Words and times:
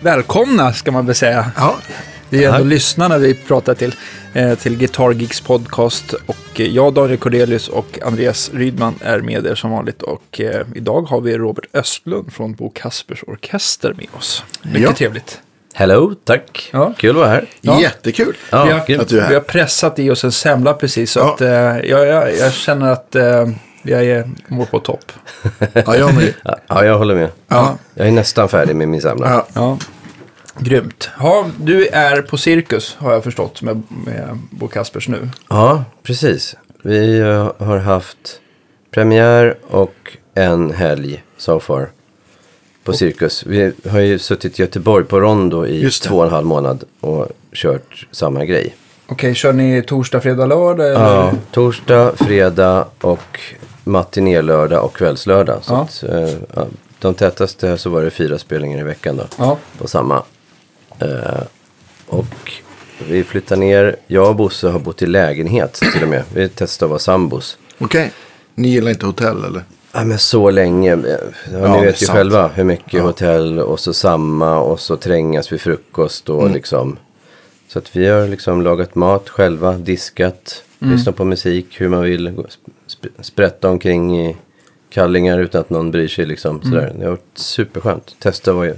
välkomna 0.00 0.72
ska 0.72 0.92
man 0.92 1.06
väl 1.06 1.14
säga. 1.14 1.50
Ja, 1.56 1.76
Det 2.30 2.36
är 2.44 2.46
ändå 2.46 2.58
Tack. 2.58 2.66
lyssnarna 2.66 3.18
vi 3.18 3.34
pratar 3.34 3.74
till. 3.74 3.94
Eh, 4.34 4.54
till 4.54 4.76
Guitar 4.76 5.10
Geeks 5.12 5.40
podcast. 5.40 6.12
Och 6.26 6.60
eh, 6.60 6.66
jag, 6.66 6.94
Daniel 6.94 7.18
Cordelius 7.18 7.68
och 7.68 7.98
Andreas 8.04 8.50
Rydman 8.54 8.94
är 9.02 9.18
med 9.20 9.46
er 9.46 9.54
som 9.54 9.70
vanligt. 9.70 10.02
Och 10.02 10.40
eh, 10.40 10.66
idag 10.74 11.02
har 11.02 11.20
vi 11.20 11.38
Robert 11.38 11.64
Östlund 11.74 12.32
från 12.32 12.54
Bo 12.54 12.70
Kaspers 12.70 13.22
Orkester 13.26 13.92
med 13.96 14.06
oss. 14.12 14.44
Mycket 14.62 14.80
Ja. 14.80 14.92
trevligt. 14.92 15.40
Hello, 15.74 16.14
tack. 16.24 16.68
Ja. 16.72 16.92
Kul 16.98 17.10
att 17.10 17.16
vara 17.16 17.28
här. 17.28 17.46
Ja. 17.60 17.80
jättekul. 17.80 18.36
Ja, 18.50 18.64
Vi 18.64 18.72
har-. 18.94 19.00
Att 19.02 19.08
du 19.08 19.16
är 19.16 19.20
Vi 19.20 19.26
här. 19.26 19.34
har 19.34 19.40
pressat 19.40 19.98
i 19.98 20.10
oss 20.10 20.24
en 20.24 20.32
semla 20.32 20.74
precis. 20.74 21.10
Så 21.12 21.20
Ja. 21.20 21.34
att, 21.34 21.40
jag, 21.88 22.06
jag, 22.06 22.36
jag 22.36 22.52
känner 22.52 22.92
att 22.92 23.14
eh, 23.14 23.48
jag 23.82 24.04
är, 24.04 24.30
mår 24.48 24.64
på 24.64 24.78
topp. 24.78 25.12
Ja, 25.72 25.96
jag 25.96 26.14
med. 26.14 26.34
Ja, 26.68 26.84
jag 26.84 26.98
håller 26.98 27.14
med. 27.14 27.28
Ja. 27.48 27.78
Jag 27.94 28.06
är 28.06 28.12
nästan 28.12 28.48
färdig 28.48 28.76
med 28.76 28.88
min 28.88 29.00
samling. 29.00 29.28
Ja. 29.28 29.46
Ja. 29.54 29.78
Grymt. 30.58 31.10
Ja, 31.18 31.46
du 31.56 31.86
är 31.86 32.22
på 32.22 32.36
Cirkus 32.36 32.96
har 32.98 33.12
jag 33.12 33.24
förstått 33.24 33.62
med, 33.62 33.82
med 34.06 34.38
Bo 34.50 34.68
Kaspers 34.68 35.08
nu. 35.08 35.28
Ja, 35.48 35.84
precis. 36.02 36.56
Vi 36.82 37.18
eh, 37.18 37.52
har 37.58 37.78
haft 37.78 38.40
premiär 38.90 39.58
och 39.70 40.16
en 40.34 40.70
helg 40.70 41.22
so 41.36 41.60
far 41.60 41.88
på 42.84 42.92
Cirkus. 42.92 43.46
Vi 43.46 43.72
har 43.90 44.00
ju 44.00 44.18
suttit 44.18 44.58
i 44.58 44.62
Göteborg 44.62 45.04
på 45.04 45.20
Rondo 45.20 45.66
i 45.66 45.90
två 45.90 46.16
och 46.16 46.24
en 46.24 46.30
halv 46.30 46.46
månad 46.46 46.84
och 47.00 47.28
kört 47.52 48.06
samma 48.10 48.44
grej. 48.44 48.74
Okej, 49.10 49.34
kör 49.34 49.52
ni 49.52 49.82
torsdag, 49.82 50.20
fredag, 50.20 50.46
lördag? 50.46 50.86
Eller? 50.90 51.00
Ja, 51.14 51.32
torsdag, 51.52 52.12
fredag 52.16 52.84
och 53.00 53.40
matinélördag 53.84 54.84
och 54.84 54.94
kvällslördag. 54.96 55.58
Så 55.62 55.72
Ja. 55.72 55.80
att, 55.80 56.02
eh, 56.56 56.64
de 56.98 57.14
tätaste 57.14 57.78
så 57.78 57.90
var 57.90 58.02
det 58.02 58.10
fyra 58.10 58.38
spelningar 58.38 58.78
i 58.80 58.82
veckan 58.82 59.16
då. 59.16 59.24
Ja. 59.38 59.58
på 59.78 59.88
samma. 59.88 60.22
Eh, 60.98 61.42
och 62.06 62.52
vi 63.08 63.24
flyttar 63.24 63.56
ner. 63.56 63.96
Jag 64.06 64.28
och 64.28 64.36
Bosse 64.36 64.68
har 64.68 64.78
bott 64.78 65.02
i 65.02 65.06
lägenhet 65.06 65.72
till 65.92 66.02
och 66.02 66.08
med. 66.08 66.22
Vi 66.34 66.48
testade 66.48 66.86
att 66.86 66.90
vara 66.90 66.98
sambos. 66.98 67.58
Okej. 67.78 68.12
Ni 68.54 68.68
gillar 68.68 68.90
inte 68.90 69.06
hotell 69.06 69.44
eller? 69.44 69.64
Ja, 69.92 70.04
men 70.04 70.18
så 70.18 70.50
länge. 70.50 70.90
Ja, 70.90 71.18
Ja, 71.52 71.76
ni 71.76 71.84
vet 71.86 72.02
ju 72.02 72.06
sant. 72.06 72.16
själva 72.16 72.48
hur 72.48 72.64
mycket 72.64 72.92
Ja. 72.92 73.02
hotell 73.02 73.58
och 73.60 73.80
så 73.80 73.92
samma 73.92 74.58
och 74.60 74.80
så 74.80 74.96
trängas 74.96 75.52
vid 75.52 75.60
frukost 75.60 76.28
och 76.28 76.40
Mm. 76.42 76.52
liksom. 76.54 76.96
Så 77.72 77.78
att 77.78 77.96
vi 77.96 78.06
har 78.06 78.28
liksom 78.28 78.62
lagat 78.62 78.94
mat 78.94 79.28
själva, 79.28 79.72
diskat, 79.72 80.64
Mm. 80.82 80.94
lyssnat 80.94 81.16
på 81.16 81.24
musik 81.24 81.80
hur 81.80 81.88
man 81.88 82.02
vill. 82.02 82.28
sp- 82.28 83.20
Sprätta 83.20 83.68
omkring 83.70 84.20
i 84.26 84.36
kallingar 84.90 85.38
utan 85.40 85.60
att 85.60 85.70
någon 85.70 85.90
bryr 85.90 86.08
sig 86.08 86.26
liksom. 86.26 86.56
Mm. 86.60 86.68
Sådär. 86.72 86.92
Det 86.98 87.04
har 87.04 87.10
varit 87.10 87.24
superskönt. 87.34 88.16
Testa 88.18 88.50
att 88.50 88.56
vara 88.56 88.72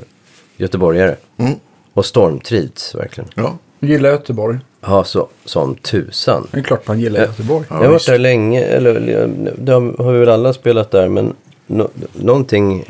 göteborgare. 0.57 1.17
Mm. 1.37 1.53
Och 1.93 2.07
stormtrivs 2.07 2.95
verkligen. 2.95 3.31
Ja. 3.34 3.59
Gillar 3.81 4.11
Göteborg. 4.11 4.59
Ja, 4.81 5.05
så, 5.05 5.29
som 5.45 5.75
tusan. 5.75 6.47
Det 6.53 6.59
är 6.59 6.62
klart 6.62 6.89
man 6.89 7.01
gillar. 7.01 7.21
Göteborg. 7.21 7.67
jag 7.71 7.77
har 7.77 7.89
varit 7.89 8.06
där 8.06 8.19
länge, 8.19 8.61
eller 8.65 9.27
det 9.59 9.73
har 9.73 10.12
vi 10.12 10.19
väl 10.19 10.29
alla 10.29 10.53
spelat 10.53 10.91
där, 10.91 11.09
men 11.09 11.34
no, 11.67 11.91
någonting 12.12 12.84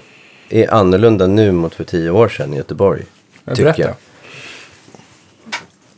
är 0.48 0.74
annorlunda 0.74 1.26
nu 1.26 1.52
mot 1.52 1.74
för 1.74 1.84
tio 1.84 2.10
år 2.10 2.28
sedan 2.28 2.54
i 2.54 2.56
Göteborg. 2.56 3.02
Jag 3.44 3.56
tycker 3.56 3.64
berätta. 3.64 3.82
jag. 3.82 3.94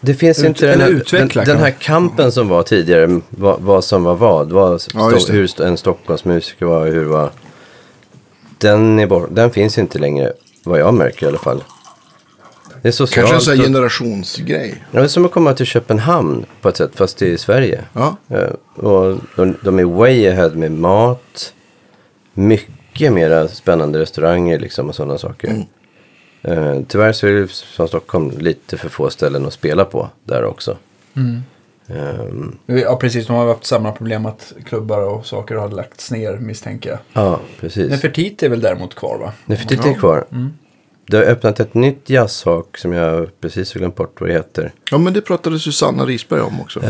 Det 0.04 0.14
finns 0.14 0.38
Ut- 0.38 0.44
inte 0.44 0.66
den 0.66 0.80
här, 0.80 0.88
utveckla, 0.88 1.44
den, 1.44 1.54
den 1.54 1.64
här 1.64 1.70
kampen 1.70 2.32
som 2.32 2.48
var 2.48 2.62
tidigare, 2.62 3.20
vad, 3.30 3.60
vad 3.60 3.84
som 3.84 4.04
var 4.04 4.14
vad. 4.14 4.52
vad 4.52 4.82
Ja, 4.94 5.18
sto, 5.18 5.32
hur 5.32 5.62
en 5.62 5.76
Stockholmsmusiker 5.76 6.66
var, 6.66 6.86
hur 6.86 7.04
var... 7.04 7.30
Den, 8.58 8.98
är 8.98 9.06
bort, 9.06 9.28
den 9.30 9.50
finns 9.50 9.78
inte 9.78 9.98
längre, 9.98 10.32
vad 10.64 10.80
jag 10.80 10.94
märker 10.94 11.26
i 11.26 11.28
alla 11.28 11.38
fall. 11.38 11.64
Det 12.82 12.88
är 12.88 12.92
socialt. 12.92 13.28
Kanske 13.28 13.34
en 13.34 13.40
sån 13.40 13.56
här 13.56 13.64
generationsgrej. 13.64 14.84
Ja, 14.90 14.98
det 15.00 15.06
är 15.06 15.08
som 15.08 15.24
att 15.24 15.32
komma 15.32 15.54
till 15.54 15.66
Köpenhamn 15.66 16.46
på 16.60 16.68
ett 16.68 16.76
sätt, 16.76 16.90
fast 16.94 17.18
det 17.18 17.26
är 17.26 17.30
i 17.30 17.38
Sverige. 17.38 17.84
Ja. 17.92 18.16
Eh, 18.28 18.84
och 18.84 19.18
de, 19.36 19.54
de 19.62 19.78
är 19.78 19.84
way 19.84 20.28
ahead 20.28 20.50
med 20.50 20.72
mat. 20.72 21.52
Mycket 22.34 23.12
mera 23.12 23.48
spännande 23.48 23.98
restauranger 23.98 24.58
liksom 24.58 24.88
och 24.88 24.94
sådana 24.94 25.18
saker. 25.18 25.48
Mm. 25.48 25.62
Eh, 26.44 26.80
tyvärr 26.88 27.12
så 27.12 27.26
är 27.26 27.32
det 27.32 27.50
som 27.50 27.88
Stockholm 27.88 28.32
lite 28.38 28.76
för 28.76 28.88
få 28.88 29.10
ställen 29.10 29.46
att 29.46 29.52
spela 29.52 29.84
på 29.84 30.08
där 30.24 30.44
också. 30.44 30.76
Mm. 31.16 31.42
Ehm, 31.88 32.56
Ja, 32.66 32.96
precis. 32.96 33.26
De 33.26 33.36
har 33.36 33.46
haft 33.46 33.66
samma 33.66 33.92
problem 33.92 34.26
att 34.26 34.52
klubbar 34.66 34.98
och 35.00 35.26
saker 35.26 35.54
har 35.54 35.68
lagts 35.70 36.10
ner, 36.10 36.36
misstänker 36.36 36.90
jag. 36.90 36.98
ja, 37.12 37.40
precis. 37.60 37.90
Nefertiti 37.90 38.46
är 38.46 38.50
väl 38.50 38.60
däremot 38.60 38.94
kvar, 38.94 39.18
va? 39.18 39.32
Nefertiti 39.46 39.88
är 39.88 39.94
kvar. 39.94 40.24
Mm. 40.32 40.52
Det 41.06 41.16
har 41.16 41.24
öppnat 41.24 41.60
ett 41.60 41.74
nytt 41.74 42.10
jazzhak 42.10 42.78
som 42.78 42.92
jag 42.92 43.40
precis 43.40 43.74
har 43.74 43.78
glömt 43.78 43.96
bort 43.96 44.20
vad 44.20 44.28
det 44.30 44.34
heter. 44.34 44.72
Ja, 44.90 44.98
men 44.98 45.12
det 45.12 45.20
pratade 45.20 45.58
Susanna 45.58 46.04
Risberg 46.06 46.40
om 46.40 46.60
också. 46.60 46.80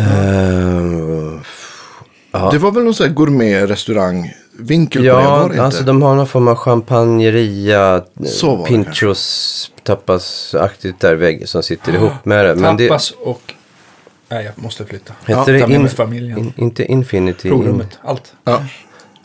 Ja. 2.32 2.50
Det 2.52 2.58
var 2.58 2.70
väl 2.72 2.84
någon 2.84 2.94
sån 2.94 3.06
här 3.06 3.14
gourmetrestaurang. 3.14 4.32
Vinkel 4.58 5.02
på 5.02 5.04
det 5.06 5.12
var 5.12 5.22
Ja, 5.22 5.38
det 5.38 5.44
inte? 5.44 5.62
alltså 5.62 5.82
de 5.84 6.02
har 6.02 6.14
någon 6.14 6.26
form 6.26 6.48
av 6.48 6.54
champagneria, 6.56 8.02
det 8.14 8.66
Pinchos 8.68 9.70
tapas-aktigt 9.82 11.00
där 11.00 11.14
vägg 11.14 11.48
som 11.48 11.62
sitter 11.62 11.94
ihop 11.94 12.12
med 12.24 12.44
det. 12.44 12.54
Men 12.54 12.76
det 12.76 12.88
Tapas 12.88 13.10
och... 13.10 13.54
Nej, 14.28 14.44
jag 14.44 14.62
måste 14.64 14.84
flytta. 14.84 15.12
heter 15.26 15.60
Ta 15.60 15.66
det 15.66 15.74
in, 15.74 15.88
familjen. 15.88 16.38
in, 16.38 16.52
inte 16.56 16.84
Infinity. 16.84 17.48
In, 17.48 17.54
Provrummet, 17.54 17.98
allt. 18.02 18.34
Ja, 18.44 18.62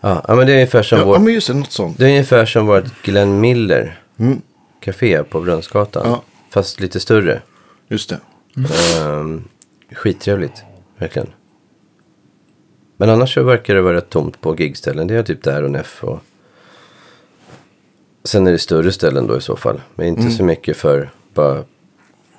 ja, 0.02 0.24
ja, 0.28 0.36
men 0.36 0.46
det 0.48 0.52
är 0.54 0.56
ungefär 0.56 0.84
som 0.84 1.00
ja, 1.00 1.06
vårt, 1.06 1.22
men 1.22 1.34
just 1.34 1.48
det, 1.48 1.54
något 1.54 1.72
sånt. 1.72 1.98
det 1.98 2.06
är 2.06 2.10
ungefär 2.10 2.46
som 2.46 2.66
vårt 2.68 3.02
Glenn 3.04 3.40
Miller 3.40 4.00
Mm, 4.20 4.42
café 4.80 5.24
på 5.24 5.42
Brunnsgatan. 5.42 6.04
Ja. 6.06 6.22
Fast 6.50 6.80
lite 6.80 7.00
större. 7.00 7.42
just 7.90 8.10
det. 8.10 8.20
Um, 9.06 9.48
skittrevligt, 9.96 10.64
verkligen. 10.98 11.28
Men 13.02 13.10
annars 13.10 13.34
så 13.34 13.44
verkar 13.44 13.76
det 13.76 13.82
vara 13.82 13.98
rätt 13.98 14.10
tomt 14.10 14.42
på 14.42 14.56
gigställen. 14.56 15.08
Det 15.08 15.16
är 15.16 15.24
typ 15.24 15.44
där 15.44 15.64
och 15.64 15.72
Neff 15.72 16.04
och... 16.04 16.20
Sen 18.24 18.48
är 18.48 18.52
det 18.52 18.58
större 18.58 18.92
ställen 18.92 19.28
då 19.28 19.38
i 19.38 19.42
så 19.42 19.56
fall. 19.56 19.82
Men 19.96 20.08
inte 20.08 20.22
Mm. 20.22 20.34
så 20.34 20.44
mycket 20.44 20.78
för 20.78 21.10
bara 21.34 21.64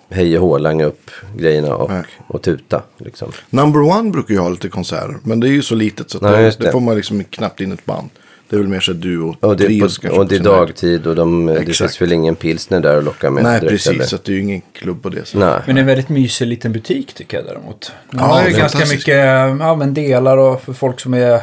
hej 0.09 0.39
och 0.39 0.47
hå, 0.49 0.59
langa 0.59 0.85
upp 0.85 1.11
grejerna 1.37 1.75
och, 1.77 1.91
Nej. 1.91 2.03
och 2.27 2.43
tuta. 2.43 2.83
Liksom. 2.99 3.33
Number 3.51 3.81
One 3.81 4.11
brukar 4.11 4.35
ju 4.35 4.41
ha 4.41 4.49
lite 4.49 4.69
konserter. 4.69 5.17
Men 5.23 5.41
det 5.41 5.49
är 5.49 5.53
ju 5.53 5.63
så 5.63 5.75
litet 5.75 6.11
så 6.11 6.19
Nej, 6.19 6.43
det 6.45 6.65
det. 6.65 6.73
får 6.73 6.81
man 6.81 6.97
liksom 6.97 7.25
knappt 7.25 7.61
in 7.61 7.73
ett 7.73 7.85
band. 7.87 8.11
Det 8.51 8.57
är 8.57 8.61
väl 8.61 8.69
mer 8.69 8.81
så 8.81 8.91
att 8.93 9.03
du 9.03 9.21
och, 9.21 9.37
Och 9.45 9.57
det, 9.57 9.65
trios 9.65 10.05
är 10.05 10.09
på, 10.09 10.17
och 10.17 10.27
det 10.29 10.35
är 10.37 10.41
dagtid 10.41 11.07
och 11.07 11.15
de, 11.17 11.47
det 11.47 11.73
finns 11.75 12.03
väl 12.03 12.13
ingen 12.13 12.37
pilsner 12.37 12.81
där 12.81 12.99
att 12.99 13.05
locka 13.05 13.31
med. 13.31 13.43
Nej, 13.43 13.61
direkt, 13.61 13.73
precis. 13.73 13.87
eller? 13.93 14.05
Så 14.05 14.17
att 14.17 14.25
det 14.25 14.33
är 14.33 14.35
ju 14.35 14.41
ingen 14.41 14.63
klubb 14.73 15.03
på 15.03 15.09
det 15.09 15.17
sättet. 15.25 15.41
Nej. 15.41 15.59
Men 15.67 15.75
det 15.75 15.79
är 15.79 15.83
en 15.83 15.87
väldigt 15.87 16.09
mysig 16.09 16.47
liten 16.47 16.73
butik 16.73 17.13
tycker 17.15 17.37
jag 17.37 17.47
däremot. 17.47 17.93
De 18.11 18.19
Ja, 18.19 18.25
har 18.25 18.43
ju 18.45 18.51
det 18.51 18.57
är 18.57 18.59
ganska 18.59 18.87
mycket 18.95 19.17
ja, 19.61 19.77
men 19.77 19.95
delar 19.95 20.37
och 20.37 20.63
för 20.63 20.73
folk 20.73 21.01
som 21.01 21.15
är, 21.15 21.41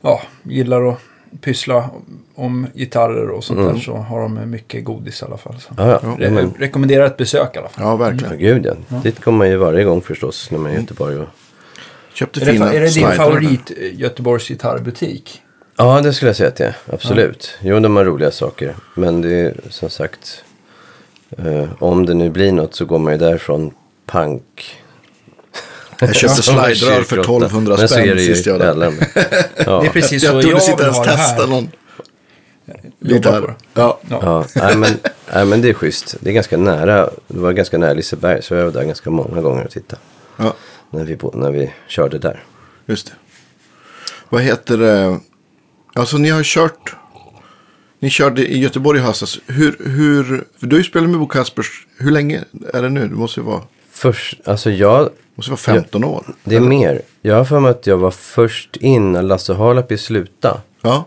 ja, 0.00 0.22
gillar 0.42 0.88
att 0.88 0.98
pyssla 1.40 1.90
om 2.34 2.66
gitarrer 2.74 3.28
och 3.28 3.44
sånt 3.44 3.74
där 3.74 3.80
så 3.80 3.96
har 3.96 4.20
de 4.20 4.50
mycket 4.50 4.84
godis 4.84 5.22
i 5.22 5.24
alla 5.24 5.36
fall. 5.36 5.56
Så. 5.60 5.74
Ja, 5.76 5.88
ja. 5.88 6.00
Ja, 6.02 6.16
ja, 6.18 6.30
men, 6.30 6.50
Re- 6.50 6.58
rekommenderar 6.58 7.06
ett 7.06 7.16
besök 7.16 7.50
i 7.54 7.58
alla 7.58 7.68
fall. 7.68 7.84
Ja, 7.84 7.90
ja, 7.90 7.96
verkligen. 7.96 8.38
gud 8.38 8.66
ja. 8.66 8.96
Dit 9.02 9.20
kommer 9.20 9.38
man 9.38 9.50
ju 9.50 9.56
varje 9.56 9.84
gång 9.84 10.00
förstås 10.02 10.50
när 10.50 10.58
man 10.58 10.70
är 10.70 10.76
i 10.76 10.80
Göteborg. 10.80 11.16
Och... 11.16 11.28
Köpte 12.14 12.40
Är 12.40 12.44
det, 12.44 12.52
fina 12.52 12.66
fa- 12.66 12.74
är 12.74 12.80
det 12.80 12.94
din 12.94 13.10
favorit 13.12 13.72
eh, 13.80 14.00
Göteborgs 14.00 14.48
gitarrbutik? 14.48 15.40
Ja, 15.76 16.00
det 16.00 16.12
skulle 16.12 16.28
jag 16.28 16.36
säga 16.36 16.48
att 16.48 16.56
det 16.56 16.64
är. 16.64 16.76
Absolut. 16.92 17.58
Jo, 17.62 17.80
de 17.80 17.96
har 17.96 18.04
roliga 18.04 18.30
saker. 18.30 18.74
Men 18.94 19.20
det 19.22 19.32
är 19.34 19.54
som 19.70 19.90
sagt. 19.90 20.44
Eh, 21.38 21.66
om 21.82 22.06
det 22.06 22.14
nu 22.14 22.30
blir 22.30 22.52
något 22.52 22.74
så 22.74 22.84
går 22.84 22.98
man 22.98 23.12
ju 23.12 23.18
därifrån 23.18 23.70
pank. 24.06 24.76
Jag 26.00 26.14
köpte 26.14 26.42
slidrar 26.42 26.62
för 26.64 26.74
kyrkråtta. 26.74 27.20
1200 27.20 27.76
Men 27.78 27.88
så 27.88 27.94
är 27.94 27.98
spänn 28.02 28.16
det 28.16 28.22
ju 28.22 28.34
sist 28.34 28.46
jag 28.46 28.58
var 28.58 28.74
där. 28.74 28.92
Ja, 29.66 29.80
Det 29.80 29.86
är 29.86 29.90
precis 29.90 30.22
Jag 30.22 30.42
så 30.42 30.48
jag 30.50 30.62
sitta 30.62 30.76
vill 30.76 30.82
ens 30.84 30.96
ha 30.96 31.04
det 31.04 31.10
testa 31.10 31.42
här. 31.42 31.46
någon 31.46 31.70
gitarr. 32.98 33.54
Ja. 33.74 33.98
Ja. 34.10 34.18
ja. 34.22 34.44
Nej, 34.54 34.76
men, 34.76 34.90
nej, 35.34 35.44
men 35.44 35.62
det 35.62 35.68
är 35.70 35.74
schysst. 35.74 36.16
Det 36.20 36.30
är 36.30 36.34
ganska 36.34 36.56
nära. 36.56 37.10
Det 37.28 37.38
var 37.38 37.52
ganska 37.52 37.78
nära 37.78 37.92
Liseberg. 37.92 38.42
Så 38.42 38.54
jag 38.54 38.64
var 38.64 38.72
där 38.72 38.84
ganska 38.84 39.10
många 39.10 39.40
gånger 39.40 39.64
och 39.64 39.70
tittade. 39.70 40.02
ja, 40.36 40.54
När 40.90 41.04
vi, 41.04 41.18
när 41.34 41.50
vi 41.50 41.72
körde 41.88 42.18
där. 42.18 42.44
just 42.86 43.06
det. 43.06 43.12
Vad 44.28 44.42
heter 44.42 44.76
det? 44.78 45.18
Alltså 45.94 46.18
ni 46.18 46.30
har 46.30 46.42
kört. 46.42 46.96
Ni 47.98 48.10
körde 48.10 48.46
i 48.46 48.58
Göteborg 48.58 48.98
i 48.98 49.02
höstas. 49.02 49.38
Hur, 49.46 49.76
hur, 49.84 50.44
för 50.58 50.66
du 50.66 50.76
har 50.76 50.78
ju 50.78 50.84
spelat 50.84 51.10
med 51.10 51.18
Bo 51.20 51.26
Kaspers. 51.26 51.86
Hur 51.98 52.10
länge 52.10 52.44
är 52.72 52.82
det 52.82 52.88
nu? 52.88 53.08
Det 53.08 53.14
måste 53.14 53.40
ju 53.40 53.46
vara, 53.46 53.62
Först, 53.90 54.40
alltså 54.44 54.70
jag, 54.70 55.08
måste 55.34 55.50
vara 55.50 55.58
15 55.58 56.04
år. 56.04 56.34
det 56.44 56.56
är 56.56 56.60
mer. 56.60 57.02
Jag 57.22 57.36
har 57.36 57.44
för 57.44 57.60
mig 57.60 57.70
att 57.70 57.86
jag 57.86 57.96
var 57.96 58.10
först 58.10 58.76
in 58.76 59.12
när 59.12 59.22
Lasse 59.22 59.54
Harlapi 59.54 59.98
slutade. 59.98 60.60
Ja, 60.82 61.04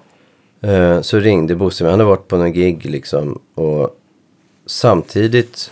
Eh, 0.61 1.01
så 1.01 1.19
ringde 1.19 1.55
Bosse, 1.55 1.83
han 1.83 1.91
hade 1.91 2.03
varit 2.03 2.27
på 2.27 2.37
någon 2.37 2.53
gig 2.53 2.85
liksom. 2.85 3.41
Och 3.53 3.99
samtidigt 4.65 5.71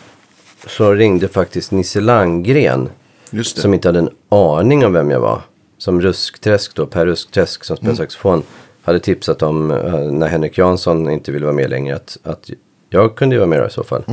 så 0.68 0.94
ringde 0.94 1.28
faktiskt 1.28 1.72
Nisse 1.72 2.02
det. 2.02 3.62
Som 3.62 3.74
inte 3.74 3.88
hade 3.88 4.00
en 4.00 4.10
aning 4.30 4.86
om 4.86 4.94
vem 4.94 5.12
jag 5.12 5.20
var. 5.20 5.42
Som 5.78 6.02
Ruskträsk 6.02 6.76
då, 6.76 6.86
Per 6.86 7.06
Ruskträsk 7.06 7.64
som 7.64 7.78
spelar 7.78 7.96
saxofon. 7.96 8.44
Hade 8.86 9.00
tipsat 9.00 9.42
om 9.42 9.72
eh, 9.72 10.00
när 10.00 10.28
Henrik 10.28 10.58
Jansson 10.58 11.10
inte 11.10 11.32
ville 11.32 11.46
vara 11.46 11.56
med 11.56 11.70
längre. 11.70 11.96
Att, 11.96 12.18
att 12.24 12.50
jag 12.90 13.16
kunde 13.16 13.38
vara 13.38 13.48
med 13.48 13.60
då 13.60 13.68
i 13.68 13.70
så 13.70 13.84
fall. 13.84 14.04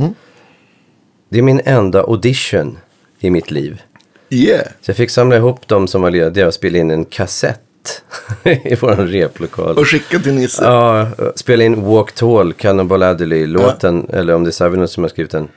det 1.29 1.37
är 1.37 1.41
min 1.41 1.61
enda 1.65 2.01
audition 2.03 2.77
i 3.19 3.29
mitt 3.29 3.51
liv. 3.51 3.81
Yeah. 4.29 4.67
Så 4.81 4.89
jag 4.89 4.97
fick 4.97 5.09
samla 5.09 5.35
ihop 5.35 5.67
dem 5.67 5.87
som 5.87 6.01
var 6.01 6.11
lediga 6.11 6.47
och 6.47 6.53
spela 6.53 6.77
in 6.77 6.91
en 6.91 7.05
kassett 7.05 8.03
i 8.43 8.75
vår 8.75 8.95
replokal. 8.95 9.77
Och 9.77 9.87
skicka 9.87 10.19
till 10.19 10.33
Nisse. 10.33 10.63
Ja, 10.63 11.07
spela 11.35 11.63
in 11.63 11.83
Walk 11.83 12.11
Tall, 12.11 12.53
Cannonball 12.53 13.03
Adderley-låten, 13.03 14.09
eller 14.13 14.35
om 14.35 14.43
det 14.43 14.49
är 14.49 14.51
Savinus 14.51 14.91
som 14.91 15.03
har 15.03 15.09
skrivit 15.09 15.31
den. 15.31 15.47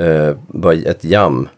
Uh, 0.00 0.36
bara 0.48 0.74
ett 0.74 1.04
jam. 1.04 1.48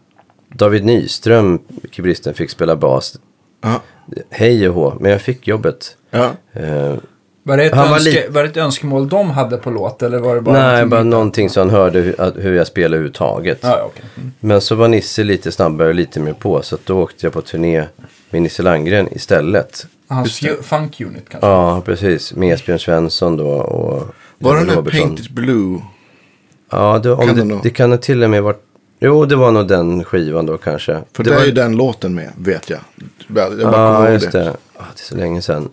David 0.49 0.85
Nyström, 0.85 1.59
keyboardisten, 1.91 2.33
fick 2.33 2.49
spela 2.49 2.75
bas. 2.75 3.19
Ja. 3.61 3.81
Hej 4.29 4.69
och 4.69 4.75
hå, 4.75 4.97
men 4.99 5.11
jag 5.11 5.21
fick 5.21 5.47
jobbet. 5.47 5.95
Ja. 6.11 6.31
Eh, 6.53 6.95
Var 7.43 7.57
det, 7.57 7.63
ett 7.63 7.75
Han 7.75 7.89
var 7.91 7.99
li- 7.99 8.27
var 8.29 8.43
det 8.43 8.49
ett 8.49 8.57
önskemål 8.57 9.09
de 9.09 9.29
hade 9.31 9.57
på 9.57 9.69
låt 9.69 10.03
eller 10.03 10.19
var 10.19 10.35
det 10.35 10.41
bara 10.41 10.53
nej, 10.59 10.65
någonting 10.71 10.89
bara 10.89 11.03
någonting 11.03 11.49
som 11.49 11.61
han 11.61 11.69
hörde 11.79 11.99
hur, 11.99 12.21
att- 12.21 12.37
hur 12.37 12.55
jag 12.55 12.67
spelade 12.67 12.95
överhuvudtaget. 12.95 13.59
Ja, 13.61 13.81
okej. 13.85 14.03
Mm. 14.17 14.31
Men 14.39 14.61
så 14.61 14.75
var 14.75 14.87
Nisse 14.87 15.23
lite 15.23 15.51
snabbare 15.51 15.87
och 15.87 15.95
lite 15.95 16.19
mer 16.19 16.33
på, 16.33 16.61
så 16.61 16.75
att 16.75 16.85
då 16.85 16.99
åkte 17.01 17.25
jag 17.25 17.33
på 17.33 17.41
turné 17.41 17.83
med 18.29 18.41
Nisse 18.41 18.63
Landgren 18.63 19.07
istället. 19.13 19.85
Hans 20.07 20.41
ju- 20.41 20.61
funk 20.61 21.01
unit 21.01 21.29
kanske? 21.29 21.47
Ja, 21.47 21.81
precis. 21.85 22.33
Med 22.35 22.53
Esbjörn 22.53 22.79
Svensson 22.79 23.37
då 23.37 23.47
och 23.47 24.07
Var 24.39 24.53
det 24.53 24.59
den 24.59 24.67
där 24.67 24.75
Robertson. 24.75 25.01
Paint 25.07 25.19
It 25.19 25.29
Blue? 25.29 25.79
Ja, 26.71 26.99
det, 27.03 27.11
om 27.11 27.17
Kan 27.27 27.35
det 27.35 27.41
det, 27.41 27.47
nog? 27.47 27.59
det 27.63 27.69
kan 27.69 27.91
ha 27.91 27.97
till 27.97 28.23
och 28.23 28.29
med 28.29 28.43
varit... 28.43 28.61
Jo, 28.99 29.25
det 29.25 29.35
var 29.35 29.51
nog 29.51 29.67
den 29.67 30.03
skivan 30.03 30.45
då 30.45 30.57
kanske. 30.57 30.99
För 31.13 31.23
det 31.23 31.29
det 31.29 31.35
var, 31.35 31.41
är 31.41 31.45
ju 31.45 31.51
den 31.51 31.75
låten 31.75 32.15
med, 32.15 32.31
vet 32.37 32.69
jag. 32.69 32.79
Jag 33.27 33.33
bara 33.35 33.49
kommer 33.49 33.77
Ja, 33.77 34.03
ihåg 34.03 34.13
just 34.13 34.31
det. 34.31 34.43
Ja, 34.77 34.83
det 34.95 35.01
är 35.01 35.05
så 35.05 35.15
länge 35.15 35.41
sedan. 35.41 35.69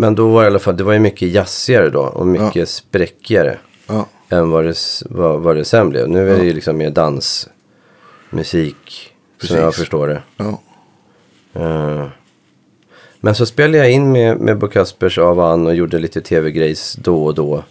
Men 0.00 0.14
då 0.14 0.28
var 0.28 0.40
det 0.42 0.46
i 0.46 0.50
alla 0.50 0.58
fall, 0.58 0.76
det 0.76 0.84
var 0.84 0.92
ju 0.92 0.98
mycket 0.98 1.28
jazzigare 1.28 1.90
då 1.90 2.00
och 2.02 2.26
mycket 2.26 2.56
Ja. 2.56 2.66
spräckigare 2.66 3.58
Ja. 3.86 4.06
än 4.28 4.50
vad 4.50 4.64
det, 4.64 4.76
vad, 5.10 5.40
vad 5.40 5.56
det 5.56 5.64
sen 5.64 5.90
blev. 5.90 6.08
Nu 6.08 6.30
är 6.30 6.38
det 6.38 6.44
ju 6.44 6.52
liksom 6.52 6.76
mer 6.76 6.90
dansmusik, 6.90 9.12
som 9.40 9.56
jag 9.56 9.64
Precis. 9.66 9.78
förstår 9.80 10.08
det. 10.08 10.22
Ja. 10.36 10.60
Eh, 11.52 12.06
Men 13.20 13.34
så 13.34 13.46
spelade 13.46 13.78
jag 13.78 13.92
in 13.92 14.12
med, 14.12 14.38
med 14.40 14.58
Bo 14.58 14.68
Kaspers 14.68 15.18
av 15.18 15.38
och 15.38 15.48
an 15.52 15.66
och 15.66 15.74
gjorde 15.74 15.98
lite 15.98 16.20
tv-grejs 16.20 16.96
då 17.02 17.24
och 17.24 17.34
då. 17.34 17.64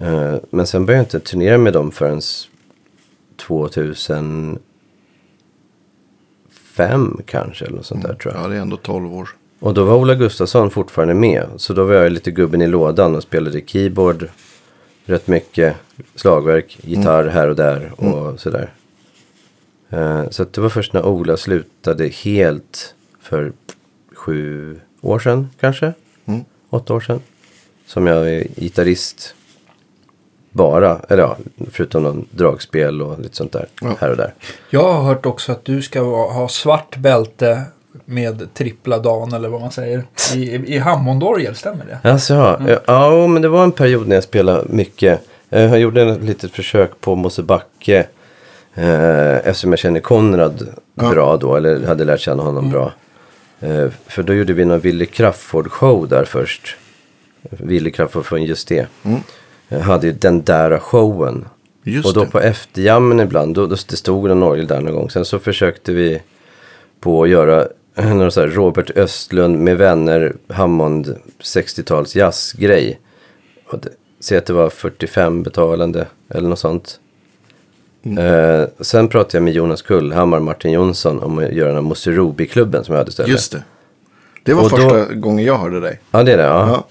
Eh, 0.00 0.34
Men 0.50 0.66
sen 0.66 0.86
började 0.86 0.98
jag 1.00 1.04
inte 1.06 1.20
turnera 1.20 1.58
med 1.58 1.72
dem 1.72 1.90
förrän 1.90 2.20
2005 3.46 4.58
kanske 7.26 7.64
eller 7.66 7.82
sånt 7.82 8.02
där 8.02 8.14
tror 8.14 8.34
jag. 8.34 8.44
ja, 8.44 8.48
det 8.48 8.56
är 8.56 8.60
ändå 8.60 8.76
12 8.76 9.14
år. 9.14 9.28
Och 9.60 9.74
då 9.74 9.84
var 9.84 9.94
Ola 9.94 10.14
Gustafsson 10.14 10.70
fortfarande 10.70 11.14
med. 11.14 11.46
Så 11.56 11.72
då 11.72 11.84
var 11.84 11.94
jag 11.94 12.12
lite 12.12 12.30
gubben 12.30 12.62
i 12.62 12.66
lådan 12.66 13.16
och 13.16 13.22
spelade 13.22 13.60
keyboard 13.66 14.28
rätt 15.04 15.26
mycket. 15.26 15.76
Slagverk, 16.14 16.78
gitarr 16.82 17.26
här 17.26 17.48
och 17.48 17.56
där 17.56 17.92
och 17.96 18.40
sådär. 18.40 18.72
Eh, 19.90 20.28
så 20.30 20.44
det 20.44 20.58
var 20.58 20.68
först 20.68 20.92
när 20.92 21.06
Ola 21.06 21.36
slutade 21.36 22.08
helt 22.08 22.94
för 23.20 23.52
sju 24.14 24.76
år 25.00 25.18
sedan 25.18 25.50
kanske. 25.60 25.92
Mm. 26.24 26.44
Åtta 26.70 26.94
år 26.94 27.00
sedan. 27.00 27.20
Som 27.86 28.06
jag 28.06 28.30
är 28.30 28.46
gitarrist 28.56 29.34
bara. 30.50 31.00
Eller 31.08 31.22
ja, 31.22 31.36
förutom 31.70 32.02
någon 32.02 32.26
dragspel 32.30 33.02
och 33.02 33.20
lite 33.20 33.36
sånt 33.36 33.52
där. 33.52 33.66
Ja. 33.80 33.96
Här 34.00 34.10
och 34.10 34.16
där. 34.16 34.34
Jag 34.70 34.92
har 34.92 35.02
hört 35.02 35.26
också 35.26 35.52
att 35.52 35.64
du 35.64 35.82
ska 35.82 36.00
ha 36.32 36.48
svart 36.48 36.96
bälte 36.96 37.62
med 38.04 38.54
trippla 38.54 38.98
dan 38.98 39.32
eller 39.32 39.48
vad 39.48 39.60
man 39.60 39.70
säger. 39.70 40.04
I, 40.34 40.74
i 40.74 40.78
Hammondorgel, 40.78 41.54
stämmer 41.54 41.84
det? 41.84 42.10
Alltså, 42.10 42.34
ja. 42.34 42.80
ja, 42.86 43.26
men 43.26 43.42
det 43.42 43.48
var 43.48 43.64
en 43.64 43.72
period 43.72 44.08
när 44.08 44.16
jag 44.16 44.24
spelade 44.24 44.64
mycket. 44.68 45.20
Eh, 45.50 45.62
Jag 45.62 45.80
gjorde 45.80 46.02
ett 46.02 46.22
litet 46.22 46.50
försök 46.52 47.00
på 47.00 47.14
Mosebacke. 47.14 48.06
Eh, 48.74 49.36
eftersom 49.36 49.70
jag 49.72 49.78
känner 49.78 50.00
Konrad 50.00 50.68
bra 50.94 51.36
då, 51.36 51.56
eller 51.56 51.86
hade 51.86 52.04
lärt 52.04 52.20
känna 52.20 52.42
honom 52.42 52.70
bra. 52.70 52.92
Eh, 53.60 53.88
för 54.06 54.22
då 54.22 54.34
gjorde 54.34 54.52
vi 54.52 54.64
någon 54.64 54.80
Wille 54.80 55.04
Crafoord-show 55.04 56.08
där 56.08 56.24
först. 56.24 56.76
Wille 57.50 57.90
Crafoord 57.90 58.24
från 58.24 58.42
just 58.42 58.68
det. 58.68 58.86
Jag 59.68 59.80
hade 59.80 60.06
ju 60.06 60.12
den 60.12 60.42
där 60.42 60.78
showen. 60.78 61.44
Just 61.82 62.08
och 62.08 62.14
då 62.14 62.24
det. 62.24 62.30
på 62.30 62.40
efterjammen 62.40 63.20
ibland, 63.20 63.54
då, 63.54 63.66
då 63.66 63.76
det 63.88 63.96
stod 63.96 64.30
en 64.30 64.42
orgel 64.42 64.66
där 64.66 64.80
någon 64.80 64.94
gång. 64.94 65.10
Sen 65.10 65.24
så 65.24 65.38
försökte 65.38 65.92
vi 65.92 66.22
på 67.00 67.22
att 67.22 67.28
göra 67.28 67.68
någon 68.04 68.32
så 68.32 68.40
här 68.40 68.48
Robert 68.48 68.90
Östlund 68.96 69.58
med 69.58 69.76
vänner, 69.78 70.32
Hammond 70.48 71.14
60-tals 71.42 72.16
jazzgrej. 72.16 73.00
Säg 74.20 74.38
att 74.38 74.46
det 74.46 74.52
var 74.52 74.70
45 74.70 75.42
betalande 75.42 76.06
eller 76.28 76.48
något 76.48 76.58
sånt. 76.58 77.00
Eh, 78.18 78.68
sen 78.80 79.08
pratade 79.08 79.36
jag 79.36 79.42
med 79.42 79.52
Jonas 79.52 79.82
Kullhammar 79.82 80.36
och 80.36 80.42
Martin 80.44 80.72
Jonsson 80.72 81.20
om 81.22 81.38
att 81.38 81.52
göra 81.52 81.66
den 81.66 81.74
här 81.76 81.82
Moserobi-klubben 81.82 82.84
som 82.84 82.92
jag 82.92 82.98
hade 83.00 83.08
istället. 83.08 83.30
Just 83.30 83.52
det. 83.52 83.62
Det 84.42 84.54
var 84.54 84.62
Och 84.64 84.70
då- 84.70 84.76
första 84.76 85.14
gången 85.14 85.44
jag 85.44 85.58
hörde 85.58 85.80
dig. 85.80 86.00
Ja, 86.10 86.22
det 86.22 86.32
är 86.32 86.36
det. 86.36 86.42
Ja. 86.42 86.68
Ja. 86.68 86.84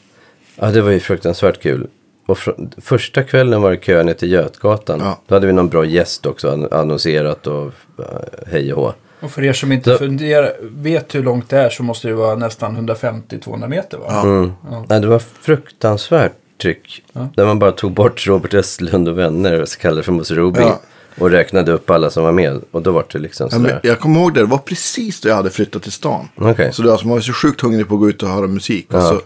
Ja, 0.55 0.71
det 0.71 0.81
var 0.81 0.91
ju 0.91 0.99
fruktansvärt 0.99 1.61
kul. 1.61 1.87
Och 2.25 2.37
fr- 2.37 2.71
första 2.81 3.23
kvällen 3.23 3.61
var 3.61 3.71
det 3.71 3.77
kö 3.77 4.03
ner 4.03 4.13
till 4.13 4.31
Götgatan. 4.31 4.99
Ja. 5.03 5.19
Då 5.27 5.35
hade 5.35 5.47
vi 5.47 5.53
någon 5.53 5.69
bra 5.69 5.85
gäst 5.85 6.25
också, 6.25 6.51
an- 6.51 6.67
annonserat 6.71 7.47
och 7.47 7.65
uh, 7.99 8.05
hej 8.47 8.73
och 8.73 8.81
hå. 8.83 8.93
Och 9.21 9.31
för 9.31 9.43
er 9.43 9.53
som 9.53 9.71
inte 9.71 9.91
Så- 9.91 9.97
funderar, 9.97 10.51
vet 10.61 11.15
hur 11.15 11.23
långt 11.23 11.49
det 11.49 11.57
är 11.57 11.69
så 11.69 11.83
måste 11.83 12.07
det 12.07 12.13
vara 12.13 12.35
nästan 12.35 12.87
150-200 12.89 13.67
meter 13.67 13.97
va? 13.97 14.05
Ja. 14.09 14.21
Mm. 14.23 14.51
Nej, 14.89 14.99
det 14.99 15.07
var 15.07 15.19
fruktansvärt 15.19 16.33
tryck. 16.61 17.03
Där 17.35 17.45
man 17.45 17.59
bara 17.59 17.71
tog 17.71 17.91
bort 17.93 18.27
Robert 18.27 18.53
Östlund 18.53 19.07
och 19.09 19.17
vänner, 19.19 19.65
så 19.65 19.79
kallade 19.79 20.03
för 20.03 20.11
Moserobi. 20.11 20.59
Ja. 20.61 20.79
Och 21.19 21.29
räknade 21.31 21.71
upp 21.71 21.89
alla 21.89 22.09
som 22.09 22.23
var 22.23 22.31
med. 22.31 22.61
Och 22.71 22.81
då 22.81 22.91
var 22.91 23.05
det 23.11 23.19
liksom 23.19 23.47
Ja, 23.51 23.57
sådär. 23.57 23.79
jag 23.83 23.99
kommer 23.99 24.19
ihåg 24.19 24.33
det, 24.33 24.39
det 24.39 24.45
var 24.45 24.57
precis 24.57 25.21
då 25.21 25.29
jag 25.29 25.35
hade 25.35 25.49
flyttat 25.49 25.83
till 25.83 25.91
stan. 25.91 26.29
Okej. 26.35 26.73
Så 26.73 26.81
det 26.81 26.85
var, 26.87 26.93
alltså, 26.93 27.07
man 27.07 27.15
var 27.17 27.21
så 27.21 27.33
sjukt 27.33 27.61
hungrig 27.61 27.87
på 27.87 27.93
att 27.95 27.99
gå 27.99 28.09
ut 28.09 28.23
och 28.23 28.29
höra 28.29 28.47
musik. 28.47 28.93
Och, 28.93 28.99
Ja. 28.99 29.09
så, 29.09 29.21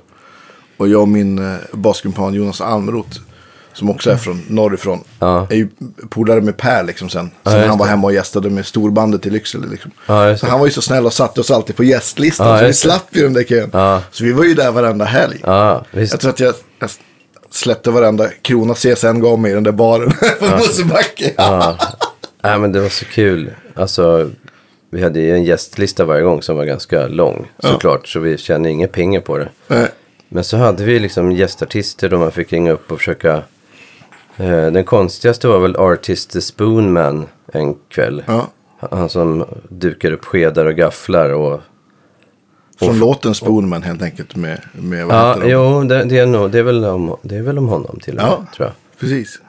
och 0.77 0.87
jag 0.87 1.01
och 1.01 1.07
min 1.07 1.37
eh, 1.53 1.57
baskumpan 1.71 2.33
Jonas 2.33 2.61
Almroth, 2.61 3.19
som 3.73 3.89
också 3.89 4.11
är 4.11 4.17
från 4.17 4.41
norrifrån, 4.49 5.03
Ja. 5.19 5.47
är 5.49 5.55
ju 5.55 5.67
polare 6.09 6.41
med 6.41 6.57
Per 6.57 6.83
liksom 6.83 7.09
sen. 7.09 7.31
Ja, 7.43 7.51
Sen 7.51 7.59
just 7.59 7.69
han 7.69 7.77
var 7.77 7.85
hemma 7.85 8.07
och 8.07 8.13
gästade 8.13 8.49
med 8.49 8.65
storbandet 8.65 9.25
i 9.25 9.29
Lycksele. 9.29 9.67
Liksom. 9.67 9.91
Ja, 10.05 10.37
så 10.37 10.47
han 10.47 10.59
var 10.59 10.67
ju 10.67 10.71
så 10.73 10.81
snäll 10.81 11.05
och 11.05 11.13
satte 11.13 11.41
oss 11.41 11.51
alltid 11.51 11.75
på 11.75 11.83
gästlistan. 11.83 12.47
Ja, 12.47 12.59
så 12.59 12.65
vi 12.65 12.73
slapp 12.73 13.07
ju 13.15 13.21
den 13.23 13.33
där 13.33 13.43
kön. 13.43 13.69
Ja. 13.73 14.01
Så 14.11 14.23
vi 14.23 14.31
var 14.31 14.43
ju 14.43 14.53
där 14.53 14.71
varenda 14.71 15.05
helg. 15.05 15.39
Ja. 15.43 15.85
Jag 15.91 16.19
tror 16.19 16.31
att 16.31 16.39
jag, 16.39 16.53
jag 16.79 16.89
släppte 17.51 17.91
varenda 17.91 18.27
krona 18.41 18.73
CSN 18.73 19.19
gav 19.19 19.39
mig 19.39 19.51
i 19.51 19.53
den 19.53 19.63
där 19.63 19.71
baren 19.71 20.11
på 20.39 20.45
Mosebacke. 20.45 21.31
Ja. 21.37 21.77
Nej, 22.43 22.59
men 22.59 22.71
det 22.71 22.79
var 22.81 22.89
så 22.89 23.05
kul. 23.05 23.51
Alltså, 23.75 24.29
vi 24.91 25.03
hade 25.03 25.19
ju 25.19 25.33
en 25.35 25.43
gästlista 25.43 26.05
varje 26.05 26.23
gång 26.23 26.41
som 26.41 26.57
var 26.57 26.65
ganska 26.65 27.07
lång. 27.07 27.47
Såklart, 27.59 28.07
så 28.07 28.19
vi 28.19 28.37
tjänade 28.37 28.69
inga 28.69 28.87
pengar 28.87 29.21
på 29.21 29.37
det. 29.37 29.49
Nej. 29.67 29.87
Men 30.29 30.43
så 30.43 30.57
hade 30.57 30.83
vi 30.83 30.99
liksom 30.99 31.31
gästartister 31.31 32.09
då 32.09 32.17
man 32.17 32.31
fick 32.31 32.53
ringa 32.53 32.71
upp 32.71 32.91
och 32.91 32.97
försöka. 32.97 33.41
Eh, 34.37 34.71
den 34.71 34.83
konstigaste 34.83 35.47
var 35.47 35.59
väl 35.59 35.75
Artist 35.75 36.31
the 36.31 36.41
Spoonman 36.41 37.25
en 37.53 37.75
kväll. 37.89 38.23
Ja. 38.27 38.47
Han 38.91 39.09
som 39.09 39.45
dukar 39.69 40.11
upp 40.11 40.25
skedar 40.25 40.65
och 40.65 40.75
gafflar 40.75 41.29
och... 41.29 41.61
Från 42.79 42.99
låten 42.99 43.35
Spoonman 43.35 43.83
helt 43.83 44.01
enkelt 44.01 44.35
med, 44.35 44.61
med 44.73 45.05
vad 45.05 45.15
Ja, 45.15 45.33
heter 45.35 45.49
jo, 45.49 45.83
det, 45.83 46.03
det, 46.03 46.19
är 46.19 46.25
nog, 46.25 46.51
det, 46.51 46.59
är 46.59 46.63
väl 46.63 46.85
om, 46.85 47.17
det 47.21 47.35
är 47.35 47.41
väl 47.41 47.57
om 47.57 47.67
honom 47.67 47.99
till 47.99 48.17
och 48.17 48.23
med, 48.23 48.31
Ja. 48.31 48.45
tror 48.55 48.67
jag. 48.67 48.99
Precis. 48.99 49.39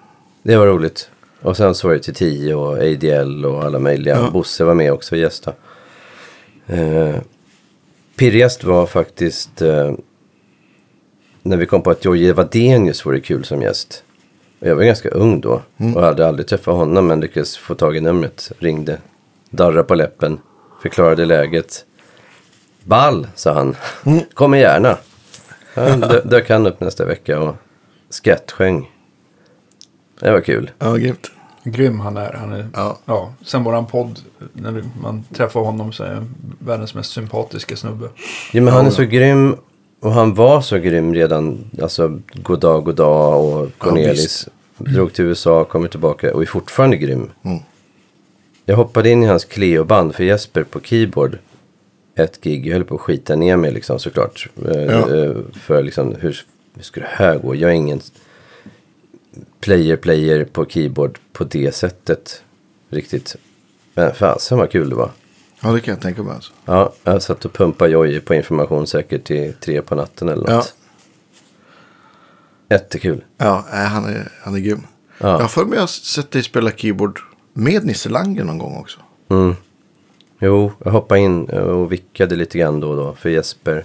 Det 0.43 0.57
var 0.57 0.67
roligt. 0.67 1.11
Och 1.43 1.57
sen 1.57 1.75
så 1.75 1.89
var 1.89 1.95
det 1.95 2.01
till 2.01 2.15
10 2.15 2.55
och 2.55 2.77
ADL 2.79 3.45
och 3.45 3.65
alla 3.65 3.79
möjliga. 3.79 4.17
Ja. 4.17 4.31
Bosse 4.31 4.65
var 4.65 4.75
med 4.75 4.93
också 4.93 5.15
och 5.15 5.19
gästa. 5.19 5.53
Eh, 6.67 7.15
pirrigast 8.17 8.65
var 8.65 8.87
faktiskt 8.87 9.63
eh, 9.63 9.93
när 11.43 11.57
vi 11.57 11.67
kom 11.67 11.83
på 11.83 11.91
att 11.91 12.05
Jojje 12.05 12.33
Wadenius 12.33 13.07
vore 13.07 13.21
kul 13.21 13.45
som 13.45 13.63
gäst. 13.63 14.03
Jag 14.67 14.77
var 14.77 14.83
ganska 14.85 15.09
ung 15.09 15.41
då 15.41 15.63
och 15.95 16.03
hade 16.03 16.29
aldrig 16.29 16.47
träffat 16.49 16.75
honom 16.75 17.07
men 17.07 17.21
lyckades 17.21 17.57
få 17.57 17.75
tag 17.75 17.97
i 17.97 18.01
numret. 18.01 18.53
Ringde, 18.59 18.99
darrade 19.51 19.83
på 19.85 19.95
läppen, 19.95 20.39
förklarade 20.83 21.25
läget. 21.25 21.85
Ball, 22.85 23.27
sa 23.35 23.53
han. 23.55 23.77
Kommer 24.35 24.59
gärna. 24.59 24.97
Ja, 25.75 25.97
dö- 25.97 26.23
dök 26.25 26.51
han 26.51 26.67
upp 26.67 26.81
nästa 26.81 27.05
vecka 27.05 27.41
och 27.41 27.55
skrattsjöng. 28.11 28.91
Det 30.21 30.31
var 30.33 30.41
kul. 30.41 30.71
Ja, 30.79 30.95
grymt. 30.97 31.31
Grym 31.65 32.01
han 32.01 32.17
är. 32.17 32.33
Han 32.33 32.53
är 32.53 32.69
Ja. 32.75 32.99
ja. 33.05 33.33
Sen 33.45 33.65
våran 33.65 33.87
podd, 33.87 34.19
när 34.53 34.85
man 35.03 35.25
träffar 35.35 35.61
honom 35.61 35.93
så 35.93 36.05
är 36.05 36.15
han 36.15 36.35
världens 36.59 36.95
mest 36.95 37.13
sympatiska 37.13 37.77
snubbe. 37.77 38.09
Ja, 38.53 38.63
men 38.63 38.73
han 38.75 38.87
är 38.87 38.91
så 38.91 39.03
grym. 39.05 39.57
Och 40.05 40.13
han 40.13 40.35
var 40.35 40.61
så 40.61 40.79
grym 40.79 41.15
redan. 41.15 41.71
Alltså, 41.83 42.21
God 42.35 42.61
dag, 42.61 42.85
god 42.85 42.95
dag 42.97 43.45
och 43.45 43.69
Cornelis. 43.79 44.49
drog 44.79 45.13
till 45.13 45.25
USA, 45.25 45.65
kommer 45.65 45.89
tillbaka 45.89 46.35
och 46.35 46.43
är 46.43 46.47
fortfarande 46.47 46.97
grym. 46.97 47.31
Mm. 47.43 47.59
Jag 48.67 48.77
hoppade 48.77 49.11
in 49.11 49.23
i 49.23 49.27
hans 49.27 49.45
Cleo-band 49.45 50.15
för 50.15 50.25
Jesper 50.25 50.65
på 50.65 50.81
keyboard. 50.81 51.39
Ett 52.17 52.41
gig. 52.41 52.67
Jag 52.67 52.73
höll 52.75 52.85
på 52.85 52.95
att 52.95 53.01
skita 53.01 53.37
ner 53.37 53.57
mig 53.57 53.73
liksom 53.73 53.99
såklart. 53.99 54.49
Eh, 54.69 54.83
Ja. 54.83 55.15
eh, 55.17 55.37
För 55.53 55.83
liksom, 55.83 56.15
hur, 56.21 56.41
hur 56.75 56.83
ska 56.83 57.01
det 57.01 57.07
här 57.11 57.39
gå? 57.39 57.55
Jag 57.55 57.71
är 57.71 57.75
ingen 57.75 58.01
player-player 59.61 60.45
på 60.45 60.67
keyboard 60.67 61.19
på 61.33 61.45
det 61.45 61.75
sättet. 61.75 62.43
riktigt. 62.91 63.37
Men 63.95 64.15
fasen 64.15 64.59
vad 64.59 64.71
kul 64.71 64.89
det 64.91 64.97
var. 64.97 65.11
Ja, 65.65 65.73
det 65.73 65.81
kan 65.81 65.95
jag 65.95 66.01
tänka 66.03 66.23
mig. 66.23 66.35
Alltså. 66.35 66.53
Ja, 66.65 66.93
jag 67.05 67.23
satt 67.23 67.45
och 67.45 67.53
pumpade 67.53 67.91
Jojje 67.91 68.21
på 68.21 68.35
information 68.35 68.87
säkert 68.87 69.25
till 69.25 69.53
tre 69.61 69.83
på 69.83 69.95
natten 69.95 70.29
eller 70.29 70.51
Ja. 70.51 70.57
något. 70.57 70.75
Jättekul. 72.71 73.25
Ja, 73.39 73.65
han, 73.71 74.05
är, 74.05 74.29
han 74.43 74.55
är 74.55 74.59
grym. 74.59 74.87
Ja. 75.19 75.29
Jag 75.29 75.39
har 75.39 75.49
för 75.49 75.65
mig 75.65 75.77
att 75.77 75.81
jag 75.83 75.89
sett 75.89 76.31
dig 76.31 76.43
spela 76.43 76.71
keyboard 76.71 77.19
med 77.53 77.85
Nisse 77.85 78.09
Langer 78.09 78.45
någon 78.45 78.59
gång 78.59 78.77
också. 78.79 78.99
Mm. 79.29 79.57
Jo, 80.41 80.73
jag 80.85 80.93
hoppade 80.93 81.21
in 81.21 81.45
och 81.45 81.93
vickade 81.93 82.37
lite 82.37 82.59
grann 82.59 82.81
då 82.81 82.91
och 82.91 82.97
då 82.97 83.15
för 83.15 83.29
Jesper. 83.29 83.85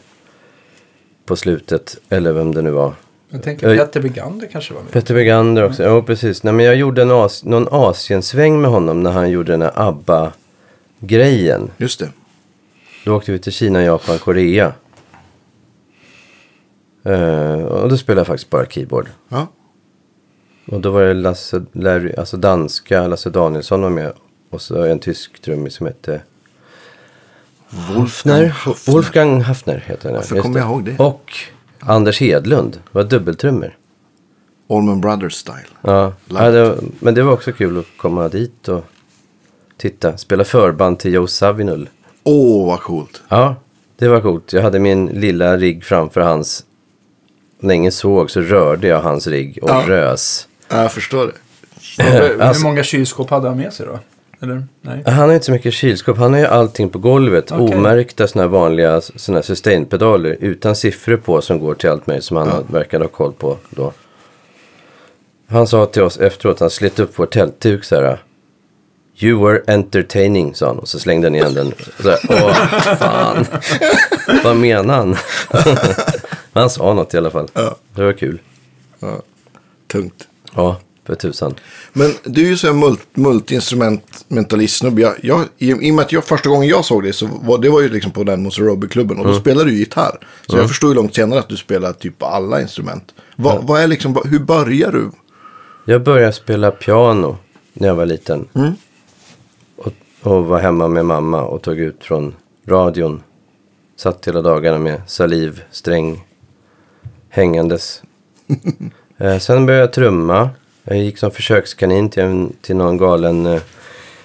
På 1.26 1.36
slutet, 1.36 1.98
eller 2.10 2.32
vem 2.34 2.54
det 2.54 2.62
nu 2.62 2.72
var. 2.72 2.94
Jag 3.30 3.44
tänker. 3.44 3.78
Petter 3.78 4.02
Begander 4.02 4.48
kanske 4.52 4.74
var 4.74 4.82
med. 4.82 4.92
Peter 4.92 5.14
Begander 5.14 5.64
också, 5.64 5.84
ja 5.84 6.02
precis. 6.02 6.44
Nej, 6.44 6.54
men 6.54 6.66
jag 6.66 6.76
gjorde 6.76 7.02
en 7.02 7.12
as- 7.12 7.46
någon 7.46 7.68
Asiensväng 7.72 8.62
med 8.62 8.72
honom 8.72 9.04
när 9.04 9.12
han 9.12 9.30
gjorde 9.32 9.52
den 9.52 9.62
här 9.62 9.72
ABBA-grejen. 11.00 11.72
Just 11.78 12.00
det. 12.00 12.10
Då 13.06 13.16
åkte 13.16 13.32
vi 13.32 13.40
till 13.40 13.52
Kina, 13.52 13.84
Japan, 13.84 14.18
Korea. 14.18 14.74
Eh, 17.04 17.62
och 17.64 17.90
då 17.90 17.98
spelade 17.98 18.20
jag 18.20 18.28
faktiskt 18.28 18.50
bara 18.50 18.66
keyboard. 18.66 19.10
Ja. 19.30 19.48
Och 20.66 20.82
då 20.82 20.92
var 20.92 21.04
det 21.04 21.14
Lasse, 21.14 21.66
Larry, 21.72 22.14
alltså 22.18 22.38
danska 22.38 23.08
Lasse 23.08 23.30
Danielsson 23.30 23.82
var 23.82 23.90
med. 23.90 24.14
Och 24.50 24.62
så 24.62 24.84
en 24.84 25.00
tysk 25.00 25.42
trummis 25.42 25.74
som 25.74 25.86
hette 25.86 26.22
Wolfgang 27.70 28.48
Hafner. 28.48 28.92
Wolfgang 28.94 29.42
Hafner 29.42 29.84
heter 29.88 30.10
han. 30.10 30.16
Varför 30.16 30.36
just 30.36 30.44
kommer 30.44 30.60
jag 30.60 30.70
ihåg 30.70 30.84
det? 30.84 31.00
Och 31.00 31.34
Anders 31.80 32.20
Hedlund 32.20 32.80
var 32.92 33.04
dubbeltrummor. 33.04 33.78
Allman 34.70 35.02
Brothers 35.02 35.34
style. 35.34 35.68
Ja, 35.82 36.14
ja 36.26 36.52
det, 36.52 36.78
men 37.00 37.14
det 37.14 37.24
var 37.24 37.34
också 37.34 37.52
kul 37.52 37.78
att 37.78 37.86
komma 37.98 38.30
dit 38.30 38.68
och 38.68 38.86
titta. 39.80 40.18
Spela 40.18 40.44
förband 40.44 41.00
till 41.00 41.14
Joe 41.14 41.28
Savinul. 41.28 41.90
Åh, 42.24 42.68
vad 42.68 42.80
coolt. 42.80 43.22
Ja, 43.30 43.56
det 43.98 44.08
var 44.08 44.22
coolt. 44.22 44.54
Jag 44.54 44.62
hade 44.62 44.80
min 44.80 45.06
lilla 45.08 45.58
rigg 45.58 45.84
framför 45.84 46.22
hans. 46.22 46.66
När 47.60 47.74
ingen 47.74 47.92
såg 47.92 48.32
så 48.32 48.42
rörde 48.42 48.88
jag 48.88 49.02
hans 49.02 49.28
rigg 49.28 49.60
och 49.62 49.70
Ja. 49.70 49.84
rös. 49.88 50.48
Ja, 50.70 50.82
jag 50.82 50.92
förstår 50.92 51.26
det. 51.28 52.04
Hur 52.04 52.42
Alltså- 52.42 52.64
många 52.64 52.84
kylskåp 52.84 53.30
hade 53.30 53.48
han 53.48 53.58
med 53.58 53.74
sig 53.74 53.86
då? 53.86 54.00
Eller? 54.42 54.64
Nej. 54.82 55.04
Han 55.06 55.14
har 55.30 55.34
inte 55.34 55.46
så 55.46 55.52
mycket 55.52 55.74
kylskåp. 55.74 56.18
Han 56.18 56.34
har 56.34 56.40
ju 56.40 56.46
allting 56.46 56.90
på 56.90 57.00
golvet. 57.00 57.52
Okej. 57.52 57.78
Omärkta 57.78 58.28
sådana 58.28 58.44
här 58.48 58.60
vanliga 58.60 59.02
såna 59.02 59.42
sustain-pedaler 59.42 60.38
utan 60.40 60.76
siffror 60.76 61.18
på 61.18 61.42
som 61.42 61.60
går 61.60 61.74
till 61.74 61.90
allt 61.90 62.08
möjligt 62.08 62.24
som 62.26 62.38
han 62.38 62.66
verkar 62.72 63.00
ha 63.00 63.08
koll 63.08 63.34
på 63.34 63.58
då. 63.70 63.92
Han 65.48 65.68
sa 65.68 65.86
till 65.86 66.02
oss 66.02 66.18
efteråt, 66.18 66.60
han 66.60 66.70
slet 66.70 67.00
upp 67.00 67.12
vår 67.16 67.26
tältduk 67.26 67.84
så 67.84 67.96
här. 67.96 68.24
You 69.22 69.46
were 69.46 69.62
entertaining, 69.68 70.56
sa 70.56 70.68
han. 70.68 70.80
Och 70.80 70.88
så 70.88 71.00
slängde 71.00 71.28
han 71.28 71.36
igen 71.36 71.54
den. 71.54 71.74
Så 72.00 72.10
här, 72.10 72.20
Åh, 72.30 72.54
fan. 72.96 73.46
Vad 74.44 74.56
menar 74.56 74.96
han? 74.96 75.10
Men 75.50 75.68
han 76.54 76.70
sa 76.70 76.94
något 76.94 77.14
i 77.14 77.18
alla 77.18 77.32
fall. 77.32 77.48
Ja. 77.54 77.76
Det 77.96 78.04
var 78.04 78.14
kul. 78.14 78.40
Ja. 79.00 79.22
Tungt. 79.88 80.28
Ja, 80.56 80.78
för 81.08 81.16
tusan. 81.16 81.56
Men 81.94 82.14
du 82.24 82.46
är 82.46 82.50
ju 82.50 82.58
så 82.58 82.68
här 82.68 82.74
mult, 82.74 83.02
multi-instrumentalist-snubbe. 83.14 85.02
Jag, 85.02 85.16
jag, 85.22 85.46
i, 85.58 85.88
I 85.88 85.92
och 85.92 85.96
med 85.96 86.06
att 86.06 86.12
jag 86.12 86.24
första 86.24 86.50
gången 86.50 86.70
jag 86.70 86.86
såg 86.86 87.04
det 87.04 87.14
så 87.14 87.26
var 87.42 87.58
det 87.58 87.70
var 87.70 87.82
ju 87.82 87.90
liksom 87.90 88.12
på 88.12 88.24
den 88.24 88.44
Mozarabi-klubben. 88.44 89.20
Och 89.20 89.26
då 89.26 89.34
spelade 89.34 89.70
du 89.70 89.78
gitarr. 89.78 90.20
Så 90.48 90.58
jag 90.58 90.68
förstod 90.68 90.90
ju 90.90 90.96
långt 90.96 91.16
senare 91.16 91.40
att 91.40 91.50
du 91.50 91.58
spelar 91.58 91.94
typ 91.94 92.20
på 92.20 92.26
alla 92.26 92.62
instrument. 92.62 93.14
Vad, 93.36 93.64
vad 93.68 93.82
är 93.82 93.88
liksom, 93.88 94.22
hur 94.26 94.40
börjar 94.40 94.92
du? 94.92 95.12
Jag 95.86 96.04
började 96.04 96.34
spela 96.34 96.72
piano 96.72 97.38
när 97.74 97.88
jag 97.88 97.96
var 97.96 98.06
liten. 98.06 98.48
Mm. 98.56 98.72
Och, 100.24 100.46
var 100.46 100.60
hemma 100.60 100.88
med 100.88 101.06
mamma 101.06 101.42
och 101.42 101.62
tog 101.62 101.80
ut 101.80 102.04
från 102.04 102.36
radion. 102.66 103.24
Satt 103.96 104.28
hela 104.28 104.42
dagarna 104.42 104.78
med 104.78 105.02
saliv, 105.08 105.64
sträng, 105.72 106.26
hängandes. 107.30 108.04
eh, 109.18 109.38
sen 109.38 109.66
började 109.66 109.84
jag 109.84 109.94
trumma. 109.94 110.50
Jag 110.84 110.98
gick 110.98 111.18
som 111.18 111.32
försökskanin 111.32 112.10
till, 112.10 112.24
en, 112.24 112.54
till 112.62 112.76
någon 112.76 112.98
galen... 112.98 113.46
Eh, 113.46 113.62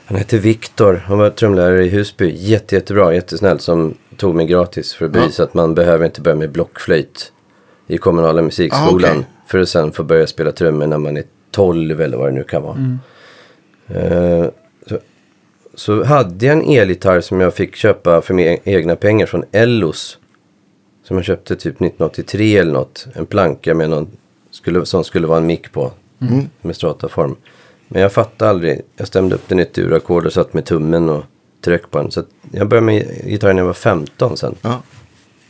han 0.06 0.18
hette 0.18 0.38
Viktor. 0.38 1.02
Han 1.06 1.18
var 1.18 1.30
trumlärare 1.30 1.84
i 1.84 1.88
Husby. 1.88 2.34
Jätte, 2.36 2.74
jättebra, 2.74 3.14
jättesnäll. 3.14 3.60
Som 3.60 3.94
tog 4.16 4.34
mig 4.34 4.46
gratis 4.46 4.94
för 4.94 5.04
att 5.04 5.10
bevisa 5.10 5.42
att 5.42 5.54
man 5.54 5.74
behöver 5.74 6.04
inte 6.04 6.20
börja 6.20 6.36
med 6.36 6.50
blockflöjt 6.50 7.32
i 7.86 7.98
kommunala 7.98 8.42
musikskolan. 8.42 9.10
Ah, 9.10 9.14
okej. 9.14 9.26
För 9.46 9.58
att 9.58 9.68
sen 9.68 9.92
få 9.92 10.02
börja 10.02 10.26
spela 10.26 10.52
trummor 10.52 10.86
när 10.86 10.98
man 10.98 11.16
är 11.16 11.24
12 11.50 12.00
eller 12.00 12.16
vad 12.16 12.28
det 12.28 12.32
nu 12.32 12.44
kan 12.44 12.62
vara. 12.62 12.98
Eh, 13.88 14.46
så, 15.76 16.04
hade 16.04 16.46
jag 16.46 16.52
en 16.58 16.68
elgitarr 16.68 17.20
som 17.20 17.40
jag 17.40 17.54
fick 17.54 17.76
köpa 17.76 18.22
för 18.22 18.34
mina 18.34 18.56
egna 18.64 18.96
pengar 18.96 19.26
från 19.26 19.44
Ellos. 19.52 20.18
Som 21.04 21.16
jag 21.16 21.24
köpte 21.26 21.56
typ 21.56 21.74
1983 21.74 22.56
eller 22.56 22.72
något. 22.72 23.06
En 23.14 23.26
planka 23.26 23.74
med 23.74 23.90
någon, 23.90 24.08
skulle, 24.50 24.86
som 24.86 25.04
skulle 25.04 25.26
vara 25.26 25.38
en 25.38 25.46
mick 25.46 25.72
på. 25.72 25.92
Med 26.62 26.76
strataform. 26.76 27.36
Men 27.88 28.02
jag 28.02 28.12
fattade 28.12 28.50
aldrig. 28.50 28.80
Jag 28.96 29.06
stämde 29.08 29.34
upp 29.34 29.48
den 29.48 29.58
i 29.58 29.62
ett 29.62 29.78
urackord 29.78 30.26
och 30.26 30.32
satt 30.32 30.54
med 30.54 30.64
tummen 30.64 31.08
och 31.08 31.24
tryck 31.64 31.90
på 31.90 31.98
den. 31.98 32.10
Så 32.10 32.22
jag 32.52 32.68
började 32.68 32.86
med 32.86 33.06
gitarr 33.24 33.52
när 33.52 33.60
jag 33.60 33.66
var 33.66 33.72
15 33.72 34.36
sen. 34.36 34.54
Ja, 34.62 34.82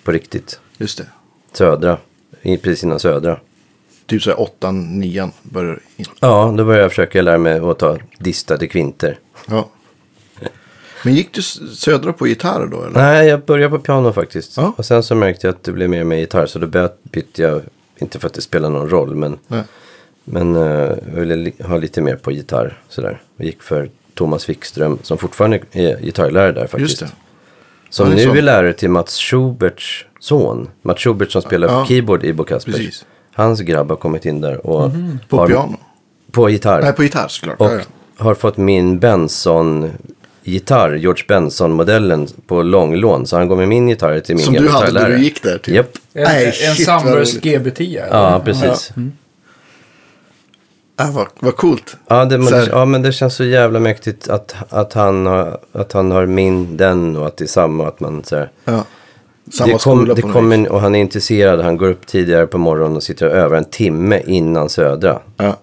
På 0.04 0.12
riktigt. 0.12 0.60
just 0.78 0.98
det. 0.98 1.06
Södra. 1.52 1.98
Precis 2.42 2.84
innan 2.84 2.98
Södra. 2.98 3.40
Typ 4.06 4.22
så 4.22 4.30
här 4.30 4.40
åttan, 4.40 5.00
nian 5.00 5.32
börjar 5.42 5.80
in. 5.96 6.06
Ja, 6.20 6.54
då 6.58 6.64
började 6.64 6.82
jag 6.82 6.90
försöka 6.90 7.22
lära 7.22 7.38
mig 7.38 7.58
att 7.58 7.78
ta 7.78 7.98
distade 8.18 8.66
kvinter. 8.66 9.18
Ja. 9.48 9.68
Men 11.04 11.14
gick 11.14 11.32
du 11.32 11.42
södra 11.42 12.12
på 12.12 12.26
gitarr 12.26 12.66
då 12.66 12.82
eller? 12.82 12.90
Nej, 13.00 13.28
jag 13.28 13.40
började 13.44 13.70
på 13.78 13.82
piano 13.82 14.12
faktiskt. 14.12 14.56
Ja. 14.56 14.72
Och 14.76 14.84
sen 14.84 15.02
så 15.02 15.14
märkte 15.14 15.46
jag 15.46 15.54
att 15.54 15.64
det 15.64 15.72
blev 15.72 15.90
mer 15.90 16.04
med 16.04 16.20
gitarr. 16.20 16.46
Så 16.46 16.58
då 16.58 16.88
bytte 17.12 17.42
jag, 17.42 17.62
inte 17.98 18.18
för 18.18 18.26
att 18.26 18.34
det 18.34 18.40
spelar 18.40 18.70
någon 18.70 18.88
roll, 18.88 19.14
men, 19.14 19.38
Nej. 19.46 19.62
men 20.24 20.56
eh, 20.56 20.62
jag 21.14 21.20
ville 21.20 21.52
ha 21.64 21.76
lite 21.76 22.00
mer 22.00 22.16
på 22.16 22.30
gitarr. 22.32 22.78
Sådär. 22.88 23.22
Jag 23.36 23.46
gick 23.46 23.62
för 23.62 23.90
Thomas 24.14 24.48
Wikström, 24.48 24.98
som 25.02 25.18
fortfarande 25.18 25.60
är 25.72 26.00
gitarrlärare 26.00 26.52
där 26.52 26.66
faktiskt. 26.66 26.80
Just 26.80 27.00
det. 27.00 27.08
Som 27.90 28.08
Ja, 28.10 28.16
det 28.16 28.22
är 28.22 28.32
nu 28.32 28.38
är 28.38 28.42
lärare 28.42 28.72
till 28.72 28.90
Mats 28.90 29.18
Schuberts 29.18 30.06
son. 30.20 30.68
Mats 30.82 31.00
Schubert 31.00 31.30
som 31.32 31.42
spelar 31.42 31.68
Ja. 31.68 31.86
keyboard 31.86 32.24
i 32.24 32.32
Bo 32.32 32.44
Kaspers. 32.44 32.74
Precis. 32.74 33.04
Hans 33.32 33.60
grabb 33.60 33.88
har 33.88 33.96
kommit 33.96 34.26
in 34.26 34.40
där 34.40 34.66
och 34.66 34.90
På 35.28 35.36
har, 35.36 35.48
piano? 35.48 35.76
på 36.30 36.50
gitarr. 36.50 36.82
Nej, 36.82 36.92
på 36.92 37.02
gitarr 37.02 37.28
såklart. 37.28 37.60
Och 37.60 37.66
Ja, 37.70 37.80
har 38.16 38.34
fått 38.34 38.56
min 38.56 38.98
Benson-gitarr, 40.44 40.94
George 40.96 41.24
Benson-modellen 41.28 42.28
på 42.46 42.62
långlån. 42.62 43.26
Så 43.26 43.36
han 43.36 43.48
går 43.48 43.56
med 43.56 43.68
min 43.68 43.88
gitarr 43.88 44.20
till 44.20 44.34
min 44.36 44.44
Som 44.44 44.54
du 44.54 44.68
hade 44.68 44.72
när 44.72 44.86
gitarrlärare. 44.86 45.16
du 45.16 45.22
gick 45.24 45.42
där 45.42 45.58
typ. 45.58 45.74
Japp. 45.74 45.90
En, 46.14 46.22
Nej, 46.22 46.46
en 46.46 46.52
shit, 46.74 46.86
Sunburst 46.86 47.34
roligt. 47.34 47.44
GB10? 47.78 48.02
eller? 48.06 48.18
Ja, 48.18 48.42
precis. 48.44 48.92
Ah, 50.96 51.10
vad, 51.10 51.26
vad 51.40 51.56
coolt. 51.56 51.96
Ja, 52.08 52.24
det, 52.24 52.38
men, 52.38 52.52
det, 52.52 52.66
ja, 52.66 52.84
men 52.84 53.02
det 53.02 53.12
känns 53.12 53.34
så 53.34 53.44
jävla 53.44 53.80
mäktigt 53.80 54.28
att, 54.28 54.54
att, 54.68 54.92
han, 54.92 55.26
har, 55.26 55.58
att 55.72 55.92
han 55.92 56.10
har 56.10 56.26
min, 56.26 56.76
den 56.76 57.16
och 57.16 57.26
att 57.26 57.36
det 57.36 57.44
är 57.44 57.48
samma. 57.48 57.88
Att 57.88 58.00
man, 58.00 58.24
så 58.24 58.36
här, 58.36 58.50
Ja. 58.64 58.84
Samma 59.52 59.72
det 59.72 59.78
skola 59.78 59.96
kom, 59.96 60.14
det 60.14 60.20
på 60.22 60.26
vis. 60.28 60.32
kommer, 60.34 60.68
och 60.72 60.80
han 60.80 60.94
är 60.94 61.00
intresserad. 61.00 61.60
Han 61.60 61.76
går 61.76 61.88
upp 61.88 62.06
tidigare 62.06 62.46
på 62.46 62.58
morgonen 62.58 62.96
och 62.96 63.02
sitter 63.02 63.26
övar 63.26 63.56
en 63.56 63.64
timme 63.64 64.22
innan 64.26 64.68
Södra. 64.68 65.18
Ja. 65.36 65.56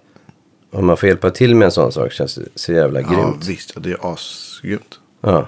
Om 0.71 0.85
man 0.85 0.97
får 0.97 1.09
hjälpa 1.09 1.31
till 1.31 1.55
med 1.55 1.65
en 1.65 1.71
sån 1.71 1.91
sak 1.91 2.11
känns 2.11 2.35
det 2.35 2.45
så 2.55 2.73
jävla 2.73 3.01
ja, 3.01 3.07
grymt. 3.09 3.45
visst. 3.45 3.71
Ja, 3.75 3.81
det 3.81 3.91
är 3.91 4.13
asgrymt. 4.13 4.99
Ja. 5.21 5.47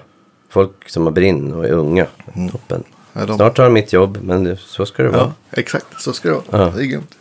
Folk 0.50 0.88
som 0.88 1.04
har 1.04 1.10
brinn 1.12 1.52
och 1.52 1.64
är 1.64 1.70
unga. 1.72 2.06
Toppen. 2.52 2.84
Ja, 3.12 3.26
de- 3.26 3.36
Snart 3.36 3.56
de 3.56 3.72
mitt 3.72 3.92
jobb, 3.92 4.18
men 4.22 4.44
det, 4.44 4.56
så 4.56 4.86
ska 4.86 5.02
det 5.02 5.08
vara. 5.08 5.20
Ja, 5.20 5.32
exakt. 5.60 5.86
Så 5.98 6.12
ska 6.12 6.28
det 6.28 6.34
vara. 6.34 6.44
Ja. 6.64 6.72
Det 6.76 6.82
är 6.82 6.86
grymt. 6.86 7.14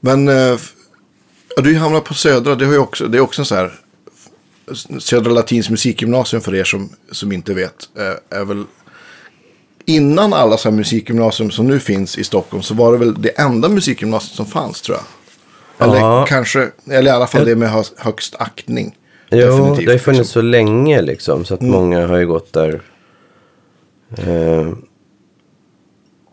Men 0.00 0.28
eh, 0.28 0.58
du 1.56 1.76
hamnar 1.76 2.00
på 2.00 2.14
Södra. 2.14 2.54
Det, 2.54 2.64
har 2.64 2.72
ju 2.72 2.78
också, 2.78 3.06
det 3.08 3.18
är 3.18 3.22
också 3.22 3.42
en 3.42 3.46
så 3.46 3.54
här. 3.54 3.72
Södra 4.98 5.32
Latins 5.32 5.70
musikgymnasium 5.70 6.42
för 6.42 6.54
er 6.54 6.64
som, 6.64 6.88
som 7.10 7.32
inte 7.32 7.54
vet. 7.54 7.88
eh, 7.98 8.38
är 8.40 8.44
väl 8.44 8.64
innan 9.84 10.32
alla 10.32 10.56
så 10.56 10.68
här 10.70 10.76
musikgymnasium 10.76 11.50
som 11.50 11.66
nu 11.66 11.80
finns 11.80 12.18
i 12.18 12.24
Stockholm 12.24 12.62
så 12.62 12.74
var 12.74 12.92
det 12.92 12.98
väl 12.98 13.22
det 13.22 13.28
enda 13.28 13.68
musikgymnasiet 13.68 14.36
som 14.36 14.46
fanns 14.46 14.82
tror 14.82 14.96
jag. 14.98 15.04
Eller 15.78 15.96
Ja. 15.96 16.24
kanske, 16.28 16.70
eller 16.90 17.10
i 17.10 17.14
alla 17.14 17.26
fall 17.26 17.44
det 17.44 17.56
med 17.56 17.70
hö- 17.70 17.82
högst 17.96 18.34
aktning. 18.38 18.96
Jo, 19.30 19.38
Definitivt, 19.38 19.76
det 19.78 19.86
har 19.86 19.92
ju 19.92 19.98
funnits 19.98 20.18
liksom. 20.20 20.24
så 20.24 20.42
länge 20.42 21.02
liksom. 21.02 21.44
Så 21.44 21.54
att 21.54 21.60
Mm. 21.60 21.72
många 21.72 22.06
har 22.06 22.16
ju 22.18 22.26
gått 22.26 22.52
där. 22.52 22.80
Eh, 24.18 24.68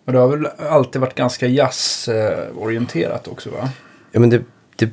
Och 0.06 0.14
det 0.14 0.20
har 0.20 0.28
väl 0.28 0.48
alltid 0.70 1.02
varit 1.02 1.16
ganska 1.16 1.48
jazzorienterat 1.48 3.28
också 3.28 3.50
va? 3.50 3.70
ja, 4.12 4.20
men 4.20 4.30
det, 4.30 4.42
det, 4.76 4.90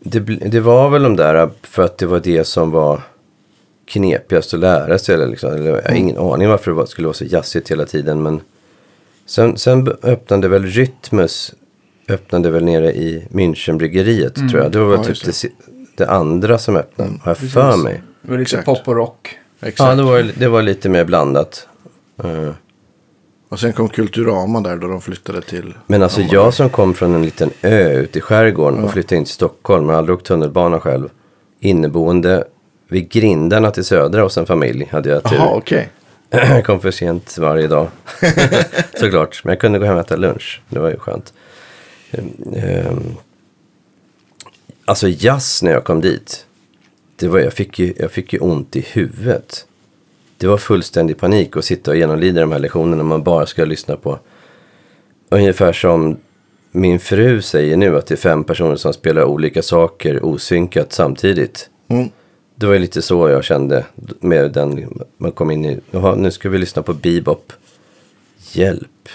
det, 0.00 0.20
det 0.48 0.60
var 0.60 0.90
väl 0.90 1.02
de 1.02 1.16
där 1.16 1.50
för 1.62 1.82
att 1.82 1.98
det 1.98 2.06
var 2.06 2.20
det 2.20 2.44
som 2.44 2.70
var 2.70 3.02
knepigast 3.86 4.54
att 4.54 4.60
lära 4.60 4.98
sig. 4.98 5.14
Eller 5.14 5.26
liksom, 5.26 5.52
eller, 5.54 5.70
jag 5.70 5.82
har 5.82 5.94
ingen 5.96 6.18
aning 6.18 6.48
varför 6.48 6.74
det 6.74 6.86
skulle 6.86 7.06
vara 7.06 7.14
så 7.14 7.24
jazzigt 7.24 7.70
hela 7.70 7.86
tiden. 7.86 8.22
Men 8.22 8.40
sen, 9.26 9.56
sen 9.58 9.88
öppnade 10.02 10.48
väl 10.48 10.66
Rytmus 10.66 11.54
öppnade 12.08 12.50
väl 12.50 12.64
nere 12.64 12.92
i 12.92 13.26
Münchenbryggeriet 13.30 14.50
tror 14.50 14.62
jag. 14.62 14.72
Det 14.72 14.78
var 14.78 14.86
väl 14.88 14.98
Ja, 15.08 15.14
typ 15.14 15.24
det. 15.24 15.48
det. 15.96 16.10
andra 16.10 16.58
som 16.58 16.76
öppnade, 16.76 17.10
har 17.22 17.30
jag 17.30 17.36
för 17.50 17.76
mig. 17.76 18.02
Det 18.22 18.30
var 18.30 18.38
lite 18.38 18.56
Exakt. 18.56 18.64
pop 18.66 18.88
och 18.88 18.96
rock. 18.96 19.38
Exakt. 19.60 19.78
Ja, 19.90 19.94
det 19.94 20.02
var, 20.02 20.30
det 20.38 20.48
var 20.48 20.62
lite 20.62 20.88
mer 20.88 21.04
blandat. 21.04 21.68
Eh, 22.24 22.50
Och 23.48 23.60
sen 23.60 23.72
kom 23.72 23.88
Kulturama 23.88 24.60
där 24.60 24.76
då 24.76 24.88
de 24.88 25.00
flyttade 25.00 25.42
till... 25.42 25.74
Men 25.86 26.02
alltså 26.02 26.20
Hammarby. 26.20 26.34
jag 26.36 26.54
som 26.54 26.70
kom 26.70 26.94
från 26.94 27.14
en 27.14 27.22
liten 27.22 27.50
ö 27.62 27.92
ute 27.92 28.18
i 28.18 28.22
skärgården 28.22 28.84
och 28.84 28.90
flyttade 28.92 29.16
in 29.16 29.24
till 29.24 29.34
Stockholm 29.34 29.88
och 29.90 29.94
aldrig 29.96 30.16
åkt 30.16 30.26
tunnelbana 30.26 30.80
själv. 30.80 31.08
Inneboende 31.60 32.44
vid 32.88 33.10
grindarna 33.10 33.70
till 33.70 33.84
Södra 33.84 34.22
hos 34.22 34.38
en 34.38 34.46
familj 34.46 34.88
hade 34.90 35.08
jag 35.08 35.24
tur. 35.24 35.36
Jaha, 35.36 35.54
okej. 35.56 35.88
Jag 36.30 36.64
kom 36.66 36.80
för 36.80 36.90
sent 36.90 37.38
varje 37.38 37.66
dag. 37.66 37.88
Såklart. 39.00 39.40
Men 39.44 39.52
jag 39.52 39.60
kunde 39.60 39.78
gå 39.78 39.84
hem 39.84 39.94
och 39.94 40.00
äta 40.00 40.16
lunch. 40.16 40.62
Det 40.68 40.78
var 40.78 40.90
ju 40.90 40.96
skönt. 40.98 41.32
Ehm, 42.12 43.16
Alltså 44.88 45.08
jazz 45.08 45.62
när 45.62 45.70
jag 45.72 45.84
kom 45.84 46.00
dit. 46.00 46.46
Det 47.16 47.28
var, 47.28 47.38
jag, 47.38 47.52
fick 47.52 47.78
ju, 47.78 47.94
jag 47.96 48.10
fick 48.10 48.32
ju 48.32 48.38
ont 48.38 48.76
i 48.76 48.80
huvudet. 48.80 49.66
Det 50.36 50.46
var 50.46 50.56
fullständig 50.58 51.18
panik 51.18 51.56
att 51.56 51.64
sitta 51.64 51.90
och 51.90 51.96
genomlida 51.96 52.40
de 52.40 52.52
här 52.52 52.58
lektionerna. 52.58 53.02
Man 53.02 53.22
bara 53.22 53.46
ska 53.46 53.64
lyssna 53.64 53.96
på. 53.96 54.18
Ungefär 55.28 55.72
som 55.72 56.16
min 56.70 57.00
fru 57.00 57.42
säger 57.42 57.76
nu 57.76 57.96
att 57.96 58.06
det 58.06 58.14
är 58.14 58.16
fem 58.16 58.44
personer 58.44 58.76
som 58.76 58.92
spelar 58.92 59.24
olika 59.24 59.62
saker 59.62 60.24
osynkat 60.24 60.92
samtidigt. 60.92 61.70
Mm. 61.88 62.08
Det 62.54 62.66
var 62.66 62.72
ju 62.72 62.78
lite 62.78 63.02
så 63.02 63.28
jag 63.28 63.44
kände 63.44 63.86
med 64.20 64.52
den, 64.52 65.02
man 65.16 65.32
kom 65.32 65.50
in 65.50 65.64
i, 65.64 65.80
jaha, 65.90 66.14
nu 66.14 66.30
ska 66.30 66.48
vi 66.48 66.58
lyssna 66.58 66.82
på 66.82 66.92
bebop. 66.94 67.52
Hjälp. 68.52 69.08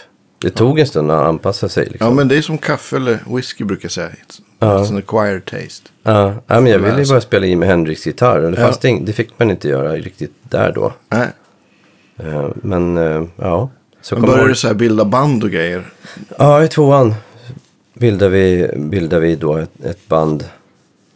Det 0.44 0.50
tog 0.50 0.80
en 0.80 0.88
stund 0.88 1.12
att 1.12 1.26
anpassa 1.28 1.70
sig. 1.70 1.86
Liksom. 1.90 2.08
Ja, 2.08 2.14
men 2.14 2.28
det 2.28 2.38
är 2.38 2.42
som 2.42 2.58
kaffe 2.58 2.96
eller 2.96 3.20
whisky 3.36 3.64
brukar 3.64 3.86
jag 3.86 3.92
säga. 3.92 4.10
It's, 4.10 4.42
it's 4.60 4.90
an 4.90 4.98
acquired 4.98 5.46
taste. 5.46 5.90
Ja, 6.04 6.34
ja, 6.48 6.60
men 6.60 6.72
jag 6.72 6.80
ville 6.80 7.04
ju 7.04 7.10
bara 7.10 7.22
spela 7.22 7.46
Jimi 7.46 7.66
Hendrix 7.66 8.06
gitarr. 8.08 8.42
Det, 8.42 8.50
Ja. 8.50 8.56
fanns 8.66 8.78
det, 8.80 9.00
det 9.02 9.14
fick 9.14 9.40
man 9.40 9.52
inte 9.52 9.68
göra 9.68 9.94
riktigt 9.94 10.34
där 10.44 10.72
då. 10.76 10.94
Nej. 11.10 11.28
Eh, 12.18 12.50
Men 12.56 12.98
eh, 12.98 13.24
ja. 13.36 13.70
Så 14.02 14.16
Men 14.16 14.30
började 14.30 14.50
du 14.50 14.56
så 14.56 14.68
här 14.68 14.74
bilda 14.74 15.06
band 15.06 15.44
och 15.44 15.50
grejer? 15.50 15.84
Ja, 16.38 16.64
i 16.64 16.68
tvåan 16.68 17.16
bildade 17.94 18.32
vi, 18.32 18.70
bildade 18.76 19.22
vi 19.22 19.36
då 19.36 19.58
ett, 19.58 19.86
ett 19.86 20.08
band. 20.08 20.46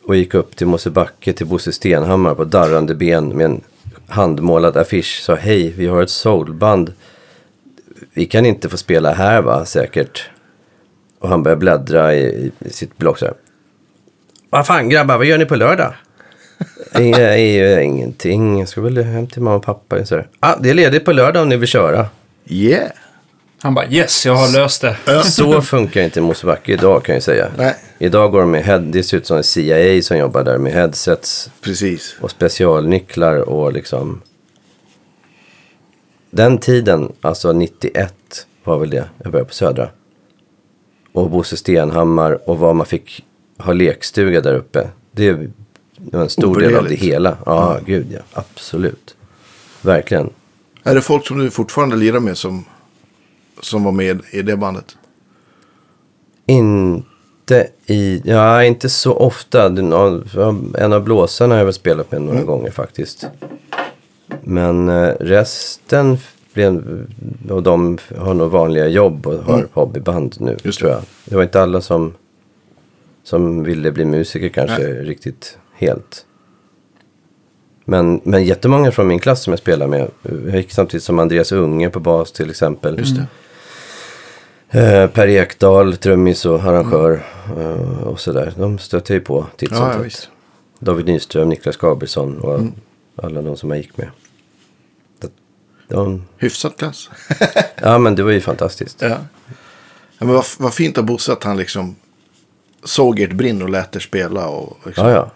Och 0.06 0.16
gick 0.16 0.34
upp 0.34 0.56
till 0.56 0.68
Mosebacke 0.68 1.34
till 1.34 1.46
Bosse 1.48 1.72
Stenhammar 1.72 2.36
på 2.36 2.44
darrande 2.44 2.96
ben 2.96 3.28
med 3.30 3.46
en 3.46 3.62
handmålad 4.08 4.78
affisch. 4.78 5.22
Sa 5.24 5.36
hej, 5.36 5.74
vi 5.78 5.88
har 5.88 6.04
ett 6.04 6.10
soulband. 6.10 6.94
Vi 8.14 8.26
kan 8.26 8.46
inte 8.46 8.70
få 8.70 8.78
spela 8.78 9.14
här 9.14 9.42
va, 9.42 9.66
säkert. 9.66 10.30
Och 11.20 11.30
han 11.30 11.44
började 11.44 11.60
bläddra 11.60 12.16
i, 12.16 12.52
i 12.60 12.70
sitt 12.70 12.98
blogg 12.98 13.20
så 13.20 13.26
här. 13.26 13.34
Vad 14.50 14.68
fan 14.68 14.90
grabbar, 14.90 15.18
vad 15.18 15.26
gör 15.26 15.38
ni 15.38 15.46
på 15.46 15.56
lördag? 15.56 15.94
"Eh, 16.92 17.02
eh, 17.20 17.86
Ingenting, 17.86 18.60
jag 18.60 18.68
ska 18.68 18.82
väl 18.82 18.98
hem 18.98 19.28
till 19.28 19.42
mamma 19.42 19.56
och 19.56 19.64
pappa. 19.66 20.06
Så 20.06 20.16
här. 20.16 20.28
Ah, 20.40 20.56
det 20.56 20.70
är 20.70 20.74
ledigt 20.74 21.06
på 21.06 21.12
lördag 21.12 21.42
om 21.44 21.50
ni 21.50 21.58
vill 21.58 21.68
köra. 21.70 22.06
Yeah! 22.46 22.90
Han 23.62 23.74
bara 23.74 23.88
yes, 23.88 24.26
jag 24.26 24.36
har 24.36 24.54
löst 24.54 24.82
det. 24.82 24.98
Så 25.24 25.62
funkar 25.62 26.02
inte 26.02 26.22
Mosebacke 26.22 26.72
idag 26.74 27.04
kan 27.04 27.16
jag 27.16 27.24
säga. 27.24 27.48
Nej. 27.58 27.76
Idag 28.00 28.32
går 28.32 28.40
de 28.40 28.52
med 28.52 28.64
head, 28.64 28.80
det 28.80 29.04
ser 29.04 29.18
ut 29.18 29.26
som 29.28 29.38
en 29.38 29.44
CIA 29.44 30.02
som 30.02 30.18
jobbar 30.18 30.44
där 30.44 30.58
med 30.58 30.74
headsets 30.74 31.50
Precis. 31.62 32.16
och 32.22 32.32
specialnycklar 32.32 33.36
och 33.50 33.74
liksom. 33.74 34.22
Den 36.38 36.58
tiden, 36.58 37.14
alltså 37.22 37.52
91 37.52 38.14
var 38.64 38.80
väl 38.80 38.90
det, 38.90 39.10
jag 39.24 39.32
började 39.32 39.48
på 39.48 39.54
Södra. 39.54 39.90
Och 41.12 41.30
Bosse 41.30 41.58
Stenhammar 41.58 42.50
och 42.50 42.58
vad 42.60 42.76
man 42.76 42.86
fick 42.86 43.26
ha 43.58 43.74
lekstuga 43.74 44.42
där 44.42 44.54
uppe. 44.54 44.90
Det, 45.12 45.32
var 45.98 46.22
en 46.22 46.30
stor 46.30 46.60
del 46.60 46.76
av 46.76 46.84
det 46.84 46.96
hela. 46.96 47.38
Ja, 47.46 47.80
gud 47.86 48.08
ja, 48.12 48.20
absolut. 48.34 49.16
Verkligen. 49.82 50.30
Är 50.84 50.96
det 50.96 51.02
folk 51.02 51.28
som 51.28 51.38
du 51.38 51.50
fortfarande 51.50 51.96
lirar 51.96 52.20
med 52.20 52.38
som, 52.38 52.66
som 53.62 53.84
var 53.84 53.92
med 53.92 54.22
i 54.32 54.42
det 54.42 54.58
bandet? 54.58 54.98
Inte 56.46 57.68
i, 57.86 58.22
ja 58.26 58.64
inte 58.64 58.90
så 58.90 59.14
ofta. 59.14 59.66
En 60.78 60.94
av 60.94 61.04
blåsarna 61.04 61.54
har 61.54 61.60
jag 61.60 61.66
väl 61.66 61.74
spelat 61.74 62.12
med 62.12 62.22
några 62.22 62.44
gånger 62.44 62.72
faktiskt. 62.72 63.28
Men 64.42 64.90
eh, 64.90 65.14
resten, 65.20 66.18
blev, 66.58 67.06
och 67.50 67.64
de 67.64 67.98
har 68.18 68.34
nog 68.34 68.52
vanliga 68.52 68.88
jobb 68.88 69.28
och 69.28 69.44
har 69.44 69.68
hobbyband 69.74 70.36
nu 70.40 70.58
Just 70.64 70.80
tror 70.80 70.90
det. 70.90 70.96
jag. 70.96 71.04
Det 71.26 71.36
var 71.36 71.44
inte 71.44 71.62
alla 71.62 71.82
som, 71.82 72.14
som 73.24 73.64
ville 73.64 73.92
bli 73.92 74.06
musiker 74.06 74.50
kanske 74.50 74.84
riktigt 74.84 75.58
helt. 75.74 76.26
Men, 77.86 78.22
men 78.24 78.44
jättemånga 78.46 78.92
från 78.92 79.08
min 79.08 79.20
klass 79.20 79.44
som 79.44 79.52
jag 79.52 79.60
spelar 79.60 79.88
med. 79.88 80.08
Jag 80.22 80.56
gick 80.56 80.72
samtidigt 80.72 81.04
som 81.04 81.20
Andreas 81.20 81.52
Unge 81.52 81.90
på 81.90 82.00
bas 82.00 82.32
till 82.32 82.50
exempel. 82.50 83.00
Just 83.00 83.16
det. 83.16 83.26
Eh, 84.80 85.10
per 85.10 85.28
Ekdahl, 85.28 85.98
trummis 85.98 86.46
och 86.46 86.64
arrangör 86.64 87.24
eh, 87.58 88.04
och 88.04 88.20
sådär. 88.20 88.54
De 88.58 88.78
stötte 88.78 89.14
ju 89.14 89.20
på 89.20 89.46
titt 89.58 89.76
som 89.76 89.86
Ja, 89.86 90.04
ja. 90.04 90.10
David 90.80 91.06
Nyström, 91.06 91.50
Niklas 91.50 91.78
Gabrielsson 91.78 92.38
och 92.40 92.62
alla 93.16 93.42
de 93.42 93.58
som 93.58 93.70
jag 93.70 93.78
gick 93.78 93.98
med. 93.98 94.10
De, 95.88 96.24
Hyfsat 96.38 96.78
klass. 96.78 97.10
ja 97.82 97.98
men 97.98 98.16
det 98.16 98.24
var 98.24 98.32
ju 98.32 98.42
fantastiskt. 98.42 99.02
ja. 99.02 99.08
ja 99.08 100.26
men 100.26 100.30
vad, 100.30 100.46
vad 100.60 100.74
fint 100.74 100.98
av 100.98 101.06
Bosse 101.06 101.34
att 101.34 101.44
han 101.44 101.58
liksom 101.58 101.96
såg 102.84 103.20
ert 103.20 103.34
brinn 103.34 103.62
och 103.62 103.70
lät 103.70 103.96
er 103.96 104.00
spela. 104.00 104.48
Och 104.48 104.78
liksom. 104.86 105.06
Ja, 105.08 105.12
ja. 105.12 105.32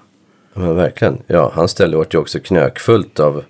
Ja, 0.54 0.60
Men 0.62 0.76
verkligen. 0.76 1.22
Ja, 1.28 1.52
hans 1.56 1.72
ställe 1.72 1.98
vart 1.98 2.14
ju 2.14 2.18
också 2.18 2.40
knökfullt 2.40 3.20
av 3.20 3.44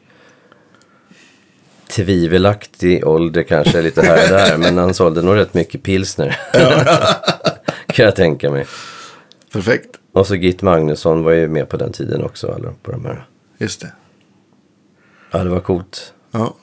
tvivelaktig 1.90 3.08
ålder 3.08 3.44
kanske 3.44 3.82
lite 3.82 4.02
här 4.02 4.24
och 4.24 4.30
där. 4.30 4.58
men 4.58 4.78
han 4.78 4.94
sålde 4.94 5.22
nog 5.22 5.36
rätt 5.36 5.54
mycket 5.54 5.84
pilsner. 5.84 6.40
kan 7.88 8.06
jag 8.06 8.16
tänka 8.16 8.52
mig. 8.52 8.66
Perfekt. 9.54 9.90
Och 10.14 10.28
så 10.28 10.36
Git 10.36 10.62
Magnusson 10.62 11.24
var 11.24 11.32
ju 11.32 11.48
med 11.48 11.70
på 11.70 11.78
den 11.78 11.92
tiden 11.92 12.24
också. 12.24 12.52
Alla 12.52 12.74
på 12.84 12.92
de 12.92 13.06
här. 13.06 13.26
Just 13.58 13.82
det. 13.82 13.92
Ja, 15.32 15.44
det 15.44 15.50
var 15.50 15.60
coolt. 15.60 16.14
Ja. 16.32 16.56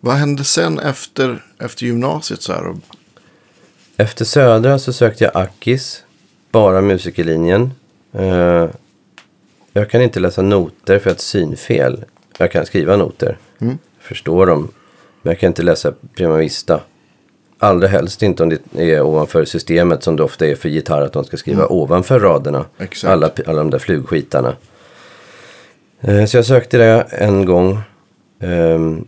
Vad 0.00 0.14
hände 0.14 0.44
sen 0.44 0.78
efter, 0.78 1.42
efter 1.58 1.86
gymnasiet 1.86 2.42
så 2.42 2.52
här? 2.52 2.74
Efter 3.96 4.24
Södra 4.24 4.78
så 4.78 4.92
sökte 4.92 5.24
jag 5.24 5.36
Akis, 5.36 6.04
bara 6.52 6.80
musikerlinjen. 6.80 7.70
Eh, 8.12 8.66
jag 9.72 9.90
kan 9.90 10.02
inte 10.02 10.20
läsa 10.20 10.42
noter 10.42 10.98
för 10.98 11.10
ett 11.10 11.20
synfel. 11.20 12.04
Jag 12.38 12.52
kan 12.52 12.66
skriva 12.66 12.96
noter, 12.96 13.38
förstår 14.00 14.46
dem. 14.46 14.68
Men 15.22 15.30
jag 15.30 15.40
kan 15.40 15.46
inte 15.46 15.62
läsa 15.62 15.92
Prima 16.14 16.36
Vista. 16.36 16.80
Allra 17.58 17.88
helst 17.88 18.22
inte 18.22 18.42
om 18.42 18.48
det 18.48 18.60
är 18.92 19.02
ovanför 19.02 19.44
systemet 19.44 20.02
som 20.02 20.16
det 20.16 20.22
ofta 20.22 20.46
är 20.46 20.54
för 20.54 20.68
gitarr 20.68 21.02
att 21.02 21.12
de 21.12 21.24
ska 21.24 21.36
skriva 21.36 21.66
ovanför 21.66 22.20
raderna. 22.20 22.64
Exakt. 22.78 23.10
Alla, 23.12 23.30
alla 23.46 23.58
de 23.58 23.70
där 23.70 23.78
flugskitarna. 23.78 24.56
Eh, 26.00 26.24
Så 26.24 26.36
jag 26.36 26.44
sökte 26.46 26.78
det 26.78 27.00
en 27.10 27.44
gång. 27.44 27.78
Ehm, 28.40 29.04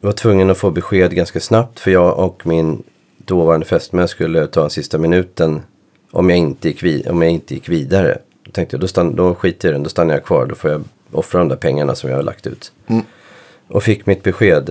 var 0.00 0.12
tvungen 0.12 0.50
att 0.50 0.58
få 0.58 0.70
besked 0.70 1.14
ganska 1.14 1.40
snabbt 1.40 1.80
för 1.80 1.90
jag 1.90 2.18
och 2.18 2.46
min 2.46 2.82
dåvarande 3.18 3.66
fästmö 3.66 4.06
skulle 4.08 4.46
ta 4.46 4.64
en 4.64 4.70
sista 4.70 4.98
minuten 4.98 5.62
om 6.10 6.30
jag 6.30 6.38
inte 6.38 6.68
gick, 6.68 6.82
vid, 6.82 7.08
om 7.08 7.22
jag 7.22 7.30
inte 7.30 7.54
gick 7.54 7.68
vidare. 7.68 8.18
Då 8.44 8.50
tänkte 8.52 8.74
jag, 8.74 8.80
då, 8.80 8.88
stann, 8.88 9.16
då 9.16 9.34
skiter 9.34 9.68
jag 9.68 9.72
i 9.72 9.74
den, 9.74 9.82
då 9.82 9.90
stannar 9.90 10.14
jag 10.14 10.24
kvar, 10.24 10.46
då 10.46 10.54
får 10.54 10.70
jag 10.70 10.84
offra 11.12 11.38
de 11.38 11.48
där 11.48 11.56
pengarna 11.56 11.94
som 11.94 12.10
jag 12.10 12.16
har 12.16 12.22
lagt 12.22 12.46
ut. 12.46 12.72
Och 13.68 13.82
fick 13.82 14.06
mitt 14.06 14.22
besked. 14.22 14.70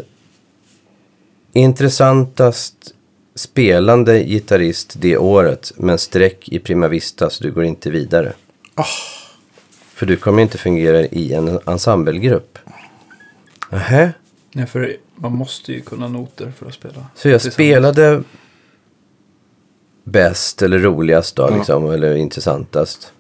Intressantast 1.54 2.94
spelande 3.36 4.24
gitarrist 4.24 4.96
det 5.00 5.18
året, 5.18 5.72
men 5.76 5.98
streck 5.98 6.50
i 6.50 6.60
Prima 6.60 6.88
Vista 6.88 7.30
så 7.30 7.44
du 7.44 7.52
går 7.52 7.64
inte 7.64 7.90
vidare. 7.90 8.34
För 9.94 10.06
du 10.06 10.18
kommer 10.18 10.42
inte 10.42 10.58
fungera 10.58 11.06
i 11.06 11.34
en 11.34 11.60
ensemblegrupp. 11.66 12.58
Nähä? 13.70 14.14
Nej, 14.54 14.66
för 14.66 14.98
man 15.18 15.32
måste 15.32 15.74
ju 15.74 15.82
kunna 15.82 16.08
noter 16.08 16.52
för 16.58 16.66
att 16.66 16.74
spela. 16.74 17.06
Så 17.16 17.30
jag 17.30 17.42
spelade 17.42 18.24
bäst 20.04 20.62
eller 20.62 20.80
roligast 20.80 21.36
då, 21.36 21.50
liksom, 21.58 21.92
eller 21.92 22.16
intressantast. 22.16 23.14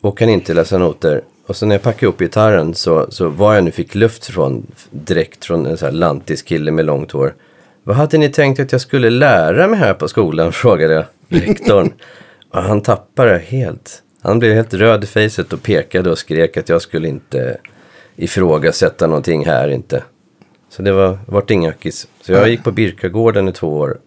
Och 0.00 0.18
kan 0.18 0.28
inte 0.28 0.54
läsa 0.54 0.78
noter. 0.78 1.22
Och 1.46 1.56
så 1.56 1.66
när 1.66 1.74
jag 1.74 1.82
packade 1.82 2.06
upp 2.06 2.18
gitarren 2.18 2.74
så, 2.74 3.06
så 3.10 3.28
var 3.28 3.54
jag 3.54 3.64
nu 3.64 3.70
fick 3.70 3.94
luft 3.94 4.24
från, 4.24 4.66
direkt 4.90 5.44
från 5.44 5.66
en 5.66 5.76
sån 5.76 5.86
här 5.86 5.92
lantisk 5.92 6.46
kille 6.46 6.70
med 6.70 6.84
långt 6.84 7.12
hår. 7.12 7.34
Vad 7.84 7.96
hade 7.96 8.18
ni 8.18 8.28
tänkt 8.28 8.60
att 8.60 8.72
jag 8.72 8.80
skulle 8.80 9.10
lära 9.10 9.68
mig 9.68 9.78
här 9.78 9.94
på 9.94 10.08
skolan? 10.08 10.52
frågade 10.52 10.94
jag 10.94 11.04
rektorn. 11.28 11.92
och 12.50 12.62
han 12.62 12.80
tappade 12.80 13.30
det 13.32 13.38
helt. 13.38 14.02
Han 14.22 14.38
blev 14.38 14.54
helt 14.54 14.74
röd 14.74 15.04
i 15.04 15.06
facet 15.06 15.52
och 15.52 15.62
pekade 15.62 16.10
och 16.10 16.18
skrek 16.18 16.56
att 16.56 16.68
jag 16.68 16.82
skulle 16.82 17.08
inte 17.08 17.58
ifrågasätta 18.16 19.06
någonting 19.06 19.46
här 19.46 19.68
inte. 19.68 20.02
Så 20.78 20.82
det 20.84 20.92
var, 20.92 21.18
vart 21.26 21.50
inga 21.50 21.68
akis. 21.70 22.08
Så 22.20 22.32
jag 22.32 22.48
gick 22.48 22.64
på 22.64 22.70
Birkagården 22.72 23.48
i 23.48 23.52
två 23.52 23.68
år. 23.78 23.98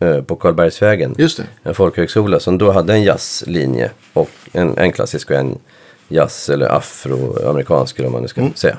eh, 0.00 0.22
på 0.22 0.36
Karlbergsvägen. 0.36 1.14
Just 1.18 1.36
det. 1.36 1.46
En 1.62 1.74
folkhögskola 1.74 2.40
som 2.40 2.58
då 2.58 2.70
hade 2.70 2.92
en 2.92 3.02
jazzlinje. 3.02 3.90
Och 4.12 4.30
en, 4.52 4.78
en 4.78 4.92
klassisk 4.92 5.30
och 5.30 5.36
en 5.36 5.58
jazz 6.08 6.48
eller 6.50 6.66
afroamerikansk 6.76 7.98
eller 7.98 8.06
vad 8.08 8.12
man 8.12 8.22
nu 8.22 8.28
ska 8.28 8.40
Mm. 8.40 8.54
säga. 8.54 8.78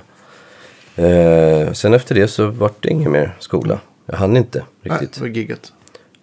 Eh, 0.95 1.73
sen 1.73 1.93
efter 1.93 2.15
det 2.15 2.27
så 2.27 2.47
var 2.47 2.71
det 2.79 2.89
ingen 2.89 3.11
mer 3.11 3.35
skola. 3.39 3.79
Jag 4.05 4.17
hann 4.17 4.37
inte 4.37 4.63
Nej, 4.81 4.91
riktigt. 4.91 5.13
det 5.13 5.21
var 5.21 5.27
gigget. 5.27 5.73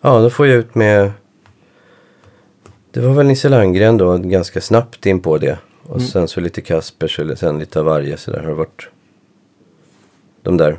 Ja, 0.01 0.21
då 0.21 0.31
får 0.31 0.47
jag 0.47 0.57
ut 0.57 0.75
med... 0.75 1.13
Det 2.91 3.01
var 3.01 3.15
väl 3.15 3.27
Nisse 3.27 3.49
Landgren 3.49 3.97
då, 3.99 4.17
ganska 4.19 4.61
snabbt 4.61 5.07
in 5.07 5.21
på 5.21 5.39
det. 5.39 5.59
Och 5.83 5.97
Mm. 5.97 6.09
sen 6.09 6.29
så 6.29 6.41
lite 6.41 6.61
Kaspers 6.61 7.19
och 7.19 7.39
sen 7.39 7.59
lite 7.59 7.79
av 7.81 7.87
varje 7.87 8.17
så 8.17 8.31
där 8.31 8.41
har 8.41 8.49
det 8.49 8.55
varit. 8.55 8.89
De 10.43 10.57
där. 10.57 10.79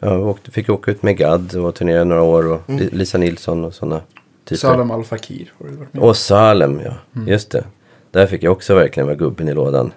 Ja, 0.00 0.18
jag 0.44 0.52
fick 0.52 0.70
åka 0.70 0.90
ut 0.90 1.02
med 1.02 1.16
Gadd 1.16 1.54
och 1.56 1.74
turnera 1.74 2.04
några 2.04 2.22
år 2.22 2.52
och 2.52 2.60
Mm. 2.68 2.80
Li- 2.80 2.90
Lisa 2.92 3.18
Nilsson 3.18 3.64
och 3.64 3.74
sådana 3.74 4.00
typer. 4.44 4.60
Salem 4.60 4.90
Al 4.90 5.04
Fakir 5.04 5.52
har 5.58 5.66
du 5.68 5.76
varit 5.76 5.94
med 5.94 6.02
Och 6.02 6.16
Salem, 6.16 6.80
ja. 6.84 6.92
Mm. 7.16 7.28
Just 7.28 7.50
det. 7.50 7.64
Där 8.10 8.26
fick 8.26 8.42
jag 8.42 8.52
också 8.52 8.74
verkligen 8.74 9.06
vara 9.06 9.16
gubben 9.16 9.48
i 9.48 9.54
lådan. 9.54 9.92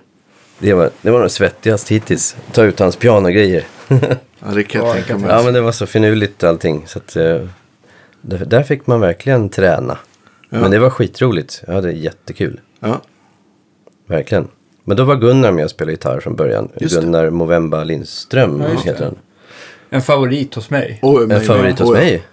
Det 0.60 0.74
var, 0.74 0.90
det 1.02 1.12
var 1.12 1.20
nog 1.20 1.32
svettigast 1.32 1.90
hittills. 1.92 2.36
Ta 2.52 2.64
ut 2.64 2.80
hans 2.80 2.96
pianogrejer. 2.96 3.64
Ja, 4.46 4.52
det 4.54 4.64
kan 4.64 4.82
jag 4.82 4.90
Ja, 4.90 4.94
tänka 4.94 5.18
mig. 5.18 5.30
Ja, 5.32 5.42
men 5.44 5.54
det 5.54 5.62
var 5.62 5.72
så 5.72 5.86
finurligt 5.86 6.44
allting. 6.44 6.84
Så 6.88 7.00
att, 7.00 7.16
eh, 7.16 7.38
där, 8.22 8.46
där 8.46 8.64
fick 8.64 8.88
man 8.88 9.00
verkligen 9.00 9.50
träna. 9.50 9.98
Ja. 10.50 10.60
Men 10.62 10.72
det 10.72 10.80
var 10.80 10.90
skitroligt. 10.90 11.64
Jag 11.68 11.74
hade 11.74 11.92
jättekul. 11.92 12.60
Ja. 12.80 13.02
Verkligen. 14.08 14.48
Men 14.84 14.98
då 14.98 15.04
var 15.04 15.16
Gunnar 15.16 15.52
med 15.52 15.64
och 15.64 15.72
spelade 15.72 15.92
gitarr 15.92 16.20
från 16.20 16.36
början. 16.36 16.70
Just 16.80 16.96
det. 16.96 17.02
Gunnar 17.02 17.30
Movemba 17.30 17.84
Lindström 17.84 18.62
Ja, 18.62 18.68
heter 18.68 19.00
det. 19.00 19.06
han. 19.06 19.16
En 19.90 20.02
favorit 20.02 20.56
hos 20.56 20.70
mig. 20.70 21.00
Och 21.02 21.22
En 21.22 21.28
mig 21.28 21.40
favorit 21.40 21.80
med. 21.80 21.88
hos 21.88 21.94
mig. 21.98 22.24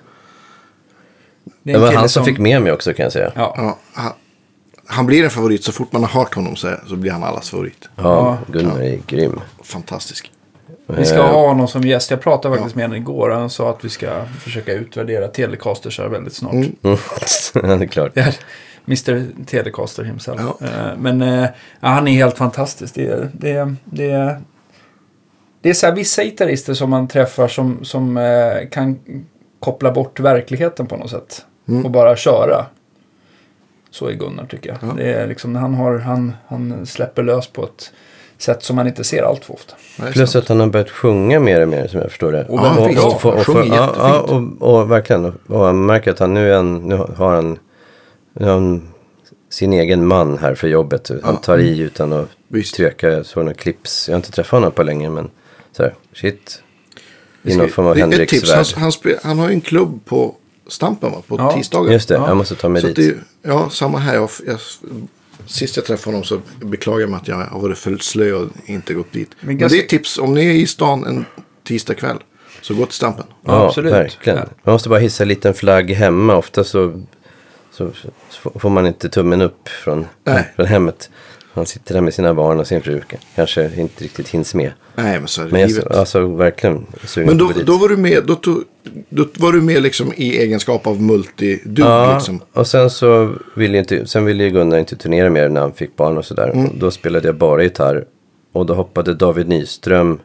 Det 1.62 1.73
Det 1.73 1.79
var 1.79 1.92
han 1.92 2.09
som 2.09 2.25
fick 2.25 2.38
med 2.38 2.62
mig 2.62 2.73
också 2.73 2.92
kan 2.95 3.03
jag 3.05 3.12
säga. 3.12 3.33
Ja, 3.35 3.55
Ja. 3.57 3.79
Han, 3.92 4.12
han 4.87 5.07
blir 5.07 5.25
en 5.25 5.31
favorit 5.31 5.64
så 5.64 5.73
fort 5.73 5.92
man 5.92 6.05
har 6.05 6.21
hört 6.21 6.35
honom 6.35 6.57
säga 6.57 6.81
så 6.87 6.97
blir 6.97 7.11
han 7.11 7.25
allas 7.25 7.51
favorit. 7.51 7.88
Ja. 7.97 8.38
Gunnar 8.47 8.81
är 8.83 8.99
grym. 9.07 9.40
Fantastisk. 9.62 10.31
Vi 10.87 11.05
ska 11.05 11.16
Eh, 11.16 11.31
ha 11.33 11.49
honom 11.49 11.69
som 11.69 11.83
gäst. 11.83 12.11
Jag 12.11 12.21
pratade 12.21 12.57
faktiskt 12.57 12.77
med 12.77 12.85
honom 12.85 12.97
igår. 12.97 13.31
Han 13.31 13.51
sa 13.51 13.71
att 13.71 13.85
vi 13.85 13.88
ska 13.88 14.25
försöka 14.40 14.73
utvärdera 14.73 15.29
Telecasters 15.29 15.99
här 15.99 16.09
väldigt 16.09 16.35
snart. 16.35 16.53
Mm. 16.53 16.77
Mm. 16.83 16.99
det 17.79 17.85
är 17.85 17.87
klart. 17.88 18.12
Mr 18.87 19.45
Telecaster 19.47 20.05
himself. 20.05 20.40
Ja. 20.61 20.66
Eh, 20.66 20.97
Men 20.99 21.21
ja, 21.21 21.49
han 21.81 22.09
är 22.09 22.12
helt 22.12 22.38
fantastisk. 22.38 22.95
Det 22.95 23.07
är, 23.07 23.31
det 23.33 23.75
det 23.85 24.40
det 25.66 25.70
är 25.70 25.74
så 25.74 25.87
här 25.87 25.94
vissa 25.94 26.24
gitarrister 26.24 26.74
som 26.74 26.90
man 26.90 27.09
träffar 27.09 27.48
som, 27.48 27.85
som 27.85 28.16
eh, 28.16 28.68
kan 28.70 28.98
koppla 29.61 29.92
bort 29.92 30.20
verkligheten 30.20 30.87
på 30.87 30.96
något 30.96 31.11
sätt. 31.11 31.46
Mm. 31.68 31.85
Och 31.85 31.90
bara 31.90 32.16
köra. 32.16 32.66
Så 33.90 34.07
är 34.09 34.12
Gunnar 34.12 34.46
tycker 34.46 34.68
jag. 34.68 34.79
Ja. 34.83 34.94
Det 34.96 35.12
är 35.12 35.26
liksom, 35.26 35.57
han, 35.57 35.74
har, 35.74 35.98
han, 35.98 36.33
han 36.48 36.87
släpper 36.87 37.22
lös 37.22 37.46
på 37.48 37.64
ett 37.64 37.92
sätt 38.38 38.62
som 38.62 38.76
man 38.76 38.87
inte 38.87 39.05
ser 39.05 39.22
allt 39.22 39.44
för 39.44 39.55
ofta. 39.55 39.74
Plus 40.12 40.37
att 40.37 40.48
han 40.48 40.61
har 40.61 40.66
börjat 40.66 40.90
sjunga 40.90 41.40
mer 41.40 41.61
och 41.62 41.68
mer 41.68 41.87
som 41.87 42.00
jag 42.00 42.09
förstår 42.11 42.33
det. 42.33 42.44
Och 42.44 42.64
väldigt 42.64 42.98
och, 42.98 43.05
och, 43.07 43.14
och, 43.14 43.31
Han 43.33 43.38
och, 43.40 43.46
sjunger 43.46 43.76
ja, 43.76 43.94
ja, 43.98 44.14
jättefint. 44.16 44.62
och, 44.62 44.81
och 44.81 44.90
verkligen. 44.90 45.24
Och 45.24 45.35
man 45.48 45.87
märker 45.87 46.11
att 46.11 46.18
han 46.18 46.35
nu, 46.35 46.52
är 46.52 46.59
en, 46.59 46.76
nu 46.76 46.96
har 46.96 47.35
han, 47.35 47.59
nu 48.33 48.46
har 48.46 48.52
han 48.52 48.88
sin 49.50 49.72
egen 49.72 50.07
man 50.07 50.38
här 50.38 50.55
för 50.55 50.68
jobbet. 50.68 51.09
Han 51.22 51.35
Ja. 51.35 51.37
tar 51.37 51.59
i 51.59 51.79
utan 51.79 52.12
att 52.12 52.29
Visst. 52.48 52.74
tveka. 52.76 53.09
Jag 53.09 53.26
såg 53.26 53.44
några 53.44 53.55
clips. 53.55 54.09
Jag 54.09 54.14
har 54.14 54.18
inte 54.18 54.33
träffat 54.33 54.50
honom 54.50 54.72
på 54.72 54.83
länge 54.83 55.11
men 55.11 55.31
shit. 56.20 56.62
I 57.42 57.48
Det 57.50 57.57
någon 57.57 57.68
form 57.68 57.87
av. 57.87 57.98
Han, 58.00 58.12
Henriks 58.12 58.50
värld. 58.50 58.66
han, 58.76 58.92
spe, 58.92 59.18
han 59.22 59.38
har 59.38 59.48
ju 59.48 59.55
en 59.55 59.61
klubb 59.61 60.05
på 60.05 60.35
Stampen 60.68 61.12
va? 61.12 61.22
På 61.26 61.37
Ja, 61.38 61.52
tisdagar. 61.52 61.92
Just 61.92 62.09
det, 62.09 62.14
Ja. 62.14 62.29
jag 62.29 62.37
måste 62.37 62.55
ta 62.55 62.68
mig 62.68 62.83
Så 62.83 62.88
dit. 62.88 62.96
det, 62.96 63.14
ja, 63.50 63.70
samma 63.70 63.98
här. 63.98 64.14
Jag, 64.14 64.31
jag, 64.46 64.59
sist 65.46 65.76
jag 65.76 65.85
träffade 65.87 66.09
honom 66.16 66.24
så 66.24 66.40
beklagar 66.61 67.00
jag 67.00 67.11
mig 67.11 67.16
att 67.22 67.29
jag 67.29 67.37
har 67.37 67.61
varit 67.61 67.79
för 67.79 67.96
slö 67.96 68.33
och 68.33 68.48
inte 68.66 68.94
gått 68.94 69.12
dit. 69.12 69.31
Men 69.40 69.46
Men, 69.46 69.59
ganska- 69.59 69.76
det 69.76 69.81
är 69.83 69.85
ett 69.85 69.88
tips. 69.90 70.18
Om 70.18 70.35
ni 70.35 70.46
är 70.46 70.52
i 70.52 70.66
stan 70.66 71.05
en 71.05 71.24
tisdag 71.64 71.94
kväll 71.94 72.18
så 72.61 72.74
gå 72.74 72.87
till 72.87 72.94
Stampen. 72.94 73.24
Ja, 73.44 73.66
absolut. 73.66 73.92
verkligen. 73.92 74.38
Ja. 74.38 74.44
Man 74.62 74.72
måste 74.72 74.88
bara 74.88 74.98
hissa 75.00 75.24
en 75.24 75.29
liten 75.29 75.55
flagg 75.55 75.90
hemma. 75.90 76.37
Ofta 76.37 76.64
så, 76.64 77.02
så, 77.72 77.90
så 78.31 78.50
får 78.59 78.70
man 78.70 78.87
inte 78.87 79.09
tummen 79.09 79.42
upp 79.42 79.68
från, 79.68 80.07
från 80.57 80.66
hemmet. 80.66 81.11
Man 81.57 81.66
sitter 81.66 81.95
där 81.95 82.01
med 82.01 82.14
sina 82.14 82.35
barn 82.35 82.61
och 82.61 82.66
sin 82.66 82.83
fru. 82.83 83.01
Kanske 83.35 83.71
inte 83.77 84.05
riktigt 84.05 84.29
hinns 84.29 84.55
med. 84.55 84.73
Nej, 84.95 85.19
men 85.19 85.29
så 85.29 85.40
är 85.40 85.45
det 85.47 85.53
Men 85.53 85.61
jag, 85.61 85.71
livet. 85.71 85.97
alltså 85.97 86.27
verkligen 86.27 86.87
sugen 87.05 87.27
Men 87.29 87.38
då, 87.38 87.53
då 87.66 87.77
var 87.77 87.88
du 87.88 87.97
med, 87.97 88.25
då, 88.27 88.35
tog, 88.35 88.62
då 89.09 89.27
var 89.38 89.53
du 89.53 89.62
med 89.62 89.83
liksom 89.83 90.12
i 90.16 90.38
egenskap 90.38 90.87
av 90.87 91.03
multidug 91.03 91.79
Ja, 91.79 92.14
liksom. 92.14 92.40
och 92.53 92.66
sen 92.66 92.90
så 92.90 93.35
ville, 93.55 93.79
inte, 93.79 94.07
sen 94.07 94.25
ville 94.25 94.45
ju 94.45 94.51
Gunnar 94.51 94.79
inte 94.79 94.97
turnera 94.97 95.31
mer 95.31 95.49
när 95.49 95.61
han 95.61 95.73
fick 95.73 95.97
barn 95.97 96.19
och 96.19 96.25
sådär. 96.25 96.51
Mm. 96.55 96.79
Då 96.79 96.90
spelade 96.90 97.29
jag 97.29 97.37
bara 97.37 97.62
gitarr. 97.62 98.05
Och 98.53 98.66
då 98.66 98.75
hoppade 98.75 99.14
David 99.14 99.49
Nyström. 99.49 100.19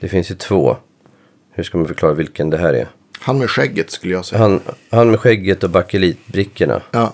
Det 0.00 0.08
finns 0.08 0.30
ju 0.30 0.34
två. 0.34 0.76
Hur 1.52 1.64
ska 1.64 1.78
man 1.78 1.86
förklara 1.86 2.12
vilken 2.12 2.50
det 2.50 2.58
här 2.58 2.74
är? 2.74 2.88
Han 3.20 3.38
med 3.38 3.50
skägget 3.50 3.90
skulle 3.90 4.12
jag 4.12 4.24
säga. 4.24 4.38
Han, 4.42 4.60
han 4.90 5.10
med 5.10 5.20
skägget 5.20 5.64
och 5.64 5.70
bakelitbrickorna 5.70 6.82
Ja, 6.90 7.12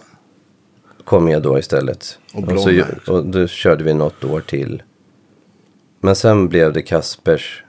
kom 1.05 1.29
jag 1.29 1.43
då 1.43 1.59
istället. 1.59 2.19
Och 2.35 2.53
och, 2.53 2.61
så, 2.61 2.83
och 3.07 3.27
då 3.27 3.47
körde 3.47 3.85
vi 3.85 3.95
något 3.95 4.25
år 4.25 4.41
till. 4.41 4.83
Men 6.01 6.17
sen 6.17 6.49
blev 6.49 6.73
det 6.73 6.83
Kaspers. 6.83 7.65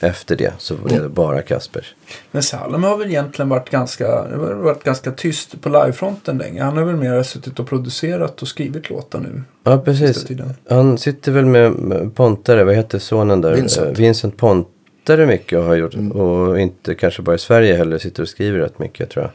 Efter 0.00 0.36
det 0.36 0.52
så 0.58 0.74
blev 0.74 0.92
Mm. 0.92 1.02
det 1.02 1.08
bara 1.08 1.42
Kaspers. 1.42 1.94
Men 2.30 2.42
Salem 2.42 2.82
har 2.82 2.96
väl 2.96 3.08
egentligen 3.08 3.48
varit 3.48 3.70
ganska, 3.70 4.06
har 4.08 4.54
varit 4.54 4.84
ganska 4.84 5.12
tyst 5.12 5.60
på 5.60 5.68
livefronten 5.68 6.38
länge. 6.38 6.62
Han 6.62 6.76
har 6.76 6.84
väl 6.84 6.96
mer 6.96 7.22
suttit 7.22 7.58
och 7.58 7.66
producerat 7.68 8.42
och 8.42 8.48
skrivit 8.48 8.90
låtar 8.90 9.20
nu. 9.20 9.42
Ja, 9.64 9.78
precis. 9.78 10.26
Han 10.70 10.98
sitter 10.98 11.32
väl 11.32 11.44
med, 11.46 12.14
Pontare, 12.14 12.64
vad 12.64 12.74
heter 12.74 12.98
sonen 12.98 13.40
där? 13.40 13.54
Vincent. 13.54 13.98
Vincent 13.98 14.36
Pontare 14.36 15.26
mycket 15.26 15.58
och 15.58 15.64
har 15.64 15.74
gjort. 15.74 15.94
Och 16.14 16.60
inte 16.60 16.94
kanske 16.94 17.22
bara 17.22 17.36
i 17.36 17.38
Sverige 17.38 17.74
heller, 17.76 17.98
sitter 17.98 18.22
och 18.22 18.28
skriver 18.28 18.58
rätt 18.58 18.78
mycket 18.78 19.10
tror 19.10 19.24
jag. 19.24 19.32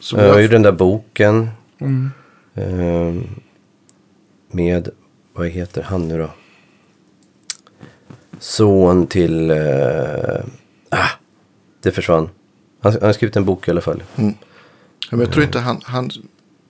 så 0.00 0.16
jag 0.16 0.26
jag, 0.26 0.42
gjorde 0.42 0.54
den 0.54 0.62
där 0.62 0.72
boken. 0.72 1.48
Mm. 1.78 2.10
ehm, 2.54 3.40
med, 4.50 4.88
vad 5.32 5.48
heter 5.48 5.82
han 5.82 6.08
nu 6.08 6.18
då? 6.18 6.30
Son 8.38 9.06
till, 9.06 9.50
eh, 9.50 10.44
ah, 10.88 11.10
det 11.82 11.90
försvann. 11.90 12.28
Han, 12.80 12.92
han 12.92 13.02
har 13.02 13.12
skrivit 13.12 13.36
en 13.36 13.44
bok 13.44 13.68
i 13.68 13.70
alla 13.70 13.80
fall. 13.80 14.02
ja, 14.16 14.24
men 15.10 15.20
jag 15.20 15.32
tror 15.32 15.44
inte 15.44 15.58
han, 15.58 15.80
han 15.84 16.10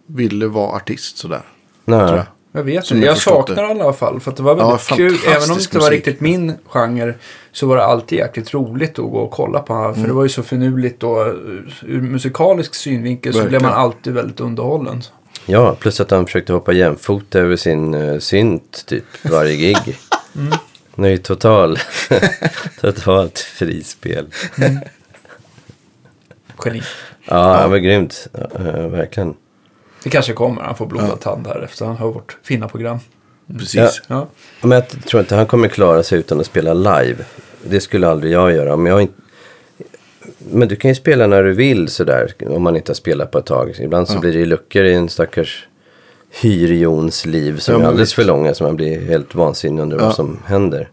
ville 0.07 0.47
vara 0.47 0.77
artist 0.77 1.17
sådär. 1.17 1.43
Nej. 1.85 2.25
Jag. 2.57 2.63
Vet 2.63 2.91
inte, 2.91 2.95
jag 3.07 3.11
jag 3.13 3.19
saknar 3.19 3.63
honom 3.63 3.77
i 3.79 3.81
alla 3.81 3.93
fall. 3.93 4.21
För 4.21 4.31
att 4.31 4.37
det 4.37 4.43
var 4.43 4.57
Ja, 4.59 4.69
väldigt 4.69 4.87
kul. 4.89 5.19
Även 5.29 5.51
om 5.51 5.57
det 5.57 5.63
inte 5.63 5.79
var 5.79 5.85
musik. 5.85 5.93
riktigt 6.07 6.21
min 6.21 6.53
genre. 6.67 7.15
Så 7.53 7.67
var 7.67 7.77
det 7.77 7.85
alltid 7.85 8.19
jäkligt 8.19 8.55
roligt 8.55 8.91
att 8.91 9.05
gå 9.05 9.19
och 9.19 9.31
kolla 9.31 9.61
på. 9.61 9.67
För 9.75 9.91
Mm. 9.91 10.03
det 10.07 10.13
var 10.13 10.23
ju 10.23 10.29
så 10.29 10.43
finurligt 10.43 11.03
och 11.03 11.27
ur 11.83 12.01
musikalisk 12.01 12.75
synvinkel 12.75 13.33
så 13.33 13.39
blev 13.39 13.51
Verkligen. 13.51 13.63
man 13.73 13.81
alltid 13.83 14.13
väldigt 14.13 14.41
underhållen. 14.41 15.03
Ja, 15.47 15.75
plus 15.81 16.01
att 16.01 16.11
han 16.11 16.27
försökte 16.27 16.53
hoppa 16.53 16.73
jämfota 16.73 17.39
över 17.39 17.57
sin 17.57 17.95
uh, 17.95 18.19
synt 18.19 18.85
typ 18.87 19.05
varje 19.31 19.57
gig. 19.57 19.99
Mm. 20.37 20.53
Det 20.97 21.07
är 21.07 21.11
ju 21.11 21.19
total, 21.19 21.79
totalt 22.81 23.39
frispel. 23.39 24.27
Geni. 26.65 26.83
Ja, 27.25 27.63
det 27.63 27.69
var 27.69 27.79
grymt. 27.79 28.27
Ja, 28.33 28.41
eh, 28.59 28.87
verkligen. 28.89 29.35
Det 30.05 30.11
kanske 30.11 30.33
kommer. 30.33 30.63
Han 30.63 30.75
får 30.75 30.87
blodad 30.87 31.21
tand 31.21 31.47
här 31.47 31.61
efter 31.65 31.85
han 31.87 31.97
har 31.97 32.13
vårt 32.13 32.39
fina 32.43 32.69
program. 32.69 32.99
Precis. 33.59 33.75
Ja. 33.77 33.91
Ja. 34.09 34.27
Men 34.61 34.71
jag 34.71 34.89
tror 34.89 35.21
inte 35.21 35.37
han 35.37 35.47
kommer 35.47 35.69
klara 35.69 36.03
sig 36.03 36.19
utan 36.19 36.41
att 36.41 36.47
spela 36.47 36.75
live. 36.75 37.25
Det 37.63 37.81
skulle 37.81 38.09
aldrig 38.09 38.33
jag 38.33 38.53
göra. 38.53 38.77
Men, 38.77 38.93
jag 38.93 39.03
inte... 39.03 39.15
men 40.51 40.69
du 40.69 40.77
kan 40.77 40.89
ju 40.91 40.95
spela 40.95 41.27
när 41.27 41.43
du 41.43 41.53
vill 41.53 41.89
sådär. 41.89 42.33
Om 42.47 42.63
man 42.63 42.77
inte 42.77 42.91
har 42.91 42.95
spelat 42.95 43.31
på 43.31 43.39
ett 43.39 43.47
tag. 43.47 43.75
Ibland 43.81 44.09
så 44.09 44.19
blir 44.19 44.33
det 44.33 44.39
ju 44.39 44.47
luckor 44.47 44.85
i 44.85 44.95
en 44.95 45.09
stackars 45.09 45.67
hyrjons 46.43 47.27
liv. 47.27 47.59
Som 47.59 47.75
Ja, 47.75 47.81
är 47.81 47.87
alldeles 47.87 48.15
för 48.15 48.25
långa. 48.25 48.55
Så 48.55 48.65
man 48.65 48.77
blir 48.77 49.01
helt 49.01 49.35
vansinnig 49.35 49.83
under 49.83 49.97
Ja. 49.99 50.05
vad 50.05 50.15
som 50.15 50.39
händer. 50.47 50.91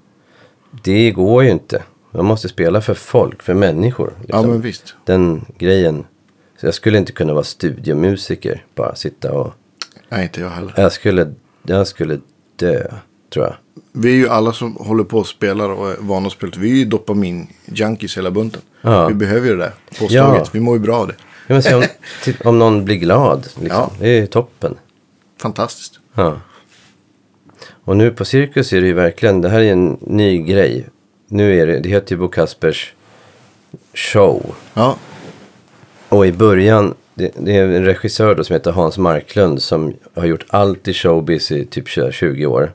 Det 0.84 1.12
går 1.12 1.44
ju 1.44 1.50
inte. 1.50 1.84
Man 2.12 2.26
måste 2.26 2.50
spela 2.50 2.82
för 2.82 2.94
folk, 2.94 3.44
för 3.44 3.54
människor. 3.54 4.14
Ja, 4.18 4.22
Liksom. 4.26 4.50
men 4.50 4.62
visst. 4.62 4.96
Den 5.06 5.46
grejen. 5.58 6.04
Så 6.62 6.68
jag 6.68 6.74
skulle 6.74 6.98
inte 6.98 7.12
kunna 7.12 7.34
vara 7.34 7.44
studiomusiker. 7.44 8.66
Bara 8.76 8.96
sitta 8.96 9.32
och... 9.32 9.54
Nej, 10.10 10.24
inte 10.24 10.42
jag 10.42 10.50
heller. 10.50 10.74
Jag 10.78 10.92
skulle, 10.92 11.34
jag 11.64 11.88
skulle 11.88 12.20
dö, 12.56 12.92
tror 13.34 13.46
jag. 13.46 13.56
Vi 13.92 14.12
är 14.12 14.16
ju 14.16 14.30
alla 14.30 14.54
som 14.54 14.76
håller 14.76 15.04
på 15.04 15.18
och 15.18 15.28
spelar 15.28 15.70
och 15.70 15.92
är 15.92 15.96
vana 16.00 16.28
att 16.28 16.34
spela. 16.34 16.54
Vi 16.58 16.72
är 16.72 16.76
ju 16.76 16.86
dopamin-junkies 16.86 18.16
hela 18.16 18.32
bunten. 18.32 18.62
Ja. 18.82 19.08
Vi 19.08 19.14
behöver 19.14 19.48
ju 19.48 19.56
det 19.56 19.64
där 19.64 19.74
påslaget. 20.00 20.42
Ja. 20.46 20.50
Vi 20.52 20.60
mår 20.60 20.74
ju 20.78 20.80
bra 20.80 20.96
av 20.96 21.08
det. 21.08 21.16
Ja, 21.48 21.62
men 21.66 21.76
om, 21.76 21.84
typ, 22.24 22.46
om 22.46 22.60
någon 22.60 22.86
blir 22.86 22.96
glad. 22.96 23.42
Liksom. 23.44 23.68
Ja. 23.68 23.92
Det 24.00 24.10
är 24.10 24.22
ju 24.22 24.28
toppen. 24.28 24.76
Fantastiskt. 25.42 26.00
Ja. 26.14 26.42
Och 27.84 27.98
nu 27.98 28.12
på 28.12 28.26
Cirkus 28.26 28.74
är 28.74 28.82
det 28.82 28.88
ju 28.88 28.94
verkligen, 28.94 29.42
det 29.42 29.50
här 29.50 29.60
är 29.60 29.72
en 29.72 29.98
ny 30.02 30.38
grej. 30.38 30.88
Nu 31.28 31.60
är 31.60 31.68
det, 31.68 31.80
det 31.80 31.90
heter 31.90 32.12
ju 32.12 32.18
Bo 32.18 32.28
Kaspers 32.28 32.94
show. 33.94 34.56
Ja, 34.74 34.98
Och 36.12 36.28
i 36.28 36.32
början, 36.32 36.94
det, 37.14 37.34
det 37.38 37.58
är 37.58 37.64
en 37.68 37.86
regissör 37.86 38.36
då 38.36 38.44
som 38.44 38.54
heter 38.54 38.72
Hans 38.72 38.98
Marklund 38.98 39.62
som 39.62 39.94
har 40.14 40.26
gjort 40.26 40.46
allt 40.50 40.88
i 40.88 40.94
showbiz 40.94 41.52
i 41.52 41.66
typ 41.66 41.88
20 42.12 42.46
år. 42.46 42.74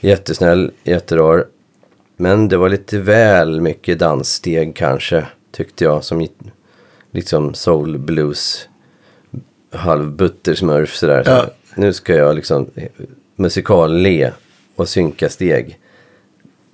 Jättesnäll, 0.00 0.70
jätterar. 0.84 1.44
Men 2.16 2.48
det 2.48 2.56
var 2.56 2.68
lite 2.68 2.98
väl 2.98 3.60
mycket 3.60 3.98
danssteg 3.98 4.76
kanske, 4.76 5.26
tyckte 5.52 5.84
jag. 5.84 6.04
Som 6.04 6.28
liksom 7.10 7.54
soul 7.54 7.98
blues, 7.98 8.68
halv 9.70 10.10
buttersmurf 10.10 10.94
sådär. 10.94 11.24
Så 11.24 11.30
Ja. 11.30 11.50
Nu 11.74 11.92
ska 11.92 12.16
jag 12.16 12.36
liksom 12.36 12.70
musikal-le 13.36 14.32
och 14.76 14.88
synka 14.88 15.28
steg. 15.28 15.78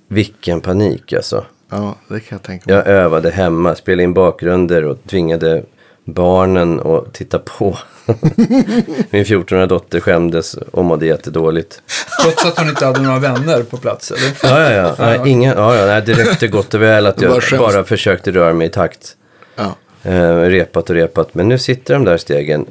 Vilken 0.07 0.61
panik 0.61 1.13
alltså. 1.13 1.45
Ja, 1.69 1.95
det 2.07 2.19
kan 2.19 2.35
jag 2.35 2.43
tänka 2.43 2.63
mig. 2.65 2.75
Jag 2.75 2.87
övade 2.87 3.29
hemma, 3.31 3.75
spelade 3.75 4.03
in 4.03 4.13
bakgrunder 4.13 4.83
och 4.83 4.97
tvingade 5.07 5.63
barnen 6.03 6.79
att 6.79 7.13
titta 7.13 7.39
på. 7.39 7.77
Min 9.09 9.23
14-åriga 9.23 9.65
dotter 9.65 9.99
skämdes 9.99 10.53
och 10.53 10.85
mådde 10.85 11.05
jättedåligt. 11.05 11.81
Trots 12.23 12.45
att 12.45 12.57
hon 12.57 12.69
inte 12.69 12.85
hade 12.85 13.01
några 13.01 13.19
vänner 13.19 13.63
på 13.63 13.77
plats, 13.77 14.11
eller? 14.11 14.37
Ja, 14.43 14.71
ja, 14.71 14.71
ja. 14.71 14.95
Nej, 14.99 15.31
ingen, 15.31 15.57
ja, 15.57 15.75
ja, 15.75 15.85
nej, 15.85 16.01
det 16.05 16.13
räckte 16.13 16.47
gott 16.47 16.73
och 16.73 16.81
väl 16.81 17.05
att 17.05 17.17
bara 17.17 17.41
jag 17.51 17.59
bara 17.59 17.83
försökte 17.83 18.31
röra 18.31 18.53
mig 18.53 18.67
i 18.67 18.71
takt. 18.71 19.15
Ja. 19.55 19.75
Eh, 20.03 20.39
repat 20.39 20.89
och 20.89 20.95
repat. 20.95 21.35
Men 21.35 21.49
nu 21.49 21.57
sitter 21.57 21.93
de 21.93 22.05
där 22.05 22.17
stegen. 22.17 22.65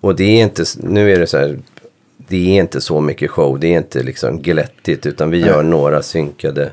Och 0.00 0.16
det 0.16 0.24
är 0.24 0.42
inte, 0.42 0.64
nu 0.76 1.12
är 1.12 1.18
det 1.18 1.26
så 1.26 1.38
här, 1.38 1.58
det 2.16 2.36
är 2.36 2.60
inte 2.60 2.80
så 2.80 3.00
mycket 3.00 3.30
show. 3.30 3.60
Det 3.60 3.66
är 3.66 3.78
inte 3.78 4.02
liksom 4.02 4.42
glättigt 4.42 5.06
utan 5.06 5.30
vi 5.30 5.38
gör 5.38 5.62
några 5.62 6.02
synkade. 6.02 6.72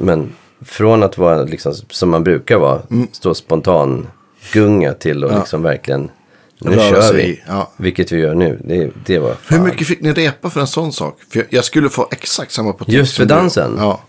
Men 0.00 0.32
från 0.64 1.02
att 1.02 1.18
vara 1.18 1.42
liksom 1.42 1.74
som 1.90 2.10
man 2.10 2.24
brukar 2.24 2.58
vara, 2.58 2.82
stå 3.12 3.34
spontan 3.34 4.06
gunga 4.52 4.92
till 4.94 5.24
och 5.24 5.30
Mm. 5.30 5.36
Ja. 5.36 5.42
liksom 5.42 5.62
verkligen, 5.62 6.10
nu 6.58 6.70
Röra 6.70 7.02
kör 7.02 7.14
vi. 7.14 7.42
ja. 7.48 7.72
Vilket 7.76 8.12
vi 8.12 8.20
gör 8.20 8.34
nu. 8.34 8.58
Det, 8.64 8.90
det 9.06 9.18
var 9.18 9.34
Hur 9.48 9.58
mycket 9.60 9.86
fick 9.86 10.00
ni 10.00 10.12
repa 10.12 10.50
för 10.50 10.60
en 10.60 10.66
sån 10.66 10.92
sak? 10.92 11.18
För 11.30 11.38
jag, 11.38 11.46
jag 11.50 11.64
skulle 11.64 11.88
få 11.88 12.08
exakt 12.10 12.52
samma 12.52 12.72
på 12.72 12.84
Just 12.88 13.16
för 13.16 13.22
du. 13.24 13.28
dansen? 13.34 13.74
Ja. 13.78 14.00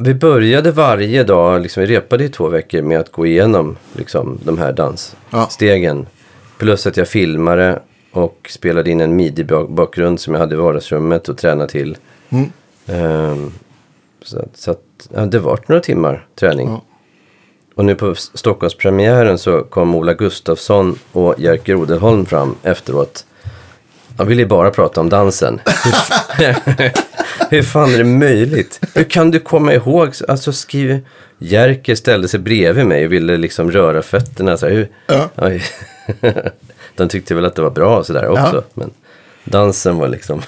Vi 0.00 0.14
började 0.14 0.70
varje 0.70 1.24
dag, 1.24 1.62
liksom, 1.62 1.80
vi 1.80 1.86
repade 1.86 2.24
i 2.24 2.28
två 2.28 2.48
veckor 2.48 2.82
med 2.82 3.00
att 3.00 3.12
gå 3.12 3.26
igenom 3.26 3.76
liksom, 3.92 4.38
de 4.44 4.58
här 4.58 4.72
dansstegen. 4.72 6.06
Plus 6.58 6.86
att 6.86 6.96
jag 6.96 7.08
filmade 7.08 7.82
och 8.12 8.46
spelade 8.50 8.90
in 8.90 9.00
en 9.00 9.16
midi-bakgrund 9.16 10.20
som 10.20 10.34
jag 10.34 10.40
hade 10.40 10.54
i 10.54 10.58
vardagsrummet 10.58 11.28
och 11.28 11.38
tränade 11.38 11.70
till. 11.70 11.96
Mm. 12.30 12.50
Ehm, 12.86 13.52
så 14.24 14.38
att, 14.38 14.56
så 14.56 14.70
att, 14.70 15.08
ja, 15.14 15.20
det 15.20 15.38
var 15.38 15.58
några 15.66 15.82
timmar 15.82 16.26
träning. 16.34 16.68
Ja. 16.68 16.82
Och 17.74 17.84
nu 17.84 17.94
på 17.94 18.14
Stockholmspremiären 18.14 19.38
så 19.38 19.62
kom 19.62 19.94
Ola 19.94 20.14
Gustafsson 20.14 20.98
och 21.12 21.34
Jerker 21.38 21.74
Odelholm 21.74 22.26
fram 22.26 22.54
efteråt. 22.62 23.26
Han 24.18 24.26
ville 24.26 24.42
ju 24.42 24.48
bara 24.48 24.70
prata 24.70 25.00
om 25.00 25.08
dansen. 25.08 25.60
Hur 27.50 27.62
fan 27.62 27.94
är 27.94 27.98
det 27.98 28.04
möjligt? 28.04 28.80
Hur 28.94 29.04
kan 29.04 29.30
du 29.30 29.38
komma 29.38 29.74
ihåg? 29.74 30.14
Alltså 30.28 30.52
skriv... 30.52 31.00
Jerker 31.38 31.94
ställde 31.94 32.28
sig 32.28 32.40
bredvid 32.40 32.86
mig 32.86 33.06
och 33.06 33.12
ville 33.12 33.36
liksom 33.36 33.70
röra 33.70 34.02
fötterna. 34.02 34.56
Så 34.56 34.66
här, 34.66 34.74
hur... 34.74 34.88
Ja. 35.06 35.30
De 36.96 37.08
tyckte 37.08 37.34
väl 37.34 37.44
att 37.44 37.54
det 37.54 37.62
var 37.62 37.70
bra 37.70 38.04
sådär 38.04 38.28
också. 38.28 38.56
Ja. 38.56 38.62
Men 38.74 38.90
dansen 39.44 39.96
var 39.96 40.08
liksom 40.08 40.42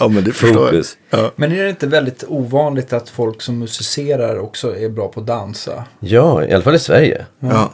ja, 0.00 0.08
men 0.08 0.24
det 0.24 0.32
förstår 0.32 0.74
jag. 0.74 0.84
Ja. 1.10 1.32
Men 1.36 1.52
är 1.52 1.62
det 1.64 1.70
inte 1.70 1.86
väldigt 1.86 2.24
ovanligt 2.28 2.92
att 2.92 3.08
folk 3.08 3.42
som 3.42 3.58
musicerar 3.58 4.38
också 4.38 4.76
är 4.76 4.88
bra 4.88 5.08
på 5.08 5.20
att 5.20 5.26
dansa? 5.26 5.84
Ja, 6.00 6.44
i 6.44 6.52
alla 6.52 6.62
fall 6.64 6.74
i 6.74 6.78
Sverige. 6.78 7.26
Ja. 7.40 7.70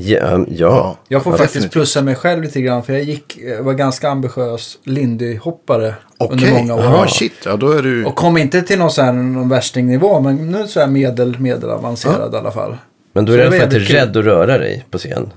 Ja, 0.00 0.44
ja. 0.48 0.96
Jag 1.08 1.22
får 1.22 1.32
Ja, 1.32 1.36
faktiskt 1.38 1.54
definitivt. 1.54 1.72
plussa 1.72 2.02
mig 2.02 2.14
själv 2.14 2.42
lite 2.42 2.60
grann 2.60 2.82
för 2.82 2.92
jag 2.92 3.02
gick, 3.02 3.38
jag 3.38 3.62
var 3.62 3.72
ganska 3.72 4.08
ambitiös 4.08 4.78
lindyhoppare 4.84 5.94
under 6.20 6.36
Okej, 6.36 6.52
många 6.52 6.74
år. 6.74 6.80
ja, 6.82 7.06
shit. 7.08 7.32
Ja, 7.44 7.56
då 7.56 7.70
är 7.70 7.82
du... 7.82 8.04
Och 8.04 8.14
kom 8.16 8.36
inte 8.36 8.62
till 8.62 8.78
någon, 8.78 8.90
så 8.90 9.02
här, 9.02 9.12
någon 9.12 9.48
värstingnivå 9.48 10.20
men 10.20 10.36
nu 10.50 10.66
så 10.66 10.80
här 10.80 10.86
medel, 10.86 11.38
medelavancerad 11.38 12.34
i 12.34 12.36
alla 12.36 12.50
fall. 12.50 12.76
Men 13.12 13.24
då 13.24 13.32
är 13.32 13.36
det 13.38 13.42
du 13.44 13.48
var 13.48 13.56
inte 13.56 13.66
jävligt 13.76 13.88
kul. 13.88 13.96
rädd 13.96 14.16
att 14.16 14.24
röra 14.24 14.58
dig 14.58 14.86
på 14.90 14.98
scen. 14.98 15.32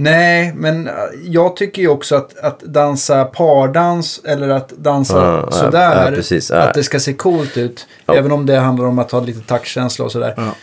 Nej, 0.00 0.52
men 0.56 0.88
äh, 0.88 0.94
jag 1.22 1.56
tycker 1.56 1.82
ju 1.82 1.88
också 1.88 2.16
att, 2.16 2.38
att 2.38 2.60
dansa 2.60 3.24
pardans 3.24 4.20
eller 4.24 4.48
att 4.48 4.68
dansa 4.68 5.16
Ja, 5.16 5.50
sådär. 5.50 6.04
ja, 6.04 6.16
precis, 6.16 6.50
ja. 6.50 6.56
Att 6.56 6.74
det 6.74 6.82
ska 6.82 7.00
se 7.00 7.12
coolt 7.12 7.56
ut. 7.56 7.86
Även 8.06 8.32
om 8.32 8.46
det 8.46 8.56
handlar 8.56 8.86
om 8.86 8.98
att 8.98 9.10
ha 9.10 9.20
lite 9.20 9.40
taktkänsla 9.40 10.04
och 10.04 10.12
sådär. 10.12 10.54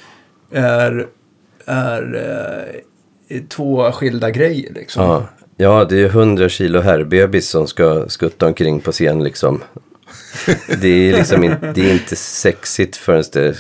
Är, 0.52 1.08
är 1.66 2.16
eh, 3.30 3.42
två 3.50 3.92
skilda 3.92 4.32
grejer 4.32 4.74
liksom. 4.74 5.04
Ja, 5.04 5.28
ja 5.58 5.86
det 5.86 6.02
är 6.02 6.06
100 6.06 6.50
kilo 6.50 6.80
herrbebis 6.80 7.50
som 7.50 7.68
ska 7.68 8.06
skutta 8.08 8.46
omkring 8.46 8.82
på 8.82 8.92
scen 8.92 9.24
liksom. 9.24 9.62
Det 10.82 11.10
är 11.10 11.14
liksom 11.14 11.44
inte, 11.44 11.72
det 11.76 11.90
är 11.90 11.94
inte 11.94 12.16
sexigt 12.16 12.96
förrän 12.96 13.24
det 13.34 13.56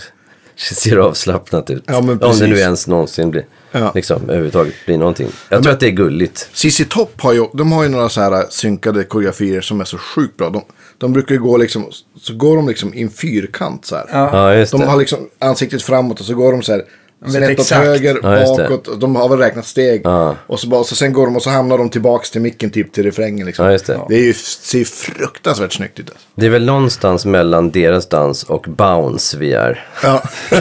ser 0.56 0.98
avslappnat 0.98 1.70
ut. 1.70 1.84
Ja, 1.88 2.02
men 2.02 2.24
Om 2.24 2.40
det 2.40 2.48
nu 2.48 2.58
ens 2.58 2.88
någonsin 2.88 3.32
blir, 3.32 3.46
Ja. 3.80 3.92
liksom, 3.96 4.22
överhuvudtaget 4.24 4.74
blir 4.86 4.98
någonting. 4.98 5.28
Jag 5.50 5.64
tror 5.64 5.74
att 5.74 5.80
det 5.80 5.88
är 5.88 5.92
gulligt. 5.92 6.50
CC 6.54 6.86
Top 6.90 7.22
har 7.22 7.34
ju, 7.34 7.46
de 7.54 7.72
har 7.72 7.84
ju 7.84 7.90
några 7.90 8.10
så 8.10 8.22
här 8.22 8.46
synkade 8.50 9.04
koreografier 9.04 9.62
som 9.62 9.82
är 9.82 9.86
så 9.86 9.98
sjukt 9.98 10.38
bra. 10.38 10.50
De, 10.50 10.62
de 10.98 11.14
brukar 11.14 11.36
ju 11.36 11.42
gå 11.42 11.58
liksom, 11.58 11.86
så 12.22 12.34
går 12.36 12.56
de 12.56 12.68
liksom 12.68 12.94
i 12.94 13.02
en 13.02 13.10
fyrkant 13.10 13.86
så 13.86 13.96
här. 13.96 14.06
Ja. 14.12 14.30
Ja, 14.34 14.56
just 14.56 14.72
De 14.72 14.82
det. 14.82 14.88
har 14.88 14.98
liksom 14.98 15.20
ansiktet 15.40 15.82
framåt 15.84 16.20
och 16.20 16.26
så 16.26 16.34
går 16.36 16.52
de 16.52 16.62
så 16.62 16.72
här. 16.72 16.84
Snett 17.32 17.44
åt 17.44 17.60
exakt. 17.60 17.86
höger, 17.86 18.20
Ja, 18.24 18.56
bakåt. 18.58 19.00
De 19.02 19.16
har 19.16 19.30
väl 19.30 19.38
räknat 19.40 19.66
steg. 19.66 20.02
Ja. 20.04 20.36
Och 20.48 20.60
så, 20.60 20.68
bara, 20.68 20.84
så 20.84 20.96
sen 20.96 21.14
går 21.14 21.26
de 21.26 21.36
och 21.36 21.44
så 21.44 21.50
hamnar 21.50 21.78
de 21.78 21.90
tillbaks 21.90 22.32
till 22.32 22.42
micken 22.42 22.70
typ 22.70 22.94
till 22.94 23.04
refrängen. 23.04 23.46
Liksom. 23.46 23.66
Ja, 23.66 23.72
just 23.72 23.86
det. 23.88 24.00
Det 24.10 24.16
är 24.16 24.20
ju, 24.24 24.34
ser 24.34 24.78
ju 24.80 24.86
fruktansvärt 24.86 25.74
snyggt 25.74 26.00
ut. 26.00 26.10
Alltså. 26.10 26.26
Det 26.36 26.46
är 26.46 26.50
väl 26.50 26.66
någonstans 26.66 27.26
mellan 27.26 27.72
deras 27.72 28.10
dans 28.10 28.44
och 28.44 28.66
bounce 28.68 29.38
vi 29.38 29.54
är. 29.54 29.88
Ja, 30.04 30.24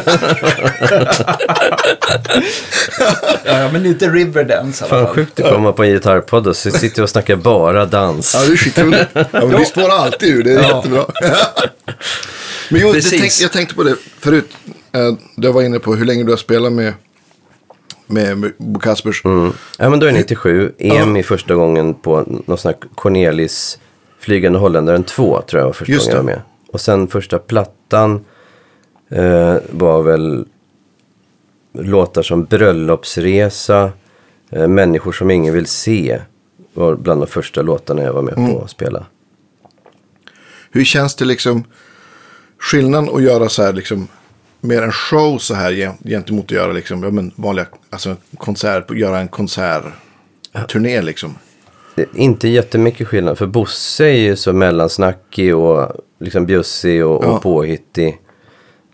Ja, 3.44 3.68
men 3.72 3.82
lite 3.82 4.08
Riverdance 4.10 4.84
i 4.84 4.88
alla 4.88 4.96
Fan 4.96 5.06
fall. 5.06 5.14
sjukt 5.14 5.40
att 5.40 5.52
komma 5.52 5.72
på 5.72 5.84
en 5.84 5.90
gitarrpodd 5.90 6.46
och 6.46 6.56
så 6.56 6.70
sitter 6.70 6.96
vi 6.96 7.02
och 7.04 7.10
snackar 7.10 7.36
bara 7.36 7.86
dans. 7.86 8.34
ja 8.34 8.40
det 8.46 8.52
är 8.52 8.56
skitroligt. 8.56 9.10
Ja, 9.32 9.46
vi 9.58 9.64
spårar 9.64 9.88
alltid 9.98 10.28
ur, 10.28 10.42
det 10.44 10.52
är 10.52 10.62
Ja. 10.62 10.76
jättebra. 10.76 11.04
men 12.70 12.80
jo, 12.80 12.94
tänk, 13.10 13.32
jag 13.40 13.52
tänkte 13.52 13.74
på 13.74 13.82
det 13.82 13.96
förut. 14.20 14.50
Eh, 14.94 15.14
Du 15.36 15.52
var 15.52 15.62
inne 15.62 15.78
på 15.78 15.94
hur 15.94 16.04
länge 16.04 16.24
du 16.24 16.30
har 16.30 16.36
spelat 16.36 16.72
med, 16.72 16.94
med, 18.06 18.52
Bo 18.58 18.78
Kaspers. 18.80 19.24
Mm. 19.24 19.52
Ja, 19.78 19.90
men 19.90 19.98
då 20.00 20.06
är 20.06 20.12
det 20.12 20.18
97. 20.18 20.72
EM 20.78 21.16
i 21.16 21.22
första 21.22 21.54
gången 21.54 21.94
på 21.94 22.24
någon 22.46 22.58
sån 22.58 22.72
här 22.72 22.88
Cornelis 22.94 23.78
Flygande 24.18 24.58
Holländaren 24.58 25.04
2 25.04 25.40
tror 25.42 25.60
jag 25.60 25.66
var 25.66 25.72
första 25.72 25.92
Just 25.92 26.06
gången 26.06 26.16
jag 26.16 26.22
var 26.24 26.30
med. 26.32 26.40
Och 26.72 26.80
sen 26.80 27.08
första 27.08 27.38
plattan 27.38 28.24
eh, 29.10 29.56
var 29.70 30.02
väl 30.02 30.46
låtar 31.78 32.22
som 32.22 32.44
Bröllopsresa, 32.44 33.92
eh, 34.50 34.68
Människor 34.68 35.12
som 35.12 35.30
ingen 35.30 35.54
vill 35.54 35.66
se. 35.66 36.20
var 36.74 36.94
bland 36.96 37.20
de 37.20 37.26
första 37.26 37.62
låtarna 37.62 38.02
jag 38.02 38.12
var 38.12 38.22
med 38.22 38.38
Mm. 38.38 38.52
på 38.52 38.62
att 38.64 38.70
spela. 38.70 39.06
Hur 40.70 40.84
känns 40.84 41.14
det 41.16 41.24
liksom 41.24 41.64
skillnaden 42.58 43.14
att 43.14 43.22
göra 43.22 43.48
så 43.48 43.62
här 43.62 43.72
liksom 43.72 44.08
mer 44.64 44.82
en 44.82 44.92
show 44.92 45.38
så 45.38 45.54
här 45.54 45.70
gen- 45.70 45.98
gentemot 46.04 46.44
att 46.44 46.50
göra 46.50 46.72
liksom 46.72 47.02
ja, 47.02 47.10
men 47.10 47.32
vanliga 47.36 47.66
alltså 47.90 48.16
konsert 48.36 48.90
göra 48.90 49.18
en 49.18 49.28
konsertturné 49.28 51.02
liksom. 51.02 51.34
Det 51.94 52.02
är 52.02 52.08
inte 52.14 52.48
jättemycket 52.48 53.08
skillnad. 53.08 53.38
För 53.38 53.46
Bosse 53.46 54.04
är 54.04 54.12
ju 54.18 54.36
så 54.36 54.52
mellansnackig 54.52 55.56
och 55.56 55.92
liksom 56.20 56.46
bjussig 56.46 57.04
och, 57.06 57.24
Ja. 57.24 57.28
och 57.28 57.42
påhittig. 57.42 58.20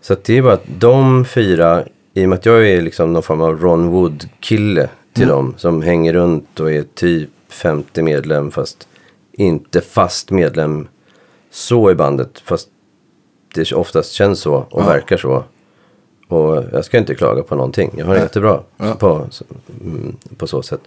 Så 0.01 0.15
det 0.25 0.37
är 0.37 0.41
bara 0.41 0.53
att 0.53 0.65
de 0.79 1.25
fyra, 1.25 1.83
i 2.13 2.25
och 2.25 2.29
med 2.29 2.37
att 2.39 2.45
jag 2.45 2.67
är 2.69 2.81
liksom 2.81 3.13
någon 3.13 3.23
form 3.23 3.41
av 3.41 3.59
Ron 3.61 3.87
Wood-kille 3.89 4.89
till 5.13 5.27
dem. 5.27 5.53
Som 5.57 5.81
hänger 5.81 6.13
runt 6.13 6.59
och 6.59 6.71
är 6.71 6.83
typ 6.95 7.29
50 7.49 8.01
medlem 8.01 8.51
fast 8.51 8.87
inte 9.33 9.81
fast 9.81 10.31
medlem 10.31 10.87
så 11.51 11.91
i 11.91 11.95
bandet. 11.95 12.39
Fast 12.45 12.67
det 13.55 13.71
oftast 13.73 14.11
känns 14.11 14.39
så 14.39 14.53
och 14.53 14.81
Ja. 14.81 14.85
verkar 14.87 15.17
så. 15.17 15.43
Och 16.31 16.63
jag 16.71 16.85
ska 16.85 16.97
inte 16.97 17.15
klaga 17.15 17.43
på 17.43 17.55
någonting. 17.55 17.91
Jag 17.97 18.05
har 18.05 18.13
det 18.13 18.19
Nej. 18.19 18.25
jättebra 18.25 18.59
Ja. 18.77 18.95
på, 18.95 19.27
mm, 19.81 20.15
på 20.37 20.47
så 20.47 20.61
sätt. 20.61 20.81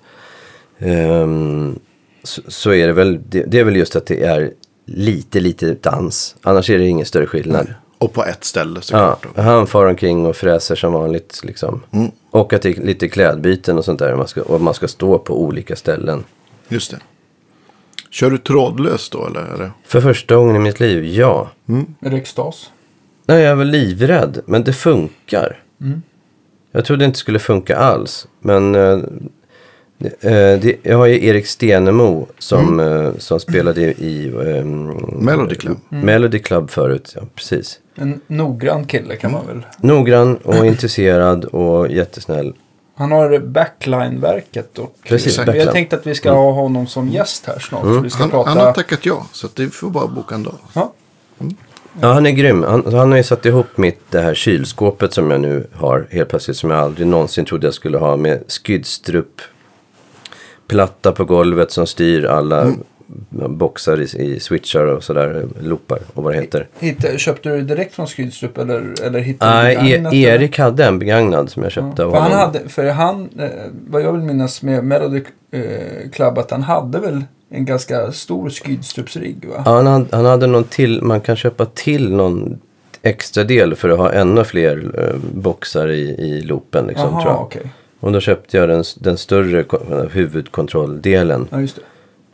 Ehm, 0.78 1.78
så, 2.22 2.42
så 2.48 2.72
är 2.72 2.86
det 2.86 2.92
väl, 2.92 3.20
det, 3.28 3.42
det 3.46 3.58
är 3.60 3.64
väl 3.64 3.76
just 3.76 3.96
att 3.96 4.06
det 4.06 4.22
är 4.24 4.52
lite, 4.86 5.40
lite 5.40 5.74
dans. 5.74 6.36
Annars 6.42 6.70
är 6.70 6.78
det 6.78 6.86
ingen 6.86 7.06
större 7.06 7.26
skillnad. 7.26 7.74
Och 7.98 8.12
på 8.12 8.24
ett 8.24 8.44
ställe 8.44 8.74
Ja, 8.76 8.80
såklart. 8.82 9.26
då. 9.36 9.42
han 9.42 9.66
far 9.66 9.86
omkring 9.86 10.26
och 10.26 10.36
fräser 10.36 10.74
som 10.74 10.92
vanligt. 10.92 11.40
Liksom. 11.44 11.82
Mm. 11.90 12.10
Och 12.30 12.52
att 12.52 12.62
det 12.62 12.68
är 12.78 12.82
lite 12.82 13.08
klädbyten 13.08 13.78
och 13.78 13.84
sånt 13.84 13.98
där. 13.98 14.16
Man 14.16 14.28
ska, 14.28 14.42
och 14.42 14.60
man 14.60 14.74
ska 14.74 14.88
stå 14.88 15.18
på 15.18 15.42
olika 15.42 15.76
ställen. 15.76 16.24
Just 16.68 16.90
det. 16.90 16.98
Kör 18.10 18.30
du 18.30 18.38
trådlöst 18.38 19.12
då 19.12 19.26
eller? 19.26 19.40
Är 19.40 19.58
det? 19.58 19.70
För 19.86 20.00
första 20.00 20.36
gången 20.36 20.56
i 20.56 20.58
mitt 20.58 20.80
liv, 20.80 21.04
ja. 21.04 21.50
Är 22.00 22.10
det 22.10 22.16
extas? 22.16 22.70
Nej, 23.26 23.42
jag 23.42 23.56
var 23.56 23.64
livrädd, 23.64 24.40
men 24.46 24.64
det 24.64 24.72
funkar. 24.72 25.60
Jag 26.72 26.84
trodde 26.84 27.02
det 27.04 27.06
inte 27.06 27.18
skulle 27.18 27.38
funka 27.38 27.76
alls. 27.76 28.26
Men 28.40 28.74
eh, 28.74 28.82
eh, 30.20 30.60
det, 30.60 30.76
jag 30.82 30.96
har 30.98 31.06
ju 31.06 31.26
Erik 31.26 31.46
Stenemo 31.46 32.26
som, 32.38 32.80
Mm. 32.80 33.06
eh, 33.06 33.12
som 33.18 33.40
spelade 33.40 33.80
i, 33.80 33.86
i 34.06 34.26
ehm, 34.58 34.86
Melody 35.18 35.54
Club. 35.54 35.76
Melody 35.88 36.38
Club 36.38 36.70
förut. 36.70 37.12
Ja, 37.16 37.22
precis. 37.34 37.80
En 37.94 38.20
noggrann 38.26 38.84
kille 38.84 39.16
kan 39.16 39.32
man 39.32 39.46
väl. 39.46 39.62
Noggrann 39.78 40.36
och 40.36 40.66
intresserad 40.66 41.44
och 41.44 41.88
jättesnäll. 41.90 42.54
Han 42.96 43.12
har 43.12 43.38
backline-verket 43.38 44.78
och 44.78 44.96
Precis, 45.08 45.36
backline. 45.36 45.56
jag 45.64 45.72
tänkte 45.72 45.96
att 45.96 46.06
vi 46.06 46.14
ska 46.14 46.30
ha 46.32 46.52
honom 46.52 46.86
som 46.86 47.08
gäst 47.08 47.46
här 47.46 47.58
snart. 47.58 47.82
Så 47.82 48.00
vi 48.00 48.10
ska 48.10 48.20
Han, 48.22 48.30
prata. 48.30 48.48
han 48.50 48.58
har 48.58 48.72
tackat 48.72 49.06
ja, 49.06 49.26
så 49.32 49.46
att 49.46 49.56
det 49.56 49.70
får 49.70 49.90
bara 49.90 50.06
boka 50.06 50.34
en 50.34 50.42
dag. 50.42 50.54
ja. 50.72 50.92
Ja, 52.00 52.12
han 52.12 52.26
är 52.26 52.30
grym. 52.30 52.62
Han, 52.62 52.82
han 52.94 53.10
har 53.10 53.16
ju 53.16 53.22
satt 53.22 53.46
ihop 53.46 53.76
mitt 53.76 54.00
det 54.10 54.20
här 54.20 54.34
kylskåpet 54.34 55.12
som 55.12 55.30
jag 55.30 55.40
nu 55.40 55.66
har 55.72 56.06
helt 56.10 56.28
plötsligt. 56.28 56.56
Som 56.56 56.70
jag 56.70 56.78
aldrig 56.80 57.06
någonsin 57.06 57.44
trodde 57.44 57.66
jag 57.66 57.74
skulle 57.74 57.98
ha 57.98 58.16
med 58.16 58.42
skydstrup. 58.66 59.40
Platta 60.68 61.12
på 61.12 61.24
golvet 61.24 61.70
som 61.72 61.86
styr 61.86 62.24
alla 62.24 62.72
boxar 63.48 64.00
i, 64.00 64.04
i 64.34 64.40
switchar 64.40 64.86
och 64.86 65.02
sådär. 65.04 65.46
Loopar 65.60 65.98
och 66.14 66.22
vad 66.24 66.34
det 66.34 66.40
heter. 66.40 66.68
Hitta, 66.78 67.18
köpte 67.18 67.48
du 67.48 67.60
direkt 67.62 67.94
från 67.94 68.06
Skydstrup 68.06 68.58
eller, 68.58 68.94
eller 69.04 69.18
hittade 69.20 69.54
Nej, 69.62 69.74
du 69.76 69.80
e 69.80 69.82
begagnat, 69.90 70.14
Erik 70.14 70.58
hade 70.58 70.84
en 70.84 70.98
begagnad 70.98 71.50
som 71.50 71.62
jag 71.62 71.72
köpte 71.72 72.02
Ja. 72.02 72.06
av 72.08 72.10
För 72.12 72.18
han 72.20 72.32
honom. 72.32 72.38
hade, 72.46 72.68
för 72.68 72.90
han, 72.90 73.28
eh, 73.38 73.48
vad 73.88 74.02
jag 74.02 74.12
vill 74.12 74.22
minnas 74.22 74.62
med 74.62 74.84
Melody 74.84 75.22
eh, 75.50 76.10
Club, 76.12 76.38
att 76.38 76.50
han 76.50 76.62
hade 76.62 76.98
väl 77.00 77.22
en 77.50 77.64
ganska 77.64 78.12
stor 78.12 78.50
Skydstrupsrigg 78.50 79.44
va? 79.48 79.62
Ja, 79.66 79.72
han, 79.72 79.86
hade, 79.86 80.16
han 80.16 80.24
hade 80.24 80.46
någon 80.46 80.64
till, 80.64 81.02
man 81.02 81.20
kan 81.20 81.36
köpa 81.36 81.66
till 81.66 82.12
någon 82.14 82.58
extra 83.02 83.44
del 83.44 83.74
för 83.74 83.88
att 83.88 83.98
ha 83.98 84.12
ännu 84.12 84.44
fler 84.44 84.90
eh, 84.98 85.16
boxar 85.34 85.88
i, 85.88 86.00
i 86.02 86.40
loopen. 86.40 86.86
Liksom, 86.86 87.08
Jaha, 87.12 87.22
tror 87.22 87.32
jag. 87.34 87.42
okej. 87.42 87.62
Och 88.00 88.12
då 88.12 88.20
köpte 88.20 88.56
jag 88.56 88.68
den, 88.68 88.84
den 89.00 89.16
större 89.18 89.62
ko- 89.62 90.06
huvudkontrolldelen. 90.10 91.48
Ja, 91.50 91.60
just 91.60 91.76
det. 91.76 91.82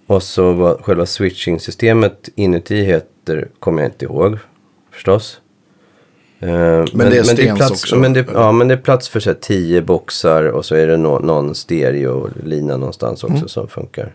Och 0.06 0.22
så 0.22 0.52
vad 0.52 0.80
själva 0.84 1.06
switching-systemet 1.06 2.28
inuti 2.34 2.82
heter, 2.84 3.48
kommer 3.58 3.82
jag 3.82 3.88
inte 3.90 4.04
ihåg 4.04 4.38
förstås. 4.92 5.40
Eh, 6.40 6.48
men, 6.48 7.10
det 7.10 7.18
är 7.18 7.22
stens 7.22 7.58
plats, 7.58 7.70
också, 7.70 7.96
Men 7.96 8.12
det, 8.12 8.26
ja, 8.34 8.52
men 8.52 8.68
det 8.68 8.74
är 8.74 8.78
plats 8.78 9.08
för 9.08 9.20
så 9.20 9.30
här, 9.30 9.36
tio 9.40 9.82
boxar 9.82 10.44
och 10.44 10.64
så 10.64 10.74
är 10.74 10.86
det 10.86 10.96
nå- 10.96 11.18
någon 11.18 11.54
stereo-lina 11.54 12.76
någonstans 12.76 13.24
också 13.24 13.36
Mm. 13.36 13.48
som 13.48 13.68
funkar. 13.68 14.14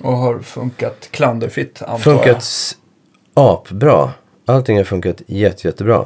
Och 0.00 0.12
har 0.16 0.38
funkat 0.38 1.08
klanderfritt 1.10 1.82
antar 1.82 1.98
Funkat 1.98 2.76
jag. 3.34 3.44
apbra. 3.52 4.10
Allting 4.46 4.76
har 4.76 4.84
funkat 4.84 5.22
jätte, 5.26 5.68
jättebra. 5.68 6.04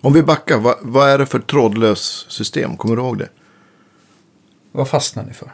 Om 0.00 0.12
vi 0.12 0.22
backar, 0.22 0.58
vad, 0.58 0.76
vad 0.82 1.08
är 1.10 1.18
det 1.18 1.26
för 1.26 1.38
trådlös 1.38 2.26
system? 2.28 2.76
Kommer 2.76 2.96
du 2.96 3.02
ihåg 3.02 3.18
det? 3.18 3.28
Vad 4.72 4.88
fastnar 4.88 5.24
ni 5.24 5.32
för? 5.32 5.52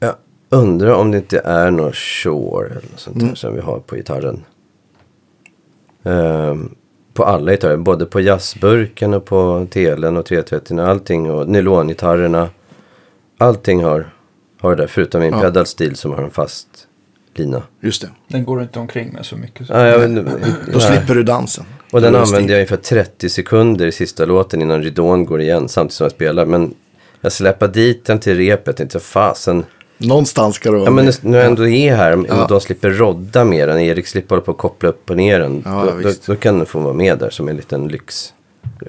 Jag 0.00 0.14
undrar 0.48 0.92
om 0.94 1.10
det 1.10 1.16
inte 1.18 1.38
är 1.38 1.70
något 1.70 1.94
Shure 1.94 2.66
eller 2.66 2.74
något 2.90 3.00
sånt 3.00 3.20
där 3.20 3.34
som 3.34 3.54
vi 3.54 3.60
har 3.60 3.78
på 3.78 3.96
gitarren. 3.96 4.44
Ehm, 6.02 6.74
på 7.14 7.24
alla 7.24 7.50
gitarrer, 7.52 7.76
både 7.76 8.06
på 8.06 8.20
jazzburken 8.20 9.14
och 9.14 9.24
på 9.24 9.66
telen 9.70 10.16
och 10.16 10.26
330 10.26 10.80
och 10.80 10.88
allting 10.88 11.30
och 11.30 11.48
nylongitarrerna. 11.48 12.48
Allting 13.38 13.84
har, 13.84 14.14
har 14.60 14.70
det 14.70 14.82
där, 14.82 14.86
förutom 14.86 15.20
min 15.20 15.32
Ja. 15.34 15.40
pedal 15.40 15.66
steel 15.66 15.96
som 15.96 16.12
har 16.12 16.22
en 16.22 16.30
fast 16.30 16.68
lina. 17.40 17.62
Just 17.80 18.02
det. 18.02 18.08
Den 18.28 18.44
går 18.44 18.62
inte 18.62 18.78
omkring 18.78 19.12
med 19.12 19.26
så 19.26 19.36
mycket. 19.36 19.66
Så. 19.66 19.72
Ja, 19.72 19.86
jag 19.86 19.98
vet 19.98 20.08
inte- 20.08 20.36
Då 20.72 20.80
slipper 20.80 21.14
du 21.14 21.22
dansen. 21.22 21.64
Och 21.92 22.00
den 22.00 22.14
använder 22.16 22.50
jag 22.54 22.58
ungefär 22.58 22.76
30 22.76 23.28
sekunder 23.28 23.86
i 23.86 23.92
sista 23.92 24.24
låten 24.24 24.62
innan 24.62 24.82
ridån 24.82 25.24
går 25.24 25.40
igen 25.40 25.68
samtidigt 25.68 25.92
som 25.96 26.04
jag 26.04 26.12
spelar. 26.12 26.46
Men 26.46 26.74
jag 27.20 27.32
släpper 27.32 27.68
dit 27.68 28.04
den 28.04 28.18
till 28.18 28.36
repet, 28.36 28.80
inte 28.80 29.00
fasen. 29.00 29.64
Någonstans 29.98 30.54
ska 30.56 30.70
du 30.70 30.76
vara 30.76 30.86
Ja 30.86 30.90
men 30.90 31.04
med. 31.04 31.14
nu 31.22 31.36
jag 31.36 31.46
ändå 31.46 31.68
är 31.68 31.96
här 31.96 32.24
Ja. 32.28 32.42
och 32.42 32.48
de 32.48 32.60
slipper 32.60 32.90
rodda 32.90 33.44
mer 33.44 33.68
än 33.68 33.78
Erik 33.80 34.06
slipper 34.06 34.28
hålla 34.34 34.44
på 34.44 34.52
och 34.52 34.58
koppla 34.58 34.88
upp 34.88 35.10
och 35.10 35.16
ner 35.16 35.40
den. 35.40 35.62
Ja, 35.64 35.70
då, 35.84 35.90
då, 35.90 36.08
visst. 36.08 36.26
då 36.26 36.36
kan 36.36 36.56
den 36.58 36.66
få 36.66 36.78
vara 36.80 36.94
med 36.94 37.18
där 37.18 37.30
som 37.30 37.48
en 37.48 37.56
liten 37.56 37.88
lyx. 37.88 38.32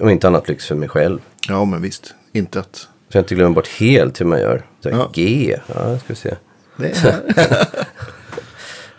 Om 0.00 0.08
inte 0.08 0.26
annat 0.26 0.48
lyx 0.48 0.66
för 0.66 0.74
mig 0.74 0.88
själv. 0.88 1.18
Ja, 1.48 1.64
men 1.64 1.82
visst. 1.82 2.14
Inte 2.32 2.60
att... 2.60 2.76
Så 2.76 3.18
jag 3.18 3.22
inte 3.22 3.34
glömmer 3.34 3.54
bort 3.54 3.68
helt 3.68 4.20
hur 4.20 4.26
man 4.26 4.40
gör. 4.40 4.62
Så 4.82 4.90
här, 4.90 4.96
Ja. 4.96 5.10
G, 5.14 5.56
ja 5.66 5.74
ska 5.74 6.04
vi 6.06 6.14
se. 6.14 6.34
Det 6.76 6.86
är... 6.86 7.14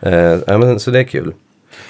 Eh, 0.05 0.37
ja, 0.47 0.57
men, 0.57 0.79
så 0.79 0.91
det 0.91 0.99
är 0.99 1.03
kul. 1.03 1.33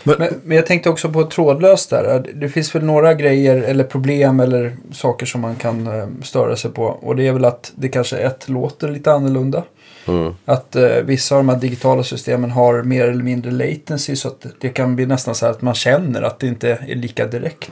men, 0.04 0.16
Men, 0.20 0.30
men 0.44 0.58
jag 0.58 0.66
tänkte 0.66 0.90
också 0.90 1.10
på 1.10 1.24
trådlöst 1.24 1.90
där. 1.90 2.24
Det 2.36 2.50
finns 2.50 2.76
väl 2.76 2.84
några 2.84 3.14
grejer 3.14 3.58
eller 3.58 3.84
problem 3.84 4.40
eller 4.40 4.76
saker 4.92 5.26
som 5.26 5.42
man 5.42 5.56
kan 5.56 5.88
eh, 5.88 6.08
störa 6.24 6.56
sig 6.56 6.72
på. 6.72 6.84
Och 6.84 7.16
det 7.16 7.28
är 7.28 7.32
väl 7.32 7.46
att 7.46 7.72
det 7.76 7.88
kanske 7.90 8.18
ett 8.18 8.50
låter 8.50 8.92
lite 8.92 9.12
annorlunda. 9.12 9.64
Mm. 10.08 10.34
Att 10.46 10.76
eh, 10.76 10.88
vissa 11.04 11.36
av 11.36 11.40
de 11.40 11.50
här 11.50 11.58
digitala 11.58 12.04
systemen 12.04 12.52
har 12.52 12.84
mer 12.84 13.08
eller 13.08 13.24
mindre 13.24 13.52
latency. 13.52 14.16
Så 14.16 14.28
att 14.28 14.46
det 14.60 14.70
kan 14.70 14.96
bli 14.96 15.06
nästan 15.06 15.36
så 15.36 15.46
här 15.46 15.52
att 15.52 15.62
man 15.62 15.74
känner 15.74 16.22
att 16.22 16.40
det 16.40 16.48
inte 16.48 16.70
är 16.88 16.96
lika 16.96 17.28
direkt. 17.28 17.72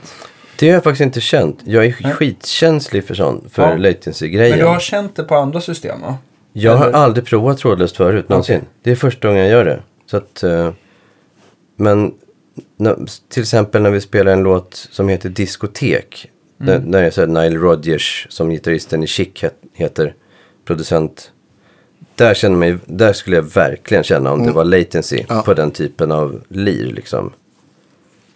Det 0.58 0.66
har 0.68 0.74
jag 0.74 0.84
faktiskt 0.84 1.00
inte 1.00 1.20
känt. 1.20 1.58
Jag 1.64 1.84
är 1.86 1.96
Nej. 2.02 2.12
skitkänslig 2.12 3.04
för 3.06 3.14
sånt, 3.14 3.44
för 3.52 3.62
Ja. 3.70 3.76
latency-grejen. 3.76 4.50
Men 4.50 4.58
du 4.58 4.64
har 4.72 4.80
känt 4.80 5.16
det 5.16 5.22
på 5.24 5.34
andra 5.36 5.60
system 5.60 6.00
va? 6.00 6.16
Jag 6.52 6.76
har 6.76 6.86
Eller- 6.86 6.98
aldrig 6.98 7.26
provat 7.26 7.58
trådlöst 7.58 7.96
förut 7.96 8.28
någonsin. 8.28 8.56
Okej. 8.56 8.68
Det 8.82 8.90
är 8.90 8.94
första 8.96 9.28
gången 9.28 9.42
jag 9.42 9.50
gör 9.52 9.64
det. 9.64 9.80
Så 10.12 10.16
att, 10.18 10.42
eh, 10.42 10.70
men 11.76 12.14
till 13.28 13.42
exempel 13.42 13.82
när 13.82 13.90
vi 13.90 14.00
spelar 14.00 14.32
en 14.32 14.42
låt 14.42 14.74
som 14.90 15.08
heter 15.08 15.28
Diskotek. 15.28 16.30
Där, 16.56 16.78
där 16.78 17.02
är 17.02 17.10
så 17.10 17.20
här 17.20 17.28
Nile 17.28 17.56
Rodgers 17.58 18.26
som 18.30 18.50
gitarristen 18.50 19.02
i 19.02 19.06
Chic 19.06 19.28
het, 19.42 19.54
heter, 19.72 20.14
producent. 20.64 21.32
Där, 22.14 22.34
känner 22.34 22.56
mig, 22.56 22.76
där 22.86 23.12
skulle 23.12 23.36
jag 23.36 23.42
verkligen 23.54 24.04
känna 24.04 24.32
om 24.32 24.46
det 24.46 24.52
var 24.52 24.64
latency 24.64 25.24
Ja. 25.28 25.42
på 25.42 25.54
den 25.54 25.70
typen 25.70 26.12
av 26.12 26.42
lir. 26.48 26.86
Liksom. 26.86 27.32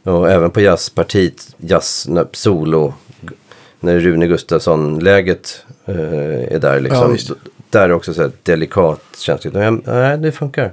Och 0.02 0.30
även 0.30 0.50
på 0.50 0.60
jazzpartiet, 0.60 1.54
jazz, 1.56 2.08
solo, 2.32 2.94
när 3.80 3.98
Rune 4.00 4.26
Gustafsson-läget 4.26 5.64
eh, 5.84 5.94
är 6.54 6.58
där. 6.58 6.74
Ja, 6.74 6.78
Liksom. 6.80 7.12
visst. 7.12 7.30
där 7.70 7.82
är 7.88 7.92
också 7.92 8.14
så 8.14 8.22
här 8.22 8.30
delikat 8.42 9.02
känsligt. 9.18 9.54
Nej, 9.86 10.18
det 10.18 10.32
funkar. 10.32 10.72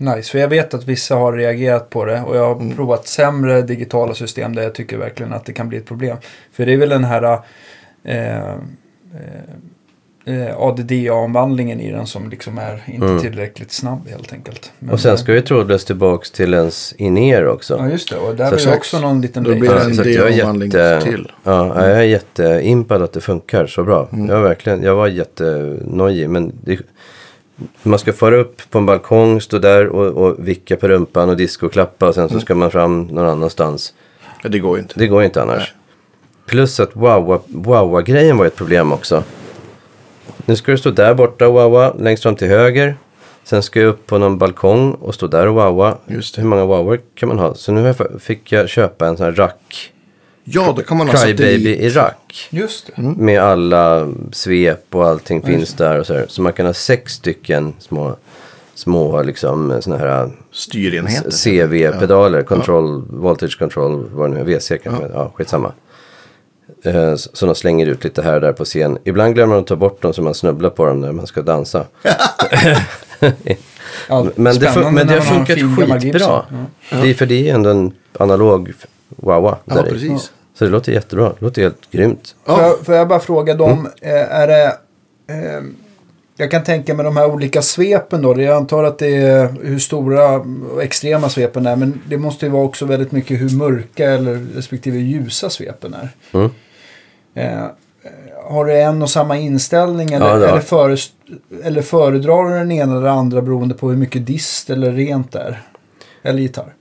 Nice, 0.00 0.30
för 0.30 0.38
jag 0.38 0.48
vet 0.48 0.74
att 0.74 0.84
vissa 0.88 1.14
har 1.14 1.32
reagerat 1.32 1.90
på 1.90 2.04
det 2.04 2.20
och 2.20 2.36
jag 2.36 2.54
har 2.54 2.74
provat 2.76 3.06
sämre 3.06 3.62
digitala 3.62 4.14
system 4.14 4.54
där 4.54 4.62
jag 4.62 4.74
tycker 4.74 4.96
verkligen 4.98 5.32
att 5.32 5.44
det 5.44 5.52
kan 5.52 5.68
bli 5.68 5.78
ett 5.78 5.86
problem. 5.86 6.16
För 6.52 6.66
det 6.66 6.72
är 6.72 6.76
väl 6.76 6.88
den 6.88 7.04
här 7.04 7.38
eh, 8.04 8.52
eh, 10.24 10.56
ADDA-omvandlingen 10.58 11.80
i 11.80 11.90
den 11.92 12.06
som 12.06 12.30
liksom 12.30 12.58
är 12.58 12.82
inte 12.86 13.20
tillräckligt 13.20 13.72
snabb 13.72 14.08
helt 14.08 14.32
enkelt. 14.32 14.72
Men, 14.78 14.86
Mm. 14.88 14.94
och 14.94 15.00
sen 15.00 15.18
ska 15.18 15.32
ju 15.32 15.40
trådlöst 15.40 15.86
tillbaks 15.86 16.30
till 16.30 16.54
ens 16.54 16.92
in-ear 16.92 17.46
också. 17.46 17.76
Ja 17.78 17.88
just 17.90 18.10
det, 18.10 18.16
och 18.16 18.36
där 18.36 18.50
sex. 18.56 18.66
också 18.76 19.00
någon 19.00 19.20
liten 19.20 19.42
Då 19.44 19.54
blir 19.54 19.70
det 19.70 19.80
en 19.80 19.88
jätte- 20.70 21.00
till. 21.04 21.32
Ja, 21.44 21.88
jag 21.88 21.98
är 21.98 22.02
jätteimpad 22.02 23.02
att 23.02 23.12
det 23.12 23.20
funkar 23.20 23.66
så 23.66 23.84
bra. 23.84 24.08
Mm. 24.12 24.28
Jag, 24.28 24.34
var 24.40 24.48
verkligen, 24.48 24.82
jag 24.82 24.94
var 24.94 25.06
jättenojig. 25.08 26.30
Men 26.30 26.52
det, 26.64 26.78
man 27.82 27.98
ska 27.98 28.12
föra 28.12 28.36
upp 28.36 28.70
på 28.70 28.78
en 28.78 28.86
balkong, 28.86 29.40
stå 29.40 29.58
där 29.58 29.86
och, 29.88 30.06
och 30.26 30.48
vicka 30.48 30.76
på 30.76 30.88
rumpan 30.88 31.28
och 31.28 31.36
diskoklappa. 31.36 32.08
Och 32.08 32.14
sen 32.14 32.24
Mm. 32.24 32.34
så 32.34 32.40
ska 32.40 32.54
man 32.54 32.70
fram 32.70 33.02
någon 33.02 33.26
annanstans. 33.28 33.94
Ja, 34.42 34.48
det 34.48 34.58
går 34.58 34.76
ju 34.76 34.82
inte. 34.82 34.94
Det 34.98 35.06
går 35.06 35.22
inte 35.22 35.42
annars. 35.42 35.74
Plus 36.46 36.80
att 36.80 36.92
wowa- 36.94 37.40
wowa-grejen 37.48 38.36
var 38.38 38.46
ett 38.46 38.56
problem 38.56 38.92
också. 38.92 39.24
Nu 40.46 40.56
ska 40.56 40.72
du 40.72 40.78
stå 40.78 40.90
där 40.90 41.14
borta 41.14 41.48
och 41.48 41.54
wowa, 41.54 41.94
längst 41.98 42.22
fram 42.22 42.36
till 42.36 42.48
höger. 42.48 42.96
Sen 43.44 43.62
ska 43.62 43.80
jag 43.80 43.88
upp 43.88 44.06
på 44.06 44.18
någon 44.18 44.38
balkong 44.38 44.92
och 44.92 45.14
stå 45.14 45.26
där 45.26 45.46
och 45.46 45.54
wowa. 45.54 45.96
Just 46.06 46.34
det. 46.36 46.42
Hur 46.42 46.48
många 46.48 46.64
wowor 46.64 47.00
kan 47.14 47.28
man 47.28 47.38
ha? 47.38 47.54
Så 47.54 47.72
nu 47.72 47.94
fick 48.20 48.52
jag 48.52 48.68
köpa 48.68 49.06
en 49.06 49.16
sån 49.16 49.26
här 49.26 49.32
rack. 49.32 49.92
Ja, 50.50 50.72
då 50.76 50.82
kan 50.82 50.96
man 50.96 51.08
ha 51.08 51.14
Crybaby 51.14 51.42
satellit. 51.44 51.80
i 51.80 51.88
rack. 51.88 52.48
Just 52.50 52.86
det. 52.86 53.02
Mm. 53.02 53.12
Med 53.12 53.42
alla 53.42 54.08
svep 54.32 54.94
och 54.94 55.06
allting 55.06 55.42
finns 55.42 55.74
där 55.74 56.00
och 56.00 56.06
så 56.06 56.14
här. 56.14 56.26
Så 56.28 56.42
man 56.42 56.52
kan 56.52 56.66
ha 56.66 56.72
sex 56.72 57.12
stycken 57.12 57.72
små, 57.78 58.16
små 58.74 59.22
liksom 59.22 59.76
såna 59.82 59.96
här 59.96 60.30
Styrenheter. 60.52 61.30
CV-pedaler, 61.30 62.42
control, 62.42 63.04
voltage 63.10 63.58
control, 63.58 64.08
vad 64.12 64.30
det 64.30 64.34
nu 64.44 64.52
är, 64.52 64.58
VC 64.58 64.68
kanske, 64.82 65.02
ja, 65.04 65.10
ja 65.14 65.32
skitsamma. 65.34 65.72
Eh, 66.84 67.14
Så 67.14 67.46
de 67.46 67.54
slänger 67.54 67.86
ut 67.86 68.04
lite 68.04 68.22
här 68.22 68.34
och 68.34 68.40
där 68.40 68.52
på 68.52 68.64
scen. 68.64 68.98
Ibland 69.04 69.34
glömmer 69.34 69.54
de 69.54 69.60
att 69.60 69.66
ta 69.66 69.76
bort 69.76 70.02
dem 70.02 70.12
så 70.12 70.22
man 70.22 70.34
snubblar 70.34 70.70
på 70.70 70.86
dem 70.86 71.00
när 71.00 71.12
man 71.12 71.26
ska 71.26 71.42
dansa. 71.42 71.84
Ja, 74.08 74.26
Men 74.36 74.58
det, 74.58 74.66
fun- 74.66 74.90
men 74.90 75.06
det 75.06 75.12
har 75.18 75.34
man 75.34 75.46
funkat 75.46 76.00
skitbra. 76.02 76.20
Ja. 76.20 76.44
Det 77.02 77.10
är 77.10 77.14
för 77.14 77.26
det 77.26 77.50
är 77.50 77.54
ändå 77.54 77.70
en 77.70 77.92
analog 78.18 78.72
wowa 79.08 79.56
Ja, 79.64 79.82
precis. 79.82 80.30
Så 80.58 80.64
det 80.64 80.70
låter 80.70 80.92
jättebra, 80.92 81.28
det 81.28 81.44
låter 81.44 81.62
helt 81.62 81.90
grymt. 81.90 82.34
Får, 82.44 82.58
Ja. 82.58 82.66
jag, 82.66 82.86
får 82.86 82.94
jag 82.94 83.08
bara 83.08 83.20
fråga 83.20 83.54
dem, 83.54 83.88
eh, 84.00 84.34
är 84.34 84.46
det... 84.46 84.66
Eh, 85.26 85.62
jag 86.36 86.50
kan 86.50 86.64
tänka 86.64 86.94
mig 86.94 87.04
de 87.04 87.16
här 87.16 87.30
olika 87.30 87.62
svepen 87.62 88.22
då. 88.22 88.40
Jag 88.40 88.56
antar 88.56 88.84
att 88.84 88.98
det 88.98 89.16
är 89.16 89.54
hur 89.62 89.78
stora 89.78 90.36
och 90.72 90.82
extrema 90.82 91.28
svepen 91.28 91.66
är. 91.66 91.76
Men 91.76 92.00
det 92.08 92.18
måste 92.18 92.46
ju 92.46 92.52
vara 92.52 92.64
också 92.64 92.84
väldigt 92.86 93.12
mycket 93.12 93.40
hur 93.40 93.56
mörka 93.56 94.10
eller 94.10 94.46
respektive 94.54 94.98
ljusa 94.98 95.50
svepen 95.50 95.94
är. 95.94 96.08
Mm. 96.32 96.50
Eh, 97.34 97.66
har 98.44 98.64
du 98.64 98.80
en 98.80 99.02
och 99.02 99.10
samma 99.10 99.38
inställning 99.38 100.12
eller, 100.12 100.26
Ja, 100.26 100.48
eller, 100.48 100.60
före, 100.60 100.96
eller 101.64 101.82
föredrar 101.82 102.44
du 102.50 102.58
den 102.58 102.72
ena 102.72 102.96
eller 102.96 103.06
andra 103.08 103.42
beroende 103.42 103.74
på 103.74 103.88
hur 103.90 103.96
mycket 103.96 104.26
dist 104.26 104.70
eller 104.70 104.92
rent 104.92 105.32
det 105.32 105.38
är? 105.38 105.62
Eller 106.22 106.38
gitarr? 106.42 106.74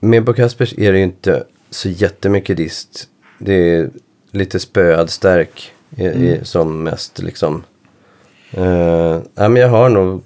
Med 0.00 0.24
Bo 0.24 0.32
Kaspers 0.32 0.74
är 0.78 0.92
det 0.92 0.98
ju 0.98 1.04
inte 1.04 1.44
så 1.70 1.88
jättemycket 1.88 2.56
dist. 2.56 3.08
Det 3.38 3.54
är 3.54 3.90
lite 4.30 4.60
spöad 4.60 5.10
stärk 5.10 5.72
i, 5.96 6.04
i, 6.04 6.40
som 6.42 6.82
mest 6.82 7.18
liksom. 7.18 7.62
Uh, 8.58 9.18
nej, 9.34 9.48
men 9.48 9.56
jag 9.56 9.68
har 9.68 9.88
nog... 9.88 10.22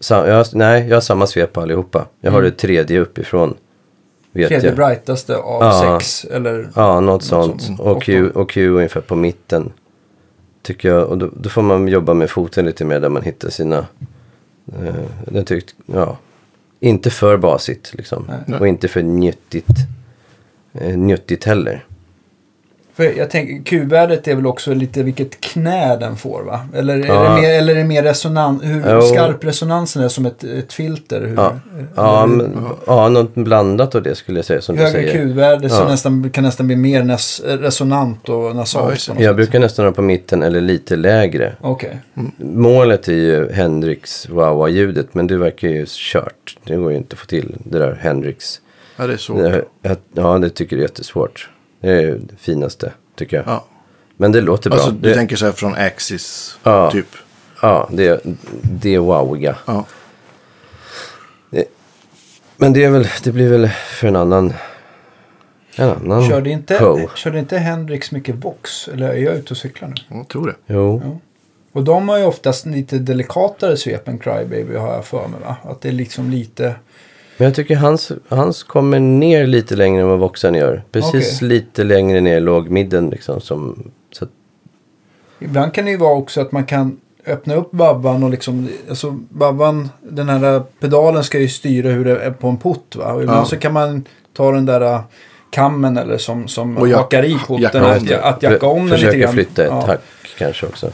Sa, 0.00 0.26
jag 0.26 0.34
har, 0.34 0.46
nej, 0.52 0.88
jag 0.88 0.96
har 0.96 1.00
samma 1.00 1.26
svep 1.26 1.52
på 1.52 1.60
allihopa. 1.60 2.06
Jag 2.20 2.32
har 2.32 2.42
det 2.42 2.50
tredje 2.50 3.00
uppifrån. 3.00 3.54
Vet 4.32 4.48
Tredje 4.48 4.68
jag. 4.68 4.76
brightaste 4.76 5.36
av 5.36 5.62
Ja. 5.62 6.00
sex 6.00 6.24
eller? 6.24 6.68
Ja, 6.74 7.00
något 7.00 7.22
sånt. 7.24 7.62
sånt. 7.62 7.80
Och, 7.80 8.02
Q, 8.02 8.30
och 8.30 8.50
Q 8.50 8.68
ungefär 8.68 9.00
på 9.00 9.16
mitten. 9.16 9.72
Tycker 10.62 10.88
jag. 10.88 11.06
Och 11.08 11.18
då, 11.18 11.30
då 11.36 11.48
får 11.48 11.62
man 11.62 11.88
jobba 11.88 12.14
med 12.14 12.30
foten 12.30 12.66
lite 12.66 12.84
mer 12.84 13.00
där 13.00 13.08
man 13.08 13.22
hittar 13.22 13.50
sina... 13.50 13.86
Uh, 14.82 14.94
den 15.26 15.44
tyckt, 15.44 15.74
ja. 15.86 16.18
Inte 16.80 17.10
för 17.10 17.36
basigt 17.36 17.94
liksom. 17.94 18.30
Nej. 18.46 18.60
Och 18.60 18.68
inte 18.68 18.88
för 18.88 19.02
njuttigt. 19.02 19.76
Uh, 20.82 20.96
njuttigt 20.96 21.44
heller. 21.44 21.84
För 22.96 23.04
jag 23.18 23.30
tänker, 23.30 23.64
Q-värdet 23.64 24.28
är 24.28 24.34
väl 24.34 24.46
också 24.46 24.74
lite 24.74 25.02
vilket 25.02 25.40
knä 25.40 25.96
den 25.96 26.16
får 26.16 26.42
va? 26.42 26.60
Eller 26.74 26.98
är, 26.98 27.06
Ja. 27.06 27.22
det, 27.34 27.40
mer, 27.40 27.50
eller 27.50 27.72
är 27.72 27.78
det 27.78 27.84
mer 27.84 28.02
resonans, 28.02 28.62
hur 28.64 28.82
Jo. 28.90 29.00
skarp 29.02 29.44
resonansen 29.44 30.02
är 30.02 30.08
som 30.08 30.26
ett, 30.26 30.44
ett 30.44 30.72
filter? 30.72 31.20
Hur, 31.20 31.34
Ja, 31.36 31.56
ja, 31.96 32.26
men, 32.26 32.56
ja 32.86 33.08
något 33.08 33.34
blandat 33.34 33.94
av 33.94 34.02
det 34.02 34.14
skulle 34.14 34.38
jag 34.38 34.44
säga 34.44 34.60
som 34.60 34.76
du 34.76 34.82
Högre 34.82 34.92
säger. 34.92 35.12
Q-värde 35.12 35.68
så 35.70 35.76
Ja. 35.82 35.88
nästan, 35.88 36.30
kan 36.30 36.44
nästan 36.44 36.66
bli 36.66 36.76
mer 36.76 37.02
näs, 37.02 37.42
resonant 37.44 38.28
och 38.28 38.44
Ja, 38.44 38.52
nasalt. 38.52 38.84
något 38.84 39.06
Jag 39.06 39.16
sätt. 39.30 39.36
brukar 39.36 39.58
nästan 39.58 39.84
ha 39.84 39.92
på 39.92 40.02
mitten 40.02 40.42
eller 40.42 40.60
lite 40.60 40.96
lägre. 40.96 41.52
Okej. 41.60 41.98
Målet 42.36 43.08
är 43.08 43.12
ju 43.12 43.52
Hendrix 43.52 44.28
wah-wah-ljudet 44.28 45.06
men 45.12 45.26
det 45.26 45.36
verkar 45.38 45.68
ju 45.68 45.84
kört. 45.88 46.56
Det 46.64 46.76
går 46.76 46.90
ju 46.90 46.96
inte 46.96 47.12
att 47.14 47.18
få 47.18 47.26
till 47.26 47.54
det 47.64 47.78
där 47.78 47.98
Hendrix. 48.00 48.60
Ja, 48.96 49.06
det 49.06 49.12
är 49.12 49.16
svårt. 49.16 49.38
Det, 49.38 49.64
jag, 49.82 49.96
ja, 50.12 50.38
det 50.38 50.50
tycker 50.50 50.76
jag 50.76 50.80
är 50.84 50.88
jättesvårt. 50.88 51.50
Det 51.80 51.90
är 51.90 52.00
ju 52.00 52.18
det 52.18 52.36
finaste, 52.36 52.92
tycker 53.16 53.36
jag. 53.36 53.46
Ja. 53.46 53.64
Men 54.16 54.32
det 54.32 54.40
låter 54.40 54.70
bra. 54.70 54.78
Alltså, 54.78 54.92
du 54.94 55.08
det, 55.08 55.14
tänker 55.14 55.36
så 55.36 55.44
här 55.44 55.52
från 55.52 55.74
Axis, 55.74 56.58
Ja. 56.62 56.90
typ. 56.90 57.06
Ja, 57.62 57.88
det, 57.92 58.20
det 58.62 58.94
är 58.94 58.98
wowiga. 58.98 59.56
Ja. 59.66 59.84
Men 62.56 62.72
det, 62.72 62.84
är 62.84 62.90
väl, 62.90 63.08
det 63.24 63.32
blir 63.32 63.50
väl 63.50 63.68
för 63.68 64.08
en 64.08 64.16
annan, 64.16 64.52
en 65.76 65.88
annan 65.90 66.28
Körde, 66.28 66.50
inte, 66.50 66.78
show. 66.78 67.10
körde 67.14 67.38
inte 67.38 67.58
Hendrix 67.58 68.12
mycket 68.12 68.34
Vox? 68.34 68.88
Eller 68.88 69.08
är 69.08 69.16
jag 69.16 69.34
ute 69.36 69.50
och 69.50 69.56
cyklar 69.56 69.88
nu? 69.88 70.16
Jag 70.16 70.28
tror 70.28 70.46
det. 70.46 70.74
Jo, 70.74 71.02
Ja. 71.04 71.18
Och 71.72 71.84
de 71.84 72.08
har 72.08 72.18
ju 72.18 72.24
oftast 72.24 72.66
lite 72.66 72.98
delikatare 72.98 73.76
svep 73.76 74.08
än 74.08 74.18
Crybaby 74.18 74.76
har 74.76 74.94
jag 74.94 75.04
för 75.04 75.28
mig 75.28 75.40
va? 75.40 75.56
Att 75.62 75.80
det 75.80 75.88
är 75.88 75.92
liksom 75.92 76.30
lite... 76.30 76.74
men 77.36 77.44
jag 77.44 77.54
tycker 77.54 77.76
hans, 77.76 78.12
hans 78.28 78.62
kommer 78.62 79.00
ner 79.00 79.46
lite 79.46 79.76
längre 79.76 80.02
än 80.02 80.08
vad 80.08 80.18
Voxen 80.18 80.54
gör. 80.54 80.82
Precis 80.92 81.36
Okej. 81.36 81.48
lite 81.48 81.84
längre 81.84 82.20
ner 82.20 82.40
låg 82.40 82.70
midden 82.70 83.10
liksom. 83.10 83.40
Som, 83.40 83.90
så 84.12 84.24
att, 84.24 84.30
Ibland 85.38 85.74
kan 85.74 85.84
det 85.84 85.90
ju 85.90 85.96
vara 85.96 86.14
också 86.14 86.40
att 86.40 86.52
man 86.52 86.64
kan 86.64 87.00
öppna 87.26 87.54
upp 87.54 87.70
babban 87.70 88.22
och 88.22 88.30
liksom, 88.30 88.68
alltså 88.88 89.10
babban, 89.28 89.88
den 90.02 90.28
här 90.28 90.62
pedalen 90.80 91.24
ska 91.24 91.38
ju 91.38 91.48
styra 91.48 91.88
hur 91.90 92.04
det 92.04 92.18
är 92.24 92.30
på 92.30 92.48
en 92.48 92.56
pott 92.56 92.96
va. 92.96 93.12
Och 93.12 93.22
ibland 93.22 93.40
Ja. 93.40 93.44
så 93.44 93.56
kan 93.56 93.72
man 93.72 94.04
ta 94.32 94.52
den 94.52 94.66
där 94.66 94.80
äh, 94.80 95.00
kammen 95.50 95.96
eller 95.96 96.18
som, 96.18 96.48
som 96.48 96.76
Och 96.76 96.88
jack- 96.88 96.96
hakar 97.00 97.24
i 97.24 97.38
potten, 97.46 97.84
att, 97.84 98.10
att 98.12 98.42
jacka 98.42 98.66
om 98.66 98.76
den 98.76 98.84
lite 98.86 98.96
försöka 98.96 99.18
grann. 99.18 99.32
flytta 99.34 99.62
ett 99.62 99.68
Ja. 99.70 99.82
tack 99.82 100.00
kanske 100.38 100.66
också. 100.66 100.90